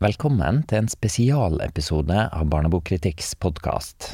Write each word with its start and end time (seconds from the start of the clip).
Velkommen 0.00 0.62
til 0.64 0.78
en 0.78 0.86
spesialepisode 0.88 2.22
av 2.32 2.46
Barnebokkritikk's 2.48 3.34
podkast. 3.36 4.06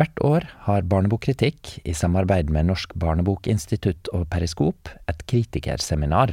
Hvert 0.00 0.22
år 0.24 0.46
har 0.64 0.86
Barnebokkritikk, 0.88 1.82
i 1.84 1.92
samarbeid 1.92 2.48
med 2.48 2.70
Norsk 2.70 2.94
barnebokinstitutt 2.96 4.08
og 4.16 4.24
Periskop, 4.32 4.88
et 5.04 5.20
kritikerseminar. 5.28 6.32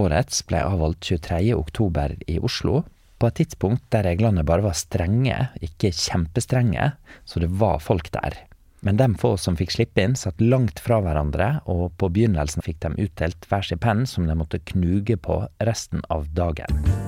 Årets 0.00 0.40
ble 0.48 0.62
avholdt 0.64 1.04
23. 1.04 1.42
oktober 1.52 2.16
i 2.24 2.38
Oslo, 2.40 2.86
på 3.20 3.28
et 3.28 3.42
tidspunkt 3.42 3.84
der 3.92 4.08
reglene 4.08 4.46
bare 4.48 4.64
var 4.70 4.80
strenge, 4.80 5.36
ikke 5.60 5.92
kjempestrenge, 5.92 6.94
så 7.28 7.44
det 7.44 7.52
var 7.52 7.84
folk 7.84 8.08
der. 8.16 8.46
Men 8.80 8.96
de 8.96 9.12
få 9.20 9.36
som 9.36 9.60
fikk 9.60 9.76
slippe 9.76 10.00
inn, 10.00 10.16
satt 10.16 10.40
langt 10.40 10.80
fra 10.80 11.04
hverandre, 11.04 11.58
og 11.68 11.90
på 12.00 12.08
begynnelsen 12.16 12.64
fikk 12.64 12.80
de 12.88 12.96
utdelt 13.10 13.44
hver 13.52 13.68
sin 13.68 13.84
penn 13.84 14.06
som 14.08 14.24
de 14.24 14.40
måtte 14.40 14.64
knuge 14.72 15.20
på 15.20 15.42
resten 15.60 16.00
av 16.08 16.32
dagen. 16.32 17.01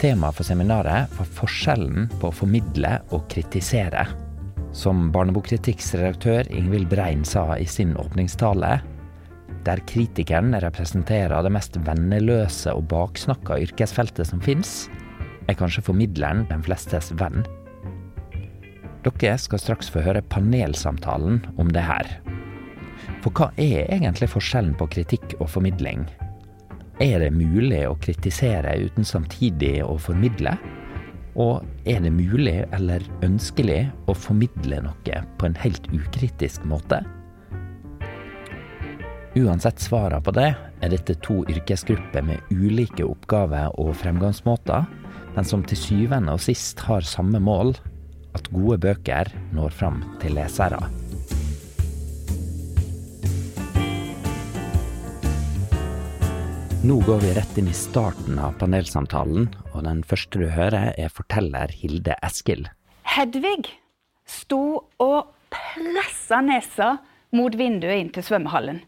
Temaet 0.00 0.38
for 0.38 0.48
seminaret 0.48 1.12
var 1.12 1.26
forskjellen 1.36 2.06
på 2.22 2.30
å 2.30 2.32
formidle 2.32 2.94
og 3.12 3.26
kritisere. 3.28 4.06
Som 4.72 5.10
barnebokkritikkredaktør 5.12 6.48
Ingvild 6.56 6.88
Brein 6.88 7.20
sa 7.28 7.42
i 7.60 7.66
sin 7.68 7.92
åpningstale, 8.00 8.78
der 9.66 9.82
kritikeren 9.90 10.54
representerer 10.64 11.44
det 11.44 11.52
mest 11.52 11.76
venneløse 11.84 12.72
og 12.72 12.86
baksnakka 12.88 13.58
yrkesfeltet 13.66 14.30
som 14.30 14.40
fins, 14.40 14.88
er 15.50 15.58
kanskje 15.60 15.84
formidleren 15.90 16.46
den 16.48 16.64
flestes 16.64 17.12
venn. 17.20 17.44
Dere 19.04 19.36
skal 19.36 19.60
straks 19.60 19.92
få 19.92 20.00
høre 20.06 20.24
panelsamtalen 20.32 21.42
om 21.60 21.76
det 21.76 21.84
her. 21.84 22.08
For 23.20 23.36
hva 23.36 23.52
er 23.60 23.84
egentlig 23.92 24.32
forskjellen 24.32 24.72
på 24.80 24.88
kritikk 24.96 25.36
og 25.42 25.52
formidling? 25.58 26.08
Er 27.00 27.22
det 27.22 27.30
mulig 27.32 27.80
å 27.88 27.94
kritisere 27.96 28.74
uten 28.76 29.06
samtidig 29.08 29.78
å 29.80 29.94
formidle? 29.96 30.52
Og 31.40 31.64
er 31.88 32.02
det 32.04 32.12
mulig 32.12 32.58
eller 32.76 33.06
ønskelig 33.24 33.86
å 34.04 34.12
formidle 34.12 34.82
noe 34.84 35.22
på 35.40 35.48
en 35.48 35.56
helt 35.62 35.88
ukritisk 35.96 36.68
måte? 36.68 37.00
Uansett 39.38 39.80
svarene 39.80 40.20
på 40.26 40.36
det, 40.36 40.50
er 40.84 40.92
dette 40.92 41.16
to 41.24 41.40
yrkesgrupper 41.48 42.26
med 42.26 42.52
ulike 42.52 43.08
oppgaver 43.08 43.72
og 43.80 43.94
fremgangsmåter, 43.96 44.84
men 45.32 45.46
som 45.48 45.64
til 45.64 45.80
syvende 45.80 46.36
og 46.36 46.44
sist 46.44 46.84
har 46.84 47.06
samme 47.06 47.40
mål 47.40 47.78
at 48.36 48.52
gode 48.52 48.76
bøker 48.84 49.32
når 49.56 49.72
fram 49.72 50.02
til 50.20 50.36
lesere. 50.36 50.99
Nå 56.80 56.94
går 57.04 57.18
vi 57.20 57.30
rett 57.36 57.58
inn 57.60 57.66
i 57.68 57.74
starten 57.76 58.38
av 58.40 58.54
panelsamtalen, 58.56 59.50
og 59.74 59.82
den 59.84 59.98
første 60.00 60.40
du 60.40 60.46
hører, 60.48 60.94
er 60.96 61.10
forteller 61.12 61.68
Hilde 61.76 62.14
Eskil. 62.24 62.62
Hedvig 63.04 63.68
sto 64.24 64.86
og 64.96 65.28
pressa 65.52 66.38
nesa 66.40 66.94
mot 67.36 67.52
vinduet 67.60 68.00
inn 68.00 68.08
til 68.14 68.24
svømmehallen. 68.24 68.78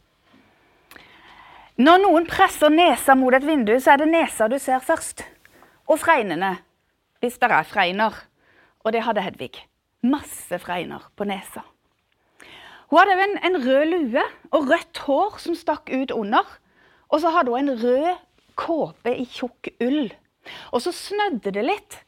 Når 1.84 2.00
noen 2.06 2.30
presser 2.30 2.72
nesa 2.72 3.12
mot 3.12 3.36
et 3.36 3.44
vindu, 3.44 3.74
så 3.76 3.92
er 3.92 4.00
det 4.00 4.08
nesa 4.14 4.48
du 4.48 4.56
ser 4.56 4.80
først. 4.80 5.26
Og 5.84 6.00
fregnene, 6.00 6.54
hvis 7.20 7.36
det 7.44 7.52
er 7.52 7.68
fregner. 7.68 8.16
Og 8.88 8.96
det 8.96 9.04
hadde 9.04 9.26
Hedvig. 9.28 9.52
Masse 10.00 10.56
fregner 10.64 11.04
på 11.12 11.28
nesa. 11.28 11.66
Hun 12.88 13.04
hadde 13.04 13.20
en, 13.28 13.38
en 13.52 13.62
rød 13.68 13.86
lue 13.92 14.26
og 14.48 14.72
rødt 14.72 15.04
hår 15.04 15.40
som 15.44 15.60
stakk 15.60 15.92
ut 15.92 16.16
under. 16.16 16.48
Og 17.12 17.20
så 17.20 17.32
hadde 17.34 17.52
hun 17.52 17.68
en 17.68 17.78
rød 17.82 18.14
kåpe 18.56 19.12
i 19.12 19.26
tjukk 19.28 19.68
ull. 19.84 20.08
Og 20.72 20.82
så 20.82 20.92
snødde 20.96 21.52
det 21.54 21.64
litt, 21.64 21.98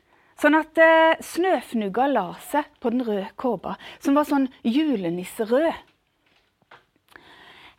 sånn 0.41 0.56
at 0.58 0.78
eh, 0.80 1.20
snøfnugga 1.22 2.09
la 2.10 2.26
seg 2.48 2.66
på 2.82 2.91
den 2.91 3.04
røde 3.06 3.28
kåpa, 3.41 3.76
som 4.03 4.16
var 4.19 4.26
sånn 4.28 4.48
julenisserød. 4.66 5.72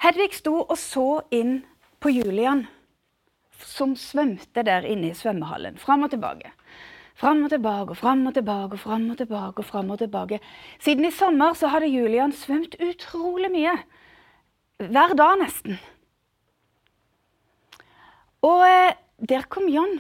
Hedvig 0.06 0.36
sto 0.38 0.60
og 0.62 0.78
så 0.80 1.10
inn 1.34 1.64
på 2.04 2.12
Julian, 2.14 2.68
som 3.66 3.96
svømte 3.98 4.64
der 4.68 4.86
inne 4.88 5.10
i 5.10 5.18
svømmehallen. 5.18 5.80
Fram 5.82 6.06
og 6.06 6.14
tilbake. 6.14 6.52
Fram 7.16 7.46
og 7.48 7.52
tilbake 7.54 7.96
og 7.96 7.98
fram 7.98 8.26
og 8.28 8.36
tilbake 8.36 8.76
og 8.76 8.82
fram 8.84 9.10
og 9.10 9.18
tilbake. 9.18 9.60
og 9.60 9.66
frem 9.66 9.90
og 9.90 10.00
tilbake. 10.00 10.40
Siden 10.80 11.06
i 11.06 11.12
sommer 11.12 11.54
så 11.54 11.72
hadde 11.72 11.88
Julian 11.88 12.32
svømt 12.32 12.76
utrolig 12.80 13.52
mye. 13.52 13.76
Hver 14.78 15.16
dag 15.16 15.40
nesten. 15.40 15.80
Og 18.46 18.62
eh, 18.68 18.94
der 19.26 19.48
kom 19.50 19.68
John. 19.72 19.98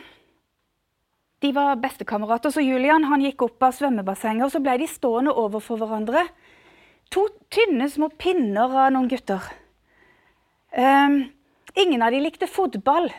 De 1.44 1.52
var 1.56 1.78
bestekamerater, 1.82 2.54
så 2.54 2.64
Julian 2.64 3.06
han 3.10 3.24
gikk 3.24 3.44
opp 3.46 3.66
av 3.66 3.76
svømmebassenget, 3.76 4.48
og 4.48 4.54
så 4.54 4.62
ble 4.64 4.78
de 4.82 4.90
stående 4.90 5.34
overfor 5.36 5.82
hverandre. 5.82 6.24
To 7.14 7.28
tynne, 7.54 7.90
små 7.92 8.10
pinner 8.18 8.72
av 8.86 8.94
noen 8.96 9.10
gutter. 9.12 9.44
Um, 10.76 11.20
ingen 11.78 12.04
av 12.04 12.16
de 12.16 12.24
likte 12.24 12.50
fotball. 12.50 13.12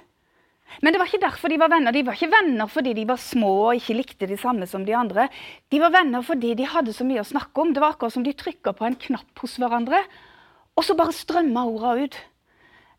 Men 0.82 0.92
det 0.92 1.00
var 1.00 1.08
ikke 1.08 1.22
derfor 1.22 1.52
de 1.52 1.58
var 1.60 1.70
venner. 1.70 1.94
De 1.94 2.02
var 2.04 2.16
ikke 2.18 2.32
venner 2.32 2.70
fordi 2.70 2.92
de 2.98 3.04
var 3.08 3.20
små 3.22 3.52
og 3.68 3.78
ikke 3.78 3.96
likte 4.00 4.28
de 4.28 4.38
samme 4.40 4.66
som 4.68 4.84
de 4.84 4.96
andre. 4.98 5.28
De 5.72 5.80
var 5.80 5.94
venner 5.94 6.24
fordi 6.26 6.56
de 6.58 6.66
hadde 6.68 6.94
så 6.96 7.06
mye 7.06 7.22
å 7.22 7.28
snakke 7.28 7.62
om. 7.62 7.70
Det 7.72 7.82
var 7.84 7.94
akkurat 7.94 8.16
som 8.16 8.26
de 8.26 8.34
trykka 8.36 8.74
på 8.76 8.88
en 8.88 8.98
knapp 9.06 9.44
hos 9.44 9.54
hverandre, 9.62 10.02
og 10.76 10.84
så 10.84 10.96
bare 10.98 11.14
strømma 11.14 11.64
orda 11.70 11.94
ut. 12.02 12.18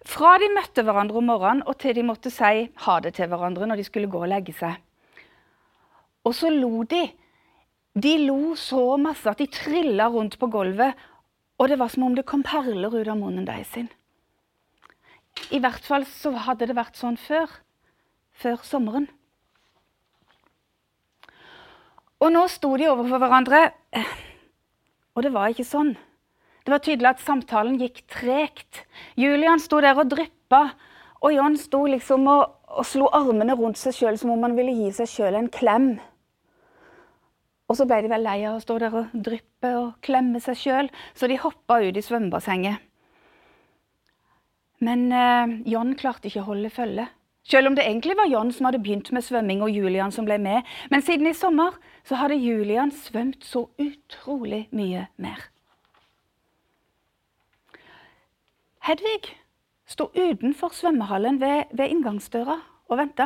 Fra 0.07 0.37
de 0.39 0.47
møtte 0.55 0.83
hverandre 0.87 1.19
om 1.19 1.27
morgenen 1.27 1.65
og 1.67 1.75
til 1.81 1.97
de 1.97 2.05
måtte 2.07 2.31
si 2.31 2.67
ha 2.85 2.99
det 3.03 3.17
til 3.17 3.27
hverandre 3.27 3.67
når 3.67 3.81
de 3.81 3.87
skulle 3.87 4.11
gå 4.11 4.21
og 4.23 4.31
legge 4.31 4.55
seg. 4.55 4.77
Og 6.23 6.35
så 6.35 6.51
lo 6.51 6.83
de. 6.87 7.03
De 7.97 8.13
lo 8.21 8.55
så 8.59 8.95
masse 9.01 9.27
at 9.27 9.41
de 9.41 9.49
trilla 9.51 10.07
rundt 10.13 10.37
på 10.39 10.49
gulvet, 10.53 10.93
og 11.57 11.69
det 11.69 11.79
var 11.81 11.89
som 11.89 12.05
om 12.05 12.15
det 12.15 12.27
kom 12.29 12.43
perler 12.45 12.93
ut 12.93 13.07
av 13.09 13.17
munnen 13.17 13.47
deres 13.47 13.71
sin. 13.73 13.89
I 15.51 15.59
hvert 15.63 15.83
fall 15.85 16.05
så 16.09 16.33
hadde 16.45 16.67
det 16.69 16.77
vært 16.77 16.99
sånn 16.99 17.17
før. 17.17 17.49
Før 18.37 18.61
sommeren. 18.61 19.07
Og 22.21 22.31
nå 22.33 22.43
sto 22.49 22.71
de 22.77 22.89
overfor 22.89 23.21
hverandre, 23.21 23.63
og 25.17 25.25
det 25.25 25.33
var 25.33 25.53
ikke 25.53 25.65
sånn. 25.65 25.95
Det 26.67 26.73
var 26.73 26.81
tydelig 26.83 27.07
at 27.13 27.21
samtalen 27.23 27.77
gikk 27.79 28.01
tregt. 28.11 28.81
Julian 29.15 29.61
sto 29.63 29.77
der 29.79 29.95
og 29.95 30.09
dryppa, 30.11 30.65
og 31.23 31.31
John 31.31 31.55
sto 31.55 31.85
liksom 31.87 32.27
og, 32.27 32.57
og 32.67 32.83
slo 32.83 33.07
armene 33.15 33.55
rundt 33.55 33.79
seg 33.79 33.95
sjøl 33.95 34.19
som 34.19 34.33
om 34.33 34.43
han 34.43 34.57
ville 34.57 34.75
gi 34.75 34.89
seg 34.97 35.07
sjøl 35.07 35.37
en 35.39 35.47
klem. 35.47 35.93
Og 37.71 37.79
så 37.79 37.87
ble 37.87 38.01
de 38.03 38.11
vel 38.11 38.27
lei 38.27 38.41
av 38.43 38.59
å 38.59 38.65
stå 38.65 38.81
der 38.83 38.99
og 38.99 39.15
dryppe 39.15 39.73
og 39.79 39.95
klemme 40.03 40.43
seg 40.43 40.59
sjøl, 40.59 40.91
så 41.15 41.31
de 41.31 41.39
hoppa 41.39 41.79
ut 41.87 41.95
i 41.95 42.03
svømmebassenget. 42.03 42.83
Men 44.83 45.07
eh, 45.07 45.57
John 45.71 45.95
klarte 45.95 46.27
ikke 46.27 46.43
å 46.43 46.49
holde 46.51 46.75
følge. 46.83 47.07
Selv 47.47 47.71
om 47.71 47.79
det 47.79 47.87
egentlig 47.87 48.19
var 48.19 48.27
John 48.27 48.51
som 48.51 48.67
hadde 48.67 48.83
begynt 48.83 49.15
med 49.15 49.23
svømming, 49.23 49.63
og 49.63 49.71
Julian 49.71 50.11
som 50.11 50.27
ble 50.27 50.35
med. 50.35 50.67
Men 50.91 50.99
siden 50.99 51.31
i 51.31 51.37
sommer 51.47 51.79
så 52.03 52.19
hadde 52.19 52.43
Julian 52.43 52.91
svømt 52.91 53.47
så 53.47 53.69
utrolig 53.79 54.65
mye 54.75 55.07
mer. 55.15 55.47
Hedvig 58.87 59.25
sto 59.83 60.05
utenfor 60.15 60.71
svømmehallen 60.71 61.41
ved, 61.41 61.63
ved 61.75 61.91
inngangsdøra 61.91 62.55
og 62.87 62.97
venta. 62.97 63.25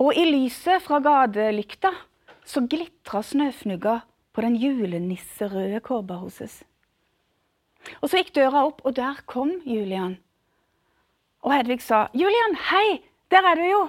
Og 0.00 0.16
i 0.16 0.24
lyset 0.24 0.80
fra 0.80 1.02
gatelykta 1.04 1.90
så 2.48 2.62
glitra 2.64 3.20
snøfnugga 3.20 3.98
på 4.32 4.40
den 4.40 4.56
julenisserøde 4.56 5.82
kåpa 5.84 6.16
hennes. 6.22 6.62
Og 8.00 8.08
så 8.08 8.22
gikk 8.22 8.32
døra 8.40 8.64
opp, 8.70 8.80
og 8.88 8.96
der 8.96 9.20
kom 9.28 9.52
Julian. 9.68 10.16
Og 11.44 11.52
Hedvig 11.52 11.82
sa, 11.84 12.08
'Julian, 12.14 12.56
hei! 12.70 13.04
Der 13.30 13.44
er 13.44 13.54
du 13.54 13.64
jo!' 13.68 13.88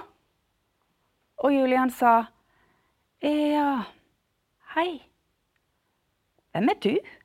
Og 1.38 1.54
Julian 1.56 1.90
sa, 1.90 2.24
'Ja, 3.22 3.84
hei. 4.76 5.00
Hvem 6.52 6.68
er 6.68 6.80
du?' 6.84 7.15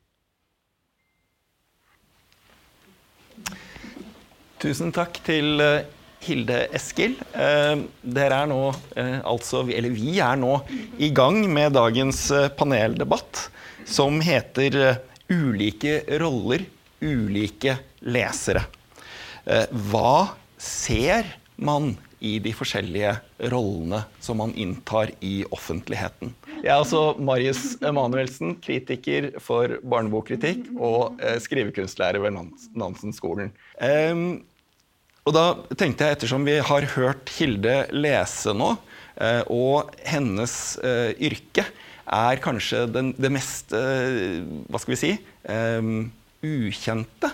Tusen 4.61 4.91
takk 4.93 5.15
til 5.25 5.57
eh, 5.57 5.87
Hilde 6.21 6.67
Eskil. 6.77 7.15
Eh, 7.33 7.79
dere 8.05 8.43
er 8.43 8.49
nå, 8.51 8.59
eh, 8.93 9.15
altså, 9.25 9.63
eller 9.65 9.89
vi 9.95 10.19
er 10.21 10.37
nå 10.37 10.59
i 11.01 11.09
gang 11.17 11.39
med 11.49 11.73
dagens 11.73 12.27
paneldebatt, 12.59 13.47
som 13.89 14.19
heter 14.21 15.01
'Ulike 15.31 16.03
roller, 16.21 16.67
ulike 17.01 17.79
lesere'. 18.05 18.67
Hva 19.89 20.29
ser 20.61 21.25
man 21.57 21.95
i 22.21 22.35
de 22.37 22.51
forskjellige 22.53 23.15
rollene 23.49 24.03
som 24.21 24.37
man 24.37 24.51
inntar 24.53 25.09
i 25.25 25.41
offentligheten. 25.49 26.35
Jeg 26.61 26.69
er 26.69 26.77
altså 26.77 27.15
Marius 27.17 27.79
Emanuelsen, 27.81 28.53
kritiker 28.61 29.31
for 29.41 29.79
barnebokkritikk 29.81 30.69
og 30.77 31.17
skrivekunstlærer 31.41 32.21
ved 32.21 32.37
Nansen-skolen. 32.77 33.49
Og 35.21 35.33
da 35.35 35.53
tenkte 35.77 36.05
jeg, 36.05 36.11
ettersom 36.17 36.45
vi 36.47 36.55
har 36.65 36.83
hørt 36.95 37.29
Hilde 37.37 37.75
lese 37.93 38.53
nå, 38.57 38.69
uh, 39.21 39.43
og 39.53 39.91
hennes 40.07 40.79
uh, 40.81 41.11
yrke 41.21 41.65
er 42.11 42.41
kanskje 42.43 42.87
den, 42.91 43.13
det 43.21 43.31
mest 43.31 43.73
uh, 43.77 44.41
Hva 44.67 44.79
skal 44.81 44.93
vi 44.95 45.03
si 45.03 45.11
ukjente 46.41 47.29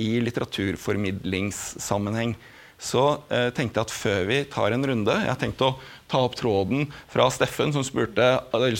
i 0.00 0.20
litteraturformidlingssammenheng 0.22 2.32
så 2.80 3.04
eh, 3.28 3.50
tenkte 3.52 3.76
jeg 3.76 3.86
at 3.86 3.92
før 3.92 4.22
vi 4.30 4.38
tar 4.48 4.72
en 4.72 4.86
runde 4.88 5.12
Jeg 5.12 5.28
har 5.28 5.40
tenkt 5.40 5.60
å 5.60 5.74
ta 6.10 6.22
opp 6.24 6.34
tråden 6.38 6.86
fra 7.12 7.28
Steffen, 7.30 7.74
som 7.74 7.84
spurte 7.86 8.24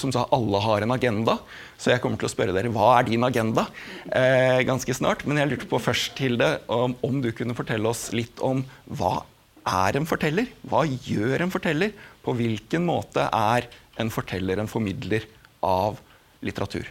som 0.01 0.13
sa 0.15 0.25
alle 0.35 0.61
har 0.65 0.83
en 0.83 0.95
agenda. 0.97 1.37
Så 1.79 1.93
jeg 1.93 2.03
kommer 2.03 2.19
til 2.19 2.27
å 2.27 2.33
spørre 2.33 2.55
dere 2.57 2.73
hva 2.75 2.89
er 2.97 3.07
din 3.07 3.23
agenda 3.23 3.69
eh, 4.09 4.65
ganske 4.67 4.97
snart. 4.97 5.23
Men 5.29 5.39
jeg 5.39 5.53
lurte 5.53 5.69
på 5.71 5.79
først, 5.79 6.19
Hilde, 6.19 6.57
om, 6.67 6.97
om 7.07 7.21
du 7.23 7.31
kunne 7.37 7.55
fortelle 7.55 7.87
oss 7.93 8.09
litt 8.17 8.41
om 8.43 8.65
hva 8.89 9.21
er 9.69 10.01
en 10.01 10.09
forteller? 10.09 10.51
Hva 10.67 10.83
gjør 10.89 11.45
en 11.45 11.53
forteller? 11.53 11.95
På 12.25 12.35
hvilken 12.35 12.89
måte 12.89 13.29
er 13.29 13.69
en 14.01 14.11
forteller 14.11 14.59
en 14.59 14.71
formidler 14.71 15.29
av 15.63 16.01
litteratur? 16.43 16.89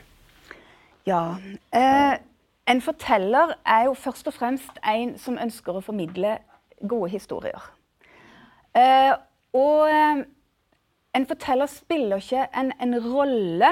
Ja, 1.09 1.39
eh, 1.73 2.15
en 2.69 2.81
forteller 2.85 3.55
er 3.65 3.88
jo 3.89 3.95
først 3.97 4.29
og 4.29 4.35
fremst 4.38 4.79
en 4.85 5.15
som 5.17 5.39
ønsker 5.41 5.79
å 5.79 5.83
formidle 5.83 6.38
gode 6.87 7.11
historier. 7.11 7.61
Eh, 8.77 9.13
og 9.57 9.89
eh, 9.89 10.25
en 11.17 11.25
forteller 11.29 11.69
spiller 11.71 12.21
ikke 12.21 12.45
en, 12.57 12.73
en 12.81 12.97
rolle. 13.03 13.71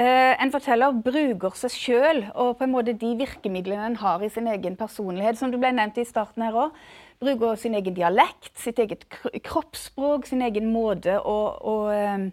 Eh, 0.00 0.34
en 0.42 0.52
forteller 0.52 0.96
bruker 1.04 1.56
seg 1.56 1.72
sjøl 1.72 2.22
og 2.34 2.56
på 2.58 2.66
en 2.66 2.72
måte 2.72 2.96
de 2.96 3.14
virkemidlene 3.16 3.90
en 3.90 3.98
har 4.00 4.24
i 4.24 4.32
sin 4.32 4.48
egen 4.52 4.76
personlighet. 4.76 5.38
Som 5.38 5.52
du 5.52 5.60
ble 5.60 5.72
nevnt 5.76 6.00
i 6.00 6.08
starten 6.08 6.44
her 6.46 6.56
òg. 6.66 6.76
Bruker 7.20 7.56
sin 7.56 7.76
egen 7.78 7.96
dialekt, 7.96 8.52
sitt 8.60 8.80
eget 8.82 9.06
kroppsspråk, 9.46 10.26
sin 10.28 10.44
egen 10.44 10.68
måte 10.68 11.16
å, 11.16 11.38
å 11.64 11.76
eh, 11.94 12.26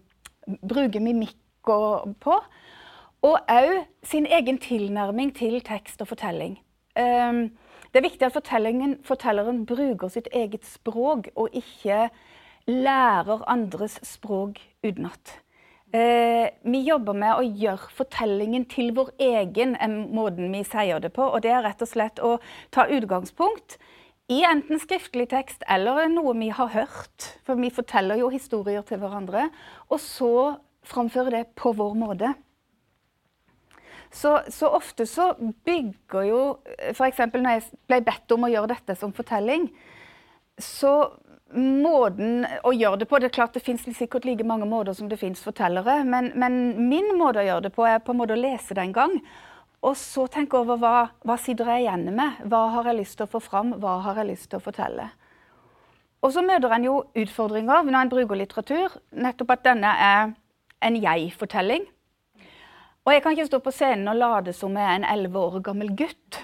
bruke 0.59 0.99
mimikk 1.03 1.39
på. 1.63 2.39
Og 3.23 3.35
òg 3.47 3.85
sin 4.03 4.27
egen 4.27 4.59
tilnærming 4.59 5.31
til 5.35 5.61
tekst 5.63 6.03
og 6.03 6.09
fortelling. 6.11 6.57
Um, 6.99 7.45
det 7.93 8.01
er 8.01 8.07
viktig 8.07 8.25
at 8.25 8.33
fortelleren 9.05 9.65
bruker 9.69 10.09
sitt 10.09 10.27
eget 10.33 10.65
språk, 10.65 11.29
og 11.37 11.53
ikke 11.53 12.07
lærer 12.65 13.43
andres 13.51 13.99
språk 14.07 14.57
utenat. 14.83 15.37
Eh, 15.93 16.49
vi 16.65 16.79
jobber 16.87 17.13
med 17.13 17.37
å 17.37 17.43
gjøre 17.45 17.91
fortellingen 17.93 18.65
til 18.65 18.95
vår 18.97 19.11
egen, 19.21 19.75
måten 20.09 20.49
vi 20.49 20.63
sier 20.65 21.03
det 21.03 21.11
på. 21.13 21.27
Og 21.27 21.43
det 21.45 21.51
er 21.53 21.61
rett 21.67 21.83
og 21.85 21.91
slett 21.91 22.21
å 22.23 22.39
ta 22.73 22.87
utgangspunkt 22.89 23.77
i 24.33 24.41
enten 24.47 24.81
skriftlig 24.81 25.27
tekst 25.29 25.61
eller 25.69 26.07
noe 26.09 26.33
vi 26.39 26.49
har 26.49 26.71
hørt. 26.73 27.27
For 27.45 27.61
vi 27.61 27.69
forteller 27.69 28.23
jo 28.23 28.31
historier 28.33 28.81
til 28.87 29.03
hverandre. 29.03 29.51
Og 29.93 30.01
så 30.01 30.33
framføre 30.81 31.35
det 31.37 31.45
på 31.61 31.75
vår 31.77 31.93
måte. 31.99 32.33
Så, 34.13 34.35
så, 34.53 34.69
ofte 34.69 35.07
så 35.09 35.31
bygger 35.65 36.27
jo 36.27 36.39
F.eks. 36.93 37.21
når 37.33 37.55
jeg 37.55 37.63
ble 37.89 37.99
bedt 38.05 38.33
om 38.35 38.45
å 38.45 38.51
gjøre 38.51 38.75
dette 38.75 38.95
som 38.99 39.13
fortelling, 39.15 39.65
så 40.61 40.93
måten 41.53 42.45
å 42.65 42.73
gjøre 42.73 43.01
det 43.01 43.07
på 43.09 43.19
Det 43.21 43.29
er 43.29 43.33
klart 43.33 43.57
det 43.57 43.63
fins 43.65 43.85
sikkert 43.97 44.25
like 44.25 44.45
mange 44.45 44.67
måter 44.69 44.93
som 44.97 45.09
det 45.09 45.19
fins 45.21 45.41
fortellere, 45.41 46.03
men, 46.05 46.31
men, 46.35 46.59
min 46.89 47.13
måte 47.17 47.41
å 47.41 47.47
gjøre 47.47 47.67
det 47.67 47.73
på 47.73 47.87
er 47.89 48.03
på 48.05 48.13
en 48.13 48.21
måte 48.21 48.37
å 48.37 48.41
lese 48.41 48.77
det 48.77 48.85
en 48.85 48.95
gang. 48.95 49.17
Og 49.83 49.97
så 49.99 50.27
tenke 50.31 50.61
over 50.61 50.79
hva, 50.79 50.93
hva 51.27 51.35
sitter 51.41 51.67
jeg 51.73 51.83
igjen 51.83 52.07
med? 52.15 52.45
Hva 52.47 52.69
har 52.77 52.87
jeg 52.87 53.01
lyst 53.01 53.17
til 53.19 53.27
å 53.27 53.33
få 53.33 53.41
fram? 53.43 53.73
Hva 53.83 53.97
har 54.05 54.21
jeg 54.21 54.29
lyst 54.29 54.49
til 54.51 54.61
å 54.61 54.63
fortelle? 54.63 55.09
Og 56.23 56.31
så 56.31 56.43
møter 56.45 56.71
en 56.71 56.85
jo 56.87 57.01
utfordringer 57.19 57.83
når 57.89 57.99
en 57.99 58.13
bruker 58.13 58.39
litteratur. 58.39 58.95
Nettopp 59.11 59.57
at 59.57 59.65
denne 59.67 59.91
er 60.05 60.31
en 60.83 60.99
jeg-fortelling. 61.03 61.83
Og 63.03 63.13
jeg 63.13 63.23
kan 63.23 63.35
ikke 63.35 63.49
stå 63.49 63.59
på 63.59 63.73
scenen 63.75 64.07
og 64.07 64.19
late 64.19 64.53
som 64.55 64.77
jeg 64.79 64.87
er 64.87 65.01
en 65.01 65.09
elleve 65.11 65.39
år 65.39 65.59
gammel 65.65 65.89
gutt. 65.99 66.39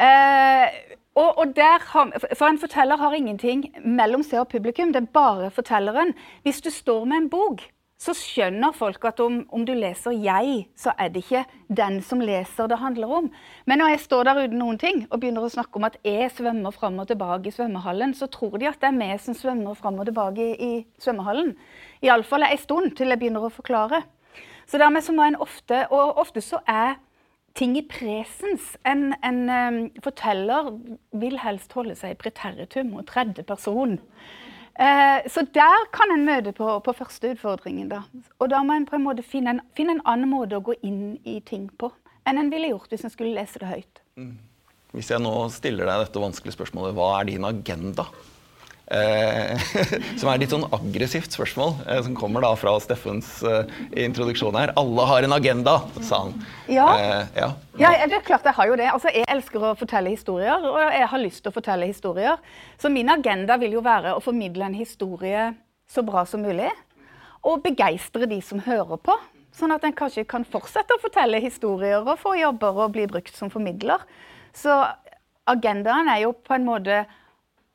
Eh, 0.00 0.78
og, 1.18 1.38
og 1.42 1.58
har, 1.58 2.14
for 2.38 2.46
en 2.46 2.60
forteller 2.62 2.96
har 2.96 3.16
ingenting 3.16 3.66
mellom 3.84 4.22
seg 4.24 4.40
og 4.44 4.48
publikum. 4.54 4.94
Det 4.94 5.02
er 5.02 5.12
bare 5.12 5.50
fortelleren. 5.52 6.14
Hvis 6.46 6.62
du 6.64 6.70
står 6.72 7.04
med 7.04 7.24
en 7.24 7.28
bok, 7.32 7.66
så 8.00 8.14
skjønner 8.16 8.72
folk 8.72 9.04
at 9.04 9.18
om, 9.20 9.42
om, 9.52 9.64
du 9.66 9.74
leser 9.76 10.10
'jeg', 10.16 10.68
så 10.76 10.92
er 10.98 11.08
det 11.08 11.20
ikke 11.24 11.44
den 11.68 12.00
som 12.02 12.20
leser 12.20 12.66
det 12.66 12.78
handler 12.78 13.12
om. 13.12 13.30
Men 13.66 13.78
når 13.78 13.88
jeg 13.88 14.00
står 14.00 14.22
der 14.24 14.44
uten 14.44 14.58
noen 14.58 14.78
ting 14.78 15.06
og 15.10 15.20
begynner 15.20 15.44
å 15.44 15.52
snakke 15.52 15.76
om 15.76 15.84
at 15.84 15.98
jeg 16.04 16.30
svømmer 16.30 16.70
fram 16.70 16.98
og 16.98 17.08
tilbake 17.08 17.48
i 17.48 17.50
svømmehallen, 17.50 18.14
så 18.14 18.26
tror 18.26 18.56
de 18.56 18.68
at 18.68 18.80
det 18.80 18.88
er 18.88 18.96
vi 18.96 19.18
som 19.18 19.34
svømmer 19.34 19.74
fram 19.74 19.98
og 19.98 20.06
tilbake 20.06 20.40
i, 20.40 20.54
i 20.56 20.86
svømmehallen. 20.98 21.56
Iallfall 22.02 22.42
en 22.42 22.58
stund 22.58 22.96
til 22.96 23.08
jeg 23.08 23.18
begynner 23.18 23.44
å 23.44 23.52
forklare. 23.52 24.02
Så 24.70 24.78
dermed 24.78 25.02
så 25.02 25.14
må 25.14 25.26
en 25.26 25.38
ofte 25.42 25.82
Og 25.90 26.18
ofte 26.22 26.42
så 26.44 26.60
er 26.68 26.98
ting 27.58 27.74
i 27.78 27.82
presens. 27.82 28.76
En, 28.86 29.10
en 29.26 29.40
um, 29.50 29.80
forteller 30.04 30.70
vil 31.18 31.34
helst 31.42 31.72
holde 31.74 31.96
seg 31.98 32.14
i 32.14 32.20
preteritum 32.20 32.92
og 33.00 33.08
tredje 33.08 33.42
person. 33.42 33.96
Uh, 34.78 35.18
så 35.26 35.42
der 35.54 35.88
kan 35.92 36.14
en 36.14 36.22
møte 36.28 36.52
på, 36.56 36.68
på, 36.86 36.94
første 36.94 37.32
utfordringen. 37.34 37.88
da. 37.90 38.04
Og 38.38 38.52
da 38.52 38.62
må 38.62 38.78
en 38.78 38.86
på 38.86 38.96
en 38.96 39.04
måte 39.08 39.26
finne 39.26 39.56
en, 39.56 39.64
finne 39.76 39.98
en, 39.98 40.04
annen 40.06 40.30
måte 40.30 40.60
å 40.60 40.64
gå 40.64 40.78
inn 40.86 41.18
i 41.26 41.40
ting 41.42 41.66
på 41.80 41.90
enn 42.28 42.38
en 42.38 42.52
ville 42.52 42.70
gjort 42.70 42.92
hvis 42.92 43.04
en 43.08 43.12
skulle 43.12 43.34
lese 43.34 43.58
det 43.58 43.66
høyt. 43.66 44.02
Mm. 44.20 44.36
Hvis 44.94 45.10
jeg 45.10 45.22
nå 45.22 45.32
stiller 45.54 45.88
deg 45.90 46.04
dette 46.04 46.22
vanskelige 46.22 46.54
spørsmålet, 46.56 46.94
hva 46.94 47.12
er 47.18 47.28
din 47.28 47.46
agenda? 47.46 48.06
Eh, 48.90 49.60
som 50.18 50.26
er 50.26 50.34
et 50.34 50.42
litt 50.42 50.50
sånn 50.50 50.66
aggressivt 50.74 51.30
spørsmål, 51.36 51.76
eh, 51.84 52.00
som 52.02 52.14
kommer 52.18 52.42
da 52.42 52.50
fra 52.58 52.72
Steffens 52.82 53.36
eh, 53.46 53.70
introduksjon 54.02 54.56
her. 54.58 54.72
'Alle 54.74 55.04
har 55.06 55.26
en 55.26 55.36
agenda', 55.36 55.76
sa 56.02 56.24
han. 56.24 56.34
Ja. 56.66 56.88
ja. 57.36 57.52
ja. 57.78 57.92
det 58.10 58.18
er 58.18 58.24
klart 58.26 58.48
jeg 58.48 58.56
har 58.58 58.70
jo 58.72 58.78
det. 58.80 58.88
Altså, 58.90 59.12
jeg 59.14 59.28
elsker 59.30 59.66
å 59.68 59.74
fortelle 59.78 60.10
historier, 60.10 60.66
og 60.66 60.80
jeg 60.82 61.06
har 61.12 61.22
lyst 61.22 61.44
til 61.44 61.52
å 61.52 61.54
fortelle 61.54 61.86
historier. 61.86 62.40
Så 62.82 62.90
min 62.90 63.12
agenda 63.14 63.60
vil 63.62 63.78
jo 63.78 63.84
være 63.86 64.16
å 64.16 64.24
formidle 64.24 64.66
en 64.66 64.74
historie 64.74 65.52
så 65.90 66.02
bra 66.06 66.24
som 66.26 66.42
mulig. 66.42 66.72
Og 67.46 67.62
begeistre 67.62 68.26
de 68.26 68.40
som 68.42 68.58
hører 68.66 68.98
på. 68.98 69.14
Sånn 69.54 69.70
at 69.74 69.86
en 69.86 69.94
kanskje 69.94 70.26
kan 70.26 70.42
fortsette 70.46 70.98
å 70.98 71.02
fortelle 71.02 71.38
historier 71.42 72.02
og 72.02 72.18
få 72.18 72.34
jobber 72.40 72.82
og 72.86 72.92
bli 72.98 73.06
brukt 73.10 73.38
som 73.38 73.54
formidler. 73.54 74.02
Så 74.50 74.74
agendaen 75.50 76.10
er 76.10 76.24
jo 76.24 76.34
på 76.34 76.58
en 76.58 76.66
måte 76.66 77.04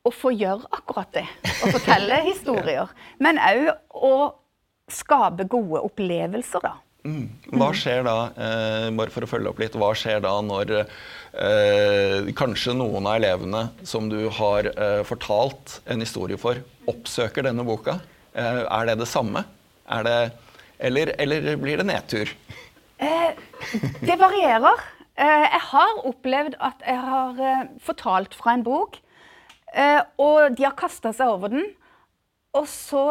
å 0.05 0.13
få 0.13 0.31
gjøre 0.35 0.69
akkurat 0.75 1.11
det. 1.15 1.25
Å 1.65 1.73
fortelle 1.73 2.21
historier. 2.31 2.91
Men 3.23 3.41
òg 3.41 3.71
å 3.95 4.15
skape 4.91 5.47
gode 5.49 5.81
opplevelser, 5.87 6.61
da. 6.63 6.75
Mm. 7.05 7.25
Hva 7.53 7.69
skjer 7.77 8.01
da, 8.05 8.15
eh, 8.33 8.87
bare 8.97 9.13
for 9.13 9.25
å 9.25 9.29
følge 9.29 9.51
opp 9.51 9.59
litt, 9.61 9.75
hva 9.77 9.91
skjer 9.97 10.23
da 10.25 10.33
når 10.41 10.71
eh, 10.81 12.31
kanskje 12.37 12.73
noen 12.77 13.05
av 13.05 13.19
elevene 13.19 13.61
som 13.85 14.09
du 14.09 14.23
har 14.39 14.71
eh, 14.71 15.01
fortalt 15.05 15.79
en 15.85 16.01
historie 16.01 16.39
for, 16.41 16.63
oppsøker 16.89 17.45
denne 17.45 17.65
boka? 17.65 17.99
Eh, 18.33 18.63
er 18.65 18.89
det 18.89 18.97
det 19.03 19.09
samme? 19.09 19.45
Er 19.85 20.05
det, 20.07 20.17
eller, 20.89 21.13
eller, 21.21 21.53
blir 21.61 21.81
det 21.81 21.87
nedtur? 21.91 22.33
Eh, 22.97 23.37
det 24.01 24.17
varierer. 24.17 24.81
Eh, 25.13 25.45
jeg 25.45 25.63
har 25.69 26.01
opplevd 26.09 26.57
at 26.57 26.81
jeg 26.89 27.05
har 27.05 27.69
fortalt 27.85 28.33
fra 28.37 28.57
en 28.57 28.65
bok 28.65 28.97
og 29.75 30.55
de 30.55 30.63
har 30.63 30.75
kasta 30.79 31.11
seg 31.15 31.27
over 31.27 31.51
den. 31.51 31.65
Og 32.55 32.67
så 32.71 33.05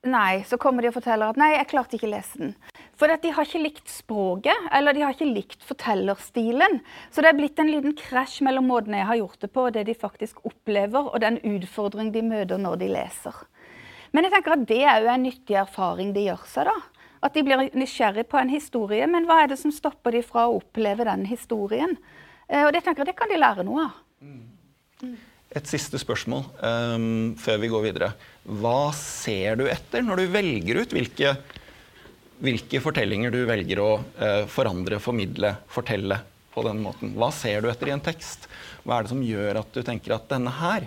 Nei, 0.00 0.40
så 0.48 0.56
kommer 0.56 0.80
de 0.80 0.88
og 0.88 0.94
forteller 0.96 1.28
at 1.28 1.36
nei, 1.36 1.50
jeg 1.52 1.68
klarte 1.68 1.98
ikke 1.98 2.06
å 2.08 2.12
lese 2.14 2.38
den. 2.40 2.54
For 2.96 3.12
de 3.20 3.32
har 3.36 3.44
ikke 3.44 3.60
likt 3.60 3.90
språket, 3.92 4.68
eller 4.72 4.96
de 4.96 5.02
har 5.04 5.12
ikke 5.12 5.28
likt 5.28 5.66
fortellerstilen. 5.68 6.78
Så 7.12 7.20
det 7.20 7.28
er 7.28 7.36
blitt 7.36 7.60
en 7.60 7.68
liten 7.68 7.92
krasj 7.98 8.38
mellom 8.46 8.70
måten 8.72 8.96
jeg 8.96 9.04
har 9.10 9.18
gjort 9.20 9.44
det 9.44 9.50
på, 9.52 9.66
og 9.68 9.74
det 9.76 9.84
de 9.90 9.96
faktisk 10.00 10.40
opplever, 10.48 11.10
og 11.12 11.20
den 11.20 11.36
utfordring 11.44 12.14
de 12.14 12.24
møter 12.24 12.60
når 12.60 12.80
de 12.80 12.88
leser. 12.94 13.42
Men 14.16 14.24
jeg 14.24 14.34
tenker 14.38 14.56
at 14.56 14.64
det 14.72 14.80
er 14.80 15.04
jo 15.04 15.12
en 15.12 15.26
nyttig 15.28 15.58
erfaring 15.60 16.14
de 16.16 16.24
gjør 16.30 16.48
seg, 16.48 16.70
da. 16.72 17.04
At 17.28 17.36
de 17.36 17.44
blir 17.44 17.66
nysgjerrig 17.76 18.24
på 18.32 18.40
en 18.40 18.48
historie. 18.48 19.04
Men 19.04 19.28
hva 19.28 19.42
er 19.42 19.52
det 19.52 19.60
som 19.60 19.74
stopper 19.74 20.16
de 20.16 20.24
fra 20.24 20.46
å 20.48 20.56
oppleve 20.62 21.04
den 21.04 21.26
historien? 21.28 21.98
Eh, 22.48 22.64
og 22.64 22.72
det 22.72 22.86
tenker 22.86 23.04
jeg 23.04 23.12
det 23.12 23.18
kan 23.20 23.28
de 23.28 23.36
lære 23.36 23.68
noe 23.68 23.84
av. 23.84 24.00
Mm. 24.24 25.18
Et 25.50 25.66
siste 25.66 25.98
spørsmål 25.98 26.44
um, 26.62 27.32
før 27.40 27.56
vi 27.58 27.70
går 27.72 27.82
videre. 27.88 28.12
Hva 28.46 28.92
ser 28.94 29.58
du 29.58 29.64
etter 29.66 30.04
når 30.06 30.22
du 30.22 30.34
velger 30.36 30.78
ut 30.84 30.94
hvilke, 30.94 31.32
hvilke 32.38 32.82
fortellinger 32.84 33.34
du 33.34 33.40
velger 33.48 33.82
å 33.82 33.88
uh, 33.98 34.44
forandre, 34.50 35.00
formidle, 35.02 35.56
fortelle 35.72 36.20
på 36.54 36.62
den 36.68 36.78
måten? 36.84 37.16
Hva 37.18 37.32
ser 37.34 37.64
du 37.64 37.70
etter 37.72 37.90
i 37.90 37.96
en 37.96 38.04
tekst? 38.04 38.46
Hva 38.84 39.00
er 39.00 39.06
det 39.06 39.14
som 39.16 39.26
gjør 39.26 39.64
at 39.64 39.74
du 39.74 39.82
tenker 39.82 40.14
at 40.14 40.30
denne 40.30 40.54
her, 40.60 40.86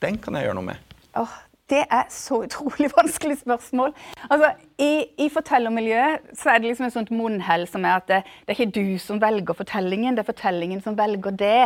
den 0.00 0.16
kan 0.24 0.40
jeg 0.40 0.48
gjøre 0.48 0.60
noe 0.62 0.70
med? 0.72 0.96
Åh, 1.20 1.36
det 1.72 1.84
er 1.84 2.08
så 2.12 2.42
utrolig 2.46 2.90
vanskelig 3.00 3.38
spørsmål. 3.42 3.92
Altså, 4.28 4.54
i, 4.80 4.92
I 5.20 5.28
fortellermiljøet 5.32 6.32
så 6.38 6.52
er 6.52 6.60
det 6.62 6.72
liksom 6.72 6.88
et 6.88 6.96
sånt 6.96 7.12
munnhell 7.14 7.68
som 7.70 7.84
er 7.84 8.00
at 8.00 8.08
det, 8.10 8.24
det, 8.42 8.54
er 8.54 8.58
ikke 8.58 8.74
du 8.80 8.98
som 9.02 9.20
velger 9.22 9.56
fortellingen, 9.56 10.16
det 10.16 10.24
er 10.24 10.32
fortellingen 10.32 10.82
som 10.84 10.98
velger 10.98 11.36
det. 11.44 11.60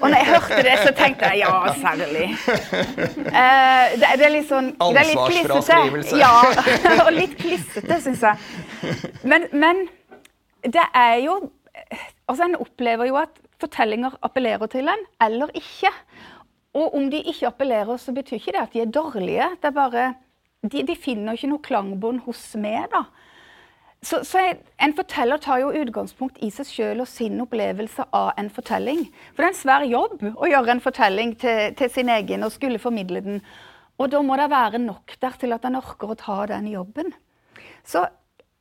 Og 0.00 0.10
når 0.10 0.16
jeg 0.16 0.26
hørte 0.28 0.62
det, 0.66 0.74
så 0.82 0.92
tenkte 0.96 1.30
jeg 1.32 1.38
ja, 1.40 1.52
særlig. 1.80 2.26
Uh, 2.46 3.84
det, 3.96 4.10
det, 4.18 4.26
er 4.26 4.32
litt 4.34 4.48
sånn 4.50 4.72
det 4.80 5.02
er 5.02 5.08
litt 5.10 5.22
klissete. 5.30 6.18
Ja, 6.20 6.32
og 7.06 7.12
litt 7.16 7.36
klissete, 7.40 8.00
syns 8.04 8.24
jeg. 8.26 8.96
Men, 9.24 9.48
men 9.56 9.86
det 10.66 10.88
er 10.94 11.20
jo 11.26 11.40
Altså, 12.26 12.48
en 12.48 12.56
opplever 12.58 13.06
jo 13.06 13.14
at 13.20 13.36
fortellinger 13.62 14.16
appellerer 14.26 14.66
til 14.72 14.88
en, 14.90 15.02
eller 15.22 15.52
ikke. 15.54 15.92
Og 16.74 16.96
om 16.98 17.04
de 17.12 17.20
ikke 17.22 17.46
appellerer, 17.46 18.00
så 18.02 18.10
betyr 18.16 18.40
ikke 18.40 18.54
det 18.56 18.62
at 18.64 18.72
de 18.74 18.80
er 18.82 18.90
dårlige. 18.90 19.46
Det 19.62 19.70
er 19.70 19.76
bare 19.76 20.06
De, 20.66 20.80
de 20.82 20.96
finner 20.98 21.36
ikke 21.36 21.50
noe 21.52 21.62
klangbånd 21.62 22.24
hos 22.24 22.40
meg, 22.58 22.88
da. 22.90 23.04
Så, 24.04 24.20
så 24.28 24.42
jeg, 24.42 24.58
En 24.82 24.92
forteller 24.94 25.40
tar 25.42 25.62
jo 25.62 25.72
utgangspunkt 25.74 26.36
i 26.44 26.50
seg 26.54 26.68
sjøl 26.68 27.00
og 27.02 27.08
sin 27.10 27.40
opplevelse 27.42 28.04
av 28.14 28.34
en 28.38 28.50
fortelling. 28.52 29.06
For 29.32 29.42
det 29.42 29.48
er 29.48 29.54
en 29.54 29.62
svær 29.62 29.86
jobb 29.88 30.26
å 30.34 30.50
gjøre 30.50 30.76
en 30.76 30.84
fortelling 30.84 31.32
til, 31.40 31.72
til 31.78 31.90
sin 31.92 32.12
egen 32.12 32.46
og 32.46 32.52
skulle 32.54 32.82
formidle 32.82 33.24
den. 33.24 33.40
Og 33.96 34.12
da 34.12 34.20
må 34.22 34.36
det 34.38 34.50
være 34.52 34.82
nok 34.82 35.16
der 35.22 35.40
til 35.40 35.56
at 35.56 35.64
en 35.64 35.80
orker 35.80 36.12
å 36.12 36.20
ta 36.20 36.42
den 36.52 36.68
jobben. 36.74 37.14
Så 37.86 38.04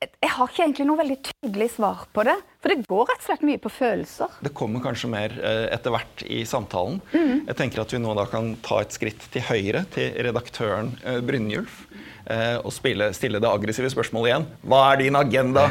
jeg 0.05 0.31
har 0.35 0.49
ikke 0.49 0.63
egentlig 0.65 0.85
noe 0.89 0.99
veldig 0.99 1.17
tydelig 1.23 1.69
svar 1.75 2.03
på 2.13 2.25
det. 2.27 2.35
For 2.61 2.71
det 2.71 2.85
går 2.89 3.07
rett 3.09 3.21
og 3.21 3.27
slett 3.27 3.45
mye 3.47 3.61
på 3.61 3.71
følelser. 3.71 4.39
Det 4.43 4.51
kommer 4.57 4.83
kanskje 4.83 5.09
mer 5.11 5.35
eh, 5.39 5.67
etter 5.73 5.93
hvert 5.95 6.23
i 6.27 6.41
samtalen. 6.47 6.99
Mm. 7.13 7.45
Jeg 7.47 7.57
tenker 7.61 7.83
at 7.83 7.95
vi 7.95 8.01
nå 8.03 8.15
da 8.17 8.25
kan 8.29 8.53
ta 8.65 8.81
et 8.83 8.95
skritt 8.95 9.23
til 9.33 9.45
høyre, 9.47 9.85
til 9.95 10.11
redaktøren 10.27 10.93
eh, 11.05 11.21
Brynjulf. 11.25 11.85
Eh, 12.25 12.57
og 12.57 12.73
spille, 12.73 13.11
stille 13.13 13.41
det 13.41 13.49
aggressive 13.49 13.91
spørsmålet 13.93 14.31
igjen. 14.31 14.47
Hva 14.65 14.81
er 14.89 15.01
din 15.03 15.17
agenda? 15.19 15.67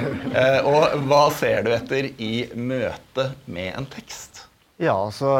Og 0.71 0.97
hva 1.09 1.25
ser 1.35 1.67
du 1.67 1.73
etter 1.75 2.13
i 2.23 2.47
møte 2.55 3.31
med 3.51 3.73
en 3.75 3.89
tekst? 3.91 4.45
Ja, 4.79 4.95
altså 4.95 5.31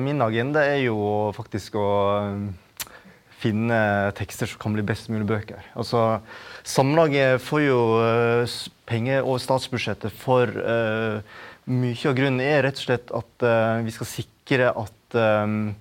min 0.00 0.20
agenda 0.24 0.62
er 0.64 0.82
jo 0.82 0.96
faktisk 1.36 1.76
å 1.76 1.88
finne 3.38 3.78
tekster 4.18 4.50
som 4.50 4.60
kan 4.60 4.74
bli 4.74 4.84
best 4.84 5.10
mulig 5.12 5.28
bøker. 5.28 5.60
Altså, 5.78 6.20
Samlaget 6.68 7.40
får 7.44 7.62
jo 7.64 7.80
penger 8.88 9.24
over 9.24 9.42
statsbudsjettet 9.42 10.14
for 10.14 10.48
uh, 10.48 11.20
mye 11.68 12.08
av 12.08 12.16
grunnen 12.16 12.42
er 12.44 12.62
rett 12.64 12.80
og 12.80 12.86
slett 12.86 13.12
at 13.14 13.44
uh, 13.44 13.84
vi 13.84 13.94
skal 13.94 14.08
sikre 14.08 14.70
at 14.72 15.18
um, 15.18 15.74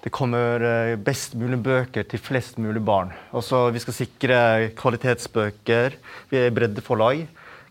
det 0.00 0.12
kommer 0.16 0.64
best 1.04 1.34
mulig 1.36 1.58
bøker 1.60 2.06
til 2.08 2.22
flest 2.22 2.56
mulig 2.62 2.80
barn. 2.80 3.10
Også 3.36 3.66
vi 3.74 3.82
skal 3.82 3.96
sikre 3.96 4.38
kvalitetsbøker. 4.78 5.96
Vi 6.30 6.40
er 6.40 6.54
breddeforlag. 6.56 7.26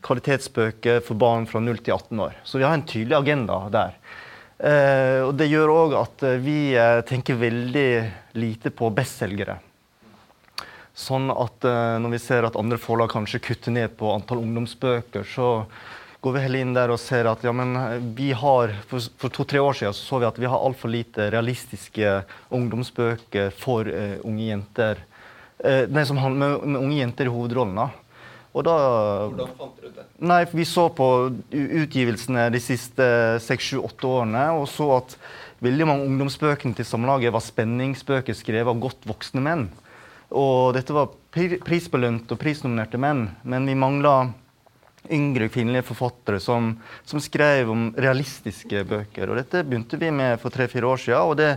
Kvalitetsbøker 0.06 1.02
for 1.04 1.18
barn 1.20 1.50
fra 1.50 1.62
0 1.64 1.82
til 1.82 1.96
18 1.96 2.26
år. 2.28 2.38
Så 2.46 2.62
vi 2.62 2.68
har 2.68 2.78
en 2.78 2.86
tydelig 2.86 3.18
agenda 3.18 3.64
der. 3.74 3.98
Eh, 4.60 5.22
og 5.24 5.38
det 5.40 5.48
gjør 5.48 5.72
òg 5.72 5.94
at 5.96 6.24
eh, 6.28 6.40
vi 6.44 6.58
eh, 6.76 7.00
tenker 7.08 7.40
veldig 7.40 7.90
lite 8.36 8.74
på 8.76 8.90
bestselgere. 8.92 9.56
Sånn 11.00 11.30
at 11.32 11.64
når 11.64 12.12
vi 12.12 12.18
ser 12.20 12.44
at 12.44 12.58
andre 12.60 12.76
forlag 12.82 13.08
kanskje 13.14 13.40
kutter 13.40 13.72
ned 13.72 13.94
på 13.96 14.10
antall 14.12 14.42
ungdomsbøker, 14.42 15.24
så 15.24 15.62
går 16.22 16.36
vi 16.36 16.42
heller 16.44 16.64
inn 16.64 16.74
der 16.76 16.92
og 16.92 17.00
ser 17.02 17.30
at 17.32 17.44
ja, 17.46 17.54
men 17.56 17.78
vi 18.18 18.32
har 18.36 18.74
For, 18.90 19.04
for 19.22 19.34
to-tre 19.34 19.62
år 19.64 19.78
siden 19.78 19.96
så, 19.96 20.04
så 20.04 20.20
vi 20.20 20.28
at 20.28 20.40
vi 20.42 20.50
har 20.52 20.60
altfor 20.60 20.92
lite 20.92 21.30
realistiske 21.32 22.20
ungdomsbøker 22.56 23.54
for 23.56 23.88
uh, 23.88 24.20
unge 24.28 24.50
jenter. 24.50 25.02
Uh, 25.64 25.86
nei, 25.92 26.06
som 26.08 26.20
handler 26.20 26.58
med, 26.60 26.70
med 26.76 26.82
unge 26.82 27.02
jenter 27.02 27.30
i 27.30 27.34
hovedrollen. 27.34 27.80
da. 27.80 27.90
Og 28.50 28.66
da, 28.66 28.76
Hvordan 29.30 29.52
fant 29.58 29.78
dere 29.82 29.92
det? 29.94 30.08
Nei, 30.26 30.42
Vi 30.52 30.66
så 30.66 30.88
på 30.96 31.08
utgivelsene 31.54 32.48
de 32.54 32.62
siste 32.64 33.06
seks, 33.46 33.70
sju, 33.72 33.84
åtte 33.86 34.10
årene 34.10 34.50
og 34.58 34.66
så 34.72 34.90
at 34.98 35.16
veldig 35.64 35.88
mange 35.88 36.08
ungdomsbøkene 36.10 36.76
til 36.76 36.88
Samlaget 36.88 37.34
var 37.36 37.46
spenningsbøker 37.46 38.38
skrevet 38.38 38.72
av 38.72 38.82
godt 38.82 39.06
voksne 39.08 39.44
menn. 39.46 39.68
Og 40.30 40.74
dette 40.76 40.94
var 40.94 41.12
prisbelønte 41.34 42.36
og 42.36 42.42
prisnominerte 42.42 43.00
menn, 43.02 43.28
men 43.44 43.66
vi 43.70 43.78
mangla 43.78 44.32
yngre 45.08 45.48
kvinnelige 45.50 45.88
forfattere 45.88 46.40
som, 46.44 46.74
som, 47.08 47.22
skrev 47.24 47.72
om 47.72 47.90
realistiske 47.98 48.84
bøker. 48.90 49.30
Og 49.30 49.40
dette 49.40 49.64
begynte 49.64 50.00
vi 50.02 50.12
med 50.12 50.40
for 50.42 50.54
tre-fire 50.54 50.90
år 50.90 51.06
siden. 51.06 51.22
og 51.22 51.38
det 51.40 51.54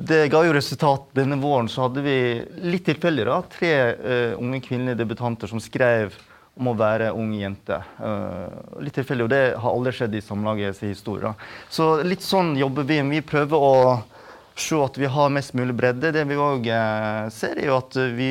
det 0.00 0.30
ga 0.32 0.38
jo 0.46 0.52
resultat. 0.56 1.10
Denne 1.12 1.36
våren 1.36 1.66
så 1.68 1.84
hadde 1.84 2.00
vi 2.00 2.16
litt 2.72 2.86
tilfeldig 2.88 3.26
da, 3.28 3.42
tre 3.52 3.72
uh, 4.00 4.38
unge 4.40 4.62
kvinnelige 4.64 4.96
debutanter 5.02 5.50
som 5.50 5.60
skrev 5.60 6.14
om 6.56 6.70
å 6.72 6.76
være 6.76 7.10
ung 7.12 7.34
jente. 7.36 7.76
Uh, 8.00 8.80
litt 8.80 8.96
tilfeldig, 8.96 9.26
og 9.26 9.32
det 9.34 9.42
har 9.60 9.74
aldri 9.74 9.92
skjedd 9.98 10.16
i 10.16 10.22
Samlagets 10.24 10.80
historie. 10.86 11.34
Så 11.68 11.98
litt 12.06 12.24
sånn 12.24 12.54
jobber 12.56 12.88
vi. 12.88 13.02
Vi 13.10 13.20
prøver 13.28 13.66
å 13.66 13.74
se 14.60 14.80
at 14.80 14.98
vi 15.00 15.08
har 15.08 15.32
mest 15.32 15.54
mulig 15.56 15.76
bredde. 15.76 16.12
Det 16.12 16.24
vi 16.28 16.36
òg 16.40 16.66
eh, 16.68 17.28
ser, 17.32 17.56
er 17.56 17.70
jo 17.70 17.78
at 17.78 17.96
vi 18.16 18.30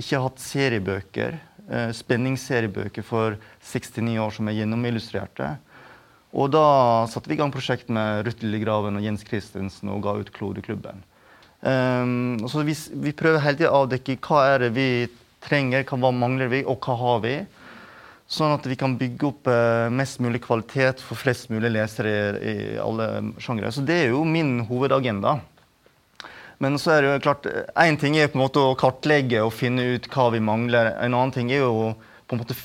ikke 0.00 0.18
har 0.18 0.26
hatt 0.26 0.42
seriebøker. 0.44 1.38
Uh, 1.70 1.92
spenningsseriebøker 1.94 3.04
for 3.06 3.36
69 3.62 4.16
år 4.18 4.32
som 4.34 4.48
er 4.50 4.56
gjennomillustrerte. 4.58 5.52
Og 6.34 6.50
da 6.50 7.06
satte 7.10 7.30
vi 7.30 7.36
i 7.36 7.38
gang 7.38 7.52
prosjekt 7.54 7.90
med 7.94 8.24
Ruth 8.26 8.42
Lillegraven 8.42 8.98
og 8.98 9.04
Jens 9.04 9.22
Christensen 9.26 9.90
og 9.90 10.02
ga 10.02 10.16
ut 10.18 10.32
Klodeklubben. 10.34 11.02
Um, 11.60 12.40
så 12.48 12.64
vi, 12.64 12.74
vi, 12.74 13.12
prøver 13.12 13.42
hele 13.44 13.58
tida 13.58 13.72
å 13.74 13.84
avdekke 13.84 14.16
hva 14.24 14.44
er 14.54 14.64
det 14.64 14.70
vi 14.74 14.90
trenger, 15.44 15.84
hva 15.86 16.12
mangler 16.14 16.50
vi, 16.52 16.62
og 16.64 16.78
hva 16.86 16.96
har 17.00 17.24
vi. 17.24 17.34
Sånn 18.30 18.54
at 18.54 18.66
vi 18.70 18.78
kan 18.78 18.94
bygge 18.98 19.26
opp 19.26 19.50
uh, 19.50 19.90
mest 19.90 20.20
mulig 20.22 20.42
kvalitet 20.44 21.02
for 21.02 21.18
flest 21.18 21.50
mulig 21.50 21.72
lesere 21.74 22.14
i, 22.38 22.54
i 22.74 22.78
alle 22.80 23.10
sjangre. 23.42 23.72
Så 23.74 23.82
det 23.86 24.04
er 24.04 24.14
jo 24.14 24.22
min 24.24 24.60
hovedagenda. 24.68 25.40
Men 26.60 26.76
så 26.80 26.92
er 26.92 27.02
det 27.02 27.10
jo 27.10 27.24
klart, 27.24 27.46
én 27.80 27.96
ting 28.00 28.18
er 28.20 28.28
på 28.28 28.36
en 28.36 28.44
måte 28.44 28.60
å 28.60 28.76
kartlegge 28.78 29.40
og 29.40 29.54
finne 29.56 29.94
ut 29.94 30.08
hva 30.12 30.28
vi 30.34 30.42
mangler. 30.44 30.92
En 31.00 31.16
annen 31.16 31.32
ting 31.32 31.48
er 31.54 31.64
jo 31.64 31.94
på 32.28 32.36
en 32.36 32.42
måte 32.42 32.56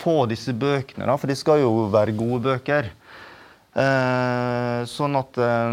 få 0.00 0.22
disse 0.30 0.54
bøkene, 0.56 1.04
da, 1.06 1.18
for 1.20 1.30
de 1.30 1.36
skal 1.38 1.60
jo 1.60 1.90
være 1.92 2.16
gode 2.16 2.40
bøker. 2.48 2.88
Eh, 3.72 4.82
sånn 4.88 5.16
at 5.16 5.38
eh, 5.40 5.70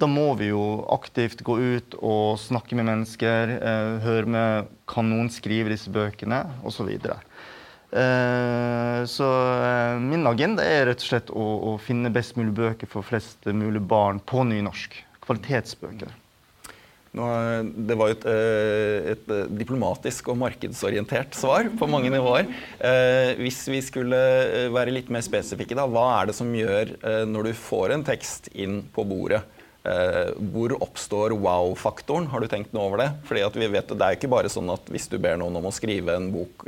da 0.00 0.08
må 0.08 0.30
vi 0.38 0.48
jo 0.48 0.62
aktivt 0.94 1.42
gå 1.44 1.58
ut 1.60 1.96
og 2.00 2.38
snakke 2.40 2.76
med 2.78 2.88
mennesker, 2.88 3.52
eh, 3.58 3.90
høre 4.04 4.32
med 4.36 4.72
Kan 4.88 5.10
noen 5.12 5.30
skrive 5.32 5.72
disse 5.72 5.92
bøkene? 5.92 6.40
Osv. 6.64 6.88
Eh, 6.94 9.00
så 9.10 9.30
eh, 9.68 10.00
min 10.00 10.26
agenda 10.28 10.64
er 10.64 10.86
rett 10.88 11.04
og 11.04 11.08
slett 11.08 11.32
å, 11.32 11.46
å 11.72 11.76
finne 11.80 12.12
best 12.12 12.36
mulig 12.40 12.56
bøker 12.56 12.90
for 12.90 13.04
flest 13.04 13.48
mulig 13.48 13.80
barn 13.80 14.20
på 14.24 14.44
nynorsk. 14.48 14.96
Kvalitetsbøker. 15.24 16.23
Det 17.14 17.94
var 17.94 18.10
jo 18.10 18.16
et, 18.16 18.24
eh, 18.26 19.10
et, 19.12 19.28
eh, 19.30 19.50
diplomatisk 19.54 20.32
og 20.32 20.38
markedsorientert 20.40 21.36
svar 21.38 21.70
på 21.78 21.86
mange 21.86 22.10
nivåer. 22.10 22.48
Eh, 22.80 23.34
hvis 23.38 23.62
vi 23.70 23.80
skulle 23.80 24.18
være 24.74 24.90
litt 24.90 25.10
mer 25.10 25.22
spesifikke, 25.22 25.76
da, 25.78 25.86
hva 25.86 26.22
er 26.22 26.26
det 26.26 26.34
som 26.34 26.50
gjør 26.50 26.96
når 27.30 27.44
du 27.44 27.52
får 27.52 27.94
en 27.94 28.04
tekst 28.04 28.50
inn 28.54 28.82
på 28.94 29.06
bordet? 29.06 29.44
hvor 29.84 30.72
oppstår 30.80 31.34
wow-faktoren? 31.36 32.30
Har 32.32 32.40
du 32.40 32.46
tenkt 32.48 32.72
noe 32.72 32.86
over 32.88 33.02
det? 33.02 33.10
Fordi 33.28 33.42
vi 33.60 33.66
vet, 33.68 33.86
Det 33.86 34.00
er 34.00 34.16
ikke 34.16 34.30
bare 34.32 34.48
sånn 34.48 34.72
at 34.72 34.80
hvis 34.88 35.10
du 35.10 35.18
ber 35.18 35.36
noen 35.36 35.54
om 35.54 35.66
å 35.66 35.72
skrive 35.76 36.16
en 36.16 36.32
bok 36.32 36.64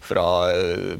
fra 0.00 0.48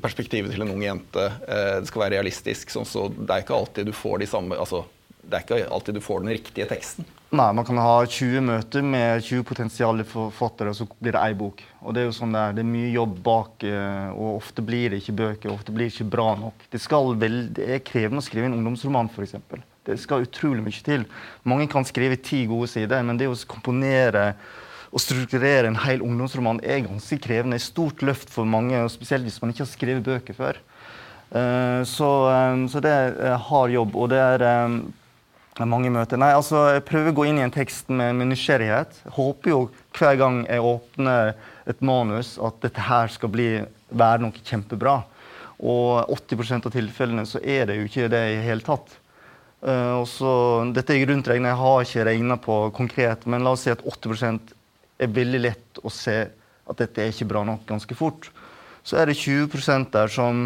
perspektivet 0.04 0.52
til 0.52 0.60
en 0.60 0.74
ung 0.76 0.82
jente, 0.82 1.32
det 1.48 1.88
skal 1.88 2.02
være 2.02 2.20
realistisk, 2.20 2.68
sånn, 2.68 2.84
så 2.84 3.08
det 3.08 3.30
er 3.30 3.40
ikke 3.40 3.56
alltid 3.56 3.86
du 3.86 3.92
får 3.92 4.18
de 4.20 4.26
samme 4.26 4.52
altså, 4.52 4.84
det 5.28 5.38
er 5.38 5.44
ikke 5.44 5.68
alltid 5.72 5.98
du 5.98 6.04
får 6.04 6.24
den 6.24 6.34
riktige 6.34 6.66
teksten. 6.70 7.06
Nei, 7.34 7.48
man 7.56 7.66
kan 7.66 7.78
ha 7.82 7.94
20 8.06 8.44
møter 8.46 8.84
med 8.86 9.24
20 9.24 9.42
potensielle 9.48 10.04
forfattere, 10.06 10.70
og 10.70 10.76
så 10.78 10.86
blir 10.86 11.16
det 11.16 11.22
ei 11.22 11.34
bok. 11.34 11.62
Og 11.82 11.94
Det 11.94 12.02
er 12.02 12.06
jo 12.06 12.14
sånn 12.14 12.34
det 12.34 12.42
er. 12.42 12.54
Det 12.54 12.62
er 12.62 12.68
mye 12.70 12.92
jobb 12.94 13.16
bak, 13.26 13.64
eh, 13.66 14.10
og 14.14 14.36
ofte 14.36 14.62
blir 14.62 14.92
det 14.92 15.00
ikke 15.02 15.16
bøker. 15.18 15.50
Ofte 15.50 15.74
blir 15.74 15.88
det 15.88 15.96
ikke 15.96 16.12
bra 16.14 16.28
nok. 16.38 16.68
Det, 16.70 16.80
vel, 17.18 17.38
det 17.56 17.66
er 17.66 17.82
krevende 17.82 18.22
å 18.22 18.26
skrive 18.28 18.46
en 18.46 18.58
ungdomsroman, 18.60 19.10
f.eks. 19.10 19.34
Det 19.84 19.98
skal 20.00 20.28
utrolig 20.28 20.62
mye 20.62 20.84
til. 20.86 21.08
Mange 21.42 21.66
kan 21.68 21.84
skrive 21.84 22.20
ti 22.22 22.44
gode 22.46 22.70
sider, 22.70 23.02
men 23.02 23.18
det 23.18 23.26
å 23.28 23.34
komponere 23.48 24.34
og 24.94 25.02
strukturere 25.02 25.66
en 25.66 25.82
hel 25.82 26.04
ungdomsroman 26.06 26.62
er 26.62 26.84
ganske 26.86 27.18
krevende. 27.18 27.58
Et 27.58 27.66
stort 27.66 28.04
løft 28.06 28.30
for 28.30 28.46
mange, 28.46 28.78
spesielt 28.94 29.26
hvis 29.26 29.40
man 29.42 29.50
ikke 29.50 29.66
har 29.66 29.74
skrevet 29.74 30.06
bøker 30.06 30.38
før. 30.38 30.62
Eh, 31.34 31.82
så, 31.82 32.10
eh, 32.30 32.66
så 32.70 32.84
det 32.84 32.94
er 32.94 33.40
hard 33.50 33.74
jobb. 33.74 33.96
og 33.96 34.12
det 34.14 34.22
er 34.22 34.52
mange 35.62 35.90
møter. 35.94 36.18
Nei, 36.18 36.32
altså, 36.34 36.66
Jeg 36.74 36.82
prøver 36.88 37.12
å 37.12 37.16
gå 37.20 37.26
inn 37.30 37.38
i 37.38 37.44
en 37.46 37.54
tekst 37.54 37.88
med, 37.88 38.16
med 38.18 38.32
nysgjerrighet. 38.32 38.96
Håper 39.14 39.52
jo 39.52 39.60
hver 39.94 40.18
gang 40.18 40.42
jeg 40.48 40.64
åpner 40.66 41.34
et 41.70 41.80
manus, 41.80 42.34
at 42.42 42.58
dette 42.64 42.82
her 42.82 43.12
skal 43.12 43.30
bli, 43.30 43.48
være 43.94 44.24
noe 44.24 44.44
kjempebra. 44.44 44.98
Og 45.62 46.10
80% 46.10 46.66
av 46.66 46.74
tilfellene 46.74 47.24
så 47.28 47.38
er 47.38 47.70
det 47.70 47.78
jo 47.78 47.86
ikke 47.86 48.10
det 48.12 48.24
i 48.34 48.42
hele 48.44 48.66
tatt. 48.66 48.98
Uh, 49.64 50.02
og 50.02 50.08
så, 50.10 50.30
dette 50.76 50.92
er 50.92 51.06
grunnregnet, 51.06 51.30
regnet, 51.30 51.52
jeg 51.54 51.60
har 51.62 51.86
ikke 51.86 52.08
regna 52.10 52.36
på 52.36 52.56
konkret, 52.76 53.22
men 53.30 53.46
la 53.46 53.54
oss 53.54 53.62
si 53.64 53.72
at 53.72 53.80
80% 53.80 54.52
er 55.00 55.14
veldig 55.14 55.40
lett 55.40 55.80
å 55.80 55.92
se 55.92 56.18
at 56.64 56.80
dette 56.80 57.00
er 57.00 57.14
ikke 57.14 57.30
bra 57.30 57.44
nok 57.48 57.64
ganske 57.70 57.96
fort. 57.96 58.28
Så 58.84 58.98
er 59.00 59.08
det 59.08 59.16
20% 59.16 59.88
der 59.94 60.12
som, 60.12 60.44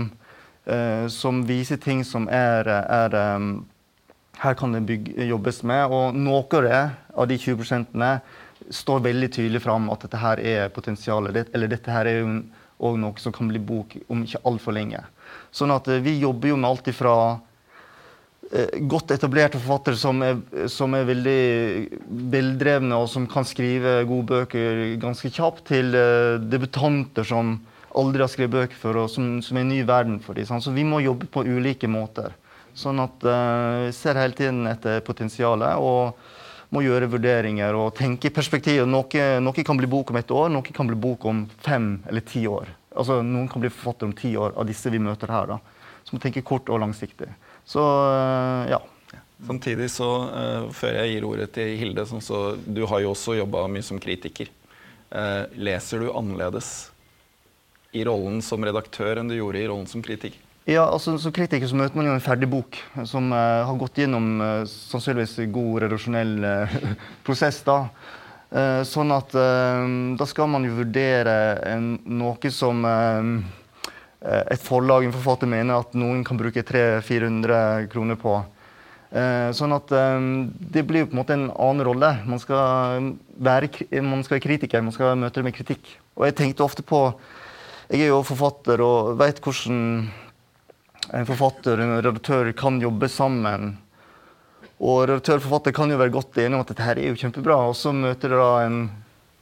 uh, 0.70 1.08
som, 1.10 1.42
viser 1.48 1.80
ting 1.82 2.04
som 2.06 2.28
er, 2.30 2.70
er 2.70 3.18
um, 3.34 3.50
Her 4.38 4.54
kan 4.58 4.74
det 4.74 4.84
bygge, 4.86 5.26
jobbes 5.28 5.62
med. 5.66 5.94
Og 5.94 6.16
noen 6.16 6.68
av 6.70 7.26
de 7.28 7.38
20% 7.38 7.98
står 8.70 9.04
veldig 9.04 9.32
tydelig 9.32 9.62
fram 9.64 9.88
at 9.90 10.06
dette 10.06 10.20
her 10.22 10.40
er 10.40 10.72
potensialet. 10.74 11.50
Eller 11.54 11.70
dette 11.70 11.92
her 11.92 12.06
er 12.06 12.22
jo 12.22 12.40
òg 12.78 12.98
noe 13.02 13.18
som 13.18 13.34
kan 13.34 13.48
bli 13.50 13.58
bok 13.58 13.96
om 14.06 14.22
ikke 14.22 14.44
altfor 14.46 14.76
lenge. 14.76 15.02
Sånn 15.50 15.72
at 15.74 15.88
eh, 15.90 16.02
vi 16.04 16.20
jobber 16.20 16.52
jo 16.52 16.58
med 16.60 16.70
alt 16.70 16.90
ifra 16.92 17.14
Eh, 18.48 18.78
godt 18.88 19.10
etablerte 19.12 19.58
forfattere 19.60 19.98
som 20.00 20.22
er, 20.24 20.38
som 20.72 20.94
er, 20.96 21.04
veldig 21.04 21.40
veldrevne 22.32 22.96
og 22.96 23.10
som 23.12 23.26
kan 23.28 23.44
skrive 23.44 23.98
gode 24.08 24.24
bøker 24.30 24.94
ganske 25.02 25.28
kjapt, 25.28 25.66
til 25.68 25.92
eh, 25.92 26.38
debutanter 26.40 27.28
som 27.28 27.58
aldri 27.98 28.24
har 28.24 28.32
skrevet 28.32 28.54
bøker 28.54 28.80
før, 28.80 29.02
og 29.02 29.10
som, 29.12 29.42
som 29.44 29.58
er 29.58 29.66
en 29.66 29.72
ny 29.74 29.82
verden 29.84 30.16
for 30.24 30.38
dem. 30.38 30.48
Så 30.48 30.72
vi 30.72 30.86
må 30.86 31.02
jobbe 31.04 31.28
på 31.28 31.44
ulike 31.44 31.90
måter. 31.92 32.32
Sånn 32.78 33.02
at 33.02 33.24
uh, 33.26 33.86
vi 33.88 33.94
ser 33.96 34.20
hele 34.20 34.36
tiden 34.38 34.66
etter 34.70 35.00
potensialet 35.06 35.82
og 35.82 36.18
må 36.74 36.82
gjøre 36.84 37.08
vurderinger 37.10 37.76
og 37.76 37.94
tenke 37.96 38.28
i 38.28 38.34
perspektiv. 38.34 38.84
Noe, 38.86 39.24
noe 39.40 39.64
kan 39.64 39.78
bli 39.78 39.88
bok 39.90 40.12
om 40.12 40.20
et 40.20 40.34
år, 40.34 40.50
noe 40.52 40.74
kan 40.74 40.88
bli 40.88 40.98
bok 41.00 41.24
om 41.30 41.46
fem 41.64 41.96
eller 42.10 42.26
ti 42.28 42.44
år. 42.50 42.68
Altså, 42.98 43.20
noen 43.22 43.48
kan 43.50 43.62
bli 43.62 43.70
forfatter 43.72 44.08
om 44.08 44.14
ti 44.16 44.34
år 44.36 44.56
av 44.58 44.66
disse 44.68 44.90
vi 44.92 45.00
møter 45.02 45.30
her. 45.32 45.54
da. 45.54 45.58
Så 46.04 46.16
må 46.16 46.22
tenke 46.22 46.44
kort 46.46 46.68
og 46.72 46.80
langsiktig. 46.82 47.28
Så 47.68 47.82
eh, 47.84 48.70
ja. 48.74 48.80
Samtidig 49.46 49.86
så, 49.94 50.08
uh, 50.32 50.68
før 50.74 50.96
jeg 50.98 51.12
gir 51.12 51.26
ordet 51.28 51.50
til 51.54 51.76
Hilde, 51.78 52.04
sånn 52.10 52.24
så, 52.24 52.56
du 52.58 52.82
har 52.90 53.04
jo 53.04 53.12
også 53.12 53.36
jobba 53.38 53.68
mye 53.70 53.86
som 53.86 54.00
kritiker. 54.02 54.50
Uh, 55.12 55.46
leser 55.54 56.02
du 56.02 56.10
annerledes 56.10 56.90
i 57.94 58.02
rollen 58.04 58.42
som 58.44 58.64
redaktør 58.66 59.20
enn 59.20 59.30
du 59.30 59.36
gjorde 59.38 59.62
i 59.62 59.68
rollen 59.70 59.86
som 59.88 60.02
kritiker? 60.04 60.42
Ja, 60.68 60.84
altså 60.84 61.16
Som 61.16 61.32
kritiker 61.32 61.64
så 61.70 61.78
møter 61.80 61.96
man 61.96 62.10
jo 62.10 62.14
en 62.16 62.24
ferdig 62.24 62.50
bok 62.52 62.76
som 63.08 63.32
uh, 63.32 63.64
har 63.64 63.78
gått 63.80 64.02
gjennom 64.02 64.26
sannsynligvis 64.68 65.38
god 65.54 65.84
redaksjonell 65.86 66.34
prosess. 67.26 67.62
da. 67.64 67.86
sånn 68.88 69.10
at 69.12 69.34
da 70.16 70.26
skal 70.28 70.48
man 70.48 70.64
jo 70.64 70.78
vurdere 70.78 71.34
en, 71.68 71.98
noe 72.08 72.52
som 72.52 72.80
Eh, 74.18 74.44
et 74.54 74.62
forlag, 74.62 75.06
en 75.06 75.14
forfatter, 75.14 75.50
mener 75.50 75.78
at 75.78 75.94
noen 75.98 76.24
kan 76.26 76.38
bruke 76.40 76.64
300-400 76.66 77.88
kroner 77.92 78.18
på. 78.18 78.34
Eh, 79.08 79.48
sånn 79.56 79.72
at 79.76 79.92
eh, 79.94 80.16
det 80.74 80.84
blir 80.88 81.04
jo 81.04 81.10
på 81.10 81.16
en 81.16 81.20
måte 81.22 81.36
en 81.36 81.48
annen 81.54 81.86
rolle. 81.86 82.12
Man 82.26 82.42
skal 82.42 83.12
være, 83.38 83.70
man 84.02 84.24
skal 84.26 84.42
kritiker, 84.42 84.82
man 84.84 84.96
skal 84.96 85.18
møte 85.20 85.38
det 85.38 85.48
med 85.48 85.56
kritikk. 85.56 85.92
Og 86.18 86.26
jeg 86.28 86.38
tenkte 86.40 86.66
ofte 86.66 86.82
på 86.86 87.12
Jeg 87.88 88.02
er 88.04 88.10
jo 88.10 88.24
forfatter 88.26 88.82
og 88.84 89.14
vet 89.16 89.38
hvordan 89.40 90.10
en 91.14 91.28
forfatter 91.28 91.78
og 91.80 91.84
en 91.84 91.98
redaktør 92.04 92.50
kan 92.56 92.80
jobbe 92.82 93.08
sammen. 93.10 93.76
Og 94.78 95.08
redaktør 95.08 95.40
og 95.40 95.46
forfatter 95.46 95.74
kan 95.74 95.90
jo 95.90 95.98
være 95.98 96.14
godt 96.14 96.38
enige 96.38 96.58
om 96.58 96.64
at 96.64 96.72
dette 96.72 96.86
her 96.86 97.00
er 97.00 97.10
jo 97.10 97.18
kjempebra, 97.18 97.58
og 97.70 97.76
så 97.76 97.92
møter 97.96 98.34
dere 98.34 98.46
da 98.46 98.64
en 98.68 98.80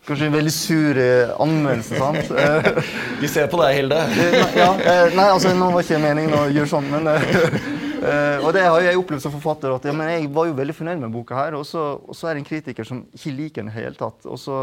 Kanskje 0.06 0.28
en 0.28 0.36
veldig 0.36 0.52
sur 0.54 0.98
eh, 1.02 1.30
anmeldelse. 1.42 1.96
sant? 1.98 2.28
Eh, 2.38 2.84
Vi 3.18 3.26
ser 3.26 3.48
på 3.50 3.58
deg, 3.58 3.72
Hilde. 3.74 3.96
ja, 4.60 4.68
eh, 4.78 5.16
nei, 5.18 5.24
altså, 5.32 5.50
Nå 5.50 5.72
var 5.74 5.82
ikke 5.82 5.98
meningen 5.98 6.36
å 6.38 6.44
gjøre 6.46 6.70
sånn, 6.70 6.86
men 6.92 7.10
Og 8.46 8.52
det 8.54 8.62
har 8.62 8.84
jeg 8.84 9.00
opplevd 9.00 9.24
som 9.24 9.34
forfatter. 9.34 9.72
at 9.74 9.88
ja, 9.88 9.94
men 9.96 10.12
Jeg 10.12 10.28
var 10.30 10.46
jo 10.46 10.54
veldig 10.54 10.76
fornøyd 10.78 11.02
med 11.02 11.10
boka 11.10 11.34
her, 11.34 11.56
og 11.58 11.66
så, 11.66 11.96
og 12.06 12.14
så 12.14 12.28
er 12.30 12.36
det 12.36 12.44
en 12.44 12.50
kritiker 12.52 12.86
som 12.86 13.02
ikke 13.18 13.34
liker 13.34 13.64
den 13.64 13.72
i 13.72 13.74
det 13.74 13.80
hele 13.80 13.98
tatt. 13.98 14.28
Og, 14.30 14.38
så 14.38 14.60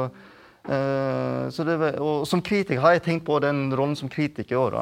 det, 0.64 1.90
og 2.00 2.24
som 2.30 2.42
kritiker 2.42 2.80
har 2.80 2.96
jeg 2.96 3.04
tenkt 3.04 3.26
på 3.28 3.40
den 3.44 3.66
rollen 3.76 3.98
som 4.00 4.12
kritiker 4.12 4.62
òg. 4.62 4.78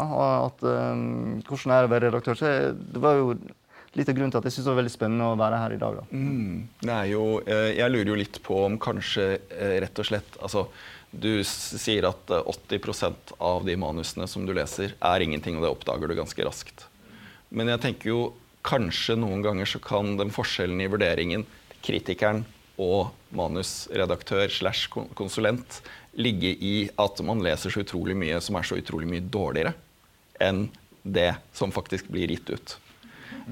Hvordan 0.54 1.74
er 1.74 1.82
det 1.82 1.90
å 1.90 1.94
være 1.96 2.06
redaktør. 2.10 2.38
Så 2.38 2.52
det 2.76 3.02
var 3.02 3.18
jo 3.18 3.34
litt 3.98 4.08
av 4.08 4.16
grunnen 4.16 4.32
til 4.32 4.40
at 4.40 4.48
jeg 4.48 4.56
syns 4.56 4.68
det 4.68 4.72
var 4.72 4.80
veldig 4.80 4.94
spennende 4.94 5.28
å 5.28 5.40
være 5.40 5.60
her 5.60 5.76
i 5.76 5.82
dag. 5.82 6.00
Mm. 6.12 6.58
Det 6.80 6.96
er 6.96 7.10
jo, 7.12 7.26
eh, 7.44 7.72
jeg 7.76 7.92
lurer 7.92 8.12
jo 8.14 8.20
litt 8.22 8.40
på 8.46 8.60
om 8.66 8.78
kanskje 8.82 9.26
eh, 9.36 9.78
rett 9.84 10.00
og 10.00 10.08
slett 10.08 10.38
altså, 10.40 10.68
Du 11.12 11.44
sier 11.44 12.08
at 12.08 12.32
80 12.32 12.78
eh, 12.80 13.34
av 13.44 13.66
de 13.68 13.76
manusene 13.76 14.30
som 14.32 14.46
du 14.48 14.54
leser, 14.56 14.96
er 14.96 15.26
ingenting, 15.26 15.58
og 15.58 15.66
det 15.66 15.74
oppdager 15.74 16.08
du 16.08 16.16
ganske 16.16 16.46
raskt. 16.48 16.86
Men 17.52 17.68
jeg 17.74 17.84
tenker 17.84 18.14
jo 18.14 18.22
kanskje 18.64 19.18
noen 19.20 19.44
ganger 19.44 19.68
så 19.68 19.82
kan 19.84 20.16
den 20.16 20.32
forskjellen 20.32 20.80
i 20.80 20.88
vurderingen 20.88 21.44
kritikeren 21.84 22.46
og 22.82 23.12
manusredaktør 23.36 24.52
slash 24.52 24.90
konsulent 25.18 25.82
ligge 26.18 26.52
i 26.52 26.76
at 27.00 27.22
man 27.24 27.44
leser 27.44 27.72
så 27.72 27.86
utrolig 27.86 28.18
mye 28.18 28.40
som 28.44 28.58
er 28.60 28.68
så 28.68 28.80
utrolig 28.82 29.08
mye 29.10 29.24
dårligere 29.24 29.76
enn 30.42 30.66
det 31.02 31.34
som 31.56 31.72
faktisk 31.74 32.10
blir 32.14 32.34
gitt 32.34 32.50
ut. 32.52 32.74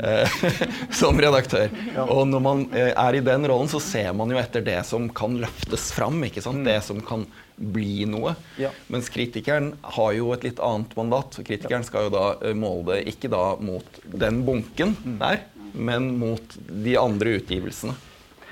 Eh, 0.03 0.29
som 1.01 1.17
redaktør. 1.21 1.69
Og 2.05 2.25
når 2.29 2.43
man 2.43 2.65
eh, 2.75 2.91
er 2.91 3.17
i 3.17 3.23
den 3.25 3.45
rollen, 3.49 3.69
så 3.71 3.81
ser 3.83 4.11
man 4.17 4.31
jo 4.33 4.39
etter 4.41 4.63
det 4.65 4.79
som 4.87 5.07
kan 5.15 5.37
løftes 5.41 5.89
fram. 5.95 6.19
ikke 6.27 6.43
sant? 6.45 6.61
Mm. 6.61 6.67
Det 6.67 6.79
som 6.85 7.01
kan 7.05 7.25
bli 7.59 8.05
noe. 8.09 8.35
Ja. 8.61 8.71
Mens 8.91 9.09
kritikeren 9.11 9.73
har 9.95 10.11
jo 10.17 10.33
et 10.35 10.45
litt 10.47 10.61
annet 10.63 10.93
mandat. 10.99 11.39
Kritikeren 11.45 11.87
skal 11.87 12.07
jo 12.07 12.13
da 12.15 12.25
eh, 12.41 12.57
måle 12.57 12.99
det 12.99 13.15
ikke 13.15 13.31
da 13.33 13.55
mot 13.61 14.03
den 14.03 14.43
bunken 14.47 14.95
mm. 14.97 15.17
der, 15.23 15.43
men 15.73 16.13
mot 16.21 16.59
de 16.69 16.95
andre 16.99 17.37
utgivelsene 17.39 17.97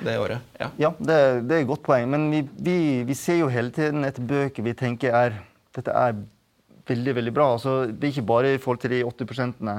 det 0.06 0.18
året. 0.22 0.56
Ja, 0.60 0.72
ja 0.78 0.94
det, 1.00 1.20
det, 1.48 1.58
er 1.58 1.62
et 1.64 1.70
godt 1.70 1.86
poeng. 1.86 2.10
Men 2.14 2.30
vi, 2.34 2.44
vi, 2.58 2.80
vi, 3.08 3.18
ser 3.18 3.42
jo 3.42 3.52
hele 3.52 3.74
tiden 3.74 4.06
etter 4.08 4.26
bøker 4.26 4.66
vi 4.66 4.76
tenker 4.78 5.16
er 5.18 5.38
dette 5.78 5.94
er 5.94 6.18
veldig 6.88 7.16
veldig 7.20 7.34
bra. 7.36 7.52
Altså, 7.58 7.80
det 7.92 8.10
er 8.10 8.16
ikke 8.16 8.30
bare 8.30 8.56
i 8.56 8.62
forhold 8.62 8.82
til 8.84 8.96
de 8.96 9.04
80 9.06 9.30
prosentene 9.30 9.78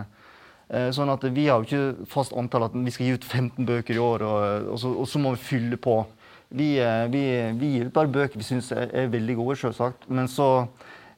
Eh, 0.68 0.90
sånn 0.92 1.09
at 1.09 1.24
Vi 1.33 1.46
har 1.48 1.62
jo 1.62 1.64
ikke 1.64 2.07
fast 2.12 2.35
antall 2.37 2.66
at 2.66 2.74
vi 2.76 2.92
skal 2.92 3.07
gi 3.07 3.16
ut 3.16 3.24
15 3.24 3.64
bøker 3.68 3.96
i 3.96 4.02
år, 4.02 4.24
og, 4.24 4.66
og, 4.74 4.78
så, 4.83 4.92
og 4.92 5.09
så, 5.09 5.20
må 5.22 5.33
vi 5.37 5.40
fylle 5.40 5.78
på. 5.81 6.02
Vi, 6.48 6.74
eh, 6.81 7.07
vi, 7.12 7.22
vi 7.61 7.72
gir 7.74 7.88
ut 7.88 7.94
bare 7.96 8.12
bøker 8.12 8.40
vi 8.40 8.44
syns 8.44 8.70
er, 8.76 8.90
er, 8.92 9.09
veldig 9.12 9.38
gode, 9.40 9.57
selvsagt. 9.62 10.09
Men 10.12 10.28
så 10.28 10.66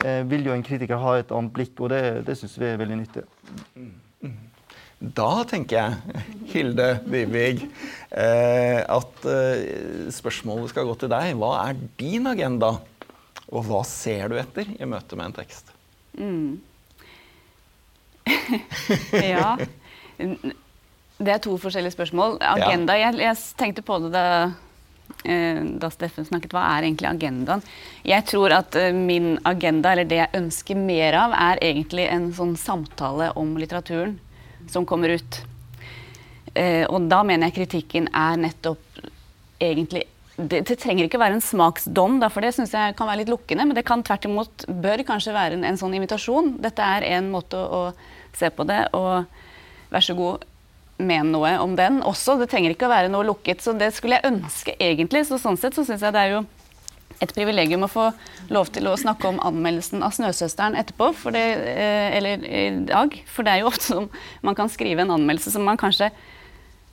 eh, 0.05 0.23
vil 0.31 0.47
jo 0.47 0.55
en 0.55 0.67
kritiker 0.67 1.03
ha 1.03 1.17
et 1.19 1.35
annet 1.35 1.55
blikk, 1.57 1.75
og 1.81 1.91
det, 1.91 2.03
det 2.29 2.39
syns 2.39 2.55
vi 2.63 2.71
er 2.71 2.79
veldig 2.79 3.01
nyttig. 3.03 3.27
Da 5.01 5.47
tenker 5.49 5.79
jeg, 5.79 6.25
Hilde 6.53 6.87
Dybvig, 7.09 7.63
eh, 8.13 8.81
at 8.85 9.23
eh, 9.25 10.11
spørsmålet 10.13 10.75
skal 10.75 10.85
gå 10.91 10.97
til 11.01 11.09
deg. 11.09 11.39
Hva 11.41 11.55
er 11.63 11.81
din 11.97 12.29
agenda, 12.29 12.75
og 13.49 13.65
hva 13.65 13.81
ser 13.89 14.29
du 14.29 14.37
etter 14.37 14.69
i 14.77 14.89
møte 14.89 15.17
med 15.17 15.31
en 15.31 15.39
tekst? 15.41 15.73
Mm. 16.21 16.61
ja. 19.33 19.57
Det 20.21 21.33
er 21.33 21.41
to 21.49 21.57
forskjellige 21.57 21.97
spørsmål. 21.97 22.37
Agenda 22.45 22.99
Jeg, 23.01 23.17
jeg 23.25 23.41
tenkte 23.57 23.87
på 23.87 24.03
det 24.05 24.13
da, 24.13 24.29
eh, 25.25 25.65
da 25.81 25.95
Steffen 25.97 26.29
snakket. 26.29 26.53
Hva 26.53 26.75
er 26.77 26.91
egentlig 26.91 27.09
agendaen? 27.09 27.65
Jeg 28.05 28.29
tror 28.29 28.53
at 28.61 28.77
min 28.93 29.39
agenda, 29.49 29.97
eller 29.97 30.05
det 30.05 30.27
jeg 30.27 30.45
ønsker 30.45 30.77
mer 30.77 31.23
av, 31.25 31.41
er 31.41 31.69
egentlig 31.73 32.11
en 32.13 32.35
sånn 32.37 32.59
samtale 32.61 33.33
om 33.41 33.57
litteraturen 33.57 34.21
som 34.71 34.87
kommer 34.89 35.17
ut. 35.19 35.41
Eh, 36.55 36.87
og 36.87 37.07
da 37.11 37.21
mener 37.27 37.51
jeg 37.51 37.61
kritikken 37.61 38.09
er 38.17 38.41
nettopp 38.41 39.05
egentlig 39.61 40.07
det, 40.41 40.63
det, 40.69 40.77
trenger 40.81 41.05
ikke 41.05 41.21
være 41.21 41.37
en 41.37 41.45
smaksdom, 41.45 42.19
da, 42.23 42.31
for 42.33 42.45
det 42.45 42.55
syns 42.57 42.73
jeg 42.73 42.95
kan 42.97 43.09
være 43.11 43.23
litt 43.23 43.33
lukkende. 43.33 43.67
Men 43.69 43.77
det 43.77 43.85
kan 43.89 44.05
tvert 44.07 44.25
imot 44.25 44.65
bør 44.83 45.03
kanskje 45.09 45.35
være 45.37 45.59
en, 45.59 45.67
en 45.69 45.79
sånn 45.81 45.97
invitasjon. 45.99 46.55
Dette 46.65 46.87
er 46.87 47.05
en 47.11 47.29
måte 47.33 47.61
å, 47.61 47.91
å 47.91 48.39
se 48.39 48.49
på 48.55 48.65
det, 48.69 48.87
og 48.97 49.27
vær 49.93 50.07
så 50.07 50.17
god, 50.17 50.47
men 51.01 51.33
noe 51.35 51.53
om 51.61 51.75
den 51.77 52.01
også. 52.07 52.39
Det 52.41 52.49
trenger 52.53 52.75
ikke 52.75 52.89
å 52.89 52.95
være 52.95 53.13
noe 53.13 53.27
lukket. 53.29 53.61
Så 53.65 53.75
det 53.77 53.91
skulle 53.97 54.19
jeg 54.19 54.33
ønske 54.33 54.77
egentlig. 54.79 55.27
Så 55.29 55.41
sånn 55.41 55.61
sett 55.61 55.77
så 55.77 55.85
syns 55.85 56.05
jeg 56.05 56.17
det 56.17 56.25
er 56.25 56.35
jo 56.39 56.43
et 57.21 57.35
privilegium 57.37 57.85
å 57.85 57.91
få 57.91 58.07
lov 58.49 58.71
til 58.75 58.89
å 58.89 58.97
snakke 58.99 59.29
om 59.29 59.41
anmeldelsen 59.45 60.03
av 60.03 60.15
'Snøsøsteren' 60.17 60.79
etterpå, 60.81 61.13
for 61.15 61.37
det, 61.37 61.47
eh, 61.69 62.17
eller 62.17 62.45
i 62.45 62.85
dag. 62.89 63.23
For 63.27 63.45
det 63.45 63.53
er 63.53 63.61
jo 63.61 63.71
ofte 63.73 63.85
som 63.93 64.11
man 64.43 64.55
kan 64.55 64.69
skrive 64.69 65.05
en 65.05 65.11
anmeldelse 65.11 65.53
som 65.53 65.65
man 65.65 65.77
kanskje 65.77 66.11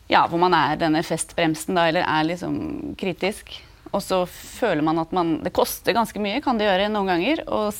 ja, 0.09 0.27
hvor 0.27 0.39
man 0.39 0.53
er 0.55 0.79
denne 0.79 1.03
festbremsen, 1.03 1.75
da, 1.75 1.87
eller 1.87 2.05
er 2.07 2.27
liksom 2.29 2.95
kritisk. 2.99 3.61
Og 3.91 4.01
så 4.03 4.25
føler 4.27 4.83
man 4.83 4.99
at 4.99 5.11
man 5.15 5.43
Det 5.43 5.53
koster 5.55 5.95
ganske 5.95 6.19
mye, 6.19 6.41
kan 6.43 6.57
det 6.57 6.67
gjøre 6.67 6.89
noen 6.91 7.07
ganger, 7.07 7.43
å 7.47 7.71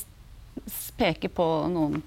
peke 0.98 1.30
på 1.30 1.68
noen 1.72 2.02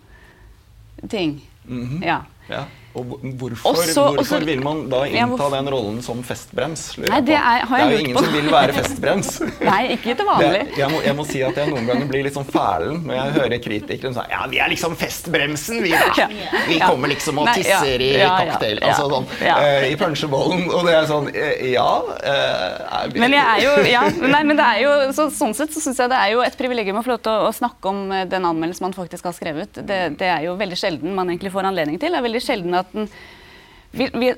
ting. 1.08 1.40
Mm 1.68 1.88
-hmm. 1.88 2.06
Ja. 2.06 2.22
ja. 2.48 2.64
Og 2.90 3.06
hvorfor, 3.38 3.70
Også, 3.70 4.02
hvorfor 4.02 4.18
også, 4.18 4.38
vil 4.48 4.62
man 4.66 4.80
da 4.90 5.04
ja, 5.06 5.22
innta 5.22 5.36
hvorfor, 5.36 5.52
den 5.54 5.68
rollen 5.70 5.98
som 6.02 6.22
festbrems? 6.26 6.80
Nei, 6.98 7.20
det 7.22 7.36
er, 7.38 7.62
det 7.62 7.78
er 7.78 7.92
jo 7.92 7.98
ingen 8.02 8.16
på. 8.16 8.22
som 8.24 8.32
vil 8.34 8.48
være 8.50 8.72
festbrems. 8.74 9.28
Nei, 9.70 9.82
ikke 9.94 10.16
til 10.18 10.26
vanlig. 10.26 10.48
Det, 10.56 10.78
jeg, 10.80 10.90
må, 10.90 11.02
jeg 11.06 11.14
må 11.20 11.26
si 11.28 11.42
at 11.46 11.60
jeg 11.60 11.70
noen 11.70 11.86
ganger 11.86 12.08
blir 12.10 12.26
litt 12.26 12.34
sånn 12.34 12.48
fælen 12.50 13.04
når 13.06 13.14
jeg 13.14 13.34
hører 13.36 13.62
kritikere 13.62 14.10
sier 14.16 14.34
ja, 14.34 14.40
vi 14.50 14.58
er 14.64 14.72
liksom 14.72 14.96
festbremsen, 14.98 15.78
vi 15.84 15.92
da. 15.94 16.08
Ja. 16.18 16.26
Vi 16.66 16.80
Ja. 16.80 16.88
kommer 16.90 17.12
liksom 17.12 17.38
og 17.38 17.46
ja. 17.46 17.54
tisser 17.60 18.02
i 18.02 18.10
Ja, 18.16 18.24
ja, 18.24 18.32
cocktail, 18.50 18.80
ja. 18.82 18.90
altså 18.90 19.06
sånn, 19.14 19.30
Ja. 19.46 19.54
eh, 19.68 19.86
i 19.92 19.94
punchebollen. 20.00 20.66
Og 20.74 20.82
det 20.90 20.96
er 20.98 21.06
sånn 21.12 21.30
uh, 21.30 21.70
Ja. 21.70 21.88
vi- 23.14 23.20
Men 23.22 23.38
jeg 23.38 23.46
er 23.46 23.62
jo, 23.68 23.72
ja, 23.86 24.02
nei, 24.34 24.42
men 24.50 24.56
det 24.58 24.66
er 24.66 24.82
jo, 24.82 24.90
så, 25.14 25.28
sånn 25.30 25.54
sett 25.54 25.70
så 25.70 25.78
synes 25.86 26.02
jeg 26.02 26.10
det 26.10 26.18
er 26.18 26.34
jo 26.34 26.42
et 26.42 26.58
privilegium 26.58 26.98
å 26.98 27.04
få 27.06 27.14
lov 27.14 27.22
til 27.22 27.32
å, 27.38 27.46
å 27.46 27.54
snakke 27.54 27.86
om 27.94 28.02
den 28.34 28.50
anmeldelsen 28.50 28.88
man 28.88 28.98
faktisk 28.98 29.30
har 29.30 29.38
skrevet. 29.38 29.78
Det, 29.86 30.00
det 30.18 30.26
er 30.26 30.42
jo 30.48 30.56
veldig 30.58 30.78
sjelden 30.82 31.14
man 31.14 31.30
egentlig 31.30 31.54
får 31.54 31.70
anledning 31.70 31.98
til. 32.02 32.10
Det 32.10 32.18
er 32.18 32.26
veldig 32.26 32.42
sjelden 32.42 32.79
at 32.82 32.96
den 32.96 33.10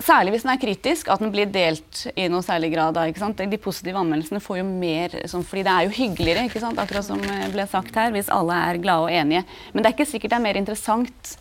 særlig 0.00 0.32
hvis 0.32 0.44
den 0.46 0.52
er 0.54 0.60
kritisk, 0.60 1.08
at 1.12 1.20
den 1.20 1.32
blir 1.32 1.50
delt 1.52 2.06
i 2.16 2.24
noe 2.32 2.42
særlig 2.44 2.72
grad. 2.72 2.96
Da? 2.96 3.34
De 3.36 3.58
positive 3.60 4.00
anmeldelsene 4.00 4.40
får 4.40 4.62
jo 4.62 4.68
mer 4.68 5.16
sånn, 5.28 5.44
fordi 5.44 5.64
det 5.66 5.72
er 5.72 5.86
jo 5.86 5.96
hyggeligere, 5.98 6.46
akkurat 6.72 7.04
som 7.04 7.20
eh, 7.20 7.50
ble 7.52 7.66
sagt 7.68 7.96
her, 7.98 8.14
hvis 8.14 8.32
alle 8.32 8.56
er 8.70 8.80
glade 8.80 9.10
og 9.10 9.12
enige. 9.12 9.44
Men 9.72 9.82
det 9.82 9.90
er 9.90 9.96
ikke 9.96 10.08
sikkert 10.08 10.32
det 10.32 10.40
er 10.40 10.48
mer 10.48 10.62
interessant 10.62 11.36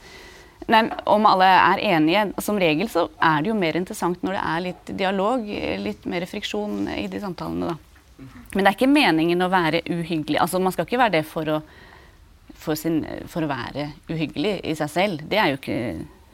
Nei, 0.70 0.84
om 1.10 1.26
alle 1.26 1.48
er 1.50 1.80
enige. 1.98 2.28
Som 2.46 2.60
regel 2.62 2.88
så 2.88 3.08
er 3.18 3.42
det 3.42 3.50
jo 3.50 3.56
mer 3.58 3.80
interessant 3.80 4.22
når 4.24 4.36
det 4.36 4.42
er 4.46 4.62
litt 4.68 4.92
dialog, 5.00 5.48
litt 5.82 6.06
mer 6.08 6.26
friksjon 6.30 6.86
i 6.94 7.08
de 7.12 7.20
samtalene, 7.20 7.72
da. 7.72 8.28
Men 8.54 8.62
det 8.62 8.70
er 8.70 8.78
ikke 8.78 8.92
meningen 8.92 9.42
å 9.42 9.50
være 9.52 9.82
uhyggelig. 9.90 10.38
Altså, 10.44 10.62
man 10.62 10.72
skal 10.76 10.86
ikke 10.86 11.00
være 11.02 11.16
det 11.18 11.24
for 11.26 11.50
å, 11.50 11.58
for, 12.54 12.78
sin, 12.78 13.02
for 13.28 13.42
å 13.42 13.50
være 13.50 13.90
uhyggelig 14.12 14.60
i 14.70 14.78
seg 14.78 14.94
selv. 14.94 15.26
Det 15.28 15.42
er 15.42 15.50
jo 15.50 15.58
ikke 15.58 15.80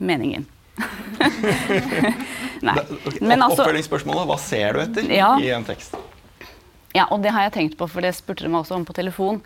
meningen. 0.03 0.43
Nei. 2.67 2.75
Ok, 3.05 3.19
Men 3.21 3.41
altså, 3.45 3.63
Oppfølgingsspørsmålet 3.63 4.29
hva 4.29 4.37
ser 4.41 4.73
du 4.77 4.83
etter 4.85 5.09
Ja. 5.13 5.31
i 5.41 5.49
en 5.55 5.65
tekst? 5.67 5.95
ja, 6.97 7.05
og 7.13 7.21
det 7.21 7.29
har 7.35 7.43
jeg 7.47 7.53
tenkt 7.53 7.77
på, 7.77 7.85
for 7.89 8.01
det 8.01 8.15
spurte 8.17 8.45
de 8.45 8.49
meg 8.49 8.63
også 8.63 8.75
om 8.79 8.85
på 8.87 8.95
telefon. 8.97 9.41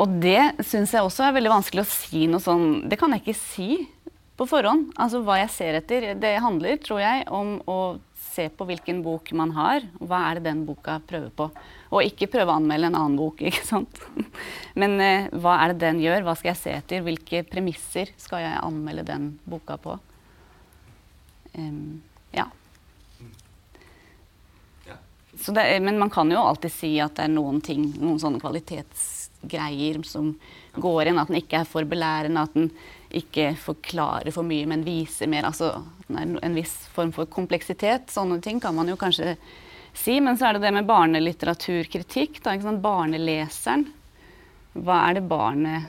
Og 0.00 0.14
det 0.22 0.64
syns 0.66 0.90
jeg 0.96 1.04
også 1.04 1.26
er 1.28 1.34
veldig 1.36 1.52
vanskelig 1.52 1.82
å 1.84 1.90
si 1.90 2.24
noe 2.26 2.40
sånn 2.40 2.88
Det 2.88 2.96
kan 2.98 3.12
jeg 3.12 3.20
ikke 3.22 3.36
si 3.38 3.66
på 4.40 4.46
forhånd. 4.48 4.88
Altså 4.96 5.20
hva 5.22 5.36
jeg 5.42 5.50
ser 5.52 5.76
etter. 5.82 6.14
Det 6.18 6.32
handler, 6.40 6.78
tror 6.80 7.02
jeg, 7.02 7.26
om 7.28 7.58
å 7.68 7.76
se 8.30 8.46
på 8.48 8.64
hvilken 8.64 9.02
bok 9.04 9.30
man 9.36 9.52
har. 9.52 9.84
Hva 10.00 10.22
er 10.30 10.38
det 10.40 10.46
den 10.48 10.64
boka 10.64 10.96
prøver 11.06 11.28
på? 11.36 11.50
Og 11.92 12.02
ikke 12.06 12.30
prøve 12.32 12.48
å 12.54 12.56
anmelde 12.56 12.88
en 12.88 12.96
annen 12.96 13.18
bok, 13.20 13.42
ikke 13.50 13.66
sant. 13.68 14.00
Men 14.74 14.96
eh, 15.04 15.28
hva 15.36 15.58
er 15.66 15.74
det 15.74 15.82
den 15.84 16.00
gjør? 16.00 16.24
Hva 16.24 16.34
skal 16.40 16.54
jeg 16.54 16.62
se 16.62 16.72
etter? 16.80 17.04
Hvilke 17.04 17.44
premisser 17.46 18.14
skal 18.16 18.40
jeg 18.46 18.56
anmelde 18.64 19.04
den 19.12 19.34
boka 19.44 19.76
på? 19.76 19.98
Em, 21.60 22.02
ja. 22.36 22.46
Så 25.40 25.52
det, 25.56 25.62
er- 25.62 25.80
men 25.80 25.98
man 25.98 26.10
kan 26.10 26.30
jo 26.30 26.38
alltid 26.42 26.72
si 26.74 26.88
at 27.00 27.14
det 27.16 27.24
er 27.28 27.32
noen 27.32 27.60
ting, 27.64 27.86
noen 28.00 28.18
sånne 28.20 28.40
kvalitetsgreier 28.42 30.00
som 30.04 30.34
går 30.76 31.06
inn. 31.08 31.18
At 31.22 31.30
den 31.30 31.38
ikke 31.40 31.62
er 31.62 31.68
for 31.68 31.86
belærende, 31.88 32.42
at 32.44 32.54
den 32.58 32.70
ikke 33.22 33.54
forklarer 33.58 34.34
for 34.34 34.44
mye, 34.46 34.66
men 34.68 34.84
viser 34.84 35.30
mer. 35.30 35.46
Altså 35.48 35.70
en 36.10 36.54
viss 36.58 36.74
form 36.92 37.12
for 37.16 37.30
kompleksitet. 37.30 38.10
Sånne 38.12 38.40
ting 38.44 38.60
kan 38.60 38.74
man 38.76 38.90
jo 38.90 38.98
kanskje 39.00 39.36
si. 39.96 40.18
Men 40.20 40.36
så 40.36 40.50
er 40.50 40.58
det 40.58 40.66
det 40.66 40.74
med 40.76 40.88
barnelitteraturkritikk. 40.90 42.42
Da? 42.44 42.56
Barneleseren. 42.82 43.86
Hva 44.74 45.00
er 45.08 45.16
det 45.18 45.24
barnet 45.26 45.88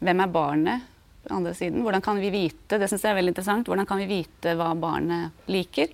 Hvem 0.00 0.20
er 0.24 0.30
barnet 0.32 0.86
på 1.26 1.32
den 1.32 1.40
andre 1.40 1.54
siden? 1.58 1.82
Hvordan 1.82 2.02
kan 2.02 2.20
vi 2.22 2.30
vite 2.30 2.78
det 2.78 2.88
synes 2.88 3.02
jeg 3.02 3.10
er 3.10 3.18
veldig 3.18 3.34
interessant, 3.34 3.66
hvordan 3.66 3.86
kan 3.88 3.98
vi 3.98 4.06
vite 4.06 4.54
hva 4.58 4.70
barnet 4.78 5.50
liker? 5.50 5.90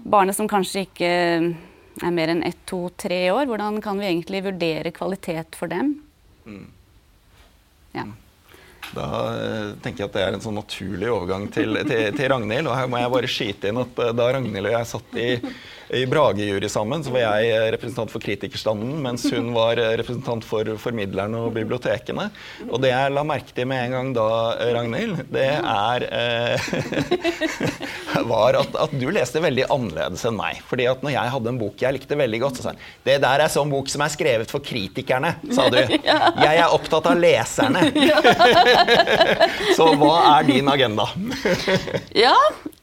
Barnet 0.00 0.38
som 0.38 0.48
kanskje 0.48 0.86
ikke 0.86 1.10
er 1.10 2.14
mer 2.14 2.30
enn 2.32 2.44
ett, 2.46 2.62
to, 2.70 2.84
tre 2.96 3.24
år, 3.34 3.48
hvordan 3.50 3.80
kan 3.82 3.98
vi 3.98 4.06
egentlig 4.06 4.44
vurdere 4.46 4.94
kvalitet 4.94 5.58
for 5.58 5.72
dem? 5.72 5.96
Ja. 7.92 8.06
Da 8.94 9.08
eh, 9.34 9.66
tenker 9.82 10.04
jeg 10.04 10.08
at 10.08 10.16
det 10.16 10.22
er 10.22 10.36
en 10.36 10.42
sånn 10.42 10.56
naturlig 10.58 11.10
overgang 11.10 11.48
til, 11.52 11.76
til, 11.86 12.06
til 12.16 12.30
Ragnhild. 12.32 12.70
Og 12.70 12.78
her 12.78 12.88
må 12.90 13.02
jeg 13.02 13.12
bare 13.12 13.30
skyte 13.30 13.70
inn 13.70 13.82
at 13.82 14.00
eh, 14.02 14.14
da 14.16 14.30
Ragnhild 14.34 14.70
og 14.70 14.74
jeg 14.76 14.90
satt 14.94 15.18
i, 15.20 15.28
i 15.92 16.06
Brage-jury 16.06 16.68
sammen, 16.70 17.02
så 17.04 17.12
var 17.14 17.24
jeg 17.24 17.50
eh, 17.50 17.66
representant 17.74 18.12
for 18.12 18.22
kritikerstanden, 18.22 18.92
mens 19.02 19.24
hun 19.32 19.50
var 19.56 19.80
eh, 19.80 19.96
representant 19.98 20.44
for 20.46 20.68
formidlerne 20.80 21.40
og 21.40 21.54
bibliotekene. 21.56 22.28
Og 22.68 22.78
det 22.84 22.92
jeg 22.92 23.14
la 23.14 23.24
merke 23.26 23.54
til 23.56 23.66
med 23.70 23.88
en 23.88 23.96
gang 23.96 24.12
da, 24.16 24.28
eh, 24.60 24.72
Ragnhild, 24.76 25.24
det 25.34 25.48
er 25.58 26.06
eh, 26.10 26.70
var 28.30 28.58
at, 28.60 28.74
at 28.86 28.94
du 29.00 29.08
leste 29.12 29.42
veldig 29.42 29.66
annerledes 29.72 30.24
enn 30.28 30.38
meg. 30.38 30.60
Fordi 30.70 30.86
at 30.90 31.02
når 31.04 31.14
jeg 31.16 31.34
hadde 31.34 31.52
en 31.52 31.60
bok 31.60 31.82
jeg 31.82 31.96
likte 31.96 32.18
veldig 32.18 32.42
godt, 32.44 32.60
så 32.60 32.68
sa 32.68 32.74
jeg 32.74 32.82
det 33.08 33.18
der 33.24 33.44
er 33.44 33.52
sånn 33.52 33.72
bok 33.72 33.90
som 33.90 34.04
er 34.04 34.12
skrevet 34.12 34.52
for 34.52 34.64
kritikerne, 34.64 35.34
sa 35.54 35.68
du. 35.72 35.78
Jeg 36.00 36.58
er 36.60 36.72
opptatt 36.72 37.06
av 37.10 37.18
leserne. 37.20 37.82
Så 39.76 39.86
hva 39.98 40.14
er 40.36 40.46
din 40.48 40.68
agenda? 40.70 41.06
Ja, 42.16 42.34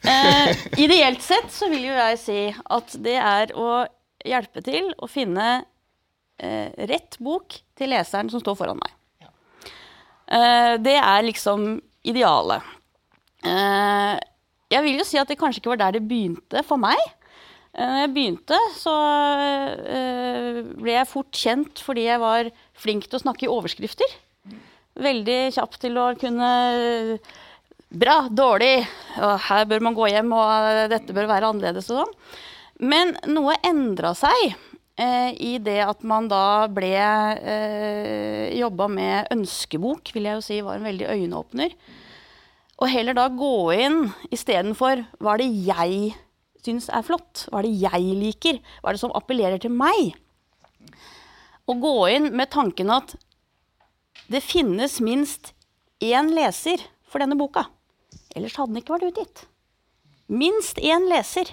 eh, 0.07 0.51
ideelt 0.81 1.23
sett 1.25 1.49
så 1.53 1.69
vil 1.71 1.87
jo 1.89 1.95
jeg 1.95 2.19
si 2.21 2.39
at 2.53 2.96
det 3.03 3.17
er 3.21 3.53
å 3.57 3.85
hjelpe 4.27 4.63
til 4.65 4.89
å 4.97 5.09
finne 5.09 5.47
eh, 6.41 6.71
rett 6.89 7.17
bok 7.23 7.59
til 7.77 7.93
leseren 7.93 8.31
som 8.33 8.41
står 8.43 8.57
foran 8.59 8.81
meg. 8.81 8.93
Eh, 10.27 10.73
det 10.83 10.97
er 10.99 11.27
liksom 11.27 11.69
idealet. 12.07 12.65
Eh, 13.47 14.15
jeg 14.73 14.83
vil 14.83 14.99
jo 14.99 15.07
si 15.07 15.19
at 15.21 15.29
det 15.31 15.39
kanskje 15.39 15.61
ikke 15.61 15.75
var 15.75 15.83
der 15.85 15.97
det 15.97 16.07
begynte 16.09 16.63
for 16.67 16.81
meg. 16.81 16.99
Eh, 17.71 17.85
Når 17.85 18.01
jeg 18.03 18.13
begynte, 18.15 18.61
så 18.75 18.95
eh, 19.87 20.61
ble 20.75 20.97
jeg 20.97 21.11
fort 21.11 21.31
kjent 21.45 21.83
fordi 21.83 22.07
jeg 22.09 22.23
var 22.23 22.51
flink 22.77 23.07
til 23.07 23.19
å 23.19 23.23
snakke 23.23 23.47
i 23.47 23.51
overskrifter. 23.53 24.17
Veldig 24.97 25.41
kjapp 25.53 25.77
til 25.79 25.99
å 26.01 26.11
kunne 26.19 26.53
Bra, 27.87 28.25
dårlig, 28.27 28.81
og 29.23 29.37
her 29.45 29.63
bør 29.69 29.83
man 29.85 29.95
gå 29.95 30.09
hjem, 30.11 30.33
og 30.35 30.89
dette 30.91 31.13
bør 31.15 31.29
være 31.29 31.47
annerledes 31.47 31.85
og 31.93 32.01
sånn. 32.01 32.15
Men 32.77 33.15
noe 33.25 33.55
endra 33.65 34.13
seg 34.17 34.51
eh, 35.01 35.31
i 35.33 35.57
det 35.63 35.79
at 35.85 36.03
man 36.05 36.27
da 36.29 36.67
ble 36.69 36.93
eh, 36.93 38.53
jobba 38.57 38.89
med 38.91 39.31
ønskebok, 39.33 40.11
vil 40.13 40.29
jeg 40.29 40.37
jo 40.37 40.45
si 40.45 40.59
var 40.65 40.77
en 40.77 40.85
veldig 40.85 41.09
øyenåpner. 41.15 41.73
Og 42.77 42.91
heller 42.93 43.17
da 43.17 43.25
gå 43.33 43.55
inn 43.73 44.03
istedenfor 44.29 45.01
hva 45.17 45.33
er 45.33 45.41
det 45.41 45.49
jeg 45.65 46.13
syns 46.61 46.89
er 46.93 47.05
flott? 47.05 47.47
Hva 47.49 47.61
er 47.61 47.69
det 47.69 47.77
jeg 47.81 48.17
liker? 48.21 48.59
Hva 48.81 48.91
er 48.91 48.97
det 48.97 49.01
som 49.01 49.15
appellerer 49.17 49.61
til 49.61 49.73
meg? 49.73 50.13
Og 51.67 51.81
gå 51.83 51.95
inn 52.13 52.29
med 52.37 52.51
tanken 52.53 52.91
at 52.93 53.15
det 54.31 54.43
finnes 54.43 54.99
minst 55.03 55.53
én 56.03 56.29
leser 56.35 56.83
for 57.07 57.23
denne 57.23 57.37
boka. 57.39 57.65
Ellers 58.35 58.57
hadde 58.59 58.73
den 58.73 58.81
ikke 58.83 58.97
vært 58.97 59.09
utgitt. 59.09 59.45
Minst 60.27 60.77
én 60.83 61.07
leser. 61.09 61.49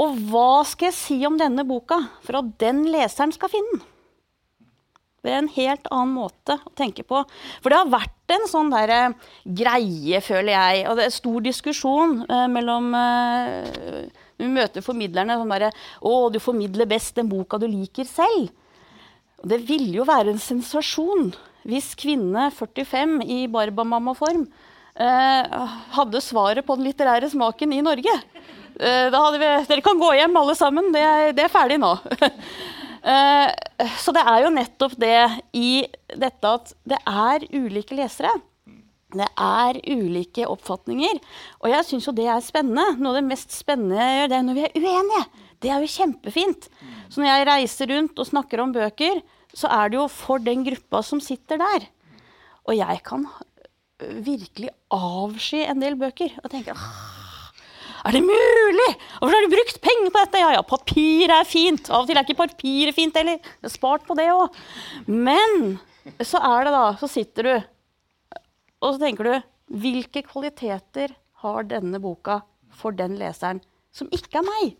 Og 0.00 0.20
hva 0.30 0.62
skal 0.68 0.88
jeg 0.88 0.96
si 0.96 1.18
om 1.28 1.36
denne 1.40 1.64
boka 1.68 1.98
for 2.24 2.40
at 2.40 2.54
den 2.62 2.86
leseren 2.92 3.34
skal 3.34 3.52
finne 3.52 3.76
den? 3.76 3.88
Det 5.22 5.30
er 5.30 5.38
en 5.38 5.52
helt 5.54 5.84
annen 5.94 6.16
måte 6.16 6.56
å 6.58 6.72
tenke 6.74 7.04
på. 7.06 7.20
For 7.62 7.70
det 7.70 7.78
har 7.78 7.92
vært 7.92 8.34
en 8.34 8.48
sånn 8.50 8.72
der, 8.72 8.90
eh, 8.90 9.12
greie, 9.46 10.18
føler 10.20 10.50
jeg, 10.50 10.88
og 10.90 10.96
det 10.98 11.04
er 11.06 11.14
stor 11.14 11.44
diskusjon 11.44 12.16
eh, 12.26 12.48
mellom 12.50 12.90
eh, 12.98 14.10
Vi 14.42 14.48
møter 14.50 14.82
formidlerne 14.82 15.36
sånn 15.38 15.52
derre 15.54 15.70
Å, 16.02 16.12
du 16.32 16.40
formidler 16.42 16.90
best 16.90 17.14
den 17.14 17.28
boka 17.30 17.60
du 17.62 17.68
liker 17.70 18.08
selv. 18.08 18.50
Og 19.38 19.46
det 19.52 19.60
ville 19.68 20.00
jo 20.00 20.08
være 20.08 20.34
en 20.34 20.42
sensasjon 20.42 21.30
hvis 21.70 21.92
kvinne 21.94 22.48
45 22.50 23.20
i 23.22 23.46
Barbamamma-form 23.46 24.48
eh, 24.98 25.68
hadde 25.94 26.24
svaret 26.24 26.66
på 26.66 26.74
den 26.74 26.88
litterære 26.88 27.30
smaken 27.30 27.76
i 27.76 27.82
Norge. 27.86 28.16
Eh, 28.80 29.08
vi, 29.38 29.50
dere 29.68 29.84
kan 29.84 30.00
gå 30.00 30.12
hjem 30.16 30.38
alle 30.40 30.54
sammen, 30.58 30.92
det 30.94 31.04
det 31.36 31.48
er 31.48 31.52
ferdig 31.52 31.80
nå. 31.82 31.96
Eh, 33.02 33.48
så 33.98 34.12
det 34.14 34.22
er 34.30 34.44
jo 34.44 34.50
nettopp 34.54 34.92
det 35.02 35.16
i 35.58 35.82
dette 36.06 36.50
at 36.54 36.68
det 36.86 37.00
er 37.02 37.42
ulike 37.50 37.96
lesere. 37.98 38.30
Det 39.10 39.26
er 39.26 39.80
ulike 39.90 40.46
oppfatninger. 40.46 41.18
Og 41.64 41.72
jeg 41.72 41.88
syns 41.88 42.06
jo 42.06 42.14
det 42.14 42.28
er 42.30 42.44
spennende. 42.46 43.00
Noe 43.00 43.10
av 43.10 43.18
det 43.18 43.24
mest 43.26 43.50
spennende 43.56 43.98
jeg 43.98 44.20
gjør, 44.20 44.30
det 44.30 44.36
er 44.38 44.46
når 44.46 44.58
vi 44.60 44.64
er 44.68 44.76
uenige. 44.78 45.24
Det 45.58 45.72
er 45.72 45.82
jo 45.82 45.90
kjempefint. 45.96 46.68
Så 47.10 47.18
når 47.18 47.28
jeg 47.32 47.48
reiser 47.50 47.90
rundt 47.90 48.22
og 48.22 48.30
snakker 48.30 48.62
om 48.62 48.76
bøker, 48.78 49.18
så 49.50 49.70
er 49.82 49.90
det 49.90 49.98
jo 49.98 50.06
for 50.06 50.42
den 50.42 50.62
gruppa 50.70 51.02
som 51.02 51.18
sitter 51.18 51.58
der. 51.58 51.88
Og 52.70 52.78
jeg 52.78 53.02
kan 53.02 53.26
virkelig 53.98 54.70
avsky 54.94 55.64
en 55.66 55.82
del 55.82 55.98
bøker. 55.98 56.38
Og 56.42 56.54
tenke 56.54 56.74
«Ah, 56.74 57.21
er 58.02 58.16
det 58.16 58.22
mulig? 58.26 58.88
Hvorfor 59.18 59.34
har 59.36 59.44
du 59.46 59.52
brukt 59.52 59.80
penger 59.84 60.10
på 60.10 60.22
dette? 60.24 60.42
Ja, 60.42 60.52
ja, 60.56 60.62
papir 60.66 61.32
er 61.32 61.48
fint. 61.48 61.90
Av 61.90 62.02
og 62.02 62.10
til 62.10 62.18
er 62.18 62.26
ikke 62.26 62.40
papiret 62.40 62.96
fint 62.96 63.16
heller. 63.18 63.38
Jeg 63.38 63.68
har 63.68 63.74
spart 63.74 64.06
på 64.08 64.16
det 64.18 64.26
òg. 64.32 64.58
Men 65.06 65.76
så 66.26 66.40
er 66.42 66.66
det 66.66 66.74
da, 66.74 66.86
så 66.98 67.10
sitter 67.10 67.48
du 67.48 67.54
og 68.82 68.96
så 68.96 68.98
tenker 69.04 69.28
du 69.28 69.34
Hvilke 69.82 70.24
kvaliteter 70.26 71.14
har 71.40 71.64
denne 71.64 72.00
boka 72.02 72.42
for 72.76 72.92
den 72.92 73.14
leseren 73.20 73.62
som 73.94 74.10
ikke 74.12 74.40
er 74.40 74.44
meg? 74.44 74.74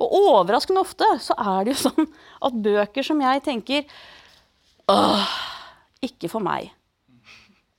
Og 0.00 0.14
overraskende 0.16 0.80
ofte 0.80 1.08
så 1.22 1.36
er 1.38 1.66
det 1.66 1.74
jo 1.74 1.82
sånn 1.88 2.08
at 2.46 2.62
bøker 2.64 3.04
som 3.06 3.20
jeg 3.22 3.42
tenker 3.44 3.84
Åh, 4.90 5.34
ikke 6.04 6.28
for 6.28 6.44
meg. 6.44 6.70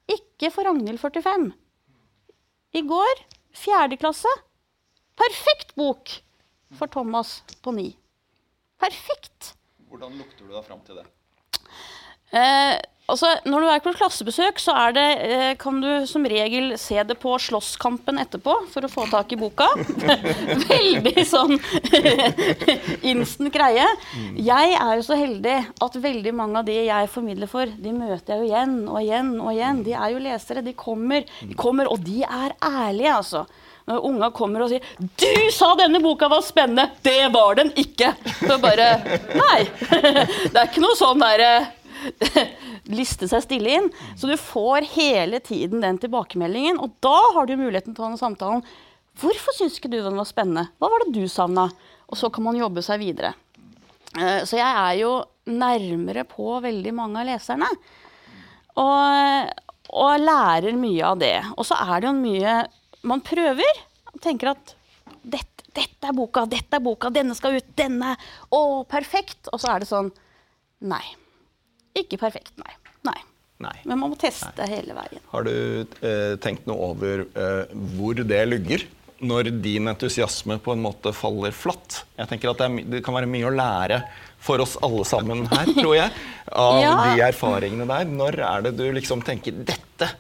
Ikke 0.10 0.50
for 0.54 0.66
Ragnhild 0.66 0.98
45. 1.02 1.52
I 2.76 2.82
går, 2.86 3.22
fjerde 3.56 3.98
klasse. 4.02 4.32
Perfekt 5.16 5.76
bok 5.76 6.12
for 6.76 6.92
Thomas 6.92 7.42
på 7.64 7.72
ni. 7.76 7.94
Perfekt. 8.82 9.54
Hvordan 9.90 10.18
lukter 10.20 10.44
du 10.44 10.52
deg 10.52 10.66
fram 10.68 10.82
til 10.84 11.00
det? 11.00 11.06
Eh, 12.36 12.76
altså, 13.08 13.30
når 13.48 13.64
du 13.64 13.70
er 13.72 13.84
på 13.86 13.94
klassebesøk, 13.96 14.60
så 14.60 14.74
det, 14.92 15.06
eh, 15.24 15.54
kan 15.62 15.78
du 15.80 16.06
som 16.10 16.26
regel 16.28 16.74
se 16.82 16.98
det 17.08 17.16
på 17.22 17.38
slåsskampen 17.40 18.20
etterpå 18.20 18.58
for 18.74 18.84
å 18.84 18.92
få 18.92 19.06
tak 19.12 19.32
i 19.32 19.40
boka. 19.40 19.70
Veldig 20.74 21.24
sånn 21.30 21.56
instant 23.14 23.54
greie. 23.56 23.88
Jeg 24.36 24.76
er 24.76 24.96
jo 25.00 25.06
så 25.08 25.20
heldig 25.20 25.58
at 25.86 26.00
veldig 26.10 26.34
mange 26.36 26.60
av 26.60 26.68
de 26.68 26.76
jeg 26.90 27.14
formidler 27.14 27.52
for, 27.52 27.72
de 27.72 27.96
møter 27.96 28.36
jeg 28.36 28.42
jo 28.44 28.50
igjen 28.52 28.80
og 28.90 29.00
igjen 29.00 29.36
og 29.40 29.54
igjen. 29.54 29.86
De 29.88 29.96
er 29.96 30.12
jo 30.12 30.26
lesere. 30.28 30.66
De 30.66 30.76
kommer, 30.76 31.24
de 31.40 31.56
kommer 31.56 31.88
og 31.88 32.04
de 32.04 32.26
er 32.28 32.58
ærlige, 32.60 33.16
altså. 33.22 33.46
Når 33.86 34.06
unga 34.10 34.32
kommer 34.34 34.64
og 34.66 34.72
sier 34.72 34.82
'Du 34.98 35.52
sa 35.54 35.76
denne 35.78 36.02
boka 36.02 36.30
var 36.32 36.42
spennende!' 36.42 36.90
Det 37.06 37.30
var 37.34 37.56
den 37.60 37.72
ikke! 37.78 38.16
Så 38.40 38.58
bare 38.62 38.88
Nei. 39.38 39.60
Det 40.52 40.58
er 40.58 40.66
ikke 40.66 40.82
noe 40.82 40.98
sånn 40.98 41.22
derre 41.22 41.52
liste 43.00 43.30
seg 43.30 43.44
stille 43.46 43.78
inn. 43.78 43.92
Så 44.18 44.30
du 44.30 44.36
får 44.38 44.88
hele 44.96 45.40
tiden 45.40 45.84
den 45.86 46.00
tilbakemeldingen, 46.02 46.80
og 46.82 46.98
da 47.06 47.18
har 47.38 47.46
du 47.46 47.56
muligheten 47.60 47.94
til 47.94 48.02
å 48.02 48.08
ha 48.08 48.14
den 48.14 48.22
samtalen. 48.22 48.66
hvorfor 49.22 49.56
syns 49.56 49.78
ikke 49.78 49.92
du 49.94 50.02
den 50.02 50.18
var 50.18 50.28
spennende? 50.28 50.68
Hva 50.80 50.90
var 50.92 51.06
det 51.06 51.16
du 51.16 51.28
savna? 51.32 51.70
Og 52.10 52.18
så 52.20 52.30
kan 52.30 52.44
man 52.44 52.58
jobbe 52.58 52.84
seg 52.86 53.00
videre. 53.02 53.34
Eh, 54.18 54.42
så 54.46 54.58
jeg 54.58 54.72
er 54.82 54.98
jo 55.00 55.14
nærmere 55.46 56.26
på 56.28 56.60
veldig 56.64 56.94
mange 56.96 57.22
av 57.22 57.30
leserne. 57.30 57.70
Og, 58.82 59.54
og 59.96 60.26
lærer 60.26 60.76
mye 60.78 61.06
av 61.06 61.22
det. 61.22 61.38
Og 61.56 61.66
så 61.68 61.78
er 61.86 62.02
det 62.02 62.10
jo 62.10 62.18
mye 62.18 62.58
man 63.08 63.24
prøver. 63.26 63.84
og 64.14 64.22
tenker 64.24 64.54
at 64.54 64.76
dette, 65.22 65.68
dette 65.76 66.08
er 66.08 66.16
boka, 66.16 66.46
dette 66.50 66.78
er 66.78 66.84
boka, 66.84 67.12
denne 67.14 67.36
skal 67.38 67.60
ut, 67.60 67.70
denne. 67.78 68.16
Å, 68.50 68.60
perfekt. 68.90 69.50
Og 69.52 69.62
så 69.62 69.74
er 69.74 69.84
det 69.84 69.92
sånn 69.92 70.12
Nei. 70.86 71.04
Ikke 71.96 72.20
perfekt, 72.20 72.52
nei. 72.60 72.74
nei. 73.08 73.18
Nei. 73.64 73.78
Men 73.88 74.02
man 74.02 74.12
må 74.12 74.18
teste 74.20 74.52
nei. 74.60 74.68
hele 74.74 74.96
veien. 74.98 75.22
Har 75.32 75.46
du 75.48 75.56
eh, 75.56 76.36
tenkt 76.44 76.68
noe 76.68 76.92
over 76.92 77.24
eh, 77.24 77.76
hvor 77.96 78.20
det 78.20 78.42
lugger? 78.50 78.84
Når 79.26 79.48
din 79.64 79.88
entusiasme 79.88 80.58
på 80.62 80.74
en 80.74 80.84
måte 80.84 81.14
faller 81.16 81.56
flatt. 81.56 82.02
Jeg 82.20 82.28
tenker 82.30 82.52
at 82.52 82.60
det, 82.60 82.68
er, 82.68 82.90
det 82.98 83.02
kan 83.06 83.16
være 83.16 83.30
mye 83.32 83.48
å 83.48 83.54
lære 83.56 84.02
for 84.44 84.62
oss 84.62 84.76
alle 84.84 85.06
sammen 85.08 85.46
her, 85.50 85.72
tror 85.80 85.96
jeg, 85.96 86.12
av 86.52 86.82
ja. 86.84 86.92
de 87.08 87.24
erfaringene 87.30 87.88
der. 87.90 88.12
Når 88.12 88.42
er 88.52 88.68
det 88.68 88.76
du 88.82 88.86
liksom 89.00 89.24
tenker 89.26 89.56
'dette'? 89.56 90.12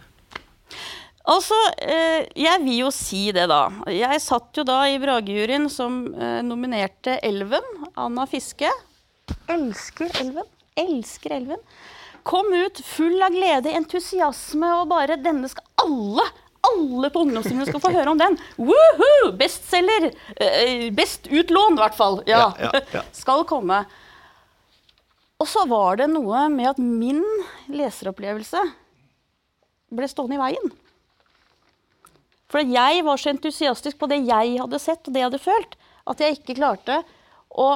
Altså, 1.26 1.58
eh, 1.82 2.28
jeg 2.38 2.62
vil 2.62 2.82
jo 2.84 2.92
si 2.94 3.32
det, 3.34 3.48
da. 3.50 3.64
Jeg 3.90 4.22
satt 4.22 4.60
jo 4.60 4.66
da 4.68 4.84
i 4.92 5.00
Bragejuryen 5.02 5.70
som 5.74 6.04
eh, 6.14 6.42
nominerte 6.46 7.18
Elven. 7.26 7.66
Anna 7.98 8.28
Fiske. 8.30 8.70
Elsker 9.50 10.12
Elven 10.22 10.46
elsker 10.76 11.32
elven. 11.32 11.60
Kom 12.24 12.54
ut 12.54 12.80
full 12.86 13.22
av 13.24 13.34
glede, 13.36 13.74
entusiasme 13.78 14.72
og 14.80 14.90
bare 14.90 15.18
'Denne 15.18 15.50
skal 15.52 15.66
alle 15.86 16.26
alle 16.66 17.12
på 17.14 17.22
ungdomstrinnet 17.22 17.70
skal 17.70 17.82
få 17.84 17.92
høre 17.94 18.10
om 18.10 18.18
den. 18.18 18.40
Woohoo! 18.58 19.28
Bestselger! 19.38 20.08
Eh, 20.34 20.90
best 20.90 21.28
utlån, 21.30 21.78
i 21.78 21.82
hvert 21.84 21.94
fall. 21.94 22.24
Ja, 22.26 22.48
ja, 22.58 22.72
ja, 22.74 22.82
ja. 22.92 23.04
Skal 23.14 23.44
komme. 23.46 23.84
Og 25.38 25.46
så 25.46 25.62
var 25.70 26.00
det 26.02 26.08
noe 26.10 26.48
med 26.50 26.72
at 26.72 26.82
min 26.82 27.22
leseropplevelse 27.70 28.64
ble 29.94 30.10
stående 30.10 30.40
i 30.40 30.42
veien. 30.42 30.74
For 32.56 32.64
jeg 32.72 33.04
var 33.04 33.20
så 33.20 33.34
entusiastisk 33.34 34.00
på 34.00 34.08
det 34.08 34.22
jeg 34.24 34.56
hadde 34.62 34.80
sett 34.80 35.04
og 35.04 35.12
det 35.12 35.20
jeg 35.20 35.28
hadde 35.28 35.44
følt, 35.44 35.74
at 36.08 36.22
jeg 36.24 36.38
ikke 36.38 36.56
klarte 36.56 37.02
å 37.52 37.74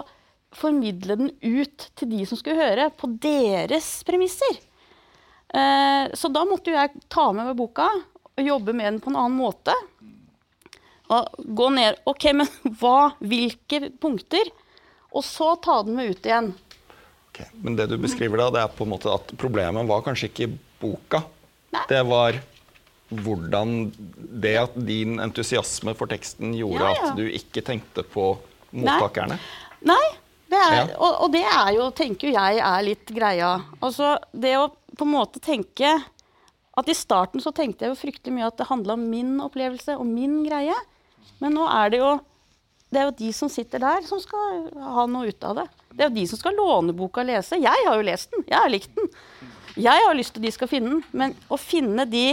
formidle 0.56 1.18
den 1.20 1.34
ut 1.44 1.90
til 2.00 2.08
de 2.14 2.24
som 2.30 2.40
skulle 2.40 2.56
høre, 2.56 2.86
på 2.96 3.10
deres 3.20 3.90
premisser. 4.08 4.62
Eh, 5.52 6.08
så 6.16 6.32
da 6.32 6.46
måtte 6.48 6.72
jeg 6.72 7.04
ta 7.12 7.28
med 7.36 7.50
meg 7.50 7.58
boka 7.60 7.90
og 7.90 8.46
jobbe 8.46 8.72
med 8.72 8.88
den 8.88 9.02
på 9.04 9.12
en 9.12 9.20
annen 9.20 9.36
måte. 9.36 9.76
Og 11.12 11.44
gå 11.60 11.68
ned 11.76 12.00
OK, 12.08 12.30
men 12.40 12.48
hva, 12.80 13.12
hvilke 13.20 13.90
punkter? 14.00 14.48
Og 15.12 15.26
så 15.28 15.58
ta 15.60 15.82
den 15.84 16.00
med 16.00 16.14
ut 16.14 16.30
igjen. 16.30 16.54
Okay. 17.34 17.50
Men 17.60 17.76
det 17.76 17.90
du 17.92 17.98
beskriver 18.00 18.46
da, 18.46 18.48
det 18.56 18.64
er 18.64 18.72
på 18.80 18.88
en 18.88 18.94
måte 18.96 19.12
at 19.12 19.36
problemet 19.42 19.92
var 19.92 20.08
kanskje 20.08 20.32
ikke 20.32 20.54
boka. 20.80 21.26
Nei. 21.76 21.84
Det 21.92 22.00
var 22.08 22.40
hvordan 23.10 23.90
det 24.42 24.56
at 24.62 24.76
din 24.86 25.18
entusiasme 25.24 25.96
for 25.98 26.12
teksten 26.12 26.54
gjorde 26.58 26.86
ja, 26.86 26.94
ja. 26.94 27.10
at 27.10 27.18
du 27.18 27.26
ikke 27.26 27.64
tenkte 27.66 28.06
på 28.06 28.32
mottakerne? 28.72 29.40
Nei. 29.82 29.96
Nei. 29.96 30.08
Det 30.50 30.58
er, 30.58 30.76
ja. 30.80 30.96
og, 30.98 31.20
og, 31.24 31.28
det 31.34 31.44
er 31.46 31.68
jo, 31.76 31.84
tenker 31.94 32.32
jeg, 32.34 32.62
er 32.66 32.86
litt 32.86 33.12
greia. 33.14 33.52
Altså, 33.86 34.16
det 34.34 34.56
å 34.58 34.72
på 34.98 35.06
en 35.06 35.14
måte 35.14 35.42
tenke 35.44 35.92
at 36.80 36.90
I 36.90 36.96
starten 36.98 37.44
så 37.44 37.52
tenkte 37.54 37.86
jeg 37.86 37.94
jo 37.94 38.00
fryktelig 38.00 38.34
mye 38.34 38.48
at 38.50 38.58
det 38.58 38.66
handla 38.70 38.96
om 38.96 39.04
min 39.12 39.36
opplevelse 39.44 39.94
og 40.00 40.08
min 40.10 40.40
greie. 40.48 40.74
Men 41.44 41.54
nå 41.54 41.68
er 41.70 41.94
det 41.94 42.02
jo 42.02 42.16
det 42.90 42.98
er 42.98 43.06
jo 43.06 43.18
de 43.20 43.30
som 43.38 43.50
sitter 43.54 43.84
der, 43.84 44.02
som 44.10 44.18
skal 44.22 44.64
ha 44.82 45.04
noe 45.06 45.30
ut 45.30 45.46
av 45.46 45.60
det. 45.60 45.68
Det 45.94 46.02
er 46.02 46.10
jo 46.10 46.16
de 46.16 46.26
som 46.32 46.40
skal 46.40 46.56
låne 46.58 46.96
boka 46.98 47.22
og 47.22 47.30
lese. 47.30 47.60
Jeg 47.62 47.86
har 47.86 48.00
jo 48.00 48.06
lest 48.08 48.32
den. 48.34 48.48
Jeg 48.50 48.58
har 48.58 48.72
likt 48.74 48.96
den. 48.98 49.12
Jeg 49.78 50.06
har 50.08 50.18
lyst 50.18 50.34
til 50.34 50.42
at 50.42 50.48
de 50.48 50.54
skal 50.56 50.72
finne 50.72 50.96
den. 50.96 51.04
Men 51.14 51.36
å 51.54 51.60
finne 51.62 52.08
de 52.10 52.24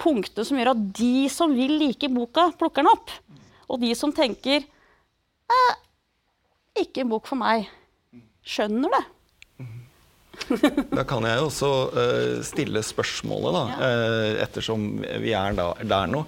punktene 0.00 0.46
som 0.46 0.58
gjør 0.58 0.72
at 0.74 0.84
de 0.98 1.26
som 1.32 1.54
vil 1.56 1.78
like 1.80 2.10
boka, 2.12 2.50
plukker 2.58 2.84
den 2.84 2.92
opp. 2.92 3.12
Og 3.66 3.80
de 3.82 3.92
som 3.98 4.12
tenker 4.14 4.62
eh, 4.62 5.74
ikke 6.82 7.04
en 7.04 7.12
bok 7.12 7.28
for 7.28 7.40
meg. 7.40 7.68
Skjønner 8.46 8.92
det. 8.94 9.04
da 10.98 11.04
kan 11.08 11.24
jeg 11.26 11.42
også 11.42 11.70
uh, 11.94 12.34
stille 12.46 12.82
spørsmålet, 12.84 13.56
da, 13.56 13.62
uh, 13.80 14.32
ettersom 14.44 14.84
vi 15.22 15.32
er 15.36 15.56
da, 15.56 15.70
der 15.80 16.10
nå. 16.12 16.22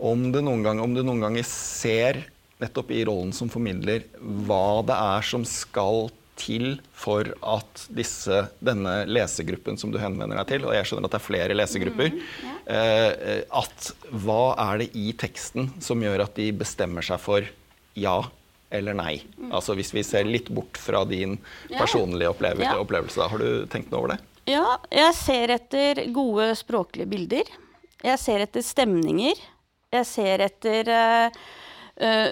Om 0.00 0.30
du, 0.32 0.38
om 0.40 0.94
du 0.94 1.02
noen 1.02 1.26
ganger 1.26 1.44
ser, 1.46 2.22
nettopp 2.60 2.92
i 2.94 3.02
rollen 3.08 3.34
som 3.36 3.50
formidler, 3.52 4.06
hva 4.46 4.80
det 4.86 4.96
er 4.96 5.26
som 5.26 5.44
skal 5.48 6.08
til 6.40 6.78
for 6.96 7.28
at 7.44 7.84
disse, 7.92 8.46
denne 8.64 9.02
lesegruppen 9.10 9.76
som 9.80 9.92
du 9.92 9.98
henvender 10.00 10.40
deg 10.40 10.54
til, 10.54 10.64
og 10.68 10.72
jeg 10.76 10.88
skjønner 10.88 11.10
at 11.10 11.16
det 11.16 11.20
er 11.20 11.26
flere 11.26 11.56
lesegrupper, 11.58 12.14
mm, 12.14 12.22
ja. 12.46 12.49
uh, 12.49 12.49
at 12.68 13.86
hva 14.10 14.42
er 14.62 14.82
det 14.82 14.88
i 14.98 15.10
teksten 15.18 15.70
som 15.82 16.02
gjør 16.04 16.26
at 16.26 16.36
de 16.36 16.50
bestemmer 16.54 17.02
seg 17.02 17.18
for 17.22 17.46
ja, 17.98 18.18
eller 18.70 18.94
nei? 18.94 19.14
Mm. 19.38 19.50
Altså 19.52 19.74
Hvis 19.78 19.92
vi 19.94 20.04
ser 20.06 20.28
litt 20.28 20.50
bort 20.54 20.78
fra 20.78 21.02
din 21.08 21.38
personlige 21.72 22.30
opplevelse, 22.30 22.76
opplevelse, 22.78 23.30
har 23.32 23.42
du 23.42 23.66
tenkt 23.72 23.90
noe 23.90 24.02
over 24.02 24.14
det? 24.14 24.20
Ja, 24.50 24.78
jeg 24.90 25.14
ser 25.18 25.52
etter 25.54 26.04
gode 26.14 26.52
språklige 26.58 27.08
bilder. 27.10 27.50
Jeg 28.00 28.20
ser 28.22 28.44
etter 28.44 28.64
stemninger. 28.64 29.40
Jeg 29.90 30.06
ser 30.08 30.44
etter 30.46 30.88
uh, 30.94 31.40
uh, 32.00 32.30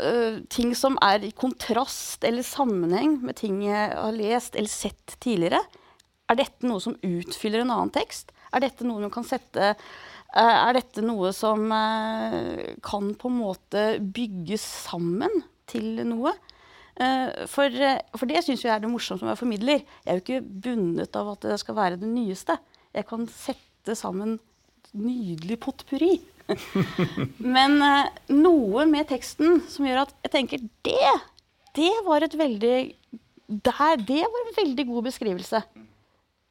uh, 0.00 0.38
ting 0.52 0.72
som 0.78 0.96
er 1.04 1.26
i 1.26 1.34
kontrast 1.36 2.24
eller 2.26 2.46
sammenheng 2.46 3.18
med 3.26 3.38
ting 3.42 3.60
jeg 3.66 3.90
har 3.92 4.14
lest 4.16 4.56
eller 4.56 4.72
sett 4.72 5.18
tidligere. 5.20 5.60
Er 6.30 6.40
dette 6.40 6.66
noe 6.66 6.82
som 6.82 6.96
utfyller 7.04 7.62
en 7.62 7.74
annen 7.74 7.92
tekst? 7.94 8.32
Er 8.54 8.62
dette 8.66 8.86
noe 8.86 9.02
man 9.02 9.14
kan 9.14 9.26
sette 9.26 9.74
er 10.36 10.76
dette 10.76 11.00
noe 11.00 11.30
som 11.32 11.70
kan 12.84 13.06
på 13.16 13.30
en 13.30 13.36
måte 13.38 13.84
bygges 14.02 14.64
sammen 14.84 15.32
til 15.70 16.02
noe. 16.04 16.34
Eh, 16.96 17.44
for, 17.50 17.68
eh, 17.68 18.00
for 18.16 18.28
det 18.30 18.40
syns 18.44 18.62
jeg 18.64 18.72
er 18.72 18.80
det 18.80 18.90
morsomt 18.90 19.20
som 19.20 19.28
jeg 19.28 19.40
formidler. 19.40 19.82
Jeg 20.04 20.08
er 20.08 20.16
jo 20.16 20.24
ikke 20.24 20.62
bundet 20.64 21.18
av 21.18 21.34
at 21.34 21.44
det 21.44 21.58
skal 21.60 21.76
være 21.76 22.00
det 22.00 22.08
nyeste. 22.08 22.56
Jeg 22.96 23.08
kan 23.08 23.26
sette 23.28 23.96
sammen 23.98 24.38
nydelig 24.96 25.58
potpurri. 25.60 26.14
Men 27.56 27.76
eh, 27.84 28.12
noe 28.32 28.86
med 28.88 29.10
teksten 29.10 29.60
som 29.68 29.88
gjør 29.88 30.06
at 30.06 30.14
jeg 30.24 30.34
tenker 30.38 30.62
det, 30.86 31.16
det 31.76 31.92
var 32.06 32.24
et 32.24 32.38
veldig 32.38 32.76
der, 33.46 34.00
Det 34.00 34.22
var 34.24 34.40
en 34.40 34.56
veldig 34.56 34.86
god 34.88 35.10
beskrivelse. 35.10 35.60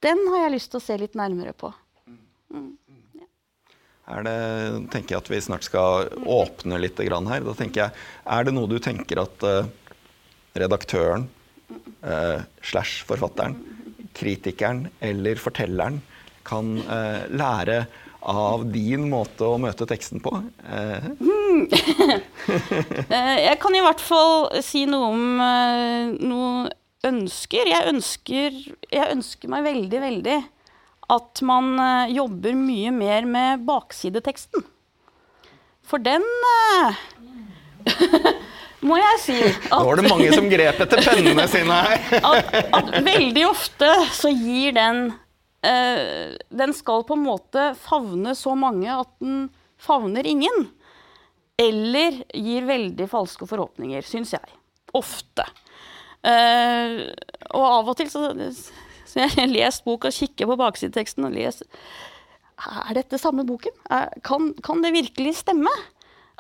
Den 0.06 0.22
har 0.30 0.46
jeg 0.46 0.54
lyst 0.54 0.70
til 0.72 0.80
å 0.80 0.86
se 0.86 1.00
litt 1.02 1.18
nærmere 1.18 1.56
på. 1.58 1.72
Mm 2.56 2.74
er 4.06 4.26
det, 4.26 4.38
tenker 4.94 5.16
jeg 5.16 5.24
at 5.24 5.32
vi 5.32 5.42
snart 5.42 5.66
skal 5.66 6.10
åpne 6.30 6.80
litt 6.82 7.00
her. 7.00 7.42
Da 7.46 7.56
tenker 7.58 7.86
jeg, 7.86 7.92
Er 8.26 8.46
det 8.46 8.54
noe 8.54 8.70
du 8.70 8.78
tenker 8.80 9.24
at 9.24 9.46
uh, 9.46 9.66
redaktøren 10.56 11.28
uh, 12.06 12.46
slash 12.62 13.06
forfatteren, 13.10 13.58
kritikeren 14.16 14.88
eller 15.02 15.42
fortelleren 15.42 16.02
kan 16.46 16.78
uh, 16.86 17.26
lære 17.34 17.86
av 18.26 18.66
din 18.70 19.10
måte 19.10 19.46
å 19.46 19.58
møte 19.62 19.88
teksten 19.90 20.22
på? 20.24 20.38
Eh. 20.70 21.12
Eh, 22.46 23.38
jeg 23.40 23.58
kan 23.62 23.74
i 23.78 23.82
hvert 23.82 24.02
fall 24.04 24.50
si 24.66 24.82
noe 24.90 25.08
om 25.08 25.40
uh, 25.40 26.12
noe 26.20 26.68
ønsker. 27.08 27.70
Jeg, 27.72 27.88
ønsker. 27.90 28.58
jeg 28.92 29.14
ønsker 29.14 29.50
meg 29.50 29.64
veldig, 29.66 30.02
veldig 30.04 30.36
at 31.12 31.42
man 31.46 31.76
uh, 31.80 32.12
jobber 32.12 32.56
mye 32.58 32.92
mer 32.94 33.28
med 33.30 33.66
baksideteksten. 33.68 34.66
For 35.86 36.02
den 36.02 36.24
uh, 36.26 36.96
må 38.88 38.98
jeg 38.98 39.20
si 39.22 39.36
at, 39.44 39.68
Nå 39.70 39.84
var 39.86 40.00
det 40.00 40.08
mange 40.10 40.32
som 40.34 40.48
grep 40.50 40.82
etter 40.86 41.04
pennene 41.06 41.46
sine 41.52 41.82
her. 41.88 42.08
at, 42.32 42.56
at, 42.80 42.96
veldig 43.06 43.46
ofte 43.50 43.92
så 44.16 44.32
gir 44.34 44.74
den 44.78 45.04
uh, 45.12 46.34
Den 46.50 46.74
skal 46.78 47.06
på 47.06 47.18
en 47.18 47.28
måte 47.28 47.74
favne 47.82 48.34
så 48.38 48.56
mange 48.58 48.90
at 48.94 49.12
den 49.22 49.48
favner 49.82 50.26
ingen. 50.26 50.70
Eller 51.62 52.24
gir 52.34 52.66
veldig 52.68 53.06
falske 53.12 53.48
forhåpninger, 53.48 54.04
syns 54.04 54.34
jeg. 54.34 54.58
Ofte. 54.96 55.46
Uh, 56.26 57.14
og 57.54 57.66
av 57.68 57.92
og 57.92 57.98
til 58.00 58.10
så, 58.10 58.32
så 59.16 59.22
jeg 59.24 59.36
har 59.38 59.52
lest 59.52 59.86
boka, 59.88 60.12
kikker 60.12 60.50
på 60.52 60.60
baksideteksten 60.60 61.28
og 61.28 61.36
leser 61.36 61.68
Er 62.68 62.98
dette 63.00 63.20
samme 63.20 63.46
boken? 63.48 63.74
Kan, 64.24 64.52
kan, 64.64 64.84
det 64.84 64.92
virkelig 64.96 65.38
stemme? 65.42 65.72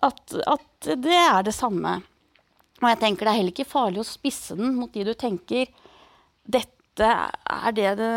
At, 0.04 0.36
at 0.44 0.90
det 1.00 1.16
er 1.16 1.42
det 1.48 1.56
samme. 1.56 2.02
Og 2.82 2.90
jeg 2.92 3.00
tenker 3.02 3.26
det 3.26 3.32
er 3.32 3.40
heller 3.40 3.56
ikke 3.56 3.68
farlig 3.68 4.04
å 4.04 4.08
spisse 4.08 4.58
den 4.60 4.76
mot 4.76 4.92
de 4.92 5.06
du 5.08 5.14
tenker 5.18 5.72
Dette 6.46 7.08
er 7.08 7.72
det, 7.76 7.90
det 8.00 8.12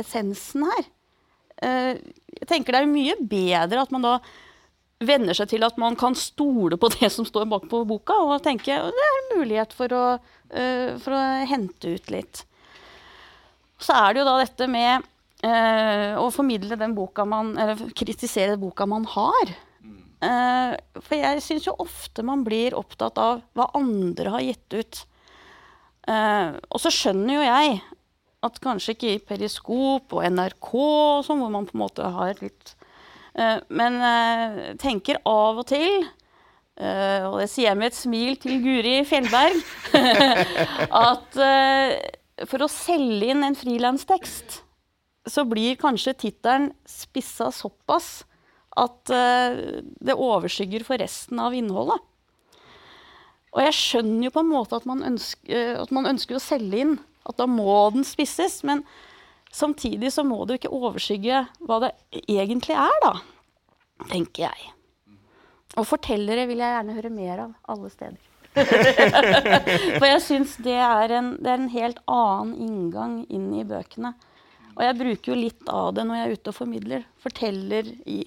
essensen 0.00 0.64
her. 0.68 0.86
Uh, 1.60 1.96
jeg 2.38 2.48
tenker 2.48 2.72
det 2.72 2.84
er 2.84 2.88
mye 2.88 3.16
bedre 3.20 3.82
at 3.82 3.90
man 3.92 4.06
da 4.06 4.14
venner 5.04 5.36
seg 5.36 5.50
til 5.52 5.64
at 5.64 5.76
man 5.80 5.96
kan 5.98 6.16
stole 6.16 6.76
på 6.80 6.90
det 6.94 7.08
som 7.12 7.26
står 7.28 7.48
bak 7.48 7.66
på 7.70 7.82
boka, 7.88 8.16
og 8.20 8.42
tenke 8.44 8.76
det 8.76 9.06
er 9.06 9.18
en 9.18 9.30
mulighet 9.38 9.74
for 9.76 9.92
å, 9.96 10.04
uh, 10.20 10.88
for 11.00 11.16
å, 11.16 11.20
hente 11.50 11.96
ut 11.96 12.12
litt. 12.12 12.44
Så 13.80 13.96
er 13.96 14.12
det 14.12 14.22
jo 14.22 14.28
da 14.28 14.36
dette 14.40 14.68
med 14.70 15.06
eh, 15.46 16.16
å 16.20 16.28
formidle 16.34 16.76
den 16.80 16.94
boka 16.96 17.24
man 17.28 17.54
Eller 17.58 17.80
kritisere 17.96 18.54
den 18.54 18.62
boka 18.62 18.86
man 18.88 19.06
har. 19.08 19.54
Eh, 20.20 20.74
for 21.00 21.16
jeg 21.16 21.44
syns 21.44 21.68
jo 21.68 21.78
ofte 21.80 22.24
man 22.26 22.44
blir 22.44 22.76
opptatt 22.76 23.20
av 23.20 23.40
hva 23.56 23.70
andre 23.78 24.36
har 24.36 24.44
gitt 24.44 24.76
ut. 24.76 25.06
og 26.10 26.78
så 26.80 26.90
skjønner 26.90 27.36
jo 27.36 27.42
jeg 27.44 27.74
at 28.42 28.56
kanskje 28.64 28.94
ikke 28.96 29.10
i 29.12 29.20
Periskop 29.22 30.14
og 30.16 30.24
NRK, 30.26 30.70
og 30.74 31.24
sånn, 31.26 31.42
hvor 31.42 31.52
man 31.52 31.68
på 31.68 31.76
en 31.76 31.82
måte 31.84 32.08
har 32.16 32.40
litt 32.40 32.72
Eh, 33.34 33.58
men 33.68 34.00
eh, 34.02 34.62
tenker 34.80 35.20
av 35.28 35.60
og 35.62 35.66
til 35.70 36.02
eh, 36.02 37.26
og 37.28 37.38
det 37.38 37.46
sier 37.52 37.70
jeg 37.70 37.78
med 37.78 37.92
et 37.92 37.98
smil 37.98 38.38
til 38.42 38.58
Guri 38.64 38.96
Fjellberg, 39.06 39.60
at 41.06 41.38
for 42.48 42.64
å 42.64 42.70
selge 42.72 43.32
inn 43.32 43.44
en 43.44 43.58
frilanstekst, 43.58 44.60
så 45.28 45.44
blir 45.48 45.78
kanskje 45.80 46.16
tittelen 46.26 46.70
spissa 46.88 47.50
såpass 47.52 48.22
at 48.80 49.10
det 49.10 50.14
overskygger 50.14 50.86
for 50.86 51.02
resten 51.02 51.42
av 51.42 51.52
innholdet. 51.58 52.00
Og 53.50 53.62
jeg 53.64 53.76
skjønner 53.76 54.28
jo 54.28 54.32
på 54.34 54.42
en 54.44 54.52
måte 54.52 54.78
at 54.78 54.86
man 54.88 55.02
ønsker, 55.04 55.74
at 55.82 55.92
man 55.94 56.08
ønsker 56.08 56.38
å 56.38 56.42
selge 56.42 56.84
inn, 56.84 56.96
at 57.26 57.36
da 57.40 57.48
må 57.50 57.74
den 57.94 58.06
spisses. 58.06 58.62
men 58.64 58.84
Samtidig 59.52 60.12
så 60.14 60.24
må 60.24 60.44
det 60.44 60.54
jo 60.54 60.60
ikke 60.62 60.76
overskygge 60.78 61.44
hva 61.66 61.80
det 61.82 61.92
egentlig 62.30 62.76
er, 62.78 62.98
da. 63.02 63.14
Tenker 64.10 64.46
jeg. 64.46 64.74
Og 65.78 65.86
fortellere 65.86 66.46
vil 66.50 66.62
jeg 66.62 66.76
gjerne 66.76 66.96
høre 66.96 67.14
mer 67.14 67.42
av 67.48 67.74
alle 67.74 67.90
steder. 67.92 68.29
For 70.00 70.06
jeg 70.08 70.22
syns 70.24 70.56
det, 70.58 70.74
det, 70.74 71.46
er 71.46 71.54
en 71.54 71.68
helt 71.70 72.00
annen 72.10 72.54
inngang 72.58 73.16
inn 73.30 73.50
i 73.54 73.66
bøkene. 73.66 74.12
Og 74.74 74.82
jeg 74.86 74.98
bruker 74.98 75.32
jo 75.32 75.38
litt 75.38 75.70
av 75.70 75.92
det 75.94 76.06
når 76.08 76.18
jeg 76.18 76.26
er 76.26 76.38
ute 76.38 76.52
og 76.52 76.56
formidler. 76.56 77.04
Forteller 77.22 77.90
i 78.10 78.22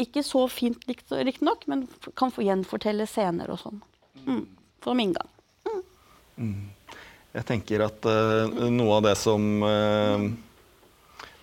Ikke 0.00 0.24
så 0.26 0.46
fint 0.50 0.80
riktignok, 0.88 1.66
men 1.70 1.86
kan 2.18 2.32
gjenfortelle 2.34 3.06
scener 3.10 3.52
og 3.52 3.60
sånn. 3.60 3.82
Mm. 4.24 4.44
Som 4.84 5.02
inngang. 5.02 5.28
Mm. 5.68 5.82
Mm. 6.38 6.96
Jeg 7.34 7.48
tenker 7.48 7.84
at 7.88 8.06
uh, 8.06 8.66
noe 8.70 8.98
av 9.00 9.06
det 9.08 9.14
som 9.18 9.46
uh, 9.66 10.26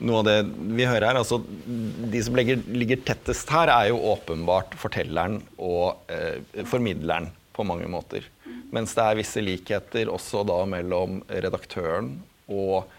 Noe 0.01 0.21
av 0.23 0.25
det 0.25 0.37
vi 0.73 0.87
hører 0.87 1.11
her, 1.11 1.19
altså 1.19 1.37
De 1.45 2.21
som 2.25 2.33
ligger, 2.39 2.63
ligger 2.73 3.03
tettest 3.05 3.51
her, 3.53 3.69
er 3.69 3.91
jo 3.91 3.99
åpenbart 4.15 4.73
fortelleren 4.81 5.41
og 5.61 5.99
uh, 6.09 6.63
formidleren 6.65 7.29
på 7.53 7.65
mange 7.67 7.89
måter. 7.91 8.25
Mens 8.71 8.95
det 8.95 9.03
er 9.03 9.19
visse 9.19 9.43
likheter 9.43 10.11
også 10.11 10.45
da 10.47 10.61
mellom 10.69 11.21
redaktøren 11.29 12.15
og 12.51 12.89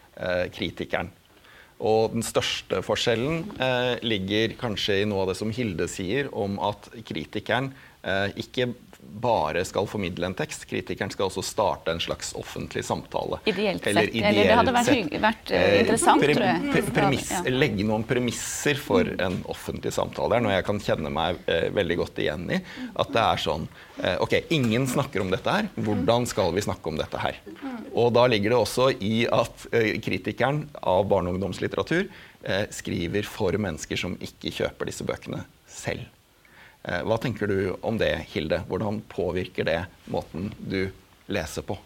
kritikeren. 0.53 1.11
Og 1.83 2.13
den 2.13 2.23
største 2.23 2.83
forskjellen 2.85 3.47
ligger 4.05 4.55
kanskje 4.61 5.01
i 5.03 5.07
noe 5.09 5.25
av 5.25 5.33
det 5.33 5.39
som 5.41 5.51
Hilde 5.55 5.89
sier 5.91 6.29
om 6.31 6.61
at 6.63 6.91
kritikeren 7.09 7.73
ikke 8.39 8.69
bare 9.03 9.65
skal 9.65 9.87
formidle 9.87 10.27
en 10.27 10.35
tekst. 10.35 10.65
Kritikeren 10.71 11.11
skal 11.13 11.29
også 11.29 11.43
starte 11.47 11.93
en 11.93 12.01
slags 12.03 12.33
offentlig 12.39 12.85
samtale. 12.87 13.39
Ideelt 13.45 13.83
sett. 13.83 13.91
Eller, 13.93 14.09
ideelt 14.09 14.27
Eller 14.27 14.49
det 14.49 14.57
hadde 14.59 14.75
vært, 14.77 14.91
vært 15.23 15.53
interessant, 15.53 16.25
interessant, 16.25 16.67
pre, 16.67 16.73
pre, 16.73 16.95
premiss, 16.97 17.31
ja. 17.35 17.43
Legge 17.53 17.87
noen 17.87 18.07
premisser 18.09 18.81
for 18.81 19.13
en 19.27 19.41
offentlig 19.53 19.93
samtale. 19.95 20.33
Det 20.33 20.41
er 20.41 20.47
noe 20.47 20.55
jeg 20.57 20.67
kan 20.69 20.81
kjenne 20.87 21.13
meg 21.15 21.43
eh, 21.51 21.69
veldig 21.75 21.99
godt 22.03 22.23
igjen 22.25 22.49
i. 22.51 22.61
At 23.03 23.13
det 23.15 23.25
er 23.25 23.45
sånn 23.45 23.69
eh, 24.03 24.17
Ok, 24.23 24.37
ingen 24.55 24.89
snakker 24.91 25.25
om 25.25 25.35
dette 25.35 25.59
her. 25.59 25.71
Hvordan 25.77 26.27
skal 26.31 26.55
vi 26.57 26.65
snakke 26.65 26.93
om 26.93 26.99
dette 27.01 27.23
her? 27.23 27.43
Og 27.93 28.13
da 28.17 28.27
ligger 28.31 28.55
det 28.55 28.63
også 28.63 28.91
i 29.03 29.27
at 29.31 29.69
kritikeren 30.03 30.65
av 30.83 31.05
barne- 31.11 31.31
og 31.31 31.39
ungdomslitteratur 31.39 32.09
skriver 32.75 33.27
for 33.29 33.55
mennesker 33.55 34.01
som 34.01 34.17
ikke 34.19 34.51
kjøper 34.57 34.91
disse 34.91 35.07
bøkene 35.07 35.45
selv. 35.71 36.09
Eh, 36.83 37.01
hva 37.07 37.19
tenker 37.23 37.47
du 37.47 37.57
om 37.81 37.99
det, 37.99 38.13
Hilde? 38.33 38.63
Hvordan 38.69 39.01
påvirker 39.11 39.67
det 39.69 39.81
måten 40.11 40.51
du 40.59 40.91
leser 41.31 41.67
på? 41.67 41.79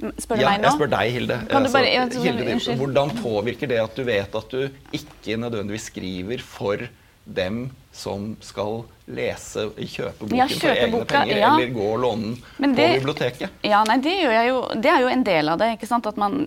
Spør 0.00 0.38
du 0.38 0.42
ja, 0.42 0.52
meg 0.52 0.62
nå? 0.62 0.68
Jeg 0.68 0.76
spør 0.76 0.90
deg, 0.94 1.12
Hilde. 1.16 1.36
Altså, 1.48 1.72
bare, 1.76 1.92
ja, 1.92 2.06
Hilde 2.24 2.76
hvordan 2.80 3.12
påvirker 3.20 3.70
det 3.70 3.80
at 3.82 3.96
du 3.96 4.04
vet 4.08 4.40
at 4.40 4.56
du 4.56 4.96
ikke 4.96 5.36
nødvendigvis 5.40 5.90
skriver 5.92 6.44
for 6.44 6.88
dem 7.24 7.68
som 7.92 8.32
skal 8.44 8.84
lese, 9.10 9.66
kjøpe 9.76 10.24
boken 10.24 10.38
ja, 10.38 10.46
for 10.50 10.72
egne 10.72 10.90
boka, 10.94 11.20
penger, 11.20 11.40
ja. 11.40 11.50
eller 11.52 11.72
gå 11.74 11.86
og 11.86 12.00
låne 12.04 12.32
den 12.56 12.74
på 12.76 12.88
biblioteket? 13.00 13.60
Ja, 13.66 13.82
nei, 13.88 13.98
det, 14.04 14.14
jo, 14.22 14.60
det, 14.76 14.92
er 14.92 15.04
jo 15.04 15.10
en 15.10 15.24
del 15.26 15.52
av 15.52 15.60
det. 15.60 15.72
At 16.00 16.20
man 16.20 16.42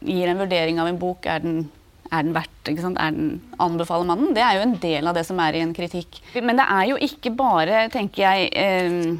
gir 0.00 0.30
en 0.30 0.40
vurdering 0.40 0.80
av 0.82 0.90
en 0.90 0.98
bok. 1.00 1.26
Er 1.26 1.42
den 1.44 1.66
er 2.10 2.26
den 2.26 2.34
verdt? 2.36 2.52
Er 2.66 3.14
den, 3.14 3.40
anbefaler 3.62 4.08
mannen? 4.08 4.34
Det 4.34 4.42
er 4.42 4.58
jo 4.58 4.66
en 4.66 4.76
del 4.82 5.06
av 5.06 5.16
det 5.16 5.24
som 5.28 5.40
er 5.42 5.56
i 5.56 5.62
en 5.64 5.74
kritikk. 5.76 6.20
Men 6.40 6.58
det 6.60 6.66
er 6.66 6.90
jo 6.90 7.00
ikke 7.08 7.32
bare, 7.36 7.86
tenker 7.92 8.24
jeg 8.24 8.50
eh, 8.58 9.16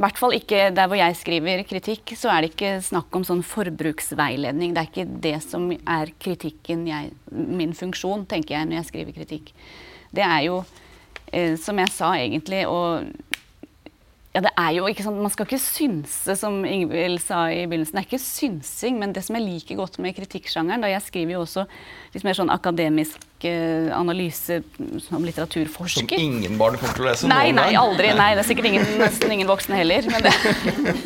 hvert 0.00 0.20
fall 0.20 0.34
ikke 0.36 0.68
der 0.74 0.88
hvor 0.88 0.98
jeg 0.98 1.16
skriver 1.18 1.62
kritikk, 1.68 2.14
så 2.16 2.30
er 2.32 2.44
det 2.44 2.52
ikke 2.54 2.72
snakk 2.84 3.16
om 3.16 3.24
sånn 3.26 3.42
forbruksveiledning. 3.46 4.74
Det 4.74 4.82
er 4.82 4.90
ikke 4.90 5.20
det 5.26 5.36
som 5.44 5.68
er 5.76 6.12
kritikken 6.22 6.86
jeg, 6.88 7.12
Min 7.30 7.74
funksjon, 7.76 8.24
tenker 8.30 8.56
jeg, 8.56 8.68
når 8.68 8.80
jeg 8.80 8.90
skriver 8.90 9.18
kritikk. 9.18 9.52
Det 10.14 10.24
er 10.24 10.46
jo, 10.48 10.62
eh, 11.32 11.56
som 11.60 11.78
jeg 11.78 11.92
sa 11.94 12.14
egentlig, 12.16 12.64
å 12.66 13.02
ja, 14.30 14.44
det 14.44 14.50
er 14.54 14.76
jo 14.76 14.84
ikke 14.86 15.02
sånn, 15.02 15.16
Man 15.18 15.32
skal 15.34 15.48
ikke 15.48 15.58
synse, 15.58 16.36
som 16.38 16.60
Ingvild 16.62 17.18
sa 17.18 17.48
i 17.50 17.64
begynnelsen. 17.66 17.96
Det 17.96 18.02
er 18.04 18.06
ikke 18.06 18.22
synsing, 18.22 19.00
men 19.02 19.14
det 19.16 19.24
som 19.26 19.34
jeg 19.34 19.42
liker 19.42 19.80
godt 19.80 19.98
med 19.98 20.14
kritikksjangeren 20.14 20.84
da 20.84 20.90
Jeg 20.92 21.02
skriver 21.02 21.34
jo 21.34 21.40
også 21.42 21.64
litt 22.14 22.26
mer 22.26 22.38
sånn 22.38 22.52
akademisk 22.54 23.18
eh, 23.48 23.90
analyse 23.90 24.60
som 25.02 25.26
litteraturforsker. 25.26 26.14
Som 26.14 26.22
ingen 26.22 26.54
barn 26.62 26.78
kommer 26.78 26.94
til 26.94 27.08
å 27.08 27.10
lese? 27.10 27.32
Nei, 27.32 27.50
nei, 27.56 27.72
aldri. 27.80 28.14
Nei, 28.14 28.30
det 28.38 28.44
er 28.44 28.50
sikkert 28.52 28.70
ingen, 28.70 28.86
nesten 29.02 29.34
ingen 29.34 29.50
voksne 29.50 29.82
heller. 29.82 30.06
Men, 30.14 30.30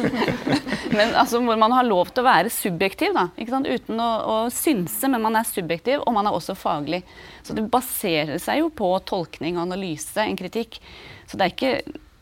men 0.98 1.16
altså, 1.16 1.40
hvor 1.40 1.64
man 1.64 1.78
har 1.80 1.88
lov 1.88 2.12
til 2.12 2.26
å 2.26 2.28
være 2.28 2.52
subjektiv, 2.52 3.16
da, 3.16 3.30
ikke 3.40 3.56
sant? 3.56 3.72
uten 3.72 4.04
å, 4.04 4.12
å 4.20 4.38
synse, 4.52 5.08
men 5.08 5.24
man 5.24 5.40
er 5.40 5.48
subjektiv, 5.48 6.04
og 6.04 6.12
man 6.20 6.28
er 6.28 6.37
også 6.37 6.60
faglig. 6.60 7.00
Så 7.40 7.56
det 7.56 7.70
baserer 7.72 8.37
seg 8.37 8.66
jo 8.66 8.68
på 8.68 8.92
tolkning 9.08 9.56
og 9.56 9.64
analyse, 9.64 10.20
en 10.20 10.37
kritikk. 10.37 10.82
Så 11.24 11.40
det 11.40 11.48
er 11.48 11.56
ikke 11.56 11.76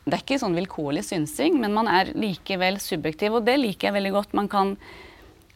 det 0.05 0.17
er 0.17 0.23
ikke 0.25 0.41
sånn 0.43 0.57
vilkårlig 0.59 1.05
synsing, 1.07 1.61
men 1.63 1.75
man 1.77 1.87
er 1.91 2.11
likevel 2.19 2.81
subjektiv. 2.83 3.37
Og 3.39 3.47
det 3.47 3.55
liker 3.61 3.89
jeg 3.89 3.97
veldig 4.01 4.13
godt. 4.17 4.33
Man 4.35 4.49
kan 4.51 4.77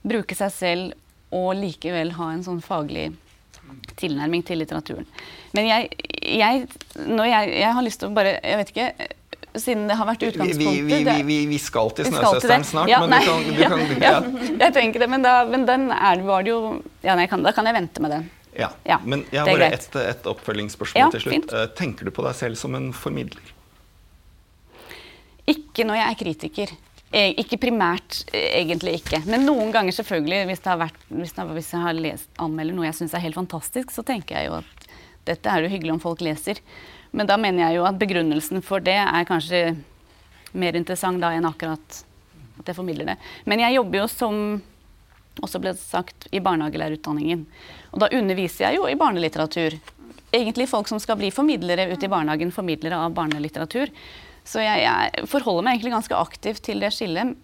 bruke 0.07 0.37
seg 0.39 0.53
selv 0.55 1.35
og 1.35 1.57
likevel 1.59 2.13
ha 2.15 2.29
en 2.33 2.45
sånn 2.47 2.63
faglig 2.63 3.09
tilnærming 3.99 4.45
til 4.47 4.61
litteraturen. 4.63 5.07
Men 5.57 5.67
jeg, 5.67 5.89
jeg, 6.23 6.67
jeg, 6.95 7.55
jeg 7.59 7.73
har 7.75 7.83
lyst 7.83 7.99
til 8.03 8.13
å 8.13 8.15
bare 8.15 8.37
Jeg 8.39 8.61
vet 8.61 8.71
ikke 8.71 8.91
siden 9.57 9.87
det 9.89 9.97
har 9.99 10.07
vært 10.07 10.23
utgangspunktet 10.29 10.87
Vi, 10.87 11.01
vi, 11.09 11.23
vi, 11.27 11.37
vi 11.51 11.59
skal 11.59 11.91
til 11.97 12.07
Snøsøsteren 12.11 12.67
snart, 12.69 12.91
ja, 12.93 13.01
men 13.09 13.25
du 13.25 13.63
kan, 13.65 13.83
du 13.89 13.95
kan 13.97 14.05
ja, 14.07 14.17
Jeg 14.67 14.75
tenker 14.77 15.03
det, 15.03 15.09
men, 15.11 15.25
da, 15.25 15.39
men 15.49 15.67
den 15.69 15.89
er, 15.95 16.23
var 16.29 16.47
det 16.47 16.53
jo 16.53 16.61
ja, 17.03 17.17
nei, 17.19 17.27
kan, 17.31 17.43
Da 17.47 17.55
kan 17.57 17.67
jeg 17.69 17.79
vente 17.79 18.05
med 18.05 18.15
den. 18.15 18.31
Ja, 18.57 18.71
Ja, 18.89 19.01
Men 19.05 19.25
jeg 19.33 19.43
har 19.43 19.51
bare 19.51 19.73
et, 19.75 19.89
et 20.01 20.29
oppfølgingsspørsmål 20.31 21.03
Ja, 21.03 21.11
til 21.13 21.25
slutt. 21.27 21.35
fint. 21.35 21.53
Eh, 21.57 21.67
Tenker 21.77 22.09
du 22.09 22.13
på 22.15 22.25
deg 22.29 22.37
selv 22.39 22.61
som 22.61 22.77
en 22.79 22.93
formidler? 22.97 23.56
Ikke 25.47 25.87
når 25.87 26.01
jeg 26.01 26.09
er 26.11 26.21
kritiker. 26.23 26.75
Eh, 27.13 27.35
Ikke 27.39 27.59
primært, 27.63 28.25
eh, 28.33 28.61
egentlig 28.61 29.01
ikke. 29.01 29.23
Men 29.27 29.47
noen 29.47 29.71
ganger 29.73 29.95
selvfølgelig, 29.95 30.47
hvis, 30.51 30.61
vært, 30.67 30.99
hvis, 31.09 31.37
har, 31.37 31.53
hvis 31.55 31.73
jeg 31.73 31.81
har 31.81 31.95
lest, 31.95 32.31
anmelder 32.39 32.75
noe 32.75 32.89
jeg 32.89 32.99
syns 32.99 33.15
er 33.15 33.25
helt 33.25 33.39
fantastisk, 33.39 33.95
så 33.95 34.03
tenker 34.03 34.37
jeg 34.41 34.51
jo 34.51 34.59
at 34.59 34.89
dette 35.27 35.51
er 35.51 35.63
jo 35.63 35.71
hyggelig 35.71 35.93
om 35.95 36.03
folk 36.03 36.21
leser. 36.21 36.59
Men 37.13 37.27
da 37.27 37.37
mener 37.37 37.69
jeg 37.69 37.79
jo 37.79 37.87
at 37.87 37.99
begrunnelsen 37.99 38.63
for 38.63 38.83
det 38.83 38.99
er 38.99 39.29
kanskje 39.29 39.77
mer 40.57 40.77
interessant 40.79 41.21
da 41.23 41.33
enn 41.35 41.47
akkurat 41.47 42.03
at 42.59 42.71
jeg 42.71 42.77
formidler 42.77 43.13
det. 43.13 43.17
Men 43.45 43.63
jeg 43.63 43.77
jobber 43.77 44.03
jo 44.03 44.09
som 44.11 44.41
også 45.45 45.61
ble 45.61 45.75
sagt 45.77 46.29
i 46.33 46.41
barnehagelærerutdanningen. 46.41 47.45
Og 47.93 48.01
da 48.03 48.11
underviser 48.17 48.69
jeg 48.69 48.79
jo 48.79 48.87
i 48.89 48.97
barnelitteratur. 48.99 49.77
Egentlig 50.35 50.69
folk 50.71 50.89
som 50.89 51.01
skal 51.03 51.19
bli 51.21 51.31
formidlere 51.35 51.91
ute 51.93 52.09
i 52.09 52.13
barnehagen, 52.13 52.55
formidlere 52.55 52.99
av 52.99 53.15
barnelitteratur. 53.17 53.93
Så 54.47 54.63
jeg, 54.63 54.85
jeg 54.87 55.27
forholder 55.31 55.67
meg 55.67 55.77
egentlig 55.77 55.97
ganske 55.97 56.19
aktivt 56.19 56.63
til 56.67 56.83
det 56.83 56.93
skillet 56.95 57.35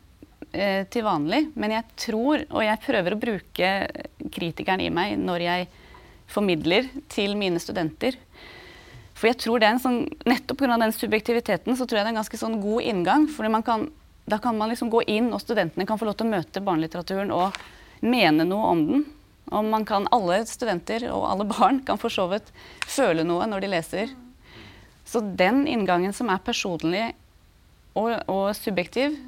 eh, 0.55 0.85
til 0.93 1.07
vanlig. 1.07 1.49
Men 1.59 1.75
jeg 1.75 1.87
tror, 1.99 2.45
og 2.51 2.63
jeg 2.63 2.83
prøver 2.85 3.15
å 3.15 3.23
bruke 3.23 3.71
kritikeren 4.33 4.85
i 4.85 4.91
meg 4.95 5.17
når 5.21 5.47
jeg 5.49 5.71
formidler 6.33 6.89
til 7.13 7.35
mine 7.37 7.61
studenter. 7.61 8.17
For 9.19 9.29
jeg 9.31 9.41
tror 9.43 9.61
det 9.61 9.69
er 9.69 9.77
en 9.77 9.83
sånn, 9.83 9.99
Nettopp 10.27 10.63
pga. 10.63 10.79
den 10.81 10.95
subjektiviteten 10.97 11.77
så 11.77 11.87
tror 11.87 12.01
jeg 12.01 12.07
det 12.07 12.11
er 12.11 12.15
en 12.15 12.23
ganske 12.23 12.41
sånn 12.41 12.61
god 12.63 12.87
inngang. 12.91 13.29
fordi 13.31 13.63
kan, 13.63 13.91
Da 14.27 14.39
kan 14.39 14.57
man 14.57 14.71
liksom 14.71 14.91
gå 14.91 15.03
inn, 15.07 15.33
og 15.33 15.43
studentene 15.43 15.87
kan 15.87 15.99
få 15.99 16.07
lov 16.07 16.17
til 16.17 16.27
å 16.27 16.35
møte 16.37 16.63
barnelitteraturen 16.63 17.31
og 17.35 17.59
mene 18.01 18.45
noe 18.45 18.71
om 18.71 18.87
den. 18.87 19.05
Og 19.53 19.65
man 19.65 19.85
kan, 19.85 20.07
alle 20.11 20.45
studenter 20.47 21.11
og 21.11 21.27
alle 21.29 21.45
barn 21.45 21.83
kan 21.85 21.99
for 21.99 22.11
så 22.11 22.29
vidt 22.31 22.53
føle 22.87 23.25
noe 23.27 23.47
når 23.47 23.61
de 23.61 23.73
leser. 23.75 24.15
Så 25.13 25.21
den 25.37 25.67
inngangen 25.69 26.15
som 26.17 26.31
er 26.33 26.41
personlig 26.45 27.11
og, 27.99 28.15
og 28.33 28.47
subjektiv, 28.57 29.19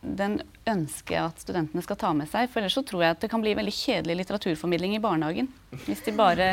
den 0.00 0.38
ønsker 0.68 1.12
jeg 1.16 1.28
at 1.28 1.40
studentene 1.42 1.82
skal 1.84 1.96
ta 2.00 2.10
med 2.16 2.28
seg. 2.30 2.46
For 2.48 2.60
ellers 2.62 2.76
så 2.78 2.82
tror 2.88 3.02
jeg 3.04 3.14
at 3.16 3.24
det 3.24 3.28
kan 3.32 3.42
bli 3.42 3.52
veldig 3.56 3.72
kjedelig 3.74 4.14
litteraturformidling 4.20 4.94
i 4.96 5.00
barnehagen. 5.02 5.48
Hvis 5.86 6.00
de 6.06 6.14
bare 6.16 6.46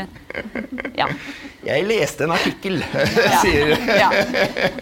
Ja. 0.97 1.07
Jeg 1.67 1.85
leste 1.87 2.25
en 2.25 2.33
artikkel, 2.35 2.79
Ja. 3.27 3.39
sier 3.43 3.71
ja. 3.99 4.09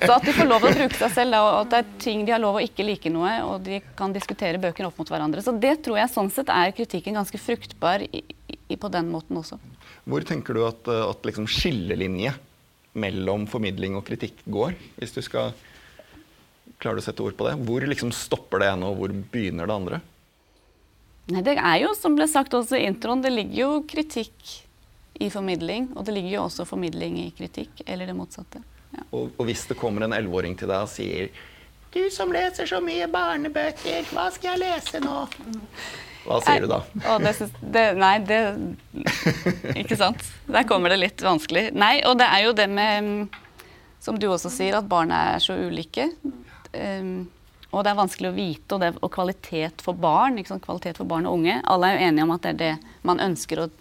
Så 0.01 0.15
at 0.15 0.25
de 0.25 0.33
får 0.37 0.49
lov 0.49 0.65
å 0.65 0.71
bruke 0.73 0.97
seg 0.97 1.13
selv, 1.17 1.37
og 1.41 1.59
at 1.63 1.73
det 1.75 1.81
er 1.83 1.93
ting 2.07 2.25
de 2.25 2.33
har 2.35 2.41
lov 2.41 2.57
å 2.59 2.63
ikke 2.65 2.85
like 2.87 3.11
noe, 3.13 3.35
og 3.49 3.61
de 3.65 3.81
kan 3.97 4.13
diskutere 4.15 4.61
bøker 4.61 4.87
opp 4.89 4.97
mot 5.01 5.13
hverandre. 5.13 5.41
Så 5.45 5.53
det 5.61 5.75
tror 5.85 6.01
jeg 6.01 6.13
sånn 6.13 6.29
sett 6.33 6.49
er 6.53 6.73
kritikken 6.77 7.17
ganske 7.17 7.41
fruktbar 7.41 8.05
i, 8.09 8.23
i, 8.69 8.77
på 8.77 8.89
den 8.93 9.09
måten 9.13 9.37
også. 9.41 9.57
Hvor 10.09 10.25
tenker 10.25 10.57
du 10.57 10.65
at, 10.69 10.89
at 10.89 11.25
liksom 11.25 11.45
skillelinje 11.49 12.33
mellom 12.95 13.45
formidling 13.51 13.97
og 13.99 14.05
kritikk 14.07 14.41
går? 14.51 14.75
Hvis 14.99 15.15
du 15.15 15.23
skal 15.25 15.55
Klarer 16.81 16.97
du 16.97 17.01
å 17.01 17.05
sette 17.05 17.23
ord 17.23 17.37
på 17.39 17.45
det? 17.47 17.53
Hvor 17.63 17.83
liksom 17.87 18.09
stopper 18.11 18.59
det 18.59 18.67
ene, 18.67 18.89
og 18.89 18.97
hvor 18.99 19.11
begynner 19.31 19.69
det 19.69 19.75
andre? 19.77 19.99
Nei, 21.31 21.41
det 21.45 21.53
er 21.55 21.77
jo, 21.81 21.93
som 21.97 22.17
ble 22.17 22.27
sagt 22.27 22.53
også 22.53 22.75
i 22.75 22.83
introen, 22.85 23.21
det 23.23 23.31
ligger 23.31 23.59
jo 23.61 23.69
kritikk 23.87 24.51
i 25.23 25.29
formidling, 25.31 25.87
og 25.95 26.03
det 26.05 26.17
ligger 26.17 26.33
jo 26.35 26.41
også 26.49 26.65
formidling 26.67 27.15
i 27.23 27.29
kritikk, 27.37 27.79
eller 27.87 28.11
det 28.11 28.17
motsatte. 28.17 28.59
Ja. 28.91 29.05
Og, 29.09 29.31
og 29.37 29.47
hvis 29.47 29.63
det 29.69 29.79
kommer 29.79 30.05
en 30.05 30.17
elleveåring 30.17 30.57
til 30.59 30.69
deg 30.71 30.83
og 30.83 30.91
sier 30.91 31.31
Du 31.95 32.01
som 32.11 32.31
leser 32.35 32.67
så 32.69 32.81
mye 32.83 33.07
barnebøker, 33.11 34.03
hva 34.11 34.27
skal 34.35 34.53
jeg 34.53 34.65
lese 34.65 35.01
nå? 35.03 35.15
Hva 36.25 36.39
sier 36.41 36.65
du 36.65 36.69
da? 36.71 36.81
Det 37.21 37.33
synes, 37.37 37.53
det, 37.61 37.85
nei, 38.01 38.15
det 38.25 38.39
Ikke 39.81 39.97
sant? 39.99 40.25
Der 40.49 40.65
kommer 40.67 40.93
det 40.93 40.99
litt 41.01 41.21
vanskelig. 41.21 41.69
Nei, 41.77 41.99
og 42.07 42.17
det 42.19 42.27
er 42.31 42.47
jo 42.47 42.55
det 42.57 42.65
med 42.71 43.05
mm, 43.05 43.21
Som 44.01 44.17
du 44.21 44.27
også 44.31 44.51
sier, 44.53 44.77
at 44.79 44.89
barn 44.89 45.13
er 45.13 45.37
så 45.43 45.57
ulike. 45.57 46.09
Um, 46.73 47.27
og 47.71 47.83
det 47.83 47.91
er 47.91 47.97
vanskelig 47.97 48.29
å 48.29 48.35
vite, 48.35 48.75
og, 48.75 48.81
det, 48.81 48.91
og 49.03 49.11
kvalitet 49.11 49.81
for 49.83 49.97
barn. 49.99 50.39
Kvalitet 50.43 50.99
for 51.01 51.09
barn 51.09 51.27
og 51.27 51.41
unge. 51.41 51.57
Alle 51.67 51.89
er 51.89 51.97
jo 51.97 52.09
enige 52.09 52.27
om 52.27 52.35
at 52.35 52.45
det 52.45 52.53
er 52.53 52.61
det 52.61 53.01
man 53.07 53.21
ønsker 53.23 53.65
å 53.65 53.71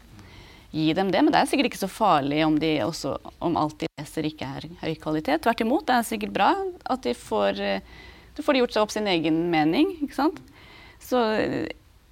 gi 0.75 0.89
dem 0.97 1.13
det, 1.15 1.21
men 1.23 1.31
det 1.31 1.39
er 1.39 1.47
sikkert 1.47 1.69
ikke 1.71 1.85
så 1.85 1.91
farlig 1.91 2.41
om, 2.43 2.57
de 2.59 2.73
også, 2.83 3.13
om 3.47 3.55
alt 3.61 3.79
de 3.85 3.89
leser 4.01 4.27
ikke 4.27 4.49
er 4.57 4.67
høy 4.81 4.97
kvalitet. 4.99 5.45
Tvert 5.45 5.63
imot, 5.63 5.87
det 5.87 5.95
er 5.95 6.09
sikkert 6.09 6.35
bra 6.35 6.51
at 6.91 7.05
de 7.07 7.15
får, 7.15 7.61
eh, 7.63 7.93
de 8.35 8.43
får 8.43 8.59
gjort 8.59 8.75
seg 8.75 8.83
opp 8.83 8.95
sin 8.95 9.07
egen 9.11 9.39
mening. 9.53 9.93
ikke 10.03 10.19
sant? 10.19 10.41
Så 10.99 11.21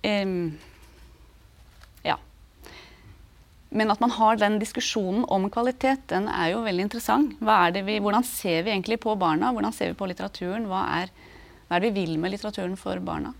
em, 0.02 0.58
ja. 2.04 2.16
Men 3.70 3.90
at 3.94 4.00
man 4.04 4.10
har 4.18 4.40
den 4.40 4.58
diskusjonen 4.60 5.24
om 5.32 5.48
kvalitet, 5.50 6.06
den 6.12 6.28
er 6.28 6.52
jo 6.52 6.64
veldig 6.66 6.88
interessant. 6.88 7.36
Er 7.40 7.78
vi, 7.86 7.98
hvordan 8.02 8.26
ser 8.26 8.66
vi 8.66 8.74
egentlig 8.74 9.00
på 9.00 9.14
barna? 9.18 9.52
Hvordan 9.54 9.72
ser 9.76 9.92
vi 9.92 10.00
på 10.00 10.08
litteraturen? 10.10 10.66
Hva 10.70 10.82
er, 11.02 11.14
hva 11.68 11.78
er 11.78 11.86
det 11.86 11.92
vi 11.92 12.02
vil 12.02 12.18
med 12.20 12.34
litteraturen 12.34 12.76
for 12.80 13.00
barna? 13.00 13.32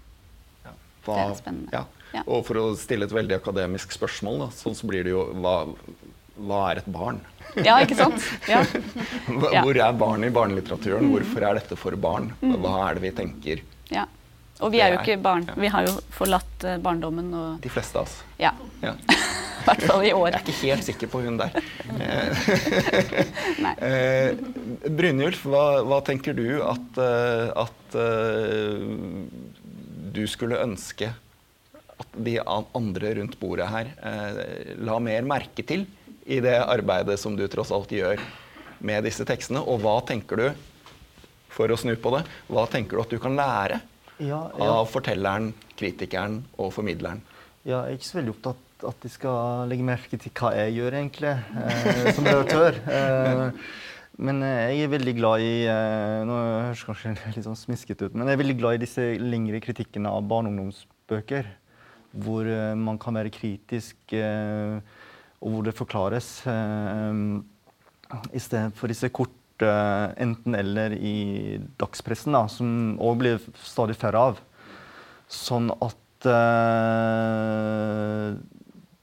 Hva, 1.02 1.16
Det 1.16 1.20
er 1.26 1.36
spennende. 1.36 1.74
Ja. 1.74 1.84
Ja. 2.12 2.22
Og 2.28 2.44
for 2.44 2.60
å 2.60 2.64
stille 2.76 3.06
et 3.08 3.14
veldig 3.14 3.38
akademisk 3.38 3.94
spørsmål, 3.96 4.42
da, 4.44 4.48
sånn 4.52 4.76
så 4.76 4.88
blir 4.88 5.06
det 5.06 5.14
jo 5.14 5.22
hva, 5.40 5.54
hva 6.36 6.58
er 6.70 6.82
et 6.82 6.90
barn? 6.92 7.22
Ja, 7.64 7.78
ikke 7.84 7.96
sant? 7.98 8.24
Ja. 8.48 8.62
Ja. 9.52 9.60
Hvor 9.64 9.76
er 9.76 9.96
barn 9.96 10.24
i 10.24 10.30
barnelitteraturen? 10.32 11.10
Hvorfor 11.12 11.44
er 11.48 11.58
dette 11.58 11.76
for 11.76 11.96
barn? 12.00 12.30
Hva 12.40 12.74
er 12.86 12.96
det 12.96 13.02
vi 13.04 13.14
tenker? 13.22 13.64
ja. 13.92 14.06
Og 14.62 14.72
vi 14.72 14.82
er 14.82 14.94
jo 14.94 15.00
ikke 15.02 15.18
barn. 15.22 15.46
Vi 15.58 15.70
har 15.72 15.86
jo 15.88 15.96
forlatt 16.14 16.66
eh, 16.66 16.78
barndommen 16.82 17.32
og 17.34 17.62
De 17.64 17.72
fleste 17.72 17.98
av 17.98 18.06
oss. 18.06 18.20
Ja. 18.40 18.54
Ja. 18.82 18.94
I 19.62 19.64
hvert 19.68 19.84
fall 19.86 20.04
i 20.04 20.12
år. 20.14 20.28
Jeg 20.32 20.40
er 20.40 20.42
ikke 20.42 20.70
helt 20.72 20.86
sikker 20.88 21.10
på 21.12 21.22
hun 21.26 21.40
der. 21.40 21.58
Eh, 23.82 24.34
Brynjulf, 24.90 25.42
hva, 25.46 25.82
hva 25.86 25.98
tenker 26.06 26.34
du 26.36 26.46
at, 26.64 26.98
eh, 27.02 27.50
at 27.62 27.96
uh, 27.98 28.82
du 30.14 30.22
skulle 30.30 30.60
ønske 30.62 31.10
at 32.02 32.18
de 32.26 32.36
andre 32.42 33.14
rundt 33.18 33.38
bordet 33.40 33.68
her 33.70 33.90
eh, 34.02 34.74
la 34.82 34.98
mer 35.02 35.26
merke 35.26 35.64
til 35.66 35.84
i 36.26 36.40
det 36.42 36.56
arbeidet 36.60 37.18
som 37.20 37.36
du 37.38 37.44
tross 37.50 37.72
alt 37.74 37.92
gjør 37.94 38.22
med 38.82 39.06
disse 39.06 39.26
tekstene? 39.28 39.62
Og 39.62 39.82
hva 39.84 39.98
tenker 40.08 40.42
du, 40.42 40.48
for 41.52 41.70
å 41.70 41.78
snu 41.78 41.94
på 42.00 42.14
det, 42.16 42.24
hva 42.50 42.66
tenker 42.70 42.98
du 42.98 43.04
at 43.04 43.14
du 43.14 43.20
kan 43.22 43.38
lære 43.38 43.82
Ja, 44.22 44.42
ja. 44.54 44.72
av 44.78 44.88
fortelleren, 44.90 45.50
kritikeren 45.78 46.42
og 46.60 46.72
formidleren? 46.76 47.22
Ja, 47.62 47.84
jeg 47.86 47.94
er 47.94 47.98
ikke 47.98 48.08
så 48.08 48.18
veldig 48.18 48.34
opptatt 48.36 48.68
at 48.88 49.04
de 49.04 49.10
skal 49.12 49.70
legge 49.70 49.86
merke 49.86 50.18
til 50.18 50.32
hva 50.34 50.50
jeg 50.56 50.76
gjør, 50.78 50.96
egentlig, 50.98 51.32
eh, 51.62 52.12
som 52.16 52.28
redaktør. 52.28 52.78
Eh, 52.92 54.20
men 54.22 54.42
jeg 54.44 54.82
er 54.84 54.90
veldig 54.92 55.12
glad 55.16 55.40
i 55.40 55.52
eh, 55.72 56.18
Nå 56.28 56.34
høres 56.36 56.82
kanskje 56.84 57.14
litt 57.32 57.46
sånn 57.46 57.56
smisket 57.56 58.02
ut, 58.04 58.12
men 58.12 58.28
jeg 58.28 58.36
er 58.36 58.42
veldig 58.42 58.56
glad 58.60 58.76
i 58.76 58.82
disse 58.82 59.06
lengre 59.22 59.62
kritikkene 59.64 60.10
av 60.12 60.26
barne- 60.28 60.50
og 60.50 60.58
ungdomsbøker. 60.58 61.48
Hvor 62.12 62.50
eh, 62.50 62.74
man 62.76 63.00
kan 63.00 63.16
være 63.16 63.32
kritisk, 63.32 63.96
og 64.12 65.48
hvor 65.54 65.64
det 65.66 65.74
forklares. 65.78 66.28
I 68.36 68.42
stedet 68.42 68.76
for 68.78 68.92
disse 68.92 69.08
korte 69.62 70.14
enten-eller 70.18 70.92
i 70.92 71.60
dagspressen, 71.78 72.32
da, 72.34 72.48
som 72.48 72.98
òg 73.00 73.18
blir 73.20 73.38
stadig 73.62 73.96
færre 73.96 74.18
av. 74.18 74.40
Sånn 75.28 75.70
at 75.80 76.26
uh, 76.26 77.12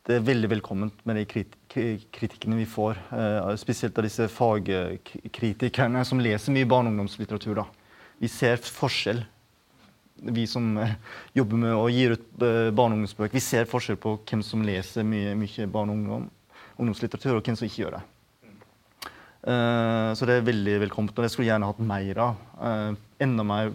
det 0.06 0.16
er 0.18 0.28
veldig 0.28 0.50
velkomment 0.58 0.94
med 1.06 1.16
de 1.20 1.26
krit 1.30 1.56
kritikkene 1.70 2.58
vi 2.58 2.66
får. 2.66 2.98
Uh, 3.14 3.56
spesielt 3.62 3.98
av 3.98 4.04
disse 4.08 4.28
fagkritikerne 4.28 6.04
som 6.06 6.20
leser 6.20 6.54
mye 6.54 6.66
barne- 6.70 6.90
og 6.90 6.98
ungdomslitteratur. 6.98 7.62
Da. 7.62 7.66
Vi 8.20 8.28
ser 8.28 8.58
forskjell. 8.58 9.22
Vi 10.20 10.48
som 10.50 10.74
uh, 10.78 10.96
jobber 11.38 11.62
med 11.62 11.76
og 11.78 11.92
gir 11.94 12.18
ut 12.18 12.26
uh, 12.42 12.70
barne- 12.74 12.98
og 12.98 13.00
ungdomsbøker, 13.00 13.38
vi 13.38 13.46
ser 13.46 13.70
forskjell 13.70 14.02
på 14.02 14.18
hvem 14.26 14.42
som 14.46 14.66
leser 14.66 15.06
mye, 15.08 15.36
mye 15.38 15.70
barne- 15.70 15.94
og 15.94 16.02
ungdom, 16.02 16.30
ungdomslitteratur, 16.80 17.38
og 17.38 17.46
hvem 17.46 17.60
som 17.60 17.70
ikke 17.70 17.86
gjør 17.86 18.00
det. 18.00 18.08
Eh, 19.48 20.12
så 20.18 20.28
det 20.28 20.36
er 20.40 20.48
veldig 20.48 20.76
velkomment, 20.84 21.16
og 21.16 21.26
det 21.26 21.32
skulle 21.32 21.48
jeg 21.48 21.54
gjerne 21.54 21.70
hatt 21.70 21.82
mer 21.92 22.22
av. 22.26 22.46
Eh, 22.60 22.92
enda 23.24 23.46
mer 23.48 23.72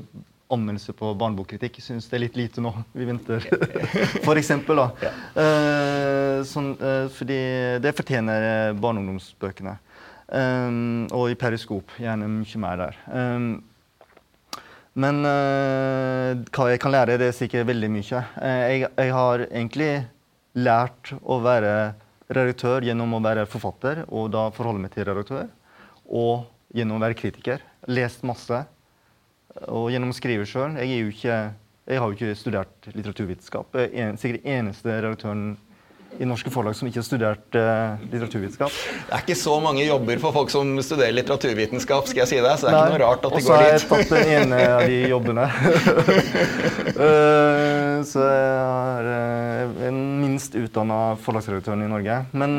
anmeldelse 0.54 0.92
på 0.96 1.12
barnebokkritikk. 1.18 1.80
Syns 1.82 2.06
det 2.10 2.18
er 2.18 2.24
litt 2.26 2.36
lite 2.38 2.62
nå. 2.64 2.72
Vi 2.94 3.06
venter, 3.08 3.46
for 4.26 4.38
eksempel. 4.40 4.82
Da. 4.82 5.12
Eh, 5.40 6.42
sånn, 6.48 6.74
fordi 7.16 7.40
det 7.82 7.94
fortjener 7.96 8.74
barne- 8.76 9.00
og 9.00 9.06
ungdomsbøkene. 9.06 9.78
Og 11.14 11.30
i 11.30 11.36
periskop. 11.38 11.92
Gjerne 12.00 12.28
mye 12.32 12.60
mer 12.62 12.80
der. 12.80 12.96
Men 14.94 15.18
hva 15.26 16.66
jeg 16.70 16.80
kan 16.82 16.94
lære, 16.94 17.18
det 17.20 17.28
er 17.28 17.36
sikkert 17.36 17.68
veldig 17.68 17.90
mye. 17.92 18.22
Jeg, 18.40 18.88
jeg 18.88 19.12
har 19.14 19.44
egentlig 19.48 19.90
lært 20.54 21.12
å 21.22 21.40
være 21.44 21.74
redaktør 22.32 22.84
gjennom 22.86 23.16
å 23.16 23.22
være 23.24 23.46
forfatter, 23.50 24.04
og 24.08 24.30
da 24.32 24.48
forholde 24.54 24.84
meg 24.84 24.94
til 24.94 25.06
redaktør. 25.08 25.50
Og 26.04 26.46
gjennom 26.74 26.98
å 26.98 27.04
være 27.04 27.18
kritiker. 27.18 27.62
Lest 27.90 28.24
masse. 28.26 28.64
Og 29.68 29.90
gjennom 29.92 30.12
å 30.12 30.16
skrive 30.16 30.46
sjøl. 30.48 30.78
Jeg, 30.80 31.12
jeg 31.20 32.00
har 32.00 32.08
jo 32.08 32.16
ikke 32.16 32.38
studert 32.38 32.88
litteraturvitenskap. 32.92 33.76
Jeg 33.78 34.08
er 34.08 34.18
sikkert 34.20 34.48
eneste 34.56 34.98
redaktøren 34.98 35.54
i 36.18 36.26
norske 36.28 36.50
forlag 36.52 36.76
som 36.78 36.88
ikke 36.88 37.00
har 37.00 37.06
studert 37.06 37.56
eh, 37.58 38.04
litteraturvitenskap. 38.06 38.74
Det 39.08 39.16
er 39.16 39.24
ikke 39.24 39.36
så 39.38 39.56
mange 39.62 39.84
jobber 39.86 40.20
for 40.22 40.36
folk 40.36 40.52
som 40.52 40.74
studerer 40.84 41.14
litteraturvitenskap, 41.16 42.08
skal 42.10 42.24
jeg 42.24 42.30
si 42.30 42.40
deg, 42.40 42.52
så 42.60 42.68
det 42.68 42.72
er 42.72 42.76
Nei. 42.76 42.82
ikke 42.84 42.94
noe 42.94 43.02
rart 43.04 43.26
at 43.28 43.34
de 43.34 43.34
går 43.34 43.40
dit. 43.40 43.44
Og 43.44 43.48
så 43.48 43.56
har 43.58 43.66
jeg 43.70 43.82
tatt 43.90 44.12
den 44.14 44.32
ene 44.38 44.60
av 44.76 44.84
de 44.90 45.00
jobbene. 45.10 45.46
uh, 46.98 47.96
så 48.10 48.28
jeg 48.28 48.52
er 48.54 49.72
den 49.80 50.00
minst 50.22 50.58
utdanna 50.58 51.00
forlagsredaktøren 51.24 51.84
i 51.86 51.90
Norge. 51.90 52.20
Men 52.36 52.56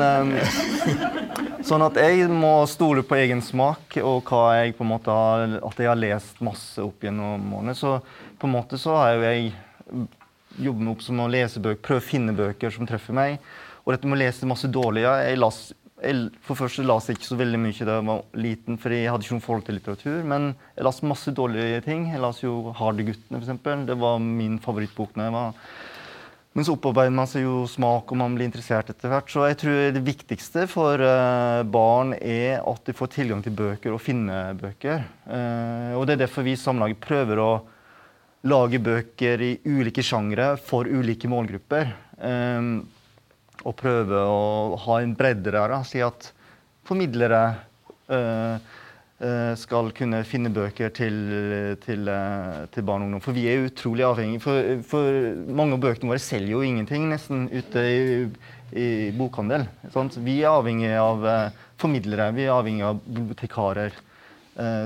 sånn 1.66 1.84
at 1.86 1.98
jeg 2.00 2.28
må 2.30 2.58
stole 2.70 3.04
på 3.06 3.18
egen 3.18 3.42
smak 3.44 3.98
og 4.02 4.28
hva 4.28 4.42
jeg 4.60 4.76
på 4.76 4.84
en 4.84 4.92
måte 4.92 5.14
har, 5.14 5.58
at 5.66 5.80
jeg 5.82 5.90
har 5.90 5.98
lest 5.98 6.42
masse 6.44 6.82
opp 6.82 7.04
gjennom 7.04 7.42
årene. 7.58 7.74
Så 7.78 7.98
på 8.36 8.48
en 8.48 8.54
måte 8.54 8.78
så 8.80 8.94
har 9.00 9.16
jo 9.16 9.26
jeg 9.26 9.54
jobbe 10.58 10.84
meg 10.84 10.94
opp 10.94 11.02
som 11.04 11.22
å 11.22 11.30
lese 11.30 11.62
bøker, 11.62 11.82
prøve 11.84 12.02
å 12.02 12.06
finne 12.06 12.36
bøker 12.36 12.72
som 12.74 12.88
treffer 12.88 13.16
meg. 13.16 13.40
Og 13.84 13.94
dette 13.94 14.08
med 14.08 14.18
å 14.18 14.22
lese 14.24 14.48
masse 14.50 14.70
dårlig 14.72 15.04
ja, 15.04 15.16
jeg 15.22 15.38
las, 15.38 15.60
jeg, 16.02 16.30
For 16.44 16.58
først 16.58 16.82
las 16.84 17.08
jeg 17.08 17.18
ikke 17.18 17.30
så 17.30 17.40
veldig 17.40 17.60
mye 17.62 17.88
da 17.88 17.98
jeg 17.98 18.08
var 18.10 18.22
liten, 18.46 18.78
for 18.82 18.94
jeg 18.94 19.10
hadde 19.12 19.26
ikke 19.26 19.38
noe 19.38 19.46
forhold 19.46 19.66
til 19.66 19.78
litteratur. 19.78 20.22
Men 20.28 20.48
jeg 20.74 20.88
las 20.88 21.02
masse 21.06 21.34
dårlige 21.34 21.82
ting. 21.86 22.08
Jeg 22.12 22.22
las 22.22 22.42
jo 22.42 22.72
'Hardeguttene', 22.76 23.42
f.eks. 23.42 23.86
Det 23.86 24.00
var 24.00 24.18
min 24.22 24.58
favorittbok 24.58 25.14
da 25.14 25.28
jeg 25.28 25.36
var 25.36 25.54
men 26.56 26.64
så 26.64 26.72
opparbeider 26.72 27.12
man 27.12 27.28
seg 27.28 27.42
jo 27.44 27.66
smak, 27.68 28.08
og 28.08 28.16
man 28.16 28.32
blir 28.32 28.48
interessert 28.48 28.88
etter 28.88 29.10
hvert. 29.12 29.28
Så 29.28 29.42
jeg 29.44 29.58
tror 29.60 29.80
det 29.92 30.00
viktigste 30.06 30.62
for 30.72 30.96
uh, 31.04 31.60
barn 31.68 32.14
er 32.16 32.62
at 32.64 32.86
de 32.88 32.94
får 32.96 33.10
tilgang 33.12 33.42
til 33.44 33.52
bøker 33.58 33.92
og 33.92 34.00
finne 34.00 34.54
bøker. 34.56 35.04
Uh, 35.28 35.92
og 35.98 36.06
det 36.08 36.16
er 36.16 36.22
derfor 36.22 36.46
vi 36.46 36.54
i 36.56 36.60
Samlaget 36.60 37.02
prøver 37.04 37.42
å 37.44 37.50
lage 38.46 38.80
bøker 38.82 39.42
i 39.42 39.52
ulike 39.66 40.04
sjangre 40.04 40.54
for 40.62 40.88
ulike 40.88 41.28
målgrupper. 41.30 41.92
Um, 42.16 42.86
og 43.66 43.74
prøve 43.78 44.22
å 44.30 44.76
ha 44.84 44.98
en 45.02 45.14
bredde 45.18 45.52
der. 45.54 45.74
Si 45.88 46.02
at 46.04 46.28
formidlere 46.86 47.40
uh, 48.12 48.58
uh, 49.18 49.52
skal 49.58 49.90
kunne 49.96 50.22
finne 50.28 50.52
bøker 50.54 50.92
til, 50.94 51.16
til, 51.82 52.06
uh, 52.06 52.62
til, 52.70 52.86
barn 52.86 53.02
og 53.02 53.08
ungdom. 53.08 53.24
For 53.24 53.36
vi 53.36 53.48
er 53.50 53.66
utrolig 53.66 54.06
avhengige. 54.06 54.44
For, 54.44 54.70
for, 54.86 55.18
mange 55.50 55.78
av 55.78 55.82
bøkene 55.82 56.12
våre 56.12 56.22
selger 56.22 56.54
jo 56.54 56.62
ingenting 56.66 57.08
nesten 57.10 57.48
ute 57.50 57.86
i, 57.90 57.98
i 58.76 58.88
bokhandel. 59.16 59.66
Sant? 59.94 60.20
Vi 60.22 60.38
er 60.44 60.54
avhengige 60.54 61.02
av 61.02 61.26
formidlere, 61.80 62.30
vi 62.36 62.46
er 62.46 62.54
avhengige 62.54 62.92
av 62.94 63.02
bibliotekarer 63.04 64.02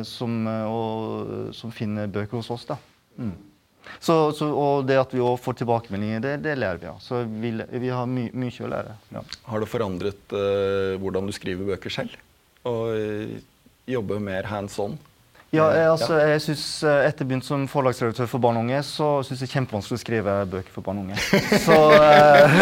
som, 0.02 0.32
og, 0.66 1.52
som 1.54 1.70
finner 1.70 2.11
bøker 2.11 2.40
hos 2.40 2.48
oss. 2.50 2.64
da. 2.66 2.80
Mm. 3.20 3.49
Så, 3.99 4.16
så, 4.36 4.49
og 4.55 4.86
det 4.88 4.99
at 5.01 5.12
vi 5.14 5.22
òg 5.24 5.38
får 5.43 5.61
tilbakemeldinger, 5.61 6.24
det, 6.24 6.34
det 6.47 6.57
lærer 6.59 6.80
vi 6.82 6.91
av. 6.93 7.03
Så 7.05 7.24
vi, 7.26 7.53
vi 7.59 7.93
har 7.93 8.09
my, 8.09 8.28
mye 8.32 8.66
å 8.66 8.72
lære. 8.72 8.97
Ja. 9.16 9.24
Har 9.51 9.62
det 9.62 9.70
forandret 9.70 10.34
uh, 10.34 10.97
hvordan 11.03 11.28
du 11.28 11.34
skriver 11.36 11.74
bøker 11.74 11.93
selv? 12.01 12.16
Og 12.68 12.93
uh, 12.95 13.38
jobbe 13.91 14.20
mer 14.22 14.49
hands 14.51 14.78
on? 14.82 14.99
Ja, 15.51 15.64
jeg, 15.74 15.86
altså, 15.91 16.14
jeg 16.14 16.43
synes, 16.45 16.64
etter 16.86 17.26
begynt 17.26 17.43
som 17.43 17.64
forlagsredaktør 17.66 18.28
for 18.30 18.43
barn 18.43 18.61
og 18.61 18.68
unge, 18.68 18.84
så 18.86 19.09
syns 19.26 19.41
jeg 19.41 19.49
det 19.49 19.51
er 19.51 19.57
kjempevanskelig 19.57 19.97
å 19.97 20.03
skrive 20.05 20.34
bøker 20.53 20.74
for 20.76 20.86
barn 20.86 21.01
og 21.01 21.09
unge. 21.09 21.41
Så 21.64 21.78
uh, 21.91 22.61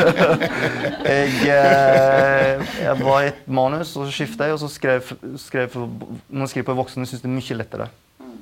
jeg, 1.19 1.35
jeg, 1.45 2.95
var 3.03 3.27
i 3.27 3.29
et 3.29 3.43
manus, 3.45 3.93
og 3.93 4.09
så 4.09 4.15
skifta 4.17 4.49
jeg, 4.49 4.57
og 4.57 4.63
så 4.63 4.71
skrev, 4.73 5.13
skrev 5.43 5.69
for, 5.75 5.93
når 6.31 6.47
jeg 6.47 6.55
skriver 6.55 6.71
på 6.71 6.79
voksne, 6.81 7.05
syns 7.05 7.21
jeg 7.21 7.27
det 7.27 7.29
er 7.29 7.37
mye 7.37 7.59
lettere. 7.61 7.91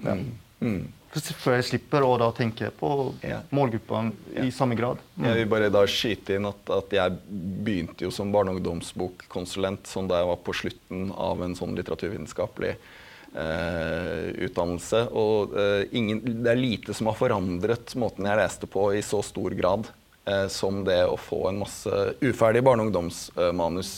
Ja. 0.06 0.14
Mm. 0.14 0.30
mm. 0.60 0.78
For 1.16 1.56
jeg 1.56 1.64
slipper 1.70 2.04
å 2.04 2.16
da 2.20 2.28
tenke 2.36 2.68
på 2.76 2.90
ja. 3.24 3.38
målgruppa 3.54 4.02
i 4.42 4.50
samme 4.52 4.76
grad. 4.76 5.00
Mm. 5.16 5.28
Jeg 5.30 5.38
vil 5.38 5.50
bare 5.54 5.72
da 5.72 5.82
skyte 5.88 6.36
inn 6.36 6.48
at, 6.48 6.60
at, 6.74 6.92
jeg 6.92 7.16
begynte 7.64 8.04
jo 8.04 8.12
som 8.12 8.32
barne- 8.34 8.52
og 8.52 8.60
ungdomsbokkonsulent 8.60 9.88
sånn 9.88 10.10
da 10.10 10.20
jeg 10.20 10.30
var 10.30 10.42
på 10.44 10.56
slutten 10.60 11.10
av 11.16 11.40
en 11.46 11.56
sånn 11.56 11.72
litteraturvitenskapelig 11.78 12.74
eh, 12.76 14.26
utdannelse. 14.48 15.06
Og 15.16 15.56
eh, 15.56 15.86
ingen, 15.96 16.20
det 16.44 16.52
er 16.52 16.60
lite 16.60 16.96
som 16.96 17.08
har 17.08 17.16
forandret 17.16 17.96
måten 17.96 18.28
jeg 18.28 18.42
leste 18.42 18.68
på 18.68 18.90
i 18.98 19.02
så 19.06 19.22
stor 19.24 19.56
grad 19.56 19.88
eh, 20.28 20.46
som 20.52 20.84
det 20.84 21.00
å 21.08 21.16
få 21.16 21.46
en 21.48 21.62
masse 21.64 22.06
uferdig 22.20 22.64
barne- 22.66 22.84
og 22.84 22.92
ungdomsmanus 22.92 23.96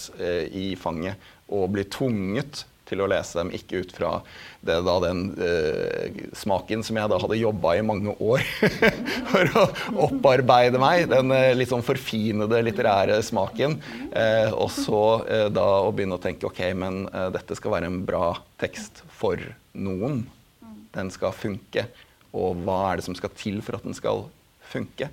i 0.54 0.70
fanget 0.78 1.30
og 1.48 1.70
bli 1.74 1.88
tvunget 1.88 2.66
til 2.88 3.02
å 3.04 3.08
lese 3.10 3.38
dem, 3.40 3.52
ikke 3.54 3.82
ut 3.84 3.92
fra 3.94 4.12
det, 4.64 4.78
da, 4.86 4.94
den 5.04 5.22
eh, 5.44 6.22
smaken 6.36 6.82
som 6.86 6.98
jeg 6.98 7.10
da 7.12 7.18
hadde 7.22 7.38
jobba 7.38 7.74
i 7.78 7.84
mange 7.86 8.14
år 8.18 8.42
for 9.30 9.52
å 9.60 9.66
opparbeide 10.08 10.80
meg. 10.82 11.06
Den 11.12 11.32
eh, 11.36 11.52
litt 11.56 11.70
sånn 11.72 11.84
forfinede 11.86 12.62
litterære 12.66 13.20
smaken. 13.26 13.78
Eh, 14.10 14.50
og 14.54 14.72
så 14.74 15.04
eh, 15.28 15.46
da 15.52 15.68
å 15.84 15.92
begynne 15.94 16.18
å 16.18 16.24
tenke 16.24 16.48
ok, 16.48 16.64
men 16.78 17.04
eh, 17.12 17.30
dette 17.36 17.58
skal 17.58 17.76
være 17.76 17.92
en 17.92 18.02
bra 18.08 18.32
tekst 18.60 19.04
for 19.20 19.40
noen. 19.78 20.24
Den 20.94 21.12
skal 21.14 21.36
funke. 21.36 21.86
Og 22.36 22.60
hva 22.64 22.82
er 22.90 22.98
det 22.98 23.08
som 23.08 23.16
skal 23.16 23.32
til 23.38 23.62
for 23.64 23.78
at 23.78 23.86
den 23.86 23.96
skal 23.96 24.26
funke? 24.72 25.10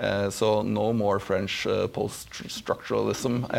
Eh, 0.00 0.30
så 0.32 0.62
no 0.64 0.86
more 0.96 1.20
French 1.20 1.66
post-structuralism. 1.92 3.42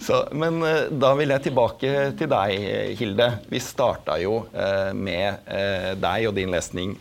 so, 0.00 0.20
men 0.36 0.60
eh, 0.64 0.88
da 1.02 1.12
vil 1.18 1.32
jeg 1.34 1.46
tilbake 1.48 1.92
til 2.18 2.30
deg, 2.30 2.66
Hilde. 3.00 3.28
Vi 3.52 3.60
starta 3.62 4.16
jo 4.22 4.44
eh, 4.52 4.90
med 4.96 5.50
eh, 5.50 5.92
deg 6.00 6.28
og 6.30 6.36
din 6.38 6.52
lesning 6.54 6.96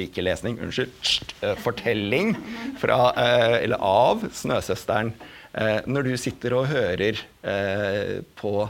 Ikke 0.00 0.24
lesning, 0.24 0.58
unnskyld. 0.62 0.92
fortelling 1.62 2.34
fra, 2.80 3.12
eller 3.60 3.80
av 3.80 4.24
'Snøsøsteren'. 4.30 5.14
når 5.86 6.02
du 6.02 6.16
sitter 6.18 6.54
og 6.54 6.66
hører 6.66 7.20
på 8.34 8.68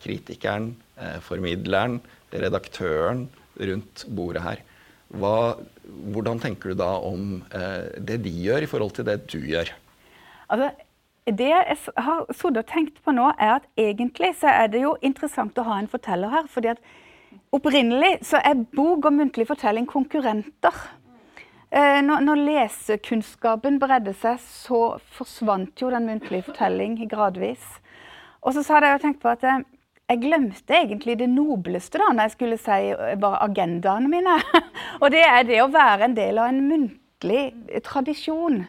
kritikeren, 0.00 0.76
formidleren, 1.20 2.00
redaktøren 2.32 3.28
rundt 3.60 4.06
bordet 4.08 4.42
her, 4.42 4.62
hva, 5.12 5.58
hvordan 5.88 6.40
tenker 6.42 6.72
du 6.72 6.78
da 6.78 6.90
om 7.00 7.40
det 7.98 8.20
de 8.24 8.32
gjør, 8.44 8.64
i 8.64 8.70
forhold 8.70 8.92
til 8.96 9.06
det 9.08 9.22
du 9.32 9.38
gjør? 9.40 9.72
Altså, 10.48 10.70
det 11.28 11.48
jeg 11.48 11.76
har 11.96 12.24
og 12.28 12.66
tenkt 12.66 13.02
på 13.04 13.12
nå, 13.12 13.32
er 13.38 13.58
at 13.58 13.66
egentlig 13.76 14.34
så 14.40 14.48
er 14.48 14.70
det 14.72 14.82
jo 14.82 14.96
interessant 15.02 15.58
å 15.58 15.66
ha 15.66 15.78
en 15.78 15.90
forteller 15.90 16.32
her. 16.32 16.46
fordi 16.48 16.68
at 16.68 16.78
opprinnelig 17.52 18.18
så 18.28 18.40
er 18.44 18.64
bok 18.76 19.04
og 19.04 19.12
muntlig 19.12 19.46
fortelling 19.48 19.86
konkurrenter. 19.86 20.74
Eh, 21.70 22.00
når, 22.00 22.22
når, 22.24 22.44
lesekunnskapen 22.48 23.78
bredde 23.78 24.14
seg, 24.16 24.40
så 24.40 24.98
forsvant 25.12 25.80
jo 25.80 25.90
den 25.92 26.06
muntlige 26.08 26.46
fortelling 26.48 26.96
gradvis. 27.10 27.64
Og 28.40 28.54
så 28.54 28.64
hadde 28.72 28.88
jeg 28.88 28.96
jo 28.96 29.02
tenkt 29.04 29.20
på 29.20 29.32
at 29.34 29.44
jeg, 30.08 30.16
eh, 30.16 30.22
glemte 30.22 30.74
egentlig 30.74 31.18
det 31.20 31.28
nobleste 31.28 32.00
da 32.00 32.10
når 32.12 32.28
jeg 32.28 32.36
skulle 32.36 32.58
si 32.60 32.80
bare 33.20 33.38
eh, 33.38 33.44
agendaene 33.48 34.08
mine. 34.10 34.38
og 35.02 35.12
det 35.12 35.24
er 35.26 35.46
det 35.48 35.62
å 35.62 35.70
være 35.72 36.08
en 36.08 36.18
del 36.18 36.40
av 36.40 36.52
en 36.52 36.64
muntlig 36.68 37.44
tradisjon. 37.84 38.64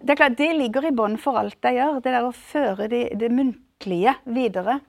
Det 0.00 0.16
klart, 0.16 0.38
det 0.38 0.54
ligger 0.56 0.88
i 0.88 0.94
bånn 0.96 1.18
for 1.20 1.36
alt 1.36 1.60
jeg 1.64 1.76
gjør. 1.76 2.00
Det 2.00 2.14
der 2.14 2.24
å 2.24 2.32
føre 2.32 2.88
det, 2.88 3.02
det 3.20 3.28
muntlige 3.32 4.16
videre. 4.24 4.80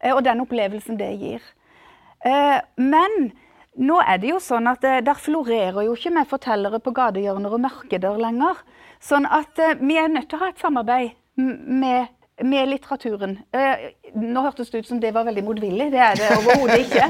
Eh, 0.00 0.14
og 0.14 0.22
den 0.26 0.42
opplevelsen 0.44 0.98
det 1.00 1.10
gir. 1.20 1.44
Eh, 2.24 2.58
men 2.78 3.30
nå 3.76 3.98
er 4.04 4.20
det 4.22 4.32
jo 4.32 4.40
sånn 4.42 4.68
at 4.70 4.84
eh, 4.86 5.02
der 5.04 5.18
florerer 5.18 5.82
jo 5.86 5.96
ikke 5.96 6.14
vi 6.14 6.26
fortellere 6.30 6.80
på 6.82 6.94
gatehjørner 6.96 7.56
og 7.58 7.64
markeder 7.66 8.20
lenger. 8.20 8.62
Sånn 9.02 9.26
at 9.28 9.58
vi 9.80 9.98
er 10.00 10.08
nødt 10.08 10.30
til 10.30 10.38
å 10.38 10.46
ha 10.46 10.52
et 10.52 10.62
samarbeid 10.62 11.16
med, 11.36 12.12
med 12.44 12.68
litteraturen. 12.68 13.38
Nå 14.16 14.42
hørtes 14.44 14.68
det 14.70 14.82
ut 14.82 14.88
som 14.90 15.00
det 15.00 15.12
var 15.16 15.24
veldig 15.24 15.44
motvillig. 15.46 15.86
Det 15.94 16.02
er 16.04 16.18
det 16.20 16.30
overhodet 16.36 16.82
ikke. 16.84 17.06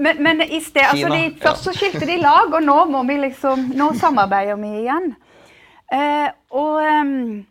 Men, 0.00 0.22
men 0.24 0.42
i 0.46 0.60
sted, 0.64 0.86
altså 0.88 1.10
de, 1.12 1.22
først 1.42 1.68
så 1.68 1.74
skilte 1.76 2.06
de 2.08 2.16
lag, 2.22 2.48
og 2.54 2.62
nå 2.64 2.78
må 2.88 3.02
vi 3.08 3.18
liksom, 3.26 3.68
nå 3.76 3.90
samarbeider 4.00 4.56
vi 4.62 4.72
igjen. 4.80 5.12
Eh, 5.92 6.28
og 6.52 6.80
um, 6.84 7.46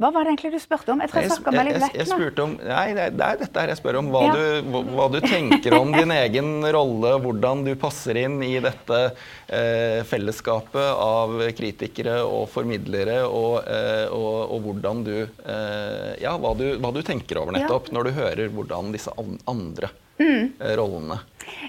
hva 0.00 0.08
var 0.10 0.24
det 0.24 0.32
egentlig 0.32 0.54
du 0.54 0.60
spurte 0.62 0.94
om? 0.94 1.00
Jeg 1.04 1.12
tror 1.12 1.20
jeg 1.20 1.30
snakka 1.30 1.52
meg 1.52 1.66
litt 1.68 1.76
vekk 1.82 1.92
nå. 1.92 1.98
Jeg, 2.00 2.08
spurte 2.08 2.44
om, 2.46 2.52
nei, 2.64 2.84
det 2.96 3.26
er 3.26 3.40
dette 3.42 3.60
her 3.60 3.70
jeg 3.70 3.78
spør 3.78 3.98
om. 4.00 4.06
Hva, 4.10 4.22
ja. 4.24 4.32
du, 4.34 4.78
hva, 4.96 5.08
du, 5.12 5.18
tenker 5.20 5.76
om 5.76 5.92
din 5.92 6.14
egen 6.16 6.48
rolle, 6.74 7.10
hvordan 7.22 7.60
du 7.66 7.70
passer 7.78 8.18
inn 8.22 8.38
i 8.42 8.54
dette 8.64 9.00
eh, 9.04 10.00
fellesskapet 10.08 10.88
av 10.96 11.36
kritikere 11.58 12.16
og 12.24 12.48
formidlere, 12.50 13.18
og, 13.28 13.58
eh, 13.68 14.06
og, 14.08 14.56
og 14.56 14.64
hvordan 14.66 15.04
du 15.06 15.14
eh, 15.20 16.08
Ja, 16.24 16.34
hva 16.40 16.54
du, 16.56 16.64
hva 16.80 16.90
du, 16.96 17.02
tenker 17.04 17.42
over 17.42 17.54
nettopp 17.54 17.90
ja. 17.90 17.96
når 17.98 18.08
du 18.08 18.16
hører 18.16 18.50
hvordan 18.56 18.90
disse 18.96 19.12
andre 19.18 19.92
mm. 20.18 20.74
rollene 20.78 21.20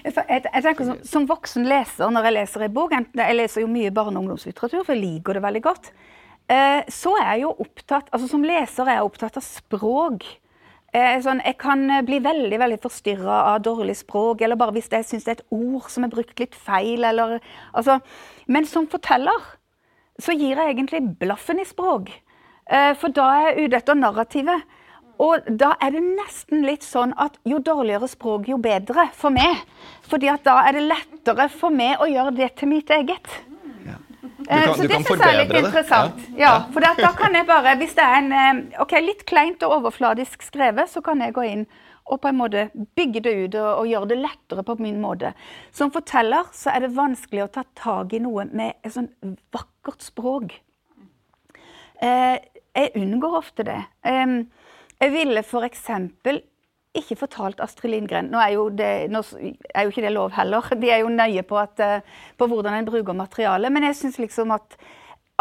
jeg, 0.04 0.14
jeg 0.14 0.64
tenker 0.64 0.88
som, 0.88 0.98
som, 1.06 1.28
voksen 1.28 1.68
leser, 1.68 2.08
når 2.08 2.28
jeg 2.28 2.36
leser 2.38 2.66
en 2.66 2.74
bok 2.74 2.94
Jeg 2.94 3.36
leser 3.36 3.64
jo 3.64 3.70
mye 3.70 3.92
barne- 3.94 4.16
og 4.16 4.24
ungdomslitteratur, 4.24 4.82
for 4.82 4.94
jeg 4.94 5.02
liker 5.02 5.38
det 5.38 5.44
veldig 5.44 5.64
godt. 5.64 5.92
Eh, 6.52 6.82
så 6.92 7.14
er 7.20 7.28
jeg 7.30 7.44
jo 7.46 7.54
opptatt 7.64 8.10
altså 8.12 8.26
Som 8.28 8.42
leser 8.44 8.84
er 8.84 8.98
jeg 8.98 9.06
opptatt 9.06 9.38
av 9.40 9.44
språk. 9.46 10.26
Eh, 10.94 11.16
sånn, 11.24 11.40
jeg 11.42 11.56
kan 11.58 11.88
bli 12.06 12.20
veldig 12.22 12.58
veldig 12.60 12.78
forstyrra 12.82 13.38
av 13.54 13.62
dårlig 13.64 13.96
språk, 13.98 14.44
eller 14.44 14.58
bare 14.60 14.76
hvis 14.76 14.92
jeg 14.92 15.08
syns 15.08 15.24
det 15.26 15.32
er 15.32 15.40
et 15.40 15.56
ord 15.56 15.88
som 15.90 16.06
er 16.06 16.12
brukt 16.12 16.38
litt 16.38 16.54
feil. 16.54 17.02
Eller, 17.08 17.40
altså. 17.72 17.98
Men 18.46 18.68
som 18.68 18.86
forteller 18.90 19.54
så 20.22 20.34
gir 20.36 20.54
jeg 20.60 20.76
egentlig 20.76 21.02
blaffen 21.18 21.58
i 21.58 21.66
språk. 21.66 22.12
Eh, 22.70 22.92
for 22.98 23.12
da 23.14 23.26
er 23.34 23.46
jeg 23.48 23.66
ute 23.66 23.80
etter 23.80 23.98
narrativet. 23.98 24.76
Og 25.22 25.46
da 25.46 25.74
er 25.82 25.94
det 25.94 26.02
nesten 26.02 26.64
litt 26.66 26.82
sånn 26.86 27.12
at 27.22 27.36
jo 27.46 27.60
dårligere 27.62 28.08
språk, 28.10 28.48
jo 28.50 28.58
bedre 28.58 29.08
for 29.14 29.34
meg. 29.34 29.62
Fordi 30.10 30.30
at 30.32 30.46
da 30.46 30.58
er 30.66 30.78
det 30.78 30.86
lettere 30.88 31.48
for 31.52 31.74
meg 31.74 32.02
å 32.02 32.08
gjøre 32.10 32.34
det 32.38 32.50
til 32.58 32.72
mitt 32.72 32.90
eget. 32.94 33.30
Ja. 34.48 34.58
Eh, 34.58 34.74
så 34.74 34.86
det 34.88 35.00
syns 35.00 35.08
jeg 35.10 35.30
er 35.30 35.40
litt 35.40 35.56
interessant. 35.62 36.20
Ja. 36.34 36.44
ja. 36.44 36.52
for 36.74 36.84
da 36.84 37.12
kan 37.16 37.34
jeg 37.36 37.46
bare, 37.48 37.76
Hvis 37.80 37.96
det 37.96 38.04
er 38.04 38.20
en 38.20 38.32
eh, 38.32 38.82
ok, 38.82 38.94
litt 39.04 39.24
kleint 39.28 39.64
og 39.66 39.78
overfladisk 39.80 40.44
skrevet, 40.44 40.90
så 40.90 41.02
kan 41.04 41.22
jeg 41.24 41.36
gå 41.36 41.46
inn 41.48 41.66
og 42.04 42.20
på 42.20 42.28
en 42.28 42.36
måte 42.36 42.66
bygge 42.98 43.22
det 43.24 43.32
ut 43.32 43.54
og, 43.56 43.68
og 43.80 43.86
gjøre 43.88 44.10
det 44.10 44.18
lettere 44.20 44.64
på 44.66 44.76
min 44.82 45.00
måte. 45.00 45.32
Som 45.72 45.92
forteller 45.94 46.50
så 46.52 46.74
er 46.74 46.84
det 46.84 46.96
vanskelig 46.96 47.46
å 47.46 47.52
ta 47.54 47.64
tak 47.78 48.12
i 48.12 48.20
noe 48.20 48.44
med 48.52 48.76
et 48.84 48.92
sånn 48.92 49.08
vakkert 49.54 50.04
språk. 50.04 50.52
Eh, 52.04 52.36
jeg 52.74 52.92
unngår 53.00 53.38
ofte 53.40 53.64
det. 53.64 53.80
Eh, 54.04 54.36
jeg 55.00 55.14
ville 55.14 55.44
f.eks. 55.44 55.88
ikke 56.94 57.18
fortalt 57.18 57.62
Astrid 57.62 57.90
Lindgren 57.90 58.30
Nå 58.32 58.40
er, 58.40 58.52
jo 58.54 58.68
det, 58.70 58.90
nå 59.10 59.22
er 59.74 59.86
jo 59.86 59.92
ikke 59.92 60.04
det 60.04 60.12
lov 60.14 60.34
heller. 60.36 60.68
De 60.78 60.90
er 60.92 61.02
jo 61.02 61.12
nøye 61.12 61.42
på, 61.46 61.58
at, 61.58 61.80
eh, 61.82 62.20
på 62.38 62.48
hvordan 62.50 62.78
en 62.78 62.88
bruker 62.88 63.16
materialet. 63.18 63.72
Men 63.74 63.88
jeg 63.88 63.98
syns 64.00 64.20
liksom 64.22 64.54
at 64.54 64.78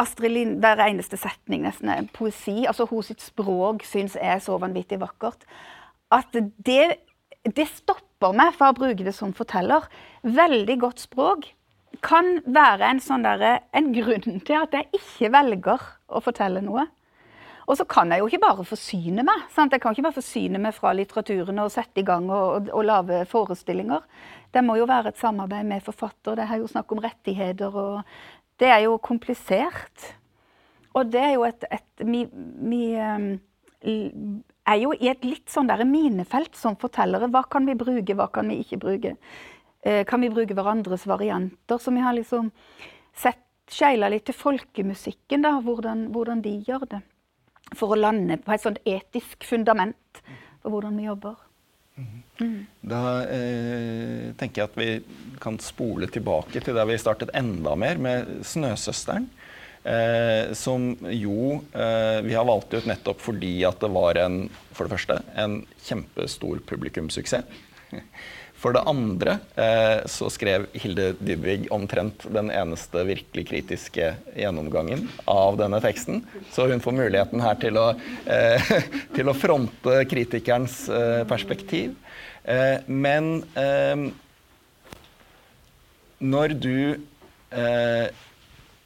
Astrid 0.02 0.34
Lind, 0.34 0.60
Hver 0.64 0.82
eneste 0.88 1.20
setning 1.22 1.68
nesten 1.68 1.92
er 1.94 2.08
poesi. 2.14 2.66
altså 2.66 2.88
Hun 2.90 3.06
sitt 3.06 3.22
språk 3.22 3.86
syns 3.86 4.18
jeg 4.18 4.38
er 4.38 4.42
så 4.42 4.58
vanvittig 4.62 5.00
vakkert. 5.02 5.46
At 6.14 6.34
det, 6.34 6.98
det 7.46 7.68
stopper 7.70 8.34
meg 8.34 8.56
fra 8.58 8.72
å 8.72 8.78
bruke 8.78 9.06
det 9.06 9.14
som 9.14 9.34
forteller. 9.38 9.86
Veldig 10.24 10.80
godt 10.82 11.06
språk 11.06 11.52
kan 12.04 12.40
være 12.50 12.90
en, 12.90 13.00
sånn 13.04 13.26
der, 13.26 13.62
en 13.76 13.92
grunn 13.94 14.42
til 14.42 14.58
at 14.58 14.74
jeg 14.74 14.90
ikke 14.98 15.30
velger 15.36 15.86
å 16.10 16.22
fortelle 16.24 16.64
noe. 16.66 16.88
Og 17.68 17.78
så 17.80 17.86
kan 17.88 18.12
jeg 18.12 18.20
jo 18.20 18.28
ikke 18.28 18.44
bare 18.44 18.66
forsyne 18.68 19.24
meg. 19.26 19.46
Sant? 19.54 19.72
Jeg 19.72 19.84
kan 19.84 19.96
ikke 19.96 20.06
bare 20.08 20.20
forsyne 20.20 20.60
meg 20.62 20.76
fra 20.76 20.92
litteraturen 20.96 21.62
og 21.64 21.72
sette 21.72 22.02
i 22.02 22.08
gang 22.08 22.28
og, 22.32 22.48
og, 22.58 22.72
og 22.76 22.88
lage 22.88 23.22
forestillinger. 23.32 24.04
Det 24.54 24.64
må 24.66 24.76
jo 24.78 24.88
være 24.90 25.14
et 25.14 25.22
samarbeid 25.22 25.70
med 25.70 25.86
forfatter. 25.86 26.38
Det 26.40 26.48
er 26.48 26.60
jo 26.60 26.70
snakk 26.70 26.92
om 26.94 27.02
rettigheter, 27.04 27.74
og 27.74 28.04
det 28.60 28.70
er 28.70 28.84
jo 28.86 28.98
komplisert. 29.04 30.10
Og 30.94 31.08
det 31.14 31.24
er 31.24 31.32
jo 31.38 31.48
et, 31.48 31.64
et 31.72 32.04
Vi, 32.04 32.26
vi 32.70 32.84
um, 33.00 33.32
er 34.68 34.78
jo 34.82 34.92
i 34.94 35.10
et 35.12 35.24
litt 35.26 35.50
sånn 35.52 35.72
der 35.72 35.86
minefelt 35.88 36.56
som 36.60 36.76
fortellere. 36.80 37.32
Hva 37.32 37.46
kan 37.50 37.66
vi 37.68 37.78
bruke, 37.80 38.16
hva 38.16 38.28
kan 38.32 38.52
vi 38.52 38.60
ikke 38.64 38.82
bruke? 38.84 39.16
Eh, 39.84 40.04
kan 40.08 40.22
vi 40.22 40.32
bruke 40.32 40.56
hverandres 40.56 41.08
varianter? 41.08 41.80
Så 41.80 41.92
vi 41.92 42.04
har 42.04 42.16
liksom 42.16 42.52
sett 43.16 43.42
skeila 43.72 44.10
litt 44.12 44.28
til 44.28 44.36
folkemusikken, 44.36 45.44
da, 45.44 45.58
hvordan, 45.64 46.10
hvordan 46.12 46.44
de 46.44 46.58
gjør 46.68 46.88
det 46.92 47.02
for 47.78 47.94
å 47.94 48.00
lande 48.00 48.38
på 48.42 48.54
et 48.54 48.64
sånt 48.64 48.82
etisk 48.86 49.46
fundament 49.48 50.22
for 50.62 50.74
hvordan 50.74 50.98
vi 51.00 51.08
jobber. 51.08 51.36
Mm. 52.42 52.66
Da 52.82 53.02
eh, 53.30 54.32
tenker 54.40 54.64
jeg 54.64 54.70
at 54.72 54.78
vi 54.80 55.38
kan 55.44 55.60
spole 55.62 56.10
tilbake 56.12 56.64
til 56.64 56.76
der 56.76 56.88
vi 56.90 56.98
startet 57.02 57.34
enda 57.38 57.76
mer, 57.78 58.02
med 58.02 58.40
'Snøsøsteren'. 58.42 59.30
Eh, 59.84 60.54
som 60.56 60.94
jo 61.12 61.60
eh, 61.76 62.22
vi 62.24 62.34
har 62.34 62.48
valgt 62.48 62.72
ut 62.72 62.86
nettopp 62.88 63.20
fordi 63.20 63.66
at 63.68 63.82
det 63.84 63.90
var 63.92 64.16
en, 64.16 64.46
for 64.72 64.88
det 64.88 64.96
første, 64.96 65.18
en 65.36 65.58
kjempestor 65.84 66.62
publikumssuksess. 66.70 67.44
For 68.64 68.72
det 68.72 68.86
andre 68.88 69.34
eh, 69.60 70.06
så 70.08 70.30
skrev 70.32 70.70
Hilde 70.80 71.10
Dybvig 71.20 71.66
omtrent 71.76 72.24
den 72.32 72.48
eneste 72.54 73.02
virkelig 73.04 73.44
kritiske 73.50 74.14
gjennomgangen 74.40 75.10
av 75.28 75.58
denne 75.60 75.82
teksten. 75.84 76.22
Så 76.54 76.70
hun 76.72 76.80
får 76.84 76.96
muligheten 76.96 77.44
her 77.44 77.58
til 77.60 77.80
å, 77.82 77.90
eh, 78.24 78.72
til 79.18 79.28
å 79.28 79.36
fronte 79.36 79.98
kritikerens 80.08 80.86
eh, 80.88 81.24
perspektiv. 81.28 81.98
Men 82.88 83.46
når 86.20 86.56
du 86.60 87.00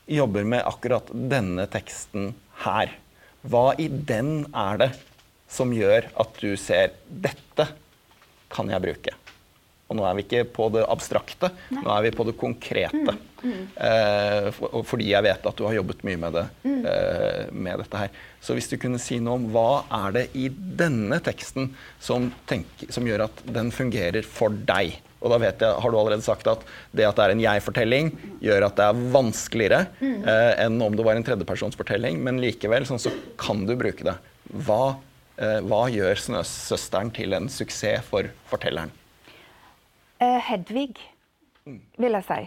jobber 0.05 0.45
med 0.45 0.61
akkurat 0.61 1.09
denne 1.09 1.65
teksten 1.73 2.35
her, 2.67 2.93
hva 3.41 3.71
i 3.81 3.87
den 3.89 4.45
er 4.53 4.77
det 4.83 4.91
som 5.49 5.73
gjør 5.73 6.05
at 6.21 6.37
du 6.37 6.53
ser 6.61 6.93
dette 7.09 7.65
kan 8.53 8.69
jeg 8.71 8.83
bruke? 8.83 9.15
Og 9.87 9.95
nå 9.95 10.03
er 10.03 10.17
vi 10.17 10.25
ikke 10.25 10.43
på 10.51 10.67
det 10.75 10.83
abstrakte, 10.91 11.49
Nei. 11.71 11.81
nå 11.85 11.91
er 11.93 12.05
vi 12.07 12.11
på 12.15 12.25
det 12.27 12.35
konkrete. 12.39 13.13
Mm, 13.39 13.39
mm. 13.39 13.61
Eh, 13.87 14.47
for, 14.55 14.81
fordi 14.89 15.07
jeg 15.13 15.23
vet 15.23 15.47
at 15.47 15.59
du 15.59 15.63
har 15.63 15.77
jobbet 15.77 16.03
mye 16.07 16.19
med, 16.19 16.35
det, 16.35 16.43
mm. 16.67 16.81
eh, 16.91 17.41
med 17.55 17.83
dette 17.83 18.01
her. 18.01 18.17
Så 18.43 18.57
hvis 18.57 18.67
du 18.67 18.75
kunne 18.81 18.99
si 18.99 19.21
noe 19.23 19.39
om 19.39 19.47
hva 19.53 19.85
er 20.03 20.17
det 20.17 20.25
i 20.35 20.49
denne 20.51 21.21
teksten 21.23 21.71
som, 22.03 22.27
tenker, 22.49 22.91
som 22.91 23.07
gjør 23.07 23.29
at 23.29 23.43
den 23.47 23.71
fungerer 23.75 24.27
for 24.27 24.51
deg? 24.51 24.99
Og 25.23 25.31
da 25.33 25.39
vet 25.41 25.63
jeg, 25.63 25.79
har 25.81 25.93
du 25.93 25.97
allerede 25.97 26.25
sagt 26.25 26.51
at 26.51 26.67
det 26.91 27.07
at 27.07 27.17
det 27.17 27.23
er 27.23 27.33
en 27.33 27.47
jeg-fortelling, 27.47 28.11
gjør 28.43 28.67
at 28.67 28.77
det 28.77 28.91
er 28.91 29.03
vanskeligere 29.15 29.85
mm. 29.97 30.19
eh, 30.19 30.53
enn 30.67 30.83
om 30.83 30.99
det 30.99 31.07
var 31.07 31.17
en 31.17 31.25
tredjepersonsfortelling, 31.31 32.19
men 32.27 32.43
likevel 32.43 32.85
sånn 32.89 33.01
så 33.01 33.13
kan 33.39 33.63
du 33.65 33.77
bruke 33.79 34.05
det. 34.05 34.19
Hva, 34.67 34.97
hva 35.37 35.83
gjør 35.93 36.17
'Snøsøsteren' 36.17 37.13
til 37.13 37.33
en 37.37 37.49
suksess 37.49 38.05
for 38.09 38.25
fortelleren? 38.49 38.91
Eh, 40.19 40.39
Hedvig, 40.41 40.95
vil 41.97 42.17
jeg 42.17 42.25
si. 42.25 42.39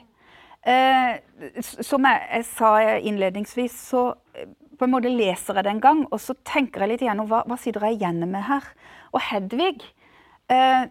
Eh, 0.67 1.61
som 1.63 2.05
jeg, 2.05 2.45
sa 2.51 2.73
innledningsvis, 2.99 3.77
så 3.93 4.11
eh, 4.35 4.49
på 4.77 4.89
en 4.89 4.93
måte 4.93 5.13
leser 5.13 5.57
jeg 5.57 5.65
det 5.65 5.73
en 5.77 5.83
gang, 5.85 6.03
og 6.11 6.19
så 6.21 6.35
tenker 6.45 6.83
jeg 6.83 6.93
litt 6.93 7.05
igjennom 7.05 7.31
hva, 7.31 7.45
hva 7.47 7.59
sitter 7.61 7.87
jeg 7.87 8.01
igjen 8.01 8.25
med 8.27 8.43
her. 8.49 8.67
Og 9.15 9.23
Hedvig 9.31 9.87
eh, 10.51 10.89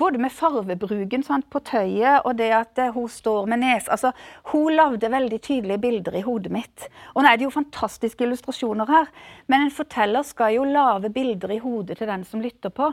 Både 0.00 0.18
med 0.18 0.32
farvebruken 0.32 1.22
sant, 1.22 1.46
på 1.52 1.60
tøyet 1.66 2.24
og 2.26 2.36
det 2.38 2.48
at 2.56 2.78
eh, 2.80 2.92
hun 2.94 3.08
står 3.10 3.46
med 3.50 3.62
nes 3.62 3.88
altså, 3.92 4.12
Hun 4.50 4.74
lagde 4.74 5.10
veldig 5.12 5.40
tydelige 5.44 5.82
bilder 5.82 6.16
i 6.18 6.24
hodet 6.26 6.52
mitt. 6.52 6.86
Og 7.14 7.22
nå 7.22 7.30
er 7.30 7.44
jo 7.44 7.52
fantastiske 7.52 8.24
illustrasjoner 8.24 8.88
her, 8.88 9.10
men 9.46 9.66
en 9.66 9.74
forteller 9.74 10.24
skal 10.26 10.56
jo 10.56 10.64
lage 10.68 11.12
bilder 11.12 11.52
i 11.54 11.60
hodet 11.62 11.98
til 12.00 12.10
den 12.10 12.24
som 12.28 12.42
lytter 12.42 12.72
på, 12.74 12.90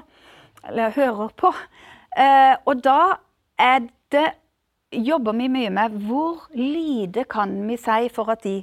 eller 0.68 0.96
hører 0.96 1.34
på. 1.40 1.54
Eh, 2.18 2.56
og 2.66 2.84
da 2.84 3.00
er 3.60 3.88
det 4.12 4.28
jobber 4.92 5.36
vi 5.38 5.50
mye 5.52 5.72
med 5.74 5.98
hvor 6.08 6.48
lite 6.58 7.26
kan 7.30 7.54
vi 7.68 7.78
si 7.78 8.10
for 8.14 8.32
at 8.34 8.44
de 8.44 8.60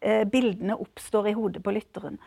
eh, 0.00 0.24
bildene 0.28 0.78
oppstår 0.80 1.30
i 1.30 1.36
hodet 1.36 1.62
på 1.64 1.74
lytteren. 1.76 2.18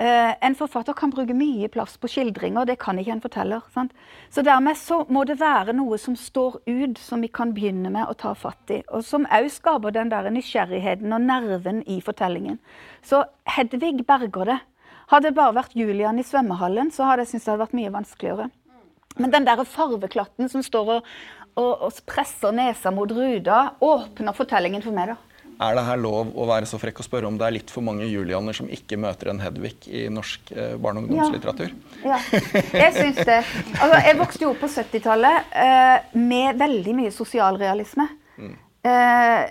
Eh, 0.00 0.46
en 0.46 0.54
forfatter 0.56 0.96
kan 0.96 1.10
bruke 1.12 1.34
mye 1.36 1.68
plass 1.68 1.98
på 2.00 2.08
skildringer, 2.08 2.64
det 2.66 2.78
kan 2.80 2.98
ikke 2.98 3.12
en 3.12 3.22
forteller. 3.22 3.66
Sant? 3.74 3.92
Så 4.32 4.42
dermed 4.42 4.78
så 4.80 5.02
må 5.12 5.26
det 5.28 5.36
være 5.40 5.74
noe 5.76 5.98
som 6.00 6.16
står 6.16 6.62
ut, 6.64 6.98
som 6.98 7.20
vi 7.22 7.28
kan 7.28 7.52
begynne 7.52 7.92
med 7.92 8.08
å 8.08 8.16
ta 8.18 8.32
fatt 8.34 8.72
i. 8.72 8.80
Og 8.88 9.04
som 9.04 9.28
òg 9.28 9.50
skaper 9.52 9.92
den 9.94 10.10
der 10.10 10.30
nysgjerrigheten 10.32 11.12
og 11.12 11.26
nerven 11.28 11.82
i 11.84 12.00
fortellingen. 12.00 12.58
Så 13.04 13.26
Hedvig 13.52 14.00
berger 14.08 14.48
det. 14.48 14.58
Hadde 15.12 15.28
det 15.28 15.36
bare 15.36 15.58
vært 15.60 15.76
Julian 15.76 16.18
i 16.18 16.24
svømmehallen, 16.24 16.90
så 16.90 17.04
hadde 17.04 17.26
jeg 17.26 17.34
syntes 17.34 17.44
det 17.44 17.52
hadde 17.52 17.64
vært 17.66 17.76
mye 17.76 17.92
vanskeligere. 17.92 18.48
Men 19.20 19.34
den 19.34 19.44
der 19.44 19.60
farveklatten 19.68 20.48
som 20.48 20.64
står 20.64 20.94
og, 20.94 21.10
og, 21.60 21.72
og 21.84 22.00
presser 22.08 22.54
nesa 22.56 22.90
mot 22.94 23.12
ruta, 23.12 23.74
åpner 23.84 24.32
fortellingen 24.32 24.82
for 24.82 24.96
meg. 24.96 25.12
da. 25.12 25.31
Er 25.60 25.76
det 25.76 25.84
her 25.86 26.00
lov 26.00 26.32
å 26.34 26.46
være 26.48 26.66
så 26.68 26.78
frekk 26.80 27.02
og 27.02 27.06
spørre 27.06 27.28
om 27.28 27.38
det 27.38 27.46
er 27.46 27.54
litt 27.58 27.72
for 27.72 27.84
mange 27.84 28.06
Julianer 28.08 28.56
som 28.56 28.70
ikke 28.72 28.98
møter 29.00 29.30
en 29.32 29.40
Hedvig 29.42 29.86
i 29.88 30.04
norsk 30.12 30.52
eh, 30.54 30.74
barne- 30.80 31.02
og 31.02 31.10
ungdomslitteratur? 31.10 31.74
Ja. 32.02 32.18
ja. 32.18 32.42
jeg 32.84 32.94
syns 32.96 33.20
det. 33.22 33.40
Altså, 33.78 34.00
jeg 34.08 34.18
vokste 34.20 34.46
jo 34.46 34.52
opp 34.54 34.62
på 34.64 34.70
70-tallet 34.72 35.56
eh, 35.64 36.12
med 36.18 36.60
veldig 36.62 36.96
mye 36.98 37.12
sosialrealisme. 37.14 38.08
Mm. 38.42 38.56
Eh, 38.90 39.42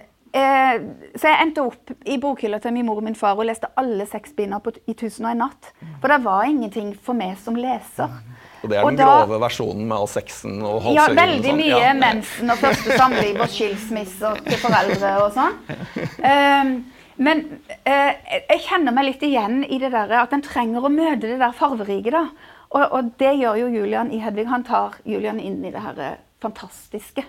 eh, 0.42 0.76
så 1.16 1.32
jeg 1.32 1.42
endte 1.46 1.66
opp 1.70 1.96
i 2.04 2.20
bokhylla 2.22 2.60
til 2.64 2.76
min 2.76 2.88
mor 2.90 3.00
og 3.00 3.08
min 3.08 3.18
far 3.20 3.40
og 3.40 3.48
leste 3.48 3.72
alle 3.80 4.08
seks 4.10 4.36
bindene 4.38 4.76
i 4.86 4.98
'Tusen 4.98 5.30
og 5.30 5.36
en 5.36 5.46
natt'. 5.46 5.72
For 6.02 6.12
det 6.12 6.24
var 6.26 6.50
ingenting 6.50 6.96
for 6.96 7.18
meg 7.18 7.38
som 7.40 7.56
leser. 7.56 8.20
Og 8.62 8.70
det 8.70 8.78
er 8.78 8.86
og 8.86 8.94
den 8.94 9.02
da, 9.02 9.10
grove 9.24 9.40
versjonen 9.42 9.86
med 9.90 9.98
all 9.98 10.10
sexen 10.10 10.60
og 10.62 10.82
halshøyden? 10.86 11.18
Ja, 11.18 11.26
veldig 11.26 11.54
mye 11.58 11.82
ja. 11.82 11.92
mensen 11.98 12.54
og 12.54 12.62
første 12.62 12.98
samliv 13.00 13.42
og 13.42 13.50
skilsmisser 13.50 14.42
til 14.46 14.60
foreldre 14.62 15.14
og 15.24 15.32
sånn. 15.36 15.58
Um, 16.22 16.74
men 17.22 17.44
uh, 17.86 18.12
jeg 18.38 18.62
kjenner 18.68 18.96
meg 18.96 19.08
litt 19.10 19.26
igjen 19.26 19.62
i 19.66 19.82
det 19.82 19.92
der 19.94 20.14
at 20.22 20.34
en 20.36 20.46
trenger 20.46 20.86
å 20.86 20.94
møte 20.94 21.26
det 21.26 21.40
der 21.42 21.58
farverike. 21.58 22.14
da. 22.14 22.28
Og, 22.72 22.86
og, 22.86 23.12
det 23.20 23.34
gjør 23.42 23.60
jo 23.64 23.72
Julian 23.80 24.14
i 24.14 24.22
Hedvig. 24.22 24.48
Han 24.52 24.66
tar 24.68 25.02
Julian 25.10 25.42
inn 25.42 25.60
i 25.66 25.74
det 25.74 25.82
her 25.84 26.22
fantastiske. 26.42 27.26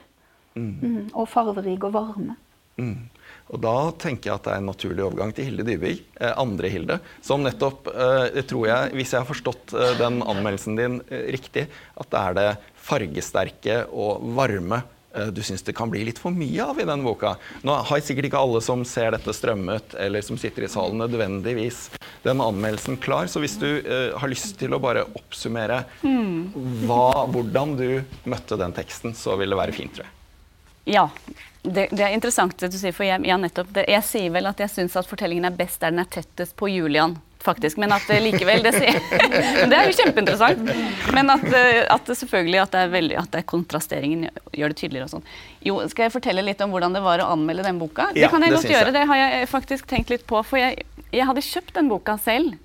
Mm. 0.55 0.73
Mm, 0.83 1.05
og 1.17 1.29
farverike 1.33 1.89
og 1.89 1.97
varme. 1.97 2.37
Mm. 2.77 3.09
Og 3.53 3.61
da 3.61 3.75
tenker 4.01 4.31
jeg 4.31 4.39
at 4.39 4.47
det 4.47 4.55
er 4.55 4.63
en 4.63 4.71
naturlig 4.71 5.05
overgang 5.05 5.35
til 5.37 5.49
Hilde 5.49 5.67
Dybvig, 5.67 5.99
eh, 6.21 6.33
andre 6.41 6.71
Hilde, 6.73 6.99
som 7.25 7.45
nettopp, 7.45 7.91
eh, 7.93 8.41
tror 8.49 8.69
jeg, 8.71 8.95
hvis 8.97 9.13
jeg 9.13 9.21
har 9.21 9.29
forstått 9.29 9.75
eh, 9.77 9.95
den 10.01 10.23
anmeldelsen 10.23 10.79
din 10.79 10.99
riktig, 11.11 11.67
at 12.01 12.11
det 12.13 12.23
er 12.23 12.39
det 12.39 12.49
fargesterke 12.83 13.85
og 13.91 14.25
varme 14.37 14.83
du 15.13 15.43
syns 15.45 15.61
det 15.61 15.75
kan 15.77 15.91
bli 15.93 16.07
litt 16.07 16.17
for 16.17 16.33
mye 16.33 16.65
av 16.65 16.79
i 16.81 16.87
den 16.89 17.03
boka. 17.05 17.35
Nå 17.69 17.75
har 17.85 18.01
sikkert 18.01 18.31
ikke 18.31 18.41
alle 18.41 18.63
som 18.65 18.81
ser 18.89 19.11
dette 19.13 19.35
strømmet, 19.37 19.93
eller 20.01 20.25
som 20.25 20.39
sitter 20.41 20.65
i 20.65 20.71
salen, 20.73 21.03
nødvendigvis 21.03 21.83
den 22.25 22.41
anmeldelsen 22.41 22.97
klar. 22.97 23.29
Så 23.29 23.43
hvis 23.45 23.59
du 23.61 23.69
uh, 23.85 24.17
har 24.17 24.33
lyst 24.33 24.57
til 24.57 24.73
å 24.73 24.81
bare 24.81 25.05
oppsummere 25.05 25.83
mm. 26.01 26.57
hva, 26.89 27.27
hvordan 27.29 27.77
du 27.77 27.89
møtte 28.25 28.57
den 28.57 28.73
teksten, 28.73 29.13
så 29.13 29.37
vil 29.37 29.53
det 29.53 29.61
være 29.61 29.77
fint, 29.77 29.93
tror 29.99 30.09
jeg. 30.09 30.97
Ja. 30.97 31.05
Det, 31.63 31.89
det, 31.93 32.03
er 32.03 32.15
interessant 32.17 32.57
det 32.59 32.73
du 32.73 32.79
sier, 32.79 32.95
for 32.95 33.07
jeg, 33.07 33.23
ja, 33.23 33.37
det, 33.39 33.85
jeg 33.87 34.07
sier 34.07 34.33
vel 34.35 34.49
at 34.51 34.59
jeg 34.59 34.73
syns 34.73 34.97
at 34.99 35.07
fortellingen 35.07 35.47
er 35.47 35.55
best 35.55 35.79
der 35.83 35.95
den 35.95 36.03
er 36.03 36.11
tettest 36.11 36.57
på 36.59 36.71
Julian 36.73 37.15
faktisk. 37.43 37.79
Men 37.83 37.93
at 37.93 38.09
likevel 38.23 38.63
Det, 38.63 38.73
det 39.71 39.77
er 39.77 39.89
jo 39.89 39.95
kjempeinteressant. 39.99 40.73
Men 41.15 41.31
at, 41.35 41.47
eh, 41.59 41.83
at 41.91 42.11
selvfølgelig 42.19 42.63
at 42.63 42.75
det 42.75 42.83
er 42.87 42.93
veldig, 42.93 43.19
at 43.23 43.31
det 43.35 43.43
er 43.43 43.49
kontrasteringen 43.53 44.27
gjør 44.55 44.75
det 44.75 44.79
tydeligere. 44.81 45.09
og 45.09 45.15
sånn. 45.17 45.31
Jo, 45.67 45.79
Skal 45.91 46.09
jeg 46.09 46.17
fortelle 46.17 46.45
litt 46.47 46.63
om 46.65 46.75
hvordan 46.75 46.95
det 46.97 47.05
var 47.05 47.23
å 47.23 47.31
anmelde 47.35 47.67
den 47.67 47.81
boka? 47.83 48.11
Ja, 48.15 48.27
det 48.27 48.35
kan 48.35 48.47
jeg 48.47 48.57
godt 48.57 48.71
gjøre. 48.71 48.91
Jeg. 48.91 48.97
Det 48.99 49.07
har 49.11 49.23
jeg 49.23 49.49
faktisk 49.51 49.89
tenkt 49.91 50.13
litt 50.15 50.27
på. 50.27 50.43
For 50.47 50.61
jeg, 50.63 50.87
jeg 51.11 51.29
hadde 51.29 51.47
kjøpt 51.47 51.75
den 51.79 51.91
boka 51.93 52.19
selv. 52.23 52.59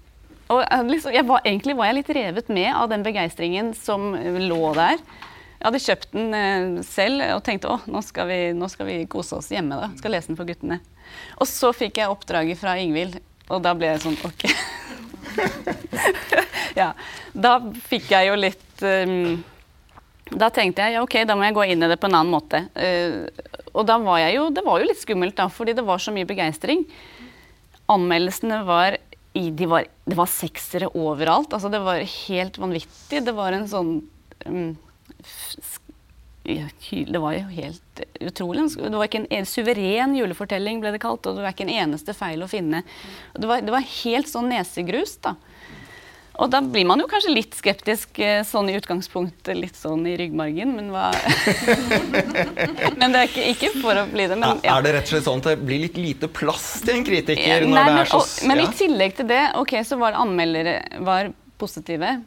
Og 0.54 0.62
liksom, 0.88 1.16
var, 1.28 1.42
egentlig 1.44 1.76
var 1.76 1.90
jeg 1.90 2.00
litt 2.00 2.14
revet 2.16 2.54
med 2.54 2.70
av 2.72 2.88
den 2.92 3.04
begeistringen 3.04 3.74
som 3.76 4.14
lå 4.16 4.62
der. 4.78 5.02
Jeg 5.58 5.66
hadde 5.66 5.82
kjøpt 5.82 6.12
den 6.14 6.36
eh, 6.38 6.84
selv 6.86 7.24
og 7.34 7.42
tenkte 7.46 7.72
å, 7.74 7.80
nå 7.90 8.04
skal, 8.06 8.30
vi, 8.30 8.42
nå 8.54 8.70
skal 8.70 8.90
vi 8.90 9.00
kose 9.10 9.40
oss 9.40 9.50
hjemme. 9.52 9.80
da, 9.80 9.90
Skal 9.98 10.14
lese 10.14 10.32
den 10.32 10.38
for 10.40 10.50
guttene. 10.50 10.80
Og 11.42 11.50
så 11.50 11.72
fikk 11.74 11.98
jeg 12.02 12.14
oppdraget 12.14 12.60
fra 12.62 12.76
Ingvild 12.82 13.18
og 13.54 13.64
da 13.64 13.74
ble 13.78 13.94
jeg 13.94 14.04
sånn 14.04 14.18
OK. 14.28 14.46
ja. 16.82 16.92
Da 17.32 17.54
fikk 17.88 18.10
jeg 18.12 18.30
jo 18.30 18.40
litt 18.40 18.84
um, 18.84 19.38
Da 20.34 20.50
tenkte 20.54 20.84
jeg 20.84 20.98
ja, 20.98 21.04
OK, 21.06 21.20
da 21.30 21.38
må 21.38 21.46
jeg 21.48 21.56
gå 21.56 21.68
inn 21.72 21.86
i 21.86 21.90
det 21.92 22.00
på 22.02 22.10
en 22.10 22.18
annen 22.20 22.34
måte. 22.34 22.66
Uh, 22.76 23.30
og 23.72 23.86
da 23.88 24.00
var 24.04 24.20
jeg 24.26 24.40
jo 24.40 24.48
Det 24.56 24.66
var 24.66 24.82
jo 24.82 24.90
litt 24.90 25.00
skummelt, 25.00 25.38
da, 25.40 25.48
fordi 25.54 25.78
det 25.78 25.86
var 25.88 26.04
så 26.04 26.14
mye 26.16 26.28
begeistring. 26.28 26.84
Anmeldelsene 27.92 28.64
var 28.68 29.00
i 29.38 29.48
de 29.54 29.70
var, 29.70 29.88
Det 30.04 30.18
var 30.18 30.32
seksere 30.32 30.92
overalt. 30.98 31.54
Altså, 31.54 31.72
det 31.72 31.80
var 31.86 32.04
helt 32.04 32.60
vanvittig. 32.60 33.24
Det 33.24 33.36
var 33.38 33.56
en 33.56 33.68
sånn 33.72 33.94
um, 34.50 34.72
det 36.48 37.20
var 37.20 37.34
jo 37.36 37.48
helt 37.52 38.02
utrolig. 38.24 38.70
Det 38.78 38.96
var 38.96 39.10
ikke 39.10 39.26
en, 39.28 39.48
suveren 39.50 40.16
julefortelling, 40.16 40.80
ble 40.80 40.94
det 40.96 41.04
kalt. 41.04 41.28
Og 41.28 41.36
det 41.36 41.44
var 41.44 41.56
ikke 41.56 41.68
en 41.68 41.76
eneste 41.76 42.16
feil 42.16 42.46
å 42.46 42.48
finne. 42.52 42.86
Det 43.36 43.50
var, 43.50 43.66
det 43.66 43.74
var 43.74 43.84
helt 43.84 44.32
sånn 44.32 44.48
nesegrus, 44.54 45.18
da. 45.26 45.36
Og 46.38 46.52
da 46.54 46.60
blir 46.62 46.86
man 46.86 47.02
jo 47.02 47.08
kanskje 47.10 47.34
litt 47.34 47.56
skeptisk 47.58 48.20
eh, 48.22 48.44
sånn 48.46 48.70
i 48.70 48.76
utgangspunktet, 48.78 49.58
litt 49.58 49.78
sånn 49.78 50.06
i 50.06 50.14
ryggmargen, 50.20 50.76
men 50.78 50.92
hva 50.94 51.10
Men 53.00 53.16
det 53.16 53.24
er 53.24 53.32
ikke, 53.32 53.46
ikke, 53.56 53.72
for 53.82 53.98
å 53.98 54.06
bli 54.12 54.28
det, 54.30 54.38
men 54.38 54.62
ja. 54.62 54.76
Er 54.78 54.86
det 54.86 54.94
rett 55.00 55.10
og 55.10 55.16
slett 55.16 55.26
sånn 55.26 55.42
at 55.42 55.50
det 55.50 55.58
blir 55.66 55.82
litt 55.88 55.98
lite 55.98 56.30
plass 56.30 56.68
til 56.86 57.00
en 57.00 57.08
kritiker 57.08 57.42
Ja, 57.42 57.58
Nei, 57.66 57.88
det 57.90 58.04
er 58.04 58.12
så 58.12 58.22
og, 58.22 58.30
Men 58.52 58.62
i 58.62 58.70
tillegg 58.78 59.18
til 59.18 59.32
det, 59.34 59.42
ok, 59.58 59.80
så 59.90 59.98
var 59.98 60.20
anmeldere 60.22 60.78
var 61.10 61.34
positive. 61.58 62.20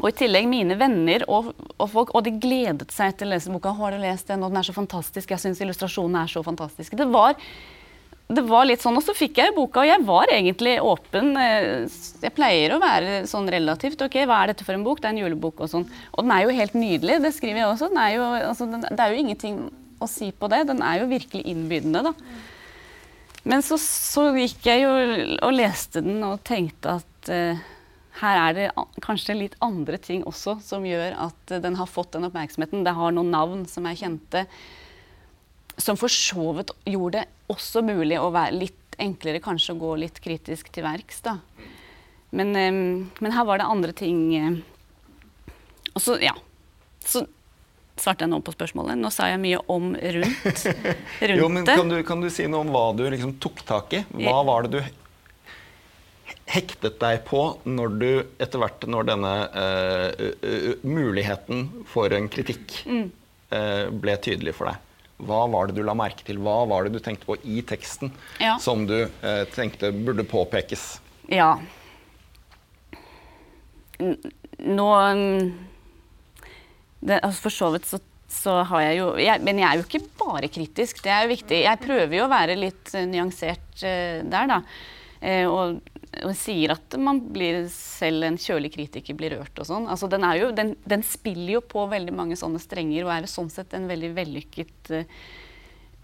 Og 0.00 0.08
i 0.10 0.16
tillegg 0.18 0.48
mine 0.50 0.74
venner 0.78 1.22
og, 1.30 1.52
og, 1.76 1.86
folk, 1.92 2.10
og 2.16 2.24
de 2.26 2.34
gledet 2.42 2.90
seg 2.94 3.14
til 3.18 3.28
å 3.28 3.34
lese 3.34 3.52
boka. 3.52 3.70
'Har 3.76 3.94
du 3.94 4.02
lest 4.02 4.26
den? 4.30 4.42
Og 4.42 4.50
den 4.50 4.58
er 4.58 4.66
så 4.66 4.74
fantastisk. 4.74 5.30
Jeg 5.30 5.42
syns 5.42 5.62
illustrasjonene 5.62 6.24
er 6.24 6.32
så 6.32 6.42
fantastiske.' 6.42 6.98
Det 6.98 7.06
var, 7.12 7.36
det 8.26 8.42
var 8.48 8.66
litt 8.66 8.82
sånn, 8.82 8.96
Og 8.96 9.04
så 9.06 9.14
fikk 9.14 9.38
jeg 9.38 9.54
boka, 9.54 9.84
og 9.84 9.86
jeg 9.86 10.02
var 10.02 10.32
egentlig 10.34 10.80
åpen. 10.82 11.36
Eh, 11.38 11.86
jeg 12.24 12.34
pleier 12.34 12.74
å 12.74 12.80
være 12.82 13.22
sånn 13.30 13.46
relativt 13.46 14.02
OK, 14.02 14.18
hva 14.26 14.42
er 14.42 14.52
dette 14.52 14.66
for 14.66 14.74
en 14.74 14.82
bok? 14.86 15.00
Det 15.00 15.12
er 15.12 15.14
en 15.14 15.22
julebok 15.22 15.62
og 15.62 15.70
sånn. 15.70 15.86
Og 16.12 16.24
den 16.24 16.34
er 16.34 16.42
jo 16.42 16.58
helt 16.58 16.74
nydelig, 16.74 17.20
det 17.22 17.34
skriver 17.36 17.62
jeg 17.62 17.70
også. 17.70 17.92
Er 17.94 18.16
jo, 18.16 18.26
altså, 18.50 18.66
den, 18.66 18.82
det 18.90 18.98
er 18.98 19.14
jo 19.14 19.22
ingenting 19.22 19.62
å 20.02 20.10
si 20.10 20.32
på 20.34 20.50
det. 20.50 20.64
Den 20.72 20.82
er 20.82 21.04
jo 21.04 21.12
virkelig 21.12 21.46
innbydende, 21.46 22.02
da. 22.10 22.14
Men 23.44 23.62
så, 23.62 23.76
så 23.78 24.30
gikk 24.32 24.64
jeg 24.66 24.86
jo 24.86 24.92
og 25.44 25.52
leste 25.52 26.00
den 26.02 26.22
og 26.24 26.40
tenkte 26.48 26.96
at 26.96 27.28
uh, 27.28 27.60
her 28.20 28.38
er 28.38 28.54
det 28.54 28.68
kanskje 29.02 29.34
litt 29.36 29.56
andre 29.64 29.98
ting 29.98 30.22
også 30.28 30.58
som 30.62 30.86
gjør 30.86 31.16
at 31.26 31.54
den 31.64 31.78
har 31.80 31.90
fått 31.90 32.12
den 32.14 32.28
oppmerksomheten. 32.28 32.84
Det 32.86 32.94
har 32.94 33.14
noen 33.14 33.32
navn 33.34 33.64
som 33.70 33.86
er 33.90 33.98
kjente, 33.98 34.44
som 35.76 35.98
for 35.98 36.12
så 36.12 36.52
vidt 36.58 36.70
gjorde 36.86 37.24
det 37.24 37.50
også 37.50 37.82
mulig 37.84 38.20
å 38.20 38.30
være 38.34 38.60
litt 38.60 38.98
enklere 39.02 39.42
kanskje 39.42 39.74
å 39.74 39.80
gå 39.80 39.94
litt 40.04 40.20
kritisk 40.22 40.70
til 40.72 40.86
verks. 40.86 41.20
da. 41.26 41.38
Men, 42.34 42.54
men, 43.18 43.32
her 43.34 43.46
var 43.46 43.58
det 43.58 43.66
andre 43.70 43.92
ting 43.94 44.22
eh, 44.34 44.56
Og 45.94 46.00
så, 46.02 46.16
ja. 46.18 46.32
Så 46.98 47.22
svarte 47.94 48.24
jeg 48.24 48.32
nå 48.32 48.40
på 48.42 48.54
spørsmålet. 48.54 48.98
Nå 48.98 49.10
sa 49.14 49.28
jeg 49.30 49.38
mye 49.42 49.60
om 49.70 49.92
rundt, 49.94 50.64
rundt 51.22 51.38
jo, 51.42 51.50
men 51.52 51.68
kan 51.68 51.90
du, 51.90 52.00
kan 52.06 52.24
du, 52.24 52.30
si 52.32 52.48
noe 52.50 52.64
om 52.64 52.72
hva 52.74 52.88
du 52.96 53.04
liksom 53.06 53.36
tok 53.42 53.62
tak 53.66 53.94
i? 53.94 54.02
Hva 54.18 54.40
var 54.46 54.66
det 54.66 54.80
du 54.80 55.03
hektet 56.50 56.98
deg 57.00 57.22
på 57.28 57.42
når 57.64 57.94
du 58.00 58.08
etter 58.42 58.60
hvert 58.60 58.86
når 58.90 59.08
denne 59.08 59.34
uh, 59.54 60.24
uh, 60.44 60.72
muligheten 60.86 61.68
for 61.90 62.12
en 62.14 62.28
kritikk 62.32 62.80
mm. 62.84 63.06
uh, 63.54 63.86
ble 63.90 64.16
tydelig 64.22 64.56
for 64.58 64.70
deg? 64.70 64.80
Hva 65.24 65.44
var 65.48 65.70
det 65.70 65.78
du 65.78 65.84
la 65.86 65.94
merke 65.96 66.26
til? 66.26 66.40
Hva 66.42 66.64
var 66.68 66.84
det 66.84 66.96
du 66.96 67.00
tenkte 67.02 67.28
på 67.28 67.38
i 67.46 67.62
teksten 67.64 68.10
ja. 68.42 68.56
som 68.60 68.82
du 68.88 68.96
tenkte 69.54 69.92
burde 69.94 70.24
påpekes? 70.26 70.98
Ja 71.30 71.54
Nå 73.94 74.88
det, 76.98 77.20
altså 77.20 77.44
For 77.44 77.54
så 77.54 77.70
vidt 77.76 77.86
så, 77.88 78.00
så 78.26 78.56
har 78.66 78.82
jeg 78.88 78.98
jo 78.98 79.06
jeg, 79.22 79.44
Men 79.46 79.62
jeg 79.62 79.68
er 79.68 79.78
jo 79.78 79.86
ikke 79.86 80.02
bare 80.18 80.50
kritisk. 80.50 81.00
Det 81.06 81.14
er 81.14 81.24
jo 81.24 81.32
viktig. 81.36 81.62
Jeg 81.62 81.82
prøver 81.86 82.18
jo 82.18 82.26
å 82.26 82.32
være 82.34 82.58
litt 82.58 82.92
nyansert 83.06 83.80
der, 83.80 84.50
da. 84.50 84.58
og 85.46 85.78
og 86.22 86.34
sier 86.38 86.74
at 86.74 86.96
man 87.00 87.20
blir, 87.34 87.64
selv 87.72 88.26
en 88.26 88.36
kjølig 88.40 88.72
kritiker 88.76 89.16
blir 89.18 89.34
rørt 89.36 89.58
og 89.58 89.68
sånn. 89.68 89.88
Altså, 89.90 90.08
den, 90.12 90.26
jo, 90.38 90.50
den, 90.54 90.74
den, 90.88 91.02
spiller 91.06 91.56
jo 91.56 91.64
på 91.66 91.86
veldig 91.90 92.14
mange 92.14 92.38
sånne 92.38 92.60
strenger 92.62 93.06
og 93.06 93.14
er 93.14 93.26
jo 93.26 93.32
sånn 93.34 93.50
sett 93.52 93.74
en 93.76 93.88
veldig 93.90 94.12
vellykket 94.16 94.92
uh, 94.94 95.24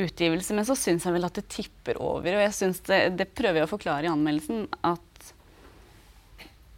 utgivelse. 0.00 0.56
Men 0.56 0.68
så 0.68 0.76
syns 0.78 1.06
jeg 1.06 1.16
vel 1.16 1.28
at 1.28 1.38
det 1.38 1.46
tipper 1.52 2.00
over, 2.02 2.38
og 2.38 2.44
jeg 2.46 2.56
synes 2.56 2.82
det, 2.88 3.00
det 3.20 3.30
prøver 3.36 3.62
jeg 3.62 3.68
å 3.68 3.74
forklare 3.74 4.08
i 4.08 4.12
anmeldelsen. 4.12 4.66
at 4.80 5.06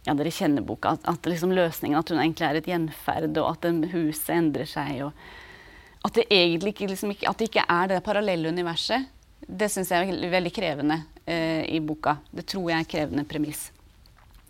ja, 0.03 0.11
dere 0.19 0.33
kjenner 0.35 0.65
boka, 0.67 0.97
at, 0.97 1.05
at 1.07 1.31
liksom 1.31 1.53
løsningen 1.55 1.95
at 1.95 2.11
hun 2.11 2.19
egentlig 2.19 2.47
er 2.49 2.59
et 2.59 2.67
gjenferd, 2.67 3.37
og 3.39 3.53
at 3.53 3.67
huset 3.93 4.33
endrer 4.35 4.67
seg. 4.67 5.05
og 5.07 6.07
At 6.07 6.19
det 6.19 6.27
egentlig 6.27 6.75
liksom 6.91 7.13
ikke, 7.15 7.29
at 7.31 7.39
det 7.39 7.51
ikke 7.51 7.67
er 7.71 7.93
det 7.93 8.03
parallelle 8.03 8.51
universet. 8.51 9.07
Det 9.47 9.69
syns 9.71 9.91
jeg 9.91 10.09
er 10.09 10.31
veldig 10.31 10.51
krevende 10.55 10.99
eh, 11.25 11.63
i 11.67 11.79
boka. 11.83 12.17
Det 12.31 12.45
tror 12.49 12.69
jeg 12.69 12.77
er 12.77 12.83
en 12.83 12.91
krevende 12.93 13.25
premiss. 13.27 13.67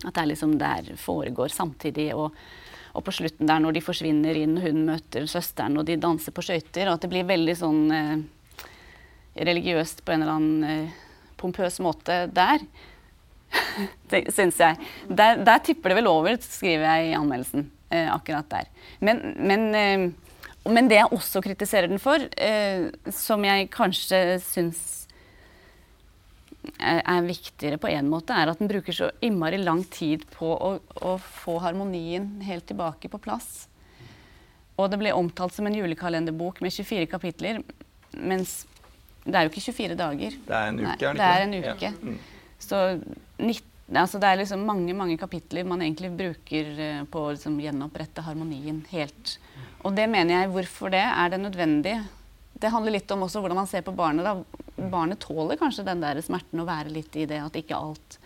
At 0.04 0.14
det 0.14 0.22
er 0.22 0.30
liksom 0.34 0.58
der 0.60 0.94
foregår 1.00 1.54
samtidig. 1.54 2.12
Og, 2.16 2.36
og, 2.94 3.04
på 3.06 3.16
slutten 3.16 3.50
der, 3.50 3.62
når 3.64 3.78
de 3.78 3.84
forsvinner 3.86 4.38
inn, 4.38 4.58
hun 4.62 4.86
møter 4.90 5.28
søsteren, 5.30 5.80
og 5.80 5.88
de 5.88 6.00
danser 6.02 6.36
på 6.36 6.46
skøyter. 6.46 6.88
Og 6.88 6.98
at 6.98 7.06
det 7.06 7.12
blir 7.14 7.30
veldig 7.30 7.58
sånn 7.60 7.84
eh, 7.96 8.16
religiøst 9.50 10.04
på 10.06 10.14
en 10.14 10.26
eller 10.26 10.38
annen 10.38 10.68
eh, 10.70 10.98
pompøs 11.40 11.80
måte 11.84 12.26
der. 12.34 12.66
det 14.12 14.26
syns 14.34 14.60
jeg. 14.62 14.92
Der, 15.10 15.42
der, 15.46 15.64
tipper 15.66 15.94
det 15.94 16.02
vel 16.02 16.12
over, 16.12 16.38
skriver 16.42 16.90
jeg 16.90 17.12
i 17.12 17.18
anmeldelsen. 17.18 17.70
Eh, 17.94 18.10
akkurat 18.10 18.50
der. 18.50 18.70
Men, 19.06 19.22
men 19.38 19.68
eh, 19.78 20.08
men 20.72 20.88
det 20.88 21.00
jeg 21.02 21.12
også 21.12 21.42
kritiserer 21.44 21.90
den 21.92 22.00
for, 22.00 22.24
eh, 22.40 22.88
som 23.12 23.44
jeg 23.44 23.68
kanskje 23.74 24.20
syns 24.44 24.84
er, 26.80 27.02
er, 27.02 27.26
viktigere 27.28 27.80
på 27.82 27.90
en 27.92 28.08
måte, 28.12 28.36
er 28.36 28.52
at 28.52 28.62
den 28.62 28.72
bruker 28.72 28.96
så 28.96 29.10
innmari 29.24 29.60
lang 29.60 29.84
tid 29.92 30.24
på 30.32 30.54
å, 30.56 30.78
å, 31.04 31.16
få 31.44 31.58
harmonien 31.64 32.30
helt 32.48 32.68
tilbake 32.70 33.12
på 33.12 33.20
plass. 33.24 33.66
Og 34.80 34.88
det 34.90 35.02
ble 35.02 35.12
omtalt 35.14 35.54
som 35.56 35.68
en 35.68 35.76
julekalenderbok 35.76 36.64
med 36.64 36.74
24 36.74 37.10
kapitler, 37.12 37.60
mens 38.16 38.64
det 39.24 39.36
er 39.36 39.46
jo 39.46 39.54
ikke 39.54 39.68
24 39.68 40.00
dager. 40.00 40.40
Det 40.48 40.58
er 40.58 40.72
en 40.72 40.80
uke, 40.80 40.88
Nei, 40.88 40.96
er 40.96 40.98
det 40.98 41.04
ikke? 41.04 41.20
Det 41.20 41.28
er 41.28 41.46
en 41.46 41.58
uke. 41.60 41.92
Ja. 41.92 41.94
Mm. 42.00 42.18
Så 42.64 42.80
19, 43.44 44.00
altså 44.00 44.20
det 44.24 44.30
er 44.30 44.40
liksom 44.40 44.66
mange 44.68 44.96
mange 44.96 45.18
kapitler 45.20 45.68
man 45.68 45.84
egentlig 45.84 46.12
bruker 46.16 46.72
eh, 46.88 47.04
på 47.12 47.28
å 47.28 47.34
liksom 47.36 47.60
gjenopprette 47.64 48.24
harmonien 48.26 48.82
helt. 48.92 49.38
Og 49.84 49.96
det 49.96 50.08
mener 50.12 50.38
jeg, 50.38 50.52
hvorfor 50.54 50.94
det? 50.94 51.04
Er 51.04 51.34
det 51.34 51.42
nødvendig? 51.44 51.98
Det 52.54 52.72
handler 52.72 52.96
litt 52.96 53.12
om 53.12 53.26
også 53.26 53.42
hvordan 53.44 53.60
man 53.64 53.68
ser 53.68 53.84
på 53.84 53.96
barnet. 53.96 54.26
Da. 54.26 54.88
Barnet 54.90 55.20
tåler 55.24 55.60
kanskje 55.60 55.86
den 55.88 56.04
der 56.04 56.22
smerten 56.24 56.62
å 56.64 56.68
være 56.68 56.94
litt 56.94 57.16
i 57.20 57.28
det 57.30 57.42
at 57.44 57.58
ikke 57.60 57.80
alt 57.80 58.18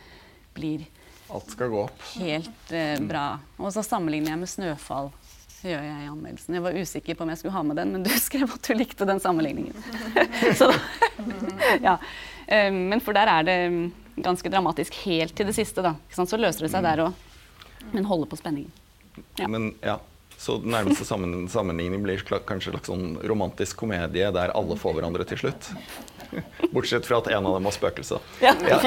blir 0.57 0.85
Alt 1.27 1.49
skal 1.51 1.67
gå 1.67 1.79
opp. 1.83 2.03
Helt 2.15 2.71
eh, 2.71 2.99
bra. 3.03 3.33
Og 3.59 3.73
så 3.75 3.81
sammenligner 3.83 4.31
jeg 4.31 4.39
med 4.39 4.47
'Snøfall'. 4.47 5.09
gjør 5.59 5.83
jeg 5.83 6.03
i 6.05 6.07
anmeldelsen. 6.07 6.55
Jeg 6.55 6.63
var 6.63 6.77
usikker 6.77 7.15
på 7.17 7.25
om 7.25 7.29
jeg 7.33 7.39
skulle 7.41 7.57
ha 7.57 7.63
med 7.67 7.75
den, 7.75 7.91
men 7.91 8.03
du 8.05 8.09
skrev 8.27 8.53
at 8.53 8.63
du 8.63 8.73
likte 8.77 9.05
den 9.05 9.19
sammenligningen. 9.19 9.75
så 10.59 10.71
ja. 11.87 11.97
Um, 12.47 12.77
men 12.93 13.03
for 13.03 13.11
der 13.17 13.27
er 13.27 13.43
det 13.43 13.57
ganske 14.23 14.49
dramatisk 14.49 14.95
helt 15.03 15.35
til 15.35 15.49
det 15.49 15.57
siste. 15.57 15.83
da. 15.83 15.97
Så 16.13 16.39
løser 16.39 16.63
det 16.63 16.71
seg 16.71 16.85
der 16.85 17.03
òg. 17.09 17.25
Men 17.91 18.07
holder 18.07 18.31
på 18.31 18.39
spenningen. 18.39 18.71
Ja. 19.35 19.49
Men 19.51 19.73
ja, 19.83 19.99
Så 20.37 20.59
den 20.61 20.71
nærmeste 20.71 21.05
sammen, 21.05 21.47
sammenligning 21.49 22.03
blir 22.05 22.21
kanskje 22.21 22.69
en 22.69 22.77
slags 22.77 22.91
sånn 22.91 23.15
romantisk 23.25 23.79
komedie 23.81 24.29
der 24.35 24.53
alle 24.53 24.77
får 24.77 24.93
hverandre 24.99 25.25
til 25.25 25.41
slutt. 25.41 25.71
Bortsett 26.75 27.07
fra 27.07 27.17
at 27.23 27.29
en 27.31 27.47
av 27.47 27.55
dem 27.55 27.65
var 27.65 27.73
spøkelse. 27.73 28.19
Ja. 28.43 28.53
Ja. 28.67 28.77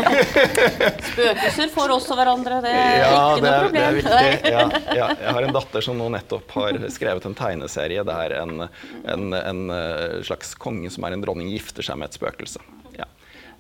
Spøkelser 1.11 1.73
får 1.75 1.95
også 1.97 2.19
hverandre, 2.19 2.61
det 2.63 2.75
er 2.77 3.03
ja, 3.03 3.11
ikke 3.11 3.45
noe 3.47 3.55
problem. 3.65 3.75
Det 3.75 3.85
er 3.87 3.99
viktig. 3.99 4.53
Ja, 5.01 5.07
jeg 5.15 5.35
har 5.37 5.47
en 5.47 5.55
datter 5.57 5.85
som 5.85 5.99
nå 5.99 6.07
nettopp 6.15 6.55
har 6.55 6.79
skrevet 6.93 7.27
en 7.27 7.37
tegneserie 7.39 8.05
der 8.07 8.37
en, 8.41 8.67
en, 9.11 9.27
en 9.41 9.65
eh, 9.75 10.21
slags 10.27 10.55
konge 10.61 10.91
som 10.93 11.07
er 11.07 11.17
en 11.17 11.25
dronning, 11.25 11.51
gifter 11.55 11.87
seg 11.87 11.99
med 11.99 12.11
et 12.11 12.21
spøkelse. 12.21 12.63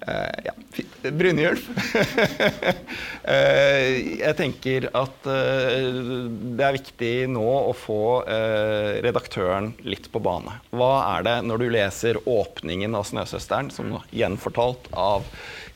Uh, 0.08 0.32
ja, 0.44 0.52
Brynjulf. 1.12 1.68
uh, 1.68 1.74
jeg 4.24 4.36
tenker 4.38 4.86
at 4.96 5.26
uh, 5.28 6.24
det 6.56 6.64
er 6.64 6.72
viktig 6.78 7.28
nå 7.34 7.44
å 7.44 7.74
få 7.76 8.24
redaktøren 9.04 9.74
litt 9.84 10.08
på 10.12 10.20
bane. 10.24 10.52
Hva 10.72 11.18
er 11.18 11.22
det 11.28 11.36
når 11.48 11.56
du 11.60 11.66
leser 11.76 12.16
åpningen 12.24 12.94
av 12.96 13.04
'Snøsøsteren', 13.08 13.72
som 13.74 13.86
gjenfortalt 14.08 14.88
av 14.96 15.20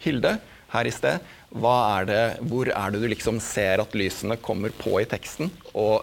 Hilde 0.04 0.38
her 0.72 0.84
i 0.88 0.94
sted? 0.94 1.18
Er 1.54 2.02
det, 2.08 2.42
hvor 2.50 2.66
er 2.66 2.90
det 2.90 2.98
du 3.04 3.08
liksom 3.12 3.38
ser 3.38 3.78
at 3.78 3.94
lysene 3.94 4.34
kommer 4.42 4.74
på 4.74 4.98
i 4.98 5.06
teksten? 5.06 5.46
Og 5.78 6.02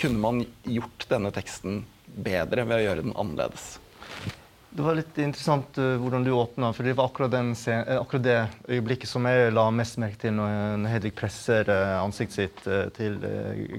kunne 0.00 0.18
man 0.18 0.42
gjort 0.66 1.06
denne 1.12 1.30
teksten 1.36 1.84
bedre 2.16 2.66
ved 2.66 2.80
å 2.80 2.84
gjøre 2.88 3.04
den 3.06 3.14
annerledes? 3.14 3.78
Det 4.74 4.82
var 4.82 4.96
litt 4.98 5.18
interessant 5.22 5.76
uh, 5.78 5.92
hvordan 6.02 6.24
du 6.26 6.32
åpna, 6.34 6.72
for 6.74 6.82
det 6.82 6.96
var 6.98 7.06
akkurat, 7.06 7.30
den, 7.30 7.52
uh, 7.54 8.00
akkurat, 8.00 8.24
det 8.24 8.38
øyeblikket 8.74 9.06
som 9.06 9.26
jeg 9.30 9.52
la 9.54 9.68
mest 9.70 10.00
merke 10.02 10.18
til 10.18 10.34
når, 10.34 10.88
Hedvig 10.90 11.12
presser 11.14 11.70
uh, 11.70 12.00
ansiktet 12.00 12.34
sitt 12.34 12.64
til 12.96 13.20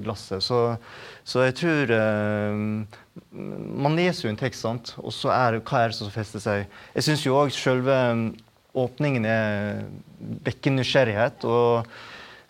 glasset. 0.05 0.39
Så, 0.43 0.61
så, 1.27 1.43
jeg 1.43 1.57
tror 1.59 1.91
Man 3.35 3.99
leser 3.99 4.27
jo 4.27 4.31
en 4.31 4.39
tekst, 4.39 4.63
sant? 4.63 4.93
og 5.03 5.11
så 5.11 5.33
er 5.35 5.59
hva 5.59 5.83
er 5.83 5.91
det 5.91 5.99
som 5.99 6.13
fester 6.13 6.43
seg. 6.43 6.63
Jeg 6.95 7.07
syns 7.09 7.27
jo 7.27 7.35
òg 7.41 7.51
selve 7.51 7.99
åpningen 8.75 9.27
er 9.27 9.83
vekker 10.47 10.77
nysgjerrighet. 10.77 11.43
og 11.43 11.87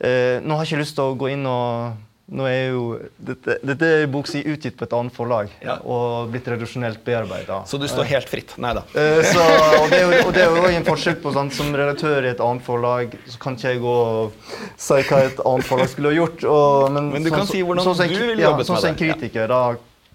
nå 0.02 0.54
har 0.54 0.66
jeg 0.66 0.74
ikke 0.74 0.84
lyst 0.84 0.98
til 0.98 1.10
å 1.10 1.18
gå 1.18 1.34
inn 1.34 1.46
og 1.50 1.98
nå 2.26 2.46
er 2.50 2.72
jo, 2.74 2.86
dette, 3.22 3.60
dette 3.62 3.88
er 4.00 4.08
bok 4.10 4.26
som 4.26 4.40
er 4.40 4.56
utgitt 4.56 4.74
på 4.80 4.88
et 4.88 4.94
annet 4.98 5.14
forlag 5.14 5.52
ja. 5.62 5.76
og 5.86 6.32
blitt 6.34 6.48
redaksjonelt 6.50 7.04
bearbeida. 7.06 7.60
Så 7.70 7.78
du 7.78 7.86
står 7.90 8.08
helt 8.10 8.32
fritt? 8.32 8.56
Nei 8.62 8.72
da. 8.74 8.82
Uh, 8.96 9.22
så, 9.22 9.44
og, 9.84 9.92
det 9.94 10.42
er 10.42 10.50
jo, 10.50 10.64
en 10.66 10.88
forskjell 10.88 11.20
på 11.22 11.34
sånn, 11.36 11.52
Som 11.54 11.70
redaktør 11.78 12.26
i 12.26 12.32
et 12.32 12.42
annet 12.42 12.66
forlag 12.66 13.14
så 13.30 13.42
kan 13.44 13.60
ikke 13.60 13.76
jeg 13.76 13.84
gå 13.84 13.94
og 13.94 14.56
si 14.74 14.98
hva 15.06 15.20
et 15.28 15.44
annet 15.52 15.70
forlag 15.70 15.92
skulle 15.92 16.16
ha 16.16 16.18
gjort. 16.18 16.48
Og, 16.50 16.88
men, 16.96 17.12
men, 17.14 17.28
du 17.28 17.30
kan 17.34 17.46
si 17.50 17.62
hvordan 17.62 17.86
sånn, 17.86 18.02
du 18.10 18.18
vil 18.18 18.42
ja, 18.42 18.50
jobbet 18.50 18.50
sånn 18.50 18.58
med 18.58 18.58
det. 18.58 18.72
Sånn 18.72 18.82
som 18.82 18.90
en 18.90 19.00
kritiker 19.04 19.54
da 19.54 19.62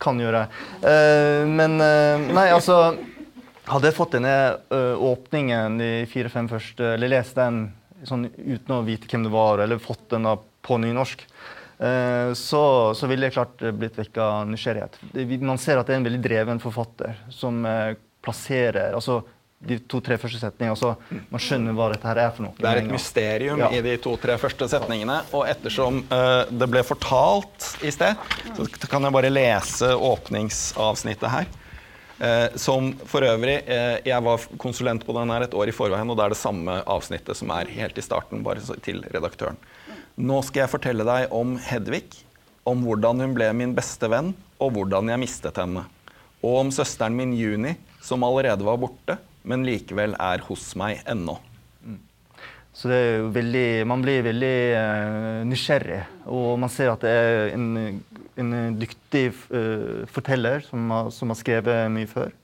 kan 0.03 0.25
gjøre. 0.25 0.43
Uh, 0.83 1.47
men 1.47 1.79
uh, 1.79 2.27
Nei, 2.41 2.49
altså 2.57 2.81
Hadde 3.71 3.87
jeg 3.87 3.95
fått 3.95 4.17
denne 4.17 4.33
åpningen 5.07 5.77
de 5.79 5.91
fire-fem 6.11 6.49
første, 6.51 6.97
eller 6.97 7.13
lest 7.13 7.37
den 7.39 7.69
sånn, 8.09 8.25
uten 8.35 8.73
å 8.75 8.81
vite 8.83 9.07
hvem 9.07 9.29
det 9.29 9.31
var, 9.31 9.63
eller 9.63 9.79
fått 9.79 10.09
den 10.11 10.27
da 10.27 10.33
på 10.67 10.79
nynorsk, 10.83 11.23
Eh, 11.23 11.60
så, 12.37 12.63
så 12.93 13.09
ville 13.09 13.25
jeg 13.25 13.33
klart 13.33 13.63
blitt 13.73 13.95
vekka 13.97 14.25
nysgjerrighet. 14.51 14.99
Man 15.41 15.57
ser 15.57 15.81
at 15.81 15.89
det 15.89 15.95
er 15.95 16.01
en 16.03 16.05
veldig 16.05 16.21
dreven 16.21 16.59
forfatter 16.61 17.15
som 17.33 17.63
eh, 17.65 17.95
plasserer 18.21 18.93
altså 18.93 19.23
de 19.61 19.77
to-tre 19.93 20.17
første 20.21 20.41
setningene. 20.41 20.73
Altså, 20.73 21.21
man 21.29 21.43
skjønner 21.43 21.77
hva 21.77 21.91
dette 21.93 22.09
her 22.09 22.21
er 22.23 22.31
for 22.33 22.47
noe. 22.47 22.57
Det 22.57 22.69
er 22.69 22.81
et 22.81 22.89
mysterium 22.89 23.61
ja. 23.61 23.69
i 23.77 23.83
de 23.85 23.97
to-tre 24.01 24.39
første 24.41 24.69
setningene. 24.73 25.19
Og 25.37 25.45
ettersom 25.51 26.01
uh, 26.09 26.49
det 26.49 26.69
ble 26.73 26.81
fortalt 26.87 27.75
i 27.85 27.93
sted, 27.93 28.17
så 28.57 28.69
kan 28.89 29.05
jeg 29.05 29.17
bare 29.19 29.33
lese 29.33 29.93
åpningsavsnittet 29.93 31.29
her. 31.35 31.51
Uh, 32.21 32.57
som 32.61 32.91
for 33.09 33.25
øvrig 33.25 33.63
uh, 33.65 33.97
Jeg 34.05 34.21
var 34.21 34.43
konsulent 34.61 35.07
på 35.09 35.15
den 35.17 35.31
her 35.33 35.47
et 35.47 35.55
år 35.57 35.71
i 35.73 35.77
forveien, 35.77 36.09
og 36.09 36.19
det 36.19 36.25
er 36.25 36.35
det 36.35 36.41
samme 36.41 36.81
avsnittet 36.97 37.37
som 37.37 37.53
er 37.57 37.69
helt 37.77 38.01
i 38.01 38.05
starten, 38.05 38.43
bare 38.45 38.81
til 38.85 39.05
redaktøren. 39.13 39.61
Nå 40.21 40.43
skal 40.45 40.67
jeg 40.67 40.73
fortelle 40.75 41.05
deg 41.07 41.33
om 41.33 41.55
Hedvig, 41.65 42.05
om 42.69 42.83
hvordan 42.85 43.23
hun 43.25 43.33
ble 43.37 43.47
min 43.57 43.73
beste 43.77 44.09
venn, 44.13 44.35
og 44.61 44.75
hvordan 44.75 45.09
jeg 45.09 45.23
mistet 45.23 45.57
henne. 45.61 45.87
Og 46.45 46.59
om 46.59 46.73
søsteren 46.75 47.17
min 47.17 47.33
Juni, 47.37 47.73
som 48.05 48.25
allerede 48.27 48.67
var 48.67 48.77
borte, 48.83 49.17
men 49.49 49.65
likevel 49.65 50.13
er 50.21 50.45
hos 50.45 50.67
meg 50.77 51.01
ennå. 51.09 51.39
Mm. 51.81 51.97
Så 52.77 52.91
det 52.93 52.99
er 52.99 53.09
jo 53.23 53.31
veldig, 53.33 53.65
Man 53.89 54.05
blir 54.05 54.27
veldig 54.29 54.57
uh, 54.77 55.41
nysgjerrig, 55.49 56.03
og 56.29 56.53
man 56.61 56.73
ser 56.73 56.93
at 56.93 57.07
det 57.07 57.15
er 57.17 57.55
en, 57.57 58.03
en 58.45 58.55
dyktig 58.77 59.31
uh, 59.55 60.05
forteller 60.13 60.61
som 60.69 60.93
har, 60.93 61.11
som 61.17 61.33
har 61.33 61.41
skrevet 61.41 61.89
mye 61.97 62.11
før. 62.11 62.37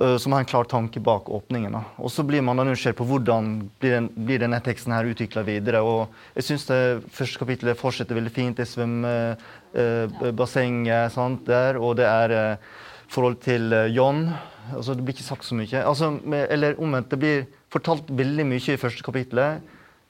Eh, 0.00 0.16
som 0.16 0.32
har 0.32 0.40
en 0.40 0.44
klar 0.44 0.64
tanke 0.64 1.00
bak 1.00 1.30
åpningen. 1.30 1.76
Og 2.02 2.10
så 2.10 2.22
blir 2.26 2.42
man 2.42 2.56
da 2.58 2.64
nysgjerrig 2.66 2.96
på 2.98 3.04
hvordan 3.06 3.70
blir, 3.78 3.92
den, 3.94 4.08
blir 4.26 4.38
denne 4.42 4.58
teksten 4.64 4.92
her 4.94 5.04
utvikla 5.06 5.42
videre. 5.46 5.80
Og 5.86 6.08
jeg 6.34 6.44
syns 6.48 6.66
det 6.66 7.02
første 7.14 7.38
kapittelet 7.38 7.78
fortsetter 7.78 8.14
veldig 8.18 8.32
fint. 8.34 8.56
Det 8.58 8.66
er 8.66 8.72
svømmebassenget 8.72 11.14
eh, 11.14 11.38
der, 11.46 11.78
og 11.78 11.94
det 12.00 12.08
er 12.10 12.28
eh, 12.34 12.58
forhold 13.06 13.38
til 13.46 13.70
eh, 13.70 13.94
John. 13.94 14.34
Altså, 14.74 14.98
det 14.98 15.06
blir 15.06 15.14
ikke 15.14 15.30
sagt 15.30 15.46
så 15.46 15.54
mye. 15.54 15.86
Altså, 15.86 16.10
med, 16.24 16.50
eller 16.50 16.74
omvendt, 16.82 17.10
det 17.14 17.22
blir 17.22 17.46
fortalt 17.70 18.10
veldig 18.10 18.46
mye 18.50 18.74
i 18.74 18.80
første 18.80 19.02
kapittelet. 19.06 19.62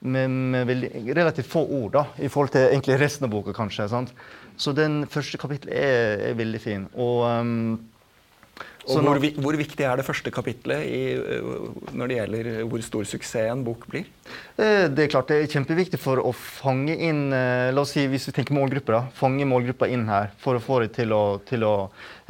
Med, 0.05 0.29
med 0.29 0.67
veldig, 0.69 0.89
relativt 1.17 1.49
få 1.49 1.65
ord 1.65 1.91
da, 1.95 2.05
i 2.21 2.27
forhold 2.29 2.51
til 2.53 2.61
egentlig 2.67 2.99
resten 3.01 3.25
av 3.25 3.31
boka, 3.31 3.53
kanskje. 3.55 3.87
Sant? 3.89 4.11
Så 4.57 4.71
den 4.75 5.05
første 5.09 5.37
kapittelet 5.41 5.75
er, 5.77 6.19
er 6.29 6.33
veldig 6.37 6.61
fin. 6.61 6.87
Og 6.93 7.25
um, 7.25 7.79
og 8.85 9.01
hvor, 9.01 9.17
hvor, 9.41 9.55
viktig 9.57 9.85
er 9.85 9.97
det 9.97 10.05
første 10.05 10.31
kapitlet 10.33 10.83
i, 10.85 11.01
når 11.97 12.09
det 12.09 12.17
gjelder 12.19 12.49
hvor 12.69 12.83
stor 12.85 13.07
suksess 13.09 13.49
en 13.49 13.63
bok 13.65 13.87
blir? 13.89 14.05
Eh, 14.61 14.85
det 14.93 15.05
er 15.05 15.09
klart 15.09 15.31
det 15.31 15.39
er 15.41 15.49
kjempeviktig 15.49 15.97
for 16.01 16.21
å 16.21 16.33
fange 16.35 16.93
inn 16.93 17.33
eh, 17.33 17.71
la 17.73 17.81
oss 17.81 17.95
si 17.95 18.05
Hvis 18.11 18.27
vi 18.29 18.35
tenker 18.37 18.57
målgrupper, 18.57 18.99
da, 18.99 19.15
fange 19.17 19.47
målgruppa 19.49 19.89
inn 19.89 20.05
her 20.09 20.29
for 20.41 20.59
å 20.59 20.61
få 20.61 20.83
dem 20.83 20.93
til 20.93 21.15
å, 21.17 21.23
til 21.47 21.65
å 21.65 21.73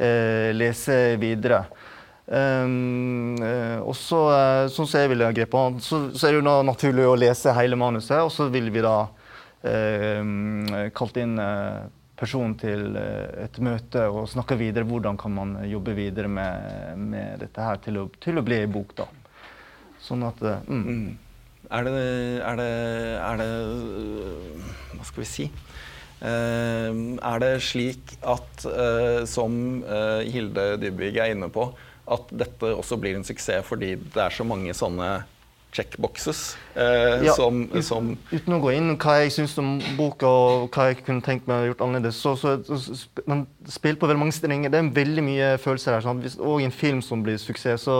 eh, 0.00 0.54
lese 0.56 1.18
videre. 1.20 1.66
Um, 2.26 3.36
og 3.86 3.92
så, 3.94 4.18
sånn 4.72 4.88
som 4.88 4.98
jeg 4.98 5.12
ville 5.12 5.28
grepet 5.36 5.60
an, 5.60 5.76
så, 5.78 6.08
så, 6.10 6.26
er 6.26 6.34
det 6.34 6.40
jo 6.40 6.56
naturlig 6.66 7.04
å 7.06 7.18
lese 7.20 7.54
hele 7.54 7.78
manuset. 7.78 8.18
Og 8.24 8.32
så 8.34 8.48
vil 8.50 8.72
vi 8.74 8.82
da 8.82 8.96
eh, 9.62 10.88
kalt 10.96 11.20
inn 11.22 11.36
person 12.16 12.54
til 12.58 12.96
eh, 12.96 13.44
et 13.44 13.60
møte 13.62 14.06
og 14.08 14.26
snakke 14.32 14.58
videre 14.60 14.88
hvordan 14.88 15.18
kan 15.20 15.34
man 15.36 15.54
jobbe 15.68 15.94
videre 15.96 16.30
med, 16.32 16.96
med 16.98 17.40
dette 17.44 17.68
her 17.68 17.80
til 17.84 18.00
å, 18.02 18.08
til 18.22 18.40
å 18.40 18.44
bli 18.46 18.60
ei 18.62 18.70
bok. 18.70 18.96
da. 18.98 19.08
Sånn 20.02 20.24
at 20.26 20.42
eh, 20.44 20.64
mm. 20.66 20.84
Mm. 20.86 21.06
Er, 21.66 21.82
det, 21.82 21.92
er, 22.46 22.60
det, 22.60 22.70
er 23.26 23.40
det 23.40 23.46
Hva 24.94 25.06
skal 25.08 25.24
vi 25.24 25.30
si? 25.30 25.46
Uh, 26.16 27.18
er 27.20 27.40
det 27.42 27.50
slik 27.60 28.14
at, 28.24 28.62
uh, 28.64 29.26
som 29.28 29.82
uh, 29.84 30.22
Hilde 30.24 30.78
Dybvig 30.80 31.18
er 31.20 31.34
inne 31.34 31.50
på, 31.52 31.66
at 32.08 32.30
dette 32.32 32.70
også 32.72 32.96
blir 33.02 33.18
en 33.18 33.26
suksess 33.26 33.66
fordi 33.66 33.90
det 34.00 34.22
er 34.22 34.32
så 34.32 34.46
mange 34.48 34.72
sånne 34.78 35.10
checkboxes. 35.76 36.40
Eh, 36.74 37.26
ja, 37.26 37.34
som, 37.36 37.62
som 37.84 38.10
uten 38.32 38.56
å 38.56 38.60
gå 38.62 38.72
inn 38.76 38.94
hva 38.96 39.18
jeg 39.22 39.34
syns 39.36 39.56
om 39.60 39.76
boka 39.98 40.28
og 40.28 40.68
hva 40.74 40.88
jeg 40.90 41.02
kunne 41.06 41.24
tenkt 41.24 41.48
meg 41.48 41.62
å 41.62 41.70
gjort 41.70 41.86
annerledes, 41.86 42.18
så, 42.20 42.34
så, 42.40 42.56
så 42.64 43.24
man 43.28 43.46
spiller 43.70 44.00
på 44.00 44.10
veldig 44.10 44.24
mange 44.24 44.36
strenger. 44.36 44.72
Det 44.72 44.82
er 44.82 44.92
veldig 45.00 45.26
mye 45.26 45.54
følelser 45.62 45.96
her. 45.96 46.06
Sant? 46.06 46.28
Og 46.40 46.64
en 46.64 46.74
film 46.74 47.02
som 47.04 47.24
blir 47.24 47.40
suksess, 47.40 47.86
så 47.88 47.98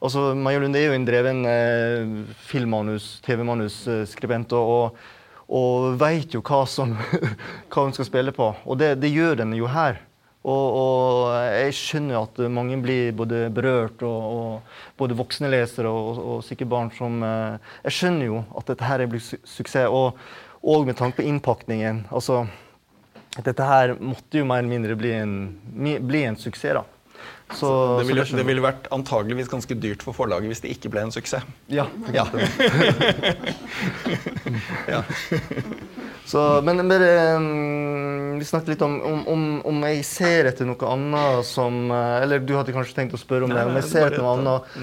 altså, 0.00 0.30
Maja 0.38 0.62
Lunde 0.62 0.80
er 0.80 0.90
jo 0.90 0.98
en 0.98 1.08
dreven 1.08 1.42
eh, 1.48 2.14
filmmanus, 2.50 3.18
TV-manusskribent. 3.26 4.56
og, 4.58 4.78
og 4.92 5.18
og 5.52 5.98
veit 6.00 6.32
jo 6.32 6.40
hva, 6.40 6.62
som, 6.70 6.94
hva 7.72 7.84
hun 7.84 7.92
skal 7.92 8.08
spille 8.08 8.32
på. 8.32 8.46
Og 8.64 8.78
det, 8.80 8.94
det 9.02 9.12
gjør 9.12 9.42
den 9.42 9.52
jo 9.58 9.68
her. 9.68 10.00
Og, 10.42 10.64
og, 10.74 11.34
jeg 11.54 11.74
skjønner 11.78 12.18
at 12.18 12.40
mange 12.50 12.78
blir 12.82 13.12
både 13.14 13.44
berørt, 13.54 14.02
og, 14.02 14.22
og 14.34 14.96
både 14.98 15.14
voksne 15.18 15.50
lesere 15.52 15.90
og, 15.90 16.18
og, 16.18 16.40
sikkert 16.42 16.72
barn 16.72 16.90
som 16.96 17.22
eh, 17.22 17.60
Jeg 17.84 17.98
skjønner 17.98 18.26
jo 18.26 18.40
at 18.58 18.72
dette 18.72 18.88
her 18.88 19.06
blir 19.06 19.22
su 19.22 19.36
suksess. 19.46 19.86
Og, 19.86 20.18
og, 20.62 20.86
med 20.86 20.98
tanke 20.98 21.20
på 21.20 21.28
innpakningen. 21.30 22.06
Altså, 22.10 22.42
dette 23.38 23.66
her 23.66 23.94
måtte 24.02 24.42
jo 24.42 24.48
mer 24.48 24.64
eller 24.64 24.74
mindre 24.74 24.98
bli 24.98 25.14
en, 25.14 25.36
bli 26.02 26.26
en 26.26 26.38
suksess. 26.38 26.74
da. 26.80 26.84
Så, 27.52 27.98
det, 27.98 28.06
ville, 28.08 28.24
det, 28.24 28.44
ville, 28.48 28.62
vært 28.64 28.86
antageligvis 28.94 29.50
ganske 29.50 29.76
dyrt 29.76 30.04
for 30.04 30.16
forlaget 30.16 30.48
hvis 30.48 30.62
det 30.64 30.72
ikke 30.72 30.92
ble 30.94 31.04
en 31.06 31.12
suksess. 31.14 31.44
Ja. 31.72 31.84
ja. 32.16 32.24
ja. 34.94 35.02
Så, 36.24 36.40
men 36.64 36.80
bare, 36.88 37.10
um, 37.36 38.38
vi 38.38 38.46
snakket 38.46 38.74
litt 38.74 38.84
om, 38.86 38.96
om, 39.28 39.46
om, 39.68 39.84
jeg 39.90 40.04
ser 40.06 40.48
etter 40.52 40.68
noe 40.68 40.88
annet 40.88 41.46
som 41.46 41.90
eh, 41.90 42.22
Eller 42.22 42.42
du 42.44 42.54
hadde 42.56 42.74
kanskje 42.74 42.94
tenkt 42.96 43.16
å 43.16 43.20
spørre 43.20 43.48
om 43.48 43.52
det. 43.52 43.64
Om 43.66 43.80
jeg 43.80 43.88
ser 43.90 44.06
etter 44.06 44.22
noe 44.22 44.36
annet. 44.38 44.76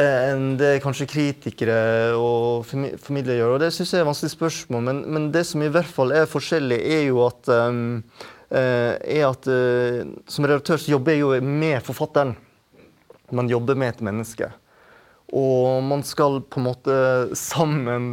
enn 0.00 0.52
det 0.58 0.74
kanskje 0.84 1.08
kritikere 1.10 1.78
og 2.18 2.66
formidlere 2.68 3.38
gjør. 3.40 3.54
Og 3.54 3.62
Det 3.64 3.70
syns 3.74 3.94
jeg 3.94 4.02
er 4.02 4.04
et 4.04 4.10
vanskelig 4.10 4.34
spørsmål, 4.34 4.84
men, 4.90 5.00
men, 5.06 5.30
det 5.34 5.46
som 5.48 5.62
i 5.64 5.70
hvert 5.72 5.88
fall 5.88 6.12
er 6.14 6.28
forskjellig, 6.30 6.78
er 6.98 7.06
jo 7.08 7.24
at, 7.26 7.48
um, 7.48 8.02
er 8.50 9.26
at 9.28 9.46
uh, 9.46 10.02
som 10.30 10.46
redaktør 10.48 10.80
så 10.80 10.94
jobber 10.96 11.14
jeg 11.14 11.22
jo 11.22 11.30
med 11.44 11.78
forfatteren. 11.86 12.34
Man 13.30 13.50
jobber 13.50 13.78
med 13.78 13.94
et 13.94 14.02
menneske. 14.02 14.50
Og 15.30 15.84
man 15.86 16.02
skal 16.02 16.40
på 16.42 16.58
en 16.58 16.66
måte 16.66 16.96
sammen 17.38 18.10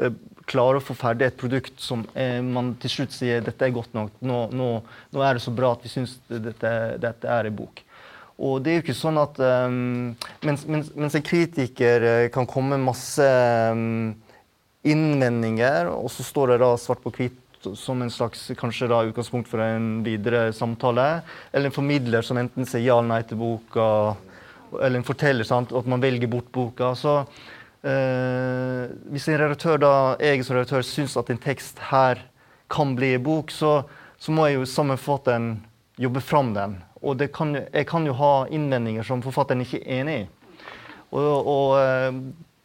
uh, 0.00 0.14
klare 0.50 0.80
å 0.80 0.82
få 0.82 0.96
ferdig 0.98 1.28
et 1.28 1.36
produkt 1.38 1.76
som 1.78 2.00
man 2.42 2.72
til 2.82 2.90
slutt 2.90 3.12
sier 3.14 3.44
dette 3.44 3.62
er 3.62 3.70
godt 3.70 3.92
nok. 3.94 4.16
Nå, 4.26 4.38
nå, 4.50 4.70
nå 5.14 5.22
er 5.22 5.36
det 5.36 5.44
så 5.44 5.52
bra 5.54 5.76
at 5.76 5.84
vi 5.84 5.92
syns 5.92 6.16
dette, 6.26 6.72
dette 6.98 7.30
er 7.30 7.46
en 7.46 7.54
bok. 7.54 7.84
Og 8.40 8.56
det 8.64 8.72
er 8.72 8.78
jo 8.78 8.82
ikke 8.82 8.96
sånn 8.96 9.20
at 9.20 9.38
um, 9.38 10.16
mens, 10.48 10.64
mens, 10.64 10.88
mens, 10.96 11.14
en 11.14 11.22
kritiker 11.22 12.06
kan 12.34 12.48
komme 12.50 12.74
med 12.74 12.88
masse 12.88 13.28
um, 13.70 14.16
innvendinger, 14.82 15.90
og 15.92 16.08
så 16.12 16.24
står 16.24 16.54
det 16.54 16.60
da 16.62 16.72
svart 16.80 17.02
på 17.04 17.12
hvitt 17.18 17.38
som 17.76 18.02
en 18.02 18.10
slags 18.10 18.50
kanskje 18.58 18.88
da 18.90 19.02
utgangspunkt 19.08 19.48
for 19.50 19.62
en 19.64 20.02
videre 20.04 20.52
samtale, 20.56 21.22
eller 21.52 21.70
en 21.70 21.74
formidler 21.74 22.24
som 22.26 22.40
enten 22.40 22.68
sier 22.68 22.84
ja 22.86 22.98
eller 22.98 23.10
nei 23.12 23.22
til 23.28 23.40
boka, 23.40 23.86
eller 24.78 25.00
en 25.00 25.06
forteller 25.06 25.46
sant, 25.46 25.72
at 25.72 25.88
man 25.90 26.02
velger 26.02 26.30
bort 26.30 26.50
boka. 26.52 26.94
så 26.94 27.20
eh, 27.82 28.90
Hvis 29.12 29.28
en 29.28 29.40
redaktør 29.40 29.80
da, 29.82 29.94
jeg 30.20 30.44
som 30.44 30.56
redaktør 30.56 30.86
syns 30.86 31.16
at 31.20 31.30
en 31.30 31.42
tekst 31.42 31.80
her 31.90 32.22
kan 32.70 32.94
bli 32.96 33.14
en 33.16 33.24
bok, 33.24 33.50
så, 33.50 33.82
så 34.18 34.32
må 34.32 34.46
jeg 34.46 34.60
jo 34.60 34.68
sammenfatte 34.68 35.34
den, 35.34 35.50
jobbe 36.00 36.22
fram 36.24 36.54
den. 36.54 36.78
Og 37.02 37.20
kan, 37.32 37.56
jeg 37.56 37.86
kan 37.88 38.06
jo 38.06 38.14
ha 38.16 38.34
innvendinger 38.52 39.04
som 39.04 39.24
forfatteren 39.24 39.64
ikke 39.64 39.82
er 39.82 40.00
enig 40.00 40.20
i. 40.20 40.28
Og, 41.10 41.48
og, 41.50 41.74
eh, 41.80 42.14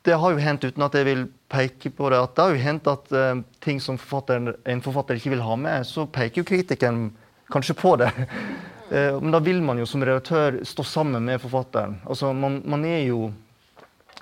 det 0.05 0.17
har 0.21 0.35
jo 0.35 0.41
hendt, 0.41 0.65
uten 0.65 0.85
at 0.85 0.95
jeg 0.97 1.07
vil 1.07 1.23
peke 1.51 1.89
på 1.93 2.09
det, 2.13 2.19
at 2.21 2.35
det 2.35 2.43
har 2.43 2.53
jo 2.53 2.61
hendt 2.61 2.89
at 2.91 3.13
uh, 3.15 3.41
ting 3.63 3.81
som 3.81 3.97
en 3.97 4.83
forfatter 4.85 5.17
ikke 5.17 5.33
vil 5.33 5.43
ha 5.45 5.57
med, 5.59 5.87
så 5.87 6.05
peker 6.05 6.41
jo 6.41 6.49
kritikeren 6.49 7.07
kanskje 7.53 7.77
på 7.79 7.95
det. 8.01 8.11
Uh, 8.91 9.17
men 9.23 9.33
da 9.33 9.41
vil 9.43 9.63
man 9.65 9.81
jo 9.81 9.87
som 9.89 10.05
redaktør 10.05 10.61
stå 10.67 10.85
sammen 10.85 11.25
med 11.25 11.41
forfatteren. 11.41 11.99
Altså, 12.05 12.33
man, 12.33 12.61
man 12.69 12.85
er 12.85 13.03
jo 13.07 13.31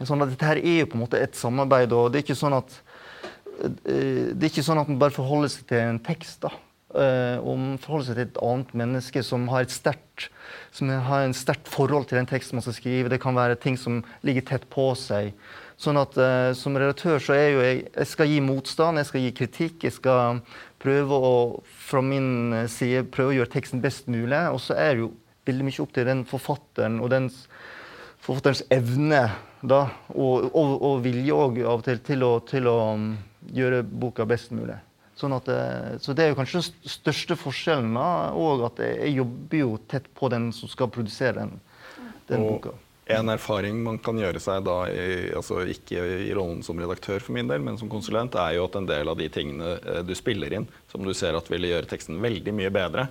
sånn 0.02 0.24
at 0.26 0.32
Dette 0.32 0.48
her 0.50 0.58
er 0.58 0.80
jo 0.82 0.90
på 0.90 0.98
en 0.98 1.04
måte 1.04 1.20
et 1.22 1.36
samarbeid, 1.38 1.92
og 1.94 2.12
det 2.12 2.22
er 2.22 2.26
ikke 2.26 2.40
sånn 2.40 2.58
at 2.58 2.78
uh, 2.80 4.30
det 4.32 4.40
er 4.40 4.52
ikke 4.52 4.66
sånn 4.66 4.82
at 4.82 4.92
man 4.92 5.02
bare 5.04 5.16
forholder 5.16 5.52
seg 5.52 5.68
til 5.72 5.84
en 5.84 6.04
tekst. 6.04 6.46
da. 6.48 6.56
Uh, 6.94 7.42
om 7.50 7.74
forholde 7.82 8.06
seg 8.06 8.20
til 8.20 8.28
et 8.28 8.44
annet 8.46 8.74
menneske 8.78 9.24
som 9.26 9.48
har 9.50 9.66
et 9.66 9.74
sterkt 9.74 10.30
som 10.74 10.90
har 10.90 11.24
en 11.24 11.36
sterkt 11.38 11.70
forhold 11.70 12.08
til 12.10 12.20
den 12.20 12.30
teksten 12.30 12.58
man 12.58 12.66
skal 12.66 12.76
skrive. 12.78 13.12
Det 13.12 13.22
kan 13.22 13.38
være 13.38 13.60
ting 13.62 13.78
som 13.78 14.02
ligger 14.26 14.46
tett 14.46 14.66
på 14.74 14.92
seg. 14.98 15.34
Sånn 15.84 16.00
at 16.00 16.16
uh, 16.16 16.52
Som 16.56 16.78
redaktør 16.80 17.20
så 17.20 17.36
er 17.36 17.50
jo 17.52 17.64
jeg 17.64 17.82
jeg 17.90 18.10
skal 18.10 18.30
gi 18.32 18.40
motstand, 18.44 19.02
jeg 19.02 19.10
skal 19.10 19.26
gi 19.26 19.34
kritikk. 19.36 19.84
Jeg 19.88 19.98
skal 19.98 20.40
prøve 20.84 21.18
å 21.18 21.34
fra 21.88 22.02
min 22.04 22.56
side 22.72 23.06
prøve 23.12 23.34
å 23.34 23.38
gjøre 23.42 23.54
teksten 23.58 23.84
best 23.84 24.08
mulig. 24.12 24.40
Og 24.54 24.62
så 24.64 24.78
er 24.80 24.96
det 24.96 25.06
jo 25.06 25.12
veldig 25.48 25.68
mye 25.68 25.84
opp 25.84 25.94
til 25.96 26.08
den 26.08 26.24
forfatteren 26.28 27.02
og 27.04 27.12
den 27.12 27.30
forfatterens 28.24 28.64
evne 28.72 29.26
da, 29.64 29.86
og, 30.16 30.50
og, 30.56 30.74
og 30.84 31.04
vilje 31.04 31.36
òg 31.36 31.62
av 31.64 31.82
og 31.82 31.86
til 31.88 32.02
til 32.04 32.24
å, 32.24 32.32
til 32.48 32.68
å 32.72 32.78
um, 32.96 33.14
gjøre 33.56 33.84
boka 33.84 34.28
best 34.28 34.52
mulig. 34.56 34.78
Sånn 35.20 35.36
at, 35.36 35.48
eh, 35.52 35.92
så 36.02 36.16
det 36.18 36.26
er 36.26 36.32
jo 36.32 36.38
kanskje 36.40 36.60
den 36.60 36.90
største 36.90 37.38
forskjellen. 37.38 37.96
òg, 37.96 38.66
at 38.66 38.82
jeg 38.82 39.14
jobber 39.20 39.60
jo 39.60 39.76
tett 39.88 40.10
på 40.18 40.30
den 40.34 40.50
som 40.56 40.72
skal 40.72 40.90
produsere 40.90 41.44
den, 41.44 41.60
den 42.32 42.48
boka. 42.48 42.74
En 43.06 43.30
erfaring 43.30 43.82
man 43.84 43.97
kan 43.99 44.20
gjøre 44.20 44.39
seg 44.39 44.64
da, 44.64 44.78
i, 44.88 45.32
altså 45.36 45.66
ikke 45.68 46.04
i 46.24 46.30
rollen 46.36 46.62
som 46.64 46.80
redaktør 46.80 47.20
for 47.24 47.36
min 47.36 47.49
del, 47.49 47.60
men 47.64 47.76
som 47.80 47.91
konsulent, 47.91 48.38
er 48.39 48.56
jo 48.56 48.68
at 48.70 48.78
en 48.80 48.88
del 48.88 49.12
av 49.12 49.20
de 49.20 49.28
tingene 49.34 49.76
eh, 49.82 49.99
du 50.08 50.14
spiller 50.16 50.56
inn, 50.56 50.70
som 50.91 51.04
du 51.04 51.12
ser 51.18 51.36
at 51.36 51.51
ville 51.51 51.74
gjøre 51.74 51.89
teksten 51.91 52.22
veldig 52.24 52.56
mye 52.56 52.72
bedre, 52.74 53.10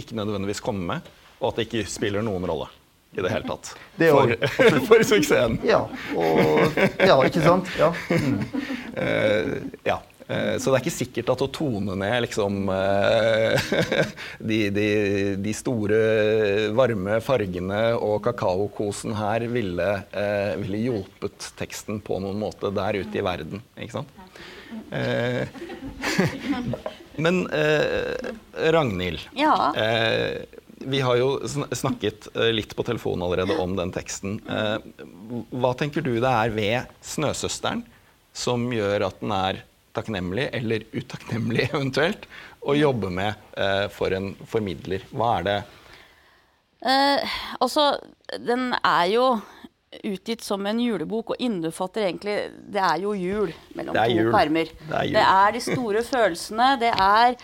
ikke 0.00 0.18
nødvendigvis 0.18 0.60
kommer 0.64 0.94
med, 0.94 1.08
og 1.40 1.50
at 1.50 1.60
det 1.60 1.68
ikke 1.70 1.88
spiller 1.88 2.24
noen 2.26 2.44
rolle 2.50 2.68
i 3.16 3.24
det 3.24 3.32
hele 3.32 3.48
tatt. 3.48 3.72
Det 3.96 4.10
for, 4.12 4.34
for, 4.90 5.06
suksessen. 5.08 5.56
Ja, 5.66 5.80
og, 6.14 6.76
ja, 7.00 7.16
ikke 7.26 7.42
sant? 7.44 7.72
Ja. 7.80 7.94
Mm. 8.12 8.40
Uh, 8.90 9.68
ja. 9.86 10.00
Eh, 10.30 10.56
så 10.62 10.70
det 10.70 10.78
er 10.78 10.84
ikke 10.84 10.94
sikkert 10.94 11.30
at 11.32 11.40
å 11.42 11.48
tone 11.50 11.96
ned 11.98 12.20
liksom, 12.26 12.68
eh, 12.70 13.72
de, 14.50 14.58
de, 14.74 14.88
de, 15.42 15.54
store, 15.56 15.98
varme 16.76 17.18
fargene 17.24 17.80
og 17.98 18.22
kakaokosen 18.28 19.16
her 19.18 19.40
ville, 19.50 19.90
eh, 20.14 20.54
ville, 20.60 20.78
hjulpet 20.86 21.50
teksten 21.58 21.98
på 22.04 22.20
noen 22.22 22.38
måte 22.44 22.70
der 22.74 23.00
ute 23.02 23.18
i 23.18 23.26
verden. 23.26 23.58
Ikke 23.80 23.96
sant? 24.00 24.10
Men 27.24 27.36
Ragnhild. 28.70 29.20
Ja. 29.34 29.72
Vi 30.78 31.00
har 31.02 31.16
jo 31.18 31.42
snakket 31.74 32.28
litt 32.54 32.76
på 32.78 32.86
telefonen 32.86 33.24
allerede 33.26 33.58
om 33.60 33.74
den 33.76 33.90
teksten. 33.92 34.38
Hva 34.46 35.74
tenker 35.78 36.02
du 36.06 36.20
det 36.22 36.30
er 36.30 36.50
ved 36.54 36.86
'Snøsøsteren' 37.02 37.82
som 38.32 38.72
gjør 38.72 39.08
at 39.10 39.20
den 39.20 39.32
er 39.34 39.64
takknemlig, 39.96 40.48
eller 40.56 40.86
utakknemlig 40.92 41.68
eventuelt, 41.74 42.26
å 42.60 42.76
jobbe 42.76 43.10
med 43.14 43.34
eh, 43.56 43.86
for 43.92 44.14
en 44.16 44.32
formidler? 44.48 45.06
Hva 45.12 45.38
er 45.38 45.48
det? 45.48 45.58
Eh, 46.80 47.38
altså, 47.60 47.90
den 48.40 48.70
er 48.78 49.08
jo 49.12 49.24
utgitt 50.06 50.44
som 50.46 50.64
en 50.70 50.78
julebok 50.80 51.32
og 51.34 51.40
innbefatter 51.42 52.04
egentlig 52.06 52.34
Det 52.70 52.78
er 52.78 53.00
jo 53.02 53.10
jul 53.18 53.50
mellom 53.74 53.96
to 53.96 54.04
jul. 54.14 54.30
permer. 54.30 54.70
Det 54.86 55.00
er, 55.00 55.12
det 55.16 55.24
er 55.26 55.54
de 55.56 55.62
store 55.64 56.04
følelsene, 56.06 56.68
det 56.80 56.92
er 56.94 57.34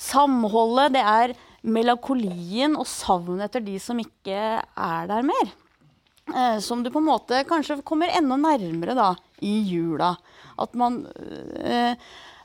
samholdet, 0.00 0.94
det 0.96 1.04
er 1.04 1.34
melankolien 1.60 2.78
og 2.80 2.88
savnet 2.88 3.50
etter 3.50 3.64
de 3.66 3.76
som 3.82 3.98
ikke 4.00 4.38
er 4.64 5.10
der 5.10 5.26
mer. 5.28 5.50
Eh, 6.30 6.58
som 6.64 6.82
du 6.82 6.90
på 6.92 7.02
en 7.02 7.10
måte 7.10 7.42
kanskje 7.48 7.80
kommer 7.86 8.12
enda 8.16 8.38
nærmere 8.40 8.96
da, 8.96 9.10
i 9.44 9.60
jula. 9.68 10.14
At 10.60 10.76
man 10.78 11.02
eh, 11.60 11.94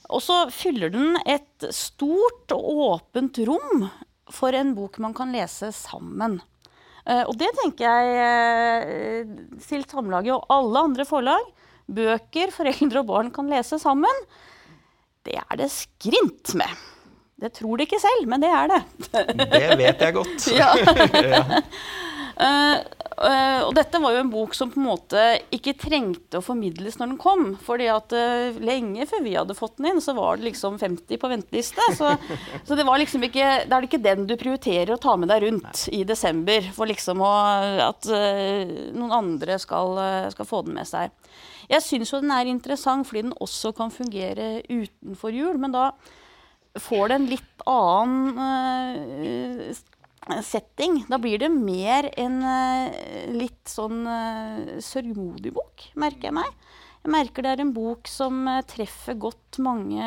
Og 0.10 0.22
så 0.24 0.46
fyller 0.54 0.94
den 0.94 1.18
et 1.26 1.68
stort 1.74 2.54
og 2.56 2.68
åpent 2.90 3.40
rom 3.48 3.88
for 4.34 4.56
en 4.58 4.74
bok 4.78 4.98
man 5.04 5.14
kan 5.18 5.34
lese 5.34 5.72
sammen. 5.76 6.40
Eh, 7.06 7.24
og 7.26 7.36
det 7.38 7.52
tenker 7.60 7.86
jeg 7.86 8.18
eh, 8.26 9.36
til 9.66 9.86
Samlaget 9.90 10.34
og 10.38 10.50
alle 10.54 10.86
andre 10.90 11.06
forlag. 11.10 11.46
Bøker 11.86 12.54
foreldre 12.54 13.04
og 13.04 13.10
barn 13.12 13.32
kan 13.34 13.50
lese 13.52 13.78
sammen. 13.82 14.26
Det 15.26 15.38
er 15.42 15.58
det 15.60 15.70
skrint 15.74 16.54
med. 16.58 16.70
Det 17.42 17.52
tror 17.58 17.78
de 17.78 17.86
ikke 17.86 18.00
selv, 18.00 18.30
men 18.32 18.42
det 18.42 18.50
er 18.50 18.72
det. 18.72 18.82
det 19.12 19.78
vet 19.82 20.02
jeg 20.06 20.16
godt. 20.16 20.48
ja. 20.60 20.72
Uh, 22.36 22.84
uh, 23.24 23.62
og 23.64 23.70
dette 23.78 24.00
var 24.04 24.12
jo 24.12 24.22
en 24.26 24.32
bok 24.32 24.56
som 24.58 24.68
på 24.72 24.82
en 24.82 24.90
måte 24.90 25.22
ikke 25.56 25.78
trengte 25.80 26.42
å 26.42 26.44
formidles 26.44 26.98
når 27.00 27.14
den 27.14 27.20
kom. 27.22 27.46
fordi 27.64 27.88
at 27.92 28.12
uh, 28.12 28.58
lenge 28.60 29.08
før 29.08 29.24
vi 29.24 29.38
hadde 29.38 29.56
fått 29.56 29.78
den 29.80 29.94
inn, 29.94 30.02
så 30.04 30.16
var 30.18 30.38
det 30.38 30.50
liksom 30.50 30.76
50 30.82 31.22
på 31.22 31.32
venteliste. 31.32 31.88
Så, 31.96 32.12
så 32.68 32.76
det 32.76 32.86
var 32.88 33.00
liksom 33.00 33.24
ikke, 33.28 33.48
det 33.70 33.78
er 33.78 33.88
ikke 33.88 34.04
den 34.04 34.28
du 34.28 34.36
prioriterer 34.40 34.96
å 34.96 35.02
ta 35.02 35.16
med 35.20 35.32
deg 35.32 35.46
rundt 35.46 35.86
i 35.96 36.04
desember 36.08 36.68
for 36.76 36.92
liksom 36.92 37.24
å, 37.24 37.32
at 37.86 38.10
noen 38.10 39.16
andre 39.16 39.56
skal, 39.62 39.96
skal, 40.34 40.50
få 40.50 40.66
den 40.68 40.76
med 40.76 40.90
seg. 40.90 41.14
Jeg 41.72 41.86
syns 41.86 42.12
jo 42.12 42.22
den 42.22 42.34
er 42.36 42.52
interessant 42.52 43.08
fordi 43.08 43.24
den 43.26 43.38
også 43.42 43.72
kan 43.78 43.94
fungere 43.94 44.60
utenfor 44.68 45.34
jul. 45.34 45.56
Men 45.62 45.74
da 45.74 45.88
får 46.84 47.08
det 47.08 47.16
en 47.16 47.30
litt 47.32 47.66
annen 47.72 49.74
setting. 50.44 51.04
Da 51.10 51.20
blir 51.22 51.40
det 51.40 51.50
mer 51.54 52.10
en 52.18 52.40
uh, 52.44 52.96
litt 53.36 53.70
sånn 53.70 54.06
uh, 54.08 54.78
sørgmodig 54.84 55.54
bok, 55.56 55.90
merker 56.02 56.30
jeg 56.30 56.38
meg. 56.40 56.50
Jeg 57.06 57.14
merker 57.14 57.46
det 57.46 57.52
er 57.54 57.66
en 57.66 57.76
bok 57.76 58.10
som 58.10 58.46
uh, 58.50 58.64
treffer 58.66 59.18
godt 59.22 59.60
mange 59.64 60.06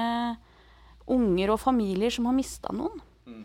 unger 1.08 1.54
og 1.54 1.62
familier 1.62 2.12
som 2.12 2.26
har 2.28 2.36
mista 2.36 2.74
noen. 2.74 3.04
Mm. 3.28 3.44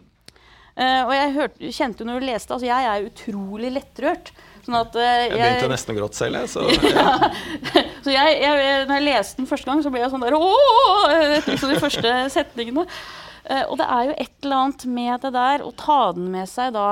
og 0.80 1.12
jeg 1.14 1.32
hørte, 1.36 1.70
kjente 1.76 2.06
når 2.08 2.22
du 2.22 2.26
leste 2.26 2.54
altså 2.56 2.66
Jeg 2.66 2.86
er 2.88 3.06
utrolig 3.06 3.70
lettrørt. 3.76 4.32
Sånn 4.64 4.78
at, 4.80 4.96
jeg, 4.96 5.26
jeg 5.30 5.38
begynte 5.38 5.70
nesten 5.70 5.94
å 5.94 5.98
gråte 5.98 6.18
selv, 6.18 6.40
jeg. 6.40 6.50
Så, 6.50 6.64
ja. 6.98 7.84
så 8.04 8.16
jeg, 8.16 8.38
jeg, 8.42 8.86
når 8.88 8.96
jeg 8.98 9.06
leste 9.06 9.42
den 9.42 9.50
første 9.50 9.70
gang, 9.70 9.84
så 9.86 9.92
ble 9.94 10.02
jeg 10.02 10.12
sånn 10.12 10.24
der 10.24 10.36
Ååå! 10.40 10.96
Etter 11.14 11.52
liksom 11.54 11.76
de 11.76 11.82
første 11.84 12.16
setningene. 12.34 12.88
Eh, 13.44 13.66
og 13.68 13.76
det 13.82 13.88
er 13.90 14.08
jo 14.08 14.16
et 14.16 14.36
eller 14.44 14.62
annet 14.62 14.86
med 14.88 15.26
det 15.26 15.34
der 15.36 15.64
å 15.66 15.74
ta 15.76 16.00
den 16.16 16.30
med 16.32 16.48
seg 16.48 16.72
da 16.78 16.88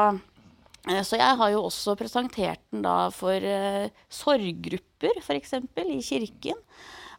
eh, 0.89 0.99
Så 1.08 1.20
jeg 1.20 1.38
har 1.39 1.52
jo 1.54 1.66
også 1.70 1.95
presentert 1.99 2.64
den 2.74 2.84
da 2.84 3.06
for 3.16 3.39
uh, 3.39 3.88
sorggrupper, 4.12 5.22
f.eks. 5.24 5.56
i 5.80 6.02
kirken. 6.04 6.60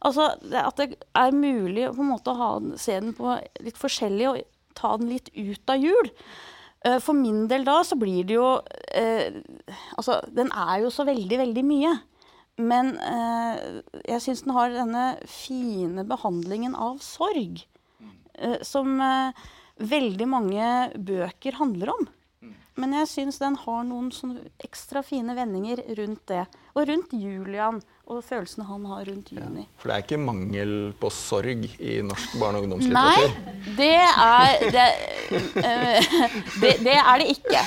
Altså 0.03 0.33
At 0.37 0.81
det 0.81 0.99
er 1.17 1.37
mulig 1.37 1.87
å 1.89 1.95
på 1.97 2.05
en 2.05 2.13
måte 2.13 2.35
ha, 2.37 2.55
se 2.77 2.99
den 2.99 3.15
på 3.17 3.37
litt 3.65 3.79
forskjellig 3.81 4.29
og 4.33 4.43
ta 4.79 4.97
den 4.99 5.13
litt 5.15 5.31
ut 5.37 5.73
av 5.73 5.81
jul. 5.81 6.13
Uh, 6.85 6.99
for 7.01 7.17
min 7.17 7.47
del 7.49 7.65
da 7.65 7.81
så 7.87 7.97
blir 7.97 8.27
det 8.27 8.37
jo 8.37 8.57
uh, 8.59 9.43
Altså, 9.97 10.21
den 10.35 10.51
er 10.51 10.83
jo 10.83 10.93
så 10.93 11.07
veldig, 11.09 11.39
veldig 11.47 11.65
mye. 11.67 11.99
men 12.61 12.97
uh, 13.01 13.81
jeg 14.05 14.21
syns 14.21 14.43
den 14.45 14.53
har 14.53 14.75
denne 14.75 15.05
fine 15.25 16.05
behandlingen 16.05 16.75
av 16.77 16.99
sorg, 17.01 17.63
som 18.67 18.99
eh, 19.01 19.45
veldig 19.83 20.29
mange 20.29 20.67
bøker 20.97 21.61
handler 21.61 21.95
om. 21.95 22.11
Men 22.81 22.95
jeg 22.97 23.09
syns 23.11 23.37
den 23.37 23.57
har 23.67 23.83
noen 23.85 24.09
ekstra 24.65 25.03
fine 25.05 25.35
vendinger 25.37 25.83
rundt 25.99 26.23
det. 26.31 26.47
Og 26.73 26.87
rundt 26.89 27.11
Julian 27.13 27.83
og 28.09 28.23
følelsene 28.25 28.65
han 28.67 28.87
har 28.89 29.05
rundt 29.07 29.29
Juni. 29.35 29.67
For 29.81 29.91
det 29.91 29.95
er 29.95 30.05
ikke 30.07 30.19
mangel 30.21 30.73
på 31.01 31.11
sorg 31.13 31.67
i 31.77 31.99
norsk 32.05 32.39
barne- 32.41 32.63
og 32.63 32.67
ungdomslitteratur? 32.67 33.37
Nei, 33.37 33.75
det 33.77 33.91
er 34.01 34.65
det, 34.75 34.87
eh, 35.61 36.17
det, 36.65 36.73
det 36.89 36.97
er 36.97 37.23
det 37.23 37.29
ikke. 37.37 37.63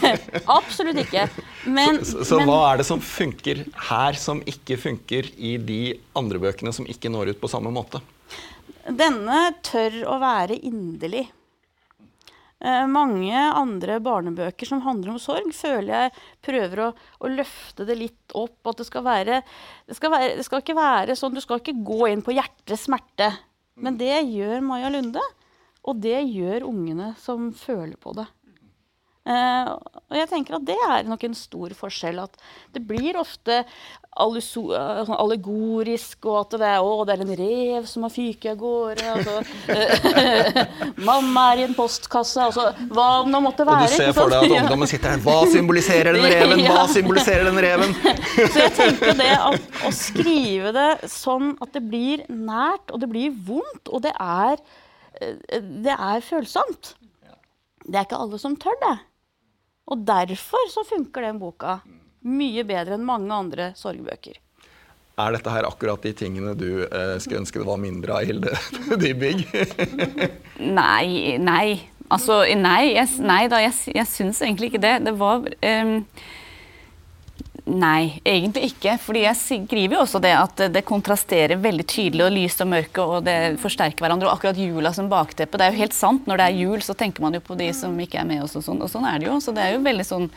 Absolutt 0.58 1.02
ikke. 1.02 1.26
Men, 1.66 2.00
Så, 2.06 2.22
så 2.22 2.38
men 2.38 2.48
hva 2.48 2.60
er 2.70 2.82
det 2.82 2.88
som 2.88 3.02
funker 3.02 3.66
her, 3.90 4.18
som 4.22 4.42
ikke 4.46 4.78
funker 4.86 5.34
i 5.34 5.56
de 5.58 5.82
andre 6.16 6.40
bøkene 6.46 6.72
som 6.74 6.86
ikke 6.86 7.10
når 7.12 7.34
ut 7.34 7.42
på 7.42 7.50
samme 7.50 7.74
måte? 7.74 8.00
Denne 8.88 9.46
tør 9.64 10.02
å 10.12 10.18
være 10.22 10.58
inderlig. 10.66 11.24
Eh, 12.64 12.84
mange 12.88 13.36
andre 13.36 13.98
barnebøker 14.00 14.68
som 14.68 14.82
handler 14.86 15.14
om 15.14 15.20
sorg, 15.20 15.50
føler 15.52 15.90
jeg 15.92 16.12
prøver 16.46 16.80
å, 16.86 16.90
å 17.20 17.32
løfte 17.32 17.84
det 17.88 17.96
litt 17.98 18.36
opp. 18.36 18.56
At 18.70 18.80
det 18.80 18.88
skal 18.88 19.04
være 19.04 19.40
det 19.88 19.98
skal, 19.98 20.14
være 20.14 20.36
det 20.38 20.46
skal 20.46 20.62
ikke 20.62 20.78
være 20.78 21.16
sånn 21.18 21.36
Du 21.36 21.42
skal 21.44 21.60
ikke 21.60 21.76
gå 21.84 22.08
inn 22.08 22.24
på 22.24 22.36
hjertets 22.36 22.86
smerte. 22.88 23.32
Men 23.74 23.98
det 24.00 24.22
gjør 24.30 24.62
Maja 24.64 24.92
Lunde, 24.94 25.22
og 25.84 26.00
det 26.00 26.20
gjør 26.30 26.68
ungene 26.70 27.12
som 27.20 27.50
føler 27.58 27.98
på 28.00 28.14
det. 28.16 28.28
Eh, 29.24 29.68
og 30.12 30.16
jeg 30.18 30.28
tenker 30.28 30.58
at 30.58 30.64
det 30.68 30.76
er 30.84 31.06
nok 31.08 31.22
en 31.24 31.36
stor 31.36 31.72
forskjell. 31.78 32.18
At 32.26 32.34
det 32.76 32.82
blir 32.84 33.16
ofte 33.16 33.62
alluso- 34.20 34.74
eh, 34.76 35.00
sånn 35.08 35.16
allegorisk, 35.16 36.26
og 36.28 36.36
at 36.42 36.58
det 36.60 36.68
er, 36.68 36.80
å, 36.84 37.06
det 37.08 37.14
er 37.14 37.22
en 37.24 37.36
rev 37.40 37.86
som 37.88 38.04
har 38.04 38.12
fyket 38.12 38.52
av 38.52 38.58
gårde. 38.60 39.06
Altså, 39.14 39.38
uh, 39.72 41.00
Mamma 41.08 41.46
er 41.52 41.62
i 41.62 41.64
en 41.64 41.74
postkasse. 41.74 42.44
Altså, 42.50 42.66
hva 42.92 43.06
om 43.22 43.32
det 43.32 43.40
måtte 43.42 43.64
Og 43.64 43.80
du 43.80 43.94
ser 43.94 44.12
for 44.12 44.28
deg 44.28 44.44
at 44.44 44.56
ungdommen 44.60 44.90
sitter 44.92 45.16
her. 45.16 45.24
Hva 45.24 45.38
symboliserer 45.50 46.18
den 46.18 46.28
reven? 46.34 46.64
Hva 46.68 46.84
symboliserer 46.92 47.48
den 47.48 47.62
reven? 47.64 47.96
Så 48.52 48.60
jeg 48.60 48.74
tenker 48.76 49.16
det 49.18 49.30
at 49.38 49.80
å 49.88 49.94
skrive 49.94 50.74
det 50.76 50.90
sånn 51.10 51.56
at 51.64 51.72
det 51.72 51.82
blir 51.88 52.26
nært, 52.28 52.92
og 52.92 53.00
det 53.00 53.08
blir 53.10 53.32
vondt, 53.48 53.88
og 53.88 54.04
det 54.04 54.12
er, 54.20 54.60
det 55.80 55.96
er 55.96 56.22
følsomt. 56.28 56.92
Det 57.84 57.98
er 57.98 58.06
ikke 58.06 58.20
alle 58.20 58.38
som 58.40 58.54
tør 58.60 58.76
det. 58.84 58.94
Og 59.90 60.00
derfor 60.06 60.70
så 60.72 60.84
funker 60.88 61.26
den 61.26 61.40
boka 61.42 61.78
mye 62.24 62.64
bedre 62.64 62.96
enn 62.96 63.04
mange 63.04 63.34
andre 63.36 63.72
sorgbøker. 63.76 64.38
Er 65.20 65.34
dette 65.36 65.50
her 65.52 65.66
akkurat 65.68 66.02
de 66.02 66.10
tingene 66.16 66.56
du 66.58 66.86
eh, 66.88 67.16
skulle 67.22 67.44
ønske 67.44 67.60
det 67.60 67.68
var 67.68 67.78
mindre 67.78 68.16
av, 68.16 68.24
Hilde 68.26 68.54
Dybvig? 69.02 69.44
Nei, 70.80 71.36
nei. 71.38 71.66
Altså, 72.12 72.40
nei, 72.58 72.94
jeg, 72.96 73.10
nei 73.24 73.44
da, 73.50 73.60
jeg, 73.62 73.76
jeg 73.94 74.08
syns 74.10 74.42
egentlig 74.42 74.72
ikke 74.72 74.82
det. 74.82 74.96
Det 75.06 75.14
var 75.18 75.46
ehm, 75.64 76.02
Nei, 77.64 78.20
egentlig 78.28 78.74
ikke. 78.74 78.98
Fordi 79.00 79.22
jeg 79.24 79.40
skriver 79.40 79.96
jo 79.96 80.02
også 80.02 80.20
det 80.20 80.34
at 80.36 80.64
det 80.74 80.84
kontrasterer 80.84 81.56
veldig 81.56 81.86
tydelig, 81.88 82.26
og 82.26 82.34
lys 82.34 82.58
og 82.60 82.68
mørke, 82.68 83.04
og 83.04 83.24
det 83.24 83.36
forsterker 83.62 84.04
hverandre. 84.04 84.28
Og 84.28 84.36
akkurat 84.36 84.60
jula 84.60 84.92
som 84.92 85.08
bakteppe. 85.08 85.56
Det 85.56 85.66
er 85.66 85.72
jo 85.72 85.80
helt 85.80 85.96
sant. 85.96 86.26
Når 86.28 86.40
det 86.40 86.48
er 86.48 86.58
jul, 86.60 86.84
så 86.84 86.96
tenker 86.98 87.24
man 87.24 87.36
jo 87.36 87.40
på 87.44 87.56
de 87.56 87.70
som 87.76 87.96
ikke 88.00 88.20
er 88.20 88.28
med 88.28 88.44
oss, 88.44 88.56
og 88.60 88.66
sånn. 88.66 88.82
Og 88.84 88.92
sånn 88.92 89.08
er 89.08 89.22
det 89.22 89.30
jo. 89.30 89.38
Så 89.40 89.54
det 89.56 89.64
er 89.64 89.78
jo 89.78 89.84
veldig 89.86 90.06
sånn 90.10 90.28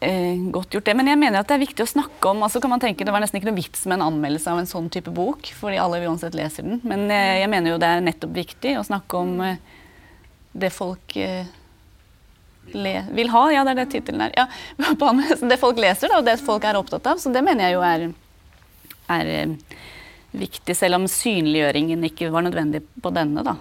eh, 0.00 0.40
godt 0.50 0.74
gjort, 0.74 0.88
det. 0.88 0.96
Men 0.98 1.12
jeg 1.12 1.20
mener 1.20 1.40
at 1.40 1.50
det 1.50 1.58
er 1.58 1.62
viktig 1.62 1.86
å 1.86 1.92
snakke 1.94 2.32
om 2.32 2.42
altså 2.46 2.62
kan 2.64 2.72
man 2.74 2.82
tenke 2.82 3.06
Det 3.06 3.14
var 3.14 3.22
nesten 3.22 3.38
ikke 3.40 3.50
noe 3.50 3.60
vits 3.60 3.86
med 3.86 3.98
en 3.98 4.08
anmeldelse 4.08 4.50
av 4.50 4.62
en 4.62 4.70
sånn 4.70 4.90
type 4.92 5.14
bok, 5.14 5.52
fordi 5.58 5.78
alle 5.82 6.02
uansett 6.06 6.34
leser 6.38 6.66
den. 6.66 6.82
Men 6.82 7.06
eh, 7.06 7.38
jeg 7.44 7.52
mener 7.54 7.74
jo 7.74 7.82
det 7.82 7.92
er 7.92 8.04
nettopp 8.04 8.34
viktig 8.38 8.74
å 8.80 8.86
snakke 8.86 9.22
om 9.22 9.38
eh, 9.46 9.62
det 10.58 10.74
folk 10.74 11.16
eh, 11.22 11.46
le, 12.74 12.94
vil 13.16 13.30
ha. 13.32 13.44
Ja, 13.54 13.64
det 13.66 13.74
er 13.74 13.80
det 13.82 13.88
tittelen 13.94 14.26
er. 14.26 14.34
Ja, 14.36 14.46
det 15.52 15.60
folk 15.60 15.80
leser, 15.80 16.10
da, 16.10 16.20
og 16.20 16.28
det 16.28 16.38
folk 16.42 16.66
er 16.68 16.80
opptatt 16.80 17.06
av. 17.10 17.22
Så 17.22 17.32
det 17.34 17.44
mener 17.46 17.68
jeg 17.68 17.78
jo 17.78 17.86
er, 17.86 18.06
er 19.16 19.32
eh, 19.32 19.56
viktig, 20.36 20.76
selv 20.76 21.00
om 21.00 21.08
synliggjøringen 21.10 22.04
ikke 22.10 22.32
var 22.34 22.46
nødvendig 22.46 22.84
på 23.02 23.14
denne, 23.14 23.46
da. 23.46 23.58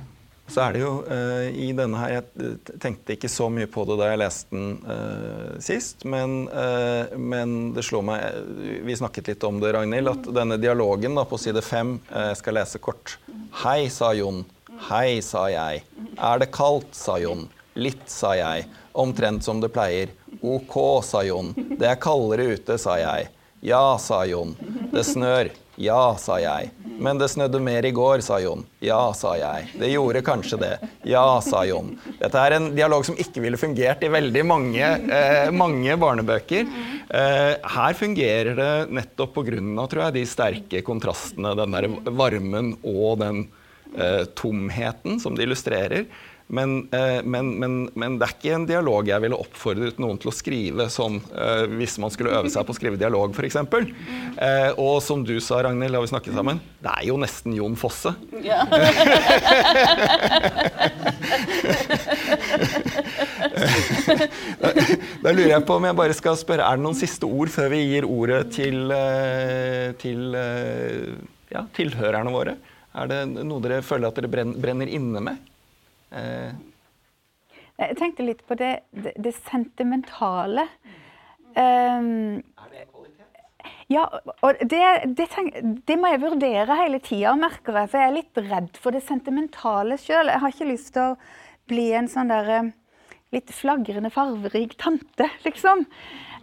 Så 0.47 0.61
er 0.63 0.75
det 0.77 0.81
jo 0.81 0.91
uh, 1.03 1.47
i 1.51 1.73
denne 1.75 1.99
her 1.99 2.13
Jeg 2.15 2.77
tenkte 2.79 3.17
ikke 3.17 3.29
så 3.31 3.49
mye 3.51 3.67
på 3.67 3.83
det 3.89 3.97
da 3.99 4.11
jeg 4.13 4.21
leste 4.21 4.55
den 4.55 4.69
uh, 4.87 5.57
sist, 5.63 6.05
men, 6.07 6.45
uh, 6.47 7.11
men 7.19 7.73
det 7.75 7.83
slo 7.83 7.99
meg 8.05 8.23
eh, 8.23 8.77
Vi 8.87 8.95
snakket 8.95 9.33
litt 9.33 9.43
om 9.47 9.59
det, 9.59 9.73
Ragnhild, 9.75 10.13
at 10.13 10.29
denne 10.37 10.59
dialogen 10.61 11.19
da, 11.19 11.27
på 11.27 11.39
side 11.41 11.63
fem 11.65 11.97
eh, 12.07 12.29
Jeg 12.31 12.39
skal 12.39 12.59
lese 12.61 12.79
kort. 12.83 13.17
Hei, 13.63 13.89
sa 13.91 14.13
Jon. 14.15 14.45
Hei, 14.87 15.19
sa 15.25 15.47
jeg. 15.51 15.83
Er 16.15 16.39
det 16.39 16.51
kaldt, 16.55 16.95
sa 16.95 17.17
Jon. 17.19 17.47
Litt, 17.77 18.07
sa 18.09 18.31
jeg. 18.37 18.69
Omtrent 18.97 19.45
som 19.45 19.61
det 19.61 19.69
pleier. 19.75 20.13
Ok, 20.41 20.77
sa 21.05 21.21
Jon. 21.25 21.53
Det 21.53 21.85
er 21.85 22.01
kaldere 22.01 22.49
ute, 22.57 22.79
sa 22.81 22.97
jeg. 22.97 23.29
Ja, 23.65 23.97
sa 24.01 24.23
Jon. 24.25 24.55
Det 24.93 25.05
snør. 25.05 25.49
Ja, 25.77 26.15
sa 26.17 26.39
jeg. 26.41 26.71
Men 26.97 27.19
det 27.21 27.27
snødde 27.29 27.59
mer 27.61 27.85
i 27.85 27.91
går, 27.93 28.23
sa 28.25 28.39
Jon. 28.41 28.63
Ja, 28.81 29.11
sa 29.13 29.35
jeg. 29.37 29.67
Det 29.77 29.91
gjorde 29.91 30.23
kanskje 30.25 30.57
det. 30.61 30.71
Ja, 31.05 31.37
sa 31.45 31.61
Jon. 31.69 31.91
Dette 32.17 32.41
er 32.41 32.55
en 32.55 32.71
dialog 32.73 33.05
som 33.05 33.17
ikke 33.21 33.43
ville 33.43 33.59
fungert 33.61 34.01
i 34.01 34.09
veldig 34.09 34.43
mange, 34.49 34.81
eh, 34.81 35.51
mange 35.53 35.93
barnebøker. 36.01 36.65
Eh, 37.09 37.53
her 37.61 37.93
fungerer 37.93 38.57
det 38.57 38.71
nettopp 38.89 39.35
på 39.37 39.45
grunn 39.51 39.77
av 39.77 39.93
de 40.13 40.25
sterke 40.25 40.81
kontrastene, 40.81 41.53
den 41.55 41.77
der 41.77 41.87
varmen 42.09 42.73
og 42.81 43.19
den 43.21 43.45
eh, 43.93 44.25
tomheten 44.33 45.21
som 45.21 45.37
det 45.37 45.45
illustrerer. 45.45 46.09
Men, 46.47 46.87
eh, 46.91 47.23
men, 47.23 47.49
men, 47.59 47.89
men, 47.93 48.13
det 48.19 48.27
er 48.27 48.33
ikke 48.37 48.53
en 48.55 48.65
dialog 48.69 49.09
jeg 49.09 49.19
ville 49.19 49.35
oppfordret 49.35 49.97
noen 49.99 50.19
til 50.21 50.31
å 50.31 50.35
skrive 50.35 50.85
sånn 50.91 51.19
hvis 51.75 51.97
man 51.99 52.13
skulle 52.13 52.31
øve 52.37 52.51
seg 52.51 52.63
på 52.63 52.71
å 52.71 52.77
skrive 52.77 52.99
dialog, 52.99 53.35
f.eks. 53.35 53.57
Eh, 53.59 54.71
og 54.79 55.01
som 55.03 55.25
du 55.27 55.35
sa, 55.43 55.59
Ragnhild, 55.65 55.91
da 55.97 56.01
vi 56.03 56.11
snakket 56.11 56.37
sammen, 56.37 56.61
det 56.83 56.93
er 56.93 57.03
jo 57.09 57.17
nesten 57.19 57.55
Jon 57.57 57.75
Fosse. 57.79 58.13
Ja. 58.45 58.63
da, 64.61 64.71
da 65.25 65.35
lurer 65.35 65.51
jeg 65.51 65.67
på 65.67 65.77
om 65.77 65.89
jeg 65.89 65.99
bare 65.99 66.15
skal 66.15 66.39
spørre, 66.39 66.63
Er 66.63 66.79
det 66.79 66.85
noen 66.85 66.97
siste 66.97 67.27
ord 67.27 67.51
før 67.51 67.73
vi 67.75 67.83
gir 67.89 68.07
ordet 68.07 68.45
til, 68.55 68.95
til 69.99 70.39
ja, 71.51 71.67
tilhørerne 71.75 72.31
våre? 72.33 72.55
Er 72.97 73.11
det 73.11 73.21
noe 73.35 73.61
dere 73.61 73.83
føler 73.85 74.07
at 74.09 74.17
dere 74.23 74.47
brenner 74.55 74.87
inne 74.87 75.27
med? 75.27 75.43
Eh, 76.11 76.51
Jeg 77.77 77.97
tenkte 77.99 78.25
litt 78.25 78.41
på 78.47 78.55
det, 78.57 78.71
det, 78.91 79.13
det 79.21 79.33
sentimentale. 79.37 80.65
Um, 81.57 82.41
ja, 83.89 84.07
og 84.41 84.59
det, 84.61 84.81
det, 85.17 85.27
tenk, 85.33 85.53
det, 85.85 85.97
må 85.99 86.09
jeg 86.09 86.23
vurdere 86.23 86.79
hele 86.79 86.99
tida, 87.03 87.35
merker 87.37 87.77
jeg. 87.77 87.91
For 87.91 88.01
jeg 88.01 88.09
er 88.09 88.17
litt 88.17 88.41
redd 88.49 88.81
for 88.81 88.97
det 88.97 89.03
sentimentale 89.05 89.99
sjøl. 90.01 90.31
Jeg 90.33 90.41
har 90.43 90.55
ikke 90.55 90.71
lyst 90.71 90.93
til 90.95 91.13
å 91.13 91.19
bli 91.69 91.91
en 91.97 92.09
sånn 92.09 92.33
der 92.33 92.71
litt 93.35 93.51
flagrende 93.53 94.11
farverik 94.13 94.77
tante, 94.81 95.29
liksom. 95.47 95.85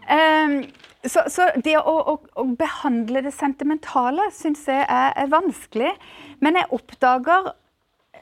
Um, 0.04 0.58
så, 1.04 1.24
så, 1.32 1.48
det 1.64 1.76
å, 1.80 1.94
å, 2.12 2.14
å, 2.40 2.44
behandle 2.56 3.24
det 3.24 3.32
sentimentale 3.36 4.30
syns 4.32 4.64
jeg 4.68 4.84
er, 4.84 5.12
er 5.20 5.32
vanskelig. 5.32 5.92
Men 6.44 6.60
jeg 6.60 6.70
oppdager 6.76 7.52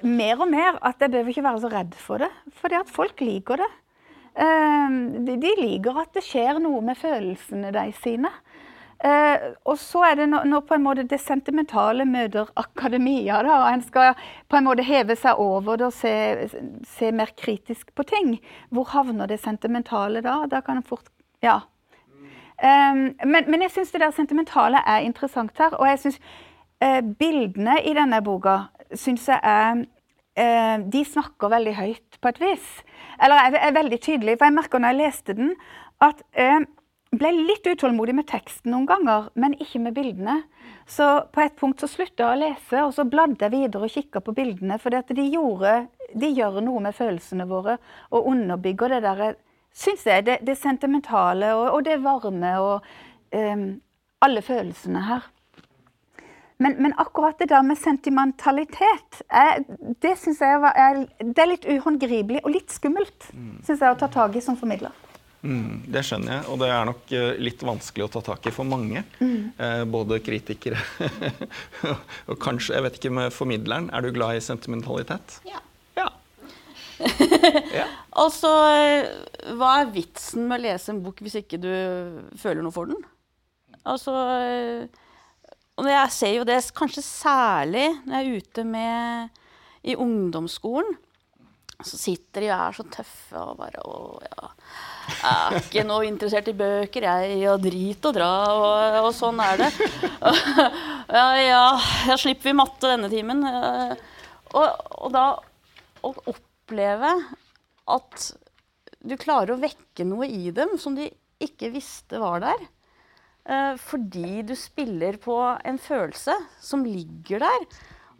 mer 0.02 0.40
og 0.40 0.50
mer 0.50 0.78
at 0.82 1.00
jeg 1.00 1.12
behøver 1.12 1.34
ikke 1.34 1.46
være 1.46 1.62
så 1.62 1.70
redd 1.72 1.94
for 1.98 2.22
det. 2.24 2.30
Fordi 2.60 2.78
at 2.80 2.90
folk 2.90 3.20
liker 3.20 3.62
det. 3.62 3.70
De, 4.32 5.34
de 5.36 5.50
liker 5.58 5.98
at 6.00 6.14
det 6.16 6.24
skjer 6.24 6.60
noe 6.62 6.80
med 6.84 6.96
følelsene 6.96 7.72
de 7.74 7.84
sine. 8.00 8.30
Og 9.68 9.74
så 9.82 10.04
er 10.06 10.20
det 10.20 10.28
nå, 10.30 10.44
nå 10.48 10.60
på 10.64 10.76
en 10.76 10.84
måte 10.84 11.04
det 11.10 11.18
sentimentale 11.20 12.06
møter 12.08 12.48
akademia, 12.56 13.40
da, 13.42 13.56
og 13.64 13.72
en 13.72 13.82
skal 13.82 14.14
på 14.48 14.56
en 14.56 14.68
måte 14.68 14.86
heve 14.86 15.16
seg 15.18 15.42
over 15.42 15.80
det 15.80 15.88
og 15.88 15.96
se, 15.96 16.14
se 16.86 17.10
mer 17.12 17.34
kritisk 17.36 17.90
på 17.98 18.06
ting. 18.08 18.36
Hvor 18.70 18.88
havner 18.94 19.28
det 19.28 19.42
sentimentale 19.42 20.22
da? 20.24 20.44
Da 20.46 20.62
kan 20.64 20.80
en 20.80 20.86
fort 20.86 21.10
Ja. 21.42 21.60
Um, 22.62 23.16
men, 23.26 23.48
men, 23.50 23.62
jeg 23.64 23.72
syns 23.74 23.90
det 23.90 24.00
der 24.04 24.12
sentimentale 24.14 24.78
er 24.86 25.02
interessant 25.02 25.58
her. 25.58 25.74
Og 25.74 25.88
jeg 25.88 25.98
syns 25.98 26.20
uh, 26.84 27.00
bildene 27.18 27.80
i 27.82 27.94
denne 27.96 28.20
boka 28.22 28.60
syns 28.94 29.26
jeg 29.28 29.40
er 29.42 29.82
De 30.32 31.02
snakker 31.04 31.50
veldig 31.52 31.72
høyt, 31.76 32.16
på 32.22 32.30
et 32.30 32.38
vis. 32.40 32.68
Eller 33.20 33.50
er, 33.58 33.74
veldig 33.76 33.98
tydelig. 34.00 34.38
For 34.38 34.48
jeg 34.48 34.56
merker 34.56 34.80
når 34.80 34.94
jeg 34.94 35.00
leste 35.02 35.34
den, 35.36 35.50
at 36.00 36.22
jeg 36.32 36.62
uh, 36.62 36.70
ble 37.12 37.32
litt 37.36 37.66
utålmodig 37.68 38.14
med 38.16 38.28
teksten 38.30 38.72
noen 38.72 38.86
ganger, 38.88 39.28
men 39.36 39.52
ikke 39.60 39.82
med 39.84 39.96
bildene. 39.98 40.38
Så 40.88 41.08
på 41.34 41.44
et 41.44 41.58
punkt 41.60 41.82
så 41.82 41.90
slutta 41.90 42.24
jeg 42.24 42.32
å 42.32 42.40
lese, 42.40 42.84
og 42.86 42.94
så 42.96 43.04
bladde 43.04 43.44
jeg 43.44 43.52
videre 43.52 43.84
og 43.84 43.92
kikka 43.92 44.22
på 44.24 44.32
bildene. 44.38 44.80
For 44.80 44.94
de, 44.94 45.02
de 45.12 46.30
gjør 46.32 46.62
noe 46.64 46.84
med 46.88 46.96
følelsene 46.96 47.46
våre 47.50 47.76
og 48.08 48.30
underbygger 48.32 48.96
det 48.96 49.02
derre 49.04 49.34
syns 49.72 50.04
jeg, 50.06 50.26
det, 50.26 50.38
det 50.46 50.56
sentimentale 50.60 51.52
og, 51.56 51.66
og, 51.76 51.84
det 51.86 52.00
varme 52.04 52.52
og 52.60 52.88
um, 53.34 53.68
alle 54.24 54.42
følelsene 54.44 55.04
her. 55.08 55.28
Men, 56.58 56.76
men, 56.82 56.92
akkurat 57.00 57.38
det 57.38 57.48
der 57.50 57.62
med 57.66 57.78
sentimentalitet, 57.80 59.22
er, 59.28 59.62
det 60.02 60.12
syns 60.20 60.42
jeg 60.44 60.72
er, 60.72 61.00
det 61.22 61.42
er 61.42 61.50
litt 61.50 61.64
uhåndgripelig 61.66 62.42
og 62.44 62.52
litt 62.54 62.74
skummelt 62.74 63.30
mm. 63.32 63.62
synes 63.66 63.80
jeg, 63.80 63.88
å 63.88 63.98
ta 63.98 64.10
tak 64.12 64.36
i 64.36 64.44
som 64.44 64.58
formidler. 64.58 64.92
Mm, 65.42 65.82
det 65.90 66.04
skjønner 66.06 66.36
jeg, 66.36 66.44
og 66.52 66.60
det 66.62 66.68
er 66.70 66.84
nok 66.86 67.12
uh, 67.18 67.32
litt 67.42 67.62
vanskelig 67.66 68.04
å 68.06 68.10
ta 68.14 68.22
tak 68.28 68.46
i 68.46 68.52
for 68.54 68.68
mange. 68.68 69.02
Mm. 69.18 69.50
Eh, 69.58 69.82
både 69.90 70.20
kritikere 70.22 70.78
og 72.30 72.36
kanskje, 72.42 72.76
jeg 72.76 72.86
vet 72.86 72.98
ikke 73.00 73.14
med 73.18 73.34
formidleren. 73.34 73.90
Er 73.90 74.04
du 74.04 74.12
glad 74.14 74.38
i 74.38 74.44
sentimentalitet? 74.44 75.40
Ja. 75.48 75.58
ja. 75.98 76.06
ja. 77.80 77.88
Altså, 78.22 78.52
hva 79.58 79.72
er 79.80 79.90
vitsen 79.96 80.46
med 80.46 80.60
å 80.60 80.66
lese 80.68 80.94
en 80.94 81.02
bok 81.02 81.24
hvis 81.26 81.40
ikke 81.42 81.58
du 81.58 81.72
føler 82.38 82.62
noe 82.62 82.74
for 82.74 82.92
den? 82.92 83.02
Altså 83.82 84.14
og 85.80 85.88
jeg 85.88 86.12
ser 86.14 86.34
jo 86.36 86.48
det 86.48 86.58
kanskje 86.76 87.04
særlig 87.04 87.86
når 88.04 88.14
jeg 88.18 88.26
er 88.26 88.42
ute 88.42 88.64
med 88.68 89.40
i 89.88 89.96
ungdomsskolen. 89.98 90.98
Så 91.82 91.98
sitter 91.98 92.44
de 92.44 92.50
og 92.52 92.60
er 92.60 92.76
så 92.76 92.84
tøffe 92.94 93.40
og 93.40 93.56
bare 93.58 93.80
Å, 93.82 93.94
ja. 94.22 94.50
Jeg 95.10 95.30
er 95.32 95.56
ikke 95.58 95.82
noe 95.88 96.06
interessert 96.06 96.50
i 96.52 96.54
bøker, 96.54 97.06
jeg. 97.08 97.40
Og 97.50 97.64
drit 97.64 98.06
og 98.06 98.14
dra, 98.14 98.28
og, 98.54 98.98
og 99.08 99.08
sånn 99.16 99.42
er 99.42 99.64
det. 99.64 99.72
Ja, 101.12 101.26
ja, 101.36 101.64
ja, 102.08 102.14
slipper 102.16 102.48
vi 102.48 102.54
matte 102.56 102.88
denne 102.88 103.10
timen. 103.12 103.42
Og, 103.42 104.68
og 105.02 105.10
da 105.12 105.24
å 106.06 106.12
oppleve 106.30 107.10
at 107.92 108.28
du 109.02 109.16
klarer 109.20 109.54
å 109.54 109.60
vekke 109.60 110.06
noe 110.08 110.28
i 110.30 110.52
dem 110.54 110.76
som 110.80 110.94
de 110.96 111.10
ikke 111.42 111.72
visste 111.74 112.20
var 112.22 112.40
der. 112.44 112.62
Eh, 113.42 113.74
fordi 113.74 114.42
du 114.46 114.54
spiller 114.54 115.16
på 115.18 115.34
en 115.66 115.78
følelse 115.78 116.34
som 116.62 116.84
ligger 116.86 117.42
der. 117.42 117.64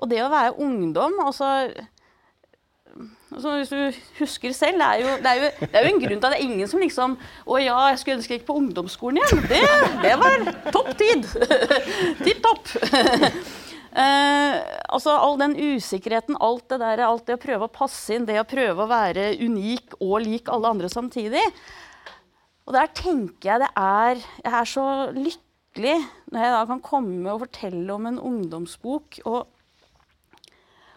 Og 0.03 0.11
det 0.11 0.19
å 0.19 0.31
være 0.33 0.57
ungdom 0.59 1.15
altså, 1.23 1.71
altså 3.31 3.53
Hvis 3.61 3.71
du 3.71 4.01
husker 4.19 4.57
selv, 4.57 4.81
det 4.83 4.89
er, 4.89 4.99
jo, 4.99 5.13
det, 5.23 5.31
er 5.31 5.39
jo, 5.39 5.51
det 5.61 5.69
er, 5.71 5.87
jo, 5.87 5.93
en 5.93 6.01
grunn 6.03 6.17
til 6.17 6.27
at 6.27 6.35
det 6.35 6.41
er 6.41 6.47
ingen 6.49 6.71
som 6.73 6.83
liksom 6.83 7.15
Å 7.47 7.61
ja, 7.63 7.77
jeg 7.93 8.01
skulle 8.01 8.17
ønske 8.19 8.35
jeg 8.35 8.43
gikk 8.43 8.49
på 8.49 8.57
ungdomsskolen 8.59 9.21
igjen. 9.23 9.45
Det, 9.53 9.63
det 10.03 10.17
var 10.25 10.49
topp 10.75 10.91
tid. 10.99 11.31
Tipp 12.27 12.43
topp. 12.43 12.75
Uh, 13.95 14.59
altså 14.97 15.15
All 15.15 15.39
den 15.39 15.55
usikkerheten, 15.55 16.41
alt 16.43 16.67
det 16.75 16.83
der, 16.83 17.05
alt 17.07 17.31
det 17.31 17.39
å 17.39 17.45
prøve 17.47 17.71
å 17.71 17.77
passe 17.79 18.19
inn, 18.19 18.27
det 18.27 18.43
å 18.43 18.49
prøve 18.49 18.83
å 18.83 18.91
være 18.91 19.37
unik 19.39 20.01
og 20.01 20.19
lik 20.27 20.51
alle 20.51 20.75
andre 20.75 20.91
samtidig. 20.91 21.47
Og 22.67 22.77
der 22.77 22.93
tenker 22.95 23.49
jeg 23.51 23.63
det 23.65 23.71
er 23.79 24.21
Jeg 24.21 24.53
er 24.53 24.69
så 24.69 24.85
lykkelig 25.17 25.97
når 26.33 26.45
jeg 26.45 26.55
da 26.55 26.61
kan 26.69 26.85
komme 26.85 27.33
og 27.33 27.43
fortelle 27.47 27.95
om 27.95 28.07
en 28.09 28.21
ungdomsbok 28.21 29.23
og, 29.25 29.49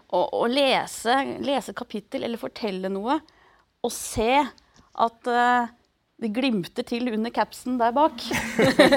og, 0.09 0.25
og 0.25 0.49
lese, 0.51 1.15
lese 1.43 1.73
kapittel 1.77 2.27
eller 2.27 2.41
fortelle 2.41 2.91
noe 2.91 3.21
og 3.85 3.93
se 3.93 4.29
at 4.95 5.29
uh, 5.29 5.67
det 6.21 6.31
glimter 6.35 6.85
til 6.87 7.11
under 7.11 7.33
capsen 7.33 7.77
der 7.79 7.93
bak. 7.95 8.23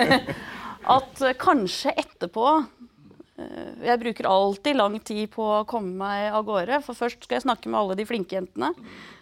at 0.96 1.22
uh, 1.24 1.34
kanskje 1.38 1.92
etterpå 1.98 2.46
uh, 2.62 3.72
Jeg 3.84 4.00
bruker 4.00 4.30
alltid 4.30 4.78
lang 4.78 4.98
tid 5.02 5.26
på 5.34 5.44
å 5.58 5.66
komme 5.68 5.94
meg 6.00 6.30
av 6.32 6.46
gårde. 6.48 6.80
For 6.86 6.98
først 6.98 7.26
skal 7.26 7.38
jeg 7.38 7.46
snakke 7.48 7.70
med 7.70 7.80
alle 7.82 7.98
de 7.98 8.08
flinke 8.08 8.38
jentene 8.38 8.72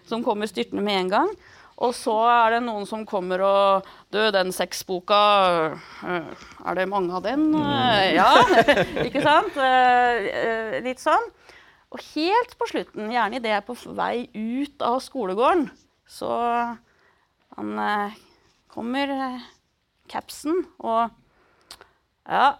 som 0.06 0.24
kommer 0.24 0.48
styrtende 0.51 0.85
med 0.86 1.01
en 1.05 1.14
gang. 1.16 1.36
Og 1.77 1.93
så 1.93 2.15
er 2.24 2.55
det 2.55 2.62
noen 2.65 2.86
som 2.89 3.03
kommer 3.09 3.43
og 3.44 3.89
Du, 4.12 4.19
den 4.32 4.53
sexboka 4.55 5.19
øh, 5.77 6.31
Er 6.65 6.78
det 6.78 6.86
mange 6.89 7.12
av 7.12 7.24
den? 7.27 7.51
Mm. 7.53 8.16
Ja, 8.16 8.31
ikke 9.07 9.24
sant? 9.24 9.59
Eh, 9.61 10.78
litt 10.86 11.03
sånn. 11.03 11.28
Og 11.93 12.01
helt 12.15 12.57
på 12.59 12.69
slutten, 12.70 13.12
gjerne 13.12 13.39
idet 13.39 13.53
jeg 13.53 13.61
er 13.61 13.66
på 13.66 13.77
vei 13.97 14.27
ut 14.35 14.82
av 14.85 14.98
skolegården, 15.05 15.69
så 16.11 16.31
han 17.57 17.70
kommer 18.73 19.12
capsen 20.11 20.65
og 20.82 21.15
Ja, 22.27 22.57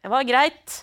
det 0.00 0.10
var 0.10 0.24
greit. 0.26 0.80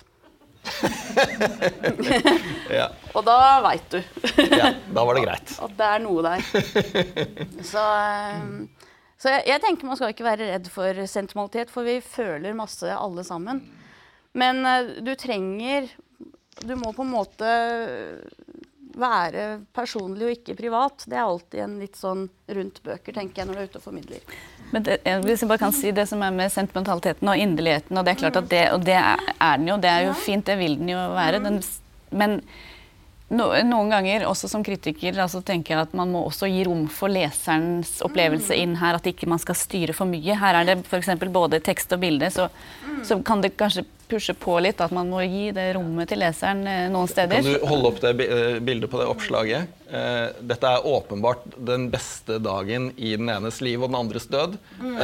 ja. 2.80 2.88
Og 3.16 3.24
da 3.28 3.38
veit 3.66 3.94
du. 3.94 4.00
ja, 4.62 4.70
da 4.94 5.06
var 5.08 5.18
det 5.18 5.26
greit. 5.26 5.54
At 5.66 5.74
det 5.80 5.88
er 5.88 6.04
noe 6.04 6.20
der. 6.26 6.40
Så, 7.66 7.82
eh, 7.82 8.38
så 9.22 9.26
jeg, 9.36 9.42
jeg, 9.52 9.60
tenker 9.66 9.90
man 9.90 9.98
skal 10.00 10.14
ikke 10.16 10.28
være 10.28 10.50
redd 10.54 10.68
for 10.72 10.92
sentimentalitet, 11.10 11.70
for 11.74 11.82
vi 11.88 11.98
føler 12.04 12.58
masse 12.58 12.88
alle 12.94 13.24
sammen. 13.28 13.58
Men 14.38 14.56
uh, 14.64 14.94
du 15.04 15.12
trenger 15.20 15.90
Du 16.64 16.78
må 16.80 16.94
på 16.96 17.04
en 17.04 17.12
måte 17.12 17.50
være 19.02 19.44
personlig 19.74 20.28
og 20.28 20.34
ikke 20.36 20.56
privat. 20.60 21.06
Det 21.08 21.18
er 21.18 21.26
alltid 21.26 21.64
en 21.64 21.78
litt 21.82 21.98
sånn 22.00 22.26
rundt 22.52 22.82
bøker, 22.84 23.16
tenker 23.16 23.42
jeg, 23.42 23.50
når 23.50 23.58
du 23.58 23.62
er 23.62 23.70
ute 23.72 23.80
og 23.80 23.86
formidler. 23.86 24.22
Men 24.72 24.86
det, 24.88 24.98
hvis 25.26 25.44
jeg 25.44 25.52
bare 25.52 25.62
kan 25.62 25.76
si 25.76 25.92
det 25.96 26.08
som 26.10 26.22
er 26.24 26.34
med 26.36 26.52
sentimentaliteten 26.54 27.28
og 27.28 27.40
inderligheten, 27.40 27.98
og 27.98 28.06
det 28.08 28.14
er 28.14 28.22
klart 28.24 28.40
at 28.40 28.50
det, 28.52 28.66
og 28.72 28.86
det 28.88 28.98
er, 28.98 29.24
den 29.60 29.68
jo, 29.68 29.80
det 29.82 29.92
er 29.92 30.06
jo 30.08 30.18
fint, 30.18 30.46
det 30.48 30.58
vil 30.60 30.78
den 30.80 30.94
jo 30.94 31.00
være. 31.16 31.42
Den, 31.44 31.60
men 32.16 32.38
no, 33.32 33.50
noen 33.68 33.92
ganger, 33.92 34.26
også 34.30 34.50
som 34.52 34.64
kritiker, 34.66 35.20
altså 35.24 35.44
tenker 35.46 35.76
jeg 35.76 35.88
at 35.90 35.96
man 35.98 36.14
må 36.14 36.24
også 36.28 36.50
gi 36.52 36.64
rom 36.68 36.86
for 36.92 37.12
leserens 37.12 37.98
opplevelse 38.06 38.58
inn 38.58 38.78
her. 38.80 39.00
At 39.00 39.10
ikke 39.12 39.30
man 39.32 39.42
skal 39.44 39.60
styre 39.60 39.96
for 39.98 40.10
mye. 40.10 40.38
Her 40.40 40.62
er 40.62 40.72
det 40.72 40.80
f.eks. 40.86 41.12
både 41.32 41.62
tekst 41.64 41.92
og 41.96 42.04
bilde, 42.04 42.32
så, 42.34 42.48
så 43.08 43.20
kan 43.28 43.44
det 43.44 43.58
kanskje 43.60 43.88
pushe 44.12 44.36
på 44.38 44.58
litt. 44.64 44.82
At 44.84 44.94
man 44.96 45.10
må 45.12 45.24
gi 45.26 45.50
det 45.56 45.72
rommet 45.78 46.12
til 46.12 46.22
leseren 46.22 46.66
eh, 46.68 46.88
noen 46.92 47.10
steder. 47.10 47.42
Kan 47.42 47.48
du 47.48 47.68
holde 47.68 47.92
opp 47.92 48.02
det 48.04 48.14
eh, 48.28 48.58
bildet 48.64 48.92
på 48.92 49.00
det 49.02 49.08
oppslaget? 49.12 49.78
Eh, 49.92 50.28
dette 50.52 50.72
er 50.72 50.88
åpenbart 50.88 51.44
den 51.58 51.90
beste 51.92 52.38
dagen 52.44 52.92
i 52.96 53.16
den 53.20 53.32
enes 53.34 53.62
liv 53.64 53.82
og 53.82 53.92
den 53.92 54.00
andres 54.00 54.28
død. 54.32 54.58
Mm. 54.80 54.98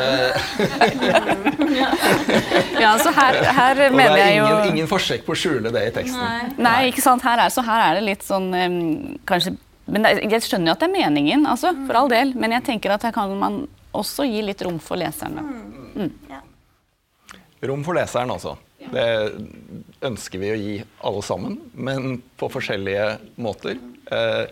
ja, 2.83 2.93
så 3.01 3.11
her, 3.15 3.39
her 3.59 3.83
mener 3.91 4.17
jeg 4.21 4.37
jo 4.37 4.43
Og 4.43 4.51
det 4.51 4.57
er 4.57 4.65
ingen, 4.65 4.73
ingen 4.73 4.91
forsøk 4.91 5.25
på 5.27 5.35
å 5.35 5.39
skjule 5.39 5.71
det 5.75 5.87
i 5.89 5.93
teksten. 6.01 6.19
Nei, 6.23 6.57
Nei 6.69 6.81
ikke 6.91 7.03
sant. 7.05 7.25
Her 7.27 7.47
er, 7.47 7.53
så 7.53 7.63
her 7.67 7.89
er 7.89 7.99
det 7.99 8.05
litt 8.07 8.27
sånn 8.27 8.51
um, 8.53 8.83
kanskje 9.27 9.57
men 9.87 10.03
Jeg 10.03 10.43
skjønner 10.43 10.71
jo 10.71 10.75
at 10.75 10.81
det 10.83 10.87
er 10.89 10.95
meningen, 10.97 11.45
altså, 11.47 11.71
for 11.87 11.95
all 11.95 12.09
del. 12.11 12.33
Men 12.35 12.57
jeg 12.57 12.65
tenker 12.67 12.91
at 12.91 13.05
her 13.07 13.13
kan 13.15 13.31
man 13.39 13.61
også 13.95 14.25
gi 14.27 14.41
litt 14.43 14.59
rom 14.65 14.81
for 14.83 14.99
leserne. 14.99 15.45
Mm. 15.95 16.09
Ja. 16.27 16.41
Rom 17.71 17.85
for 17.87 17.97
leseren, 17.97 18.33
altså. 18.35 18.57
Det 18.91 19.07
ønsker 20.07 20.41
vi 20.41 20.51
å 20.53 20.57
gi 20.57 20.75
alle 21.07 21.23
sammen, 21.25 21.57
men 21.73 22.19
på 22.39 22.49
forskjellige 22.51 23.07
måter. 23.43 23.79
Eh, 24.13 24.45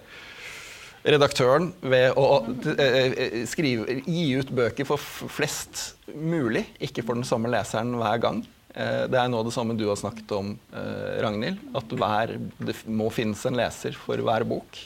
redaktøren 1.06 1.70
ved 1.86 2.18
å 2.20 2.41
eh, 2.76 3.44
skrive, 3.49 3.99
gi 4.03 4.26
ut 4.40 4.52
bøker 4.56 4.88
for 4.90 5.02
flest 5.32 5.95
mulig, 6.12 6.66
ikke 6.84 7.06
for 7.06 7.18
den 7.18 7.28
samme 7.28 7.52
leseren 7.53 7.95
hver 7.99 8.22
gang. 8.24 8.44
Eh, 8.74 9.06
det 9.12 9.20
er 9.22 9.32
av 9.40 9.48
det 9.48 9.56
samme 9.56 9.78
du 9.80 9.88
har 9.88 9.99
snakket 9.99 10.36
om, 10.36 10.56
eh, 10.76 11.18
Ragnhild. 11.24 11.62
At 11.78 11.95
hver, 11.95 12.38
det 12.60 12.78
må 12.88 13.12
finnes 13.14 13.44
en 13.48 13.60
leser 13.60 13.98
for 13.99 14.20
hver 14.20 14.48
bok. 14.48 14.80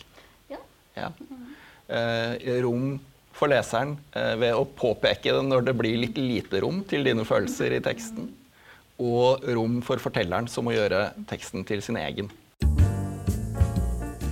Ja. 0.52 0.64
ja. 0.98 1.14
Eh, 1.90 2.60
rom 2.62 3.00
for 3.34 3.50
leseren 3.50 3.96
eh, 4.14 4.36
ved 4.38 4.54
å 4.54 4.68
påpeke 4.68 5.34
det 5.34 5.46
når 5.48 5.70
det 5.70 5.78
blir 5.80 5.98
litt 6.04 6.20
lite 6.20 6.62
rom 6.62 6.84
til 6.90 7.08
dine 7.08 7.26
følelser 7.26 7.78
i 7.78 7.82
teksten 7.82 8.28
og 9.00 9.48
rom 9.56 9.80
for 9.86 10.02
fortelleren 10.04 10.48
som 10.52 10.68
må 10.68 10.76
gjøre 10.76 11.10
teksten 11.30 11.66
til 11.68 11.82
sin 11.82 11.98
egen. 12.00 12.30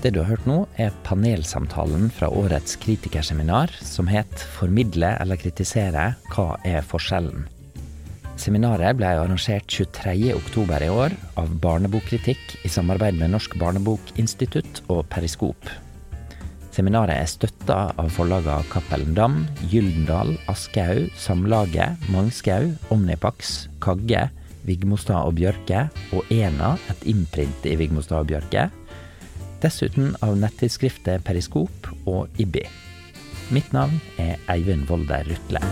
Det 0.03 0.11
du 0.13 0.21
har 0.21 0.29
hørt 0.29 0.45
nå, 0.45 0.61
er 0.77 0.93
panelsamtalen 1.07 2.11
fra 2.13 2.29
årets 2.29 2.77
kritikerseminar 2.83 3.73
som 3.81 4.07
het 4.07 4.45
'Formidle 4.55 5.17
eller 5.19 5.35
kritisere 5.35 6.15
hva 6.29 6.59
er 6.63 6.85
forskjellen?'. 6.85 7.47
Seminaret 8.37 8.95
ble 8.95 9.07
arrangert 9.07 9.65
23.10 9.65 10.85
i 10.85 10.89
år 10.93 11.11
av 11.41 11.49
Barnebokkritikk 11.59 12.59
i 12.63 12.69
samarbeid 12.69 13.17
med 13.17 13.31
Norsk 13.33 13.57
barnebokinstitutt 13.57 14.83
og 14.93 15.07
Periskop. 15.09 15.57
Seminaret 16.69 17.17
er 17.17 17.25
støtta 17.25 17.77
av 17.97 18.11
forlagene 18.13 18.63
Cappelen 18.69 19.15
Dam, 19.17 19.47
Gyldendal, 19.71 20.35
Aschehoug, 20.47 21.09
Samlaget, 21.17 21.97
Mangskaug, 22.13 22.75
Omnipax, 22.93 23.67
Kagge, 23.81 24.29
Vigmostad 24.67 25.29
og 25.29 25.37
Bjørke, 25.39 25.87
og 26.13 26.27
Ena, 26.33 26.75
et 26.91 27.07
imprint 27.09 27.67
i 27.67 27.77
Vigmostad 27.79 28.25
og 28.25 28.31
Bjørke. 28.33 28.67
Dessuten 29.63 30.13
av 30.21 30.35
nettidsskriftet 30.37 31.23
Periskop 31.25 31.89
og 32.05 32.27
IBBI. 32.37 32.67
Mitt 33.55 33.71
navn 33.73 33.95
er 34.19 34.35
Eivind 34.51 34.89
Volder 34.91 35.23
Rutle. 35.31 35.63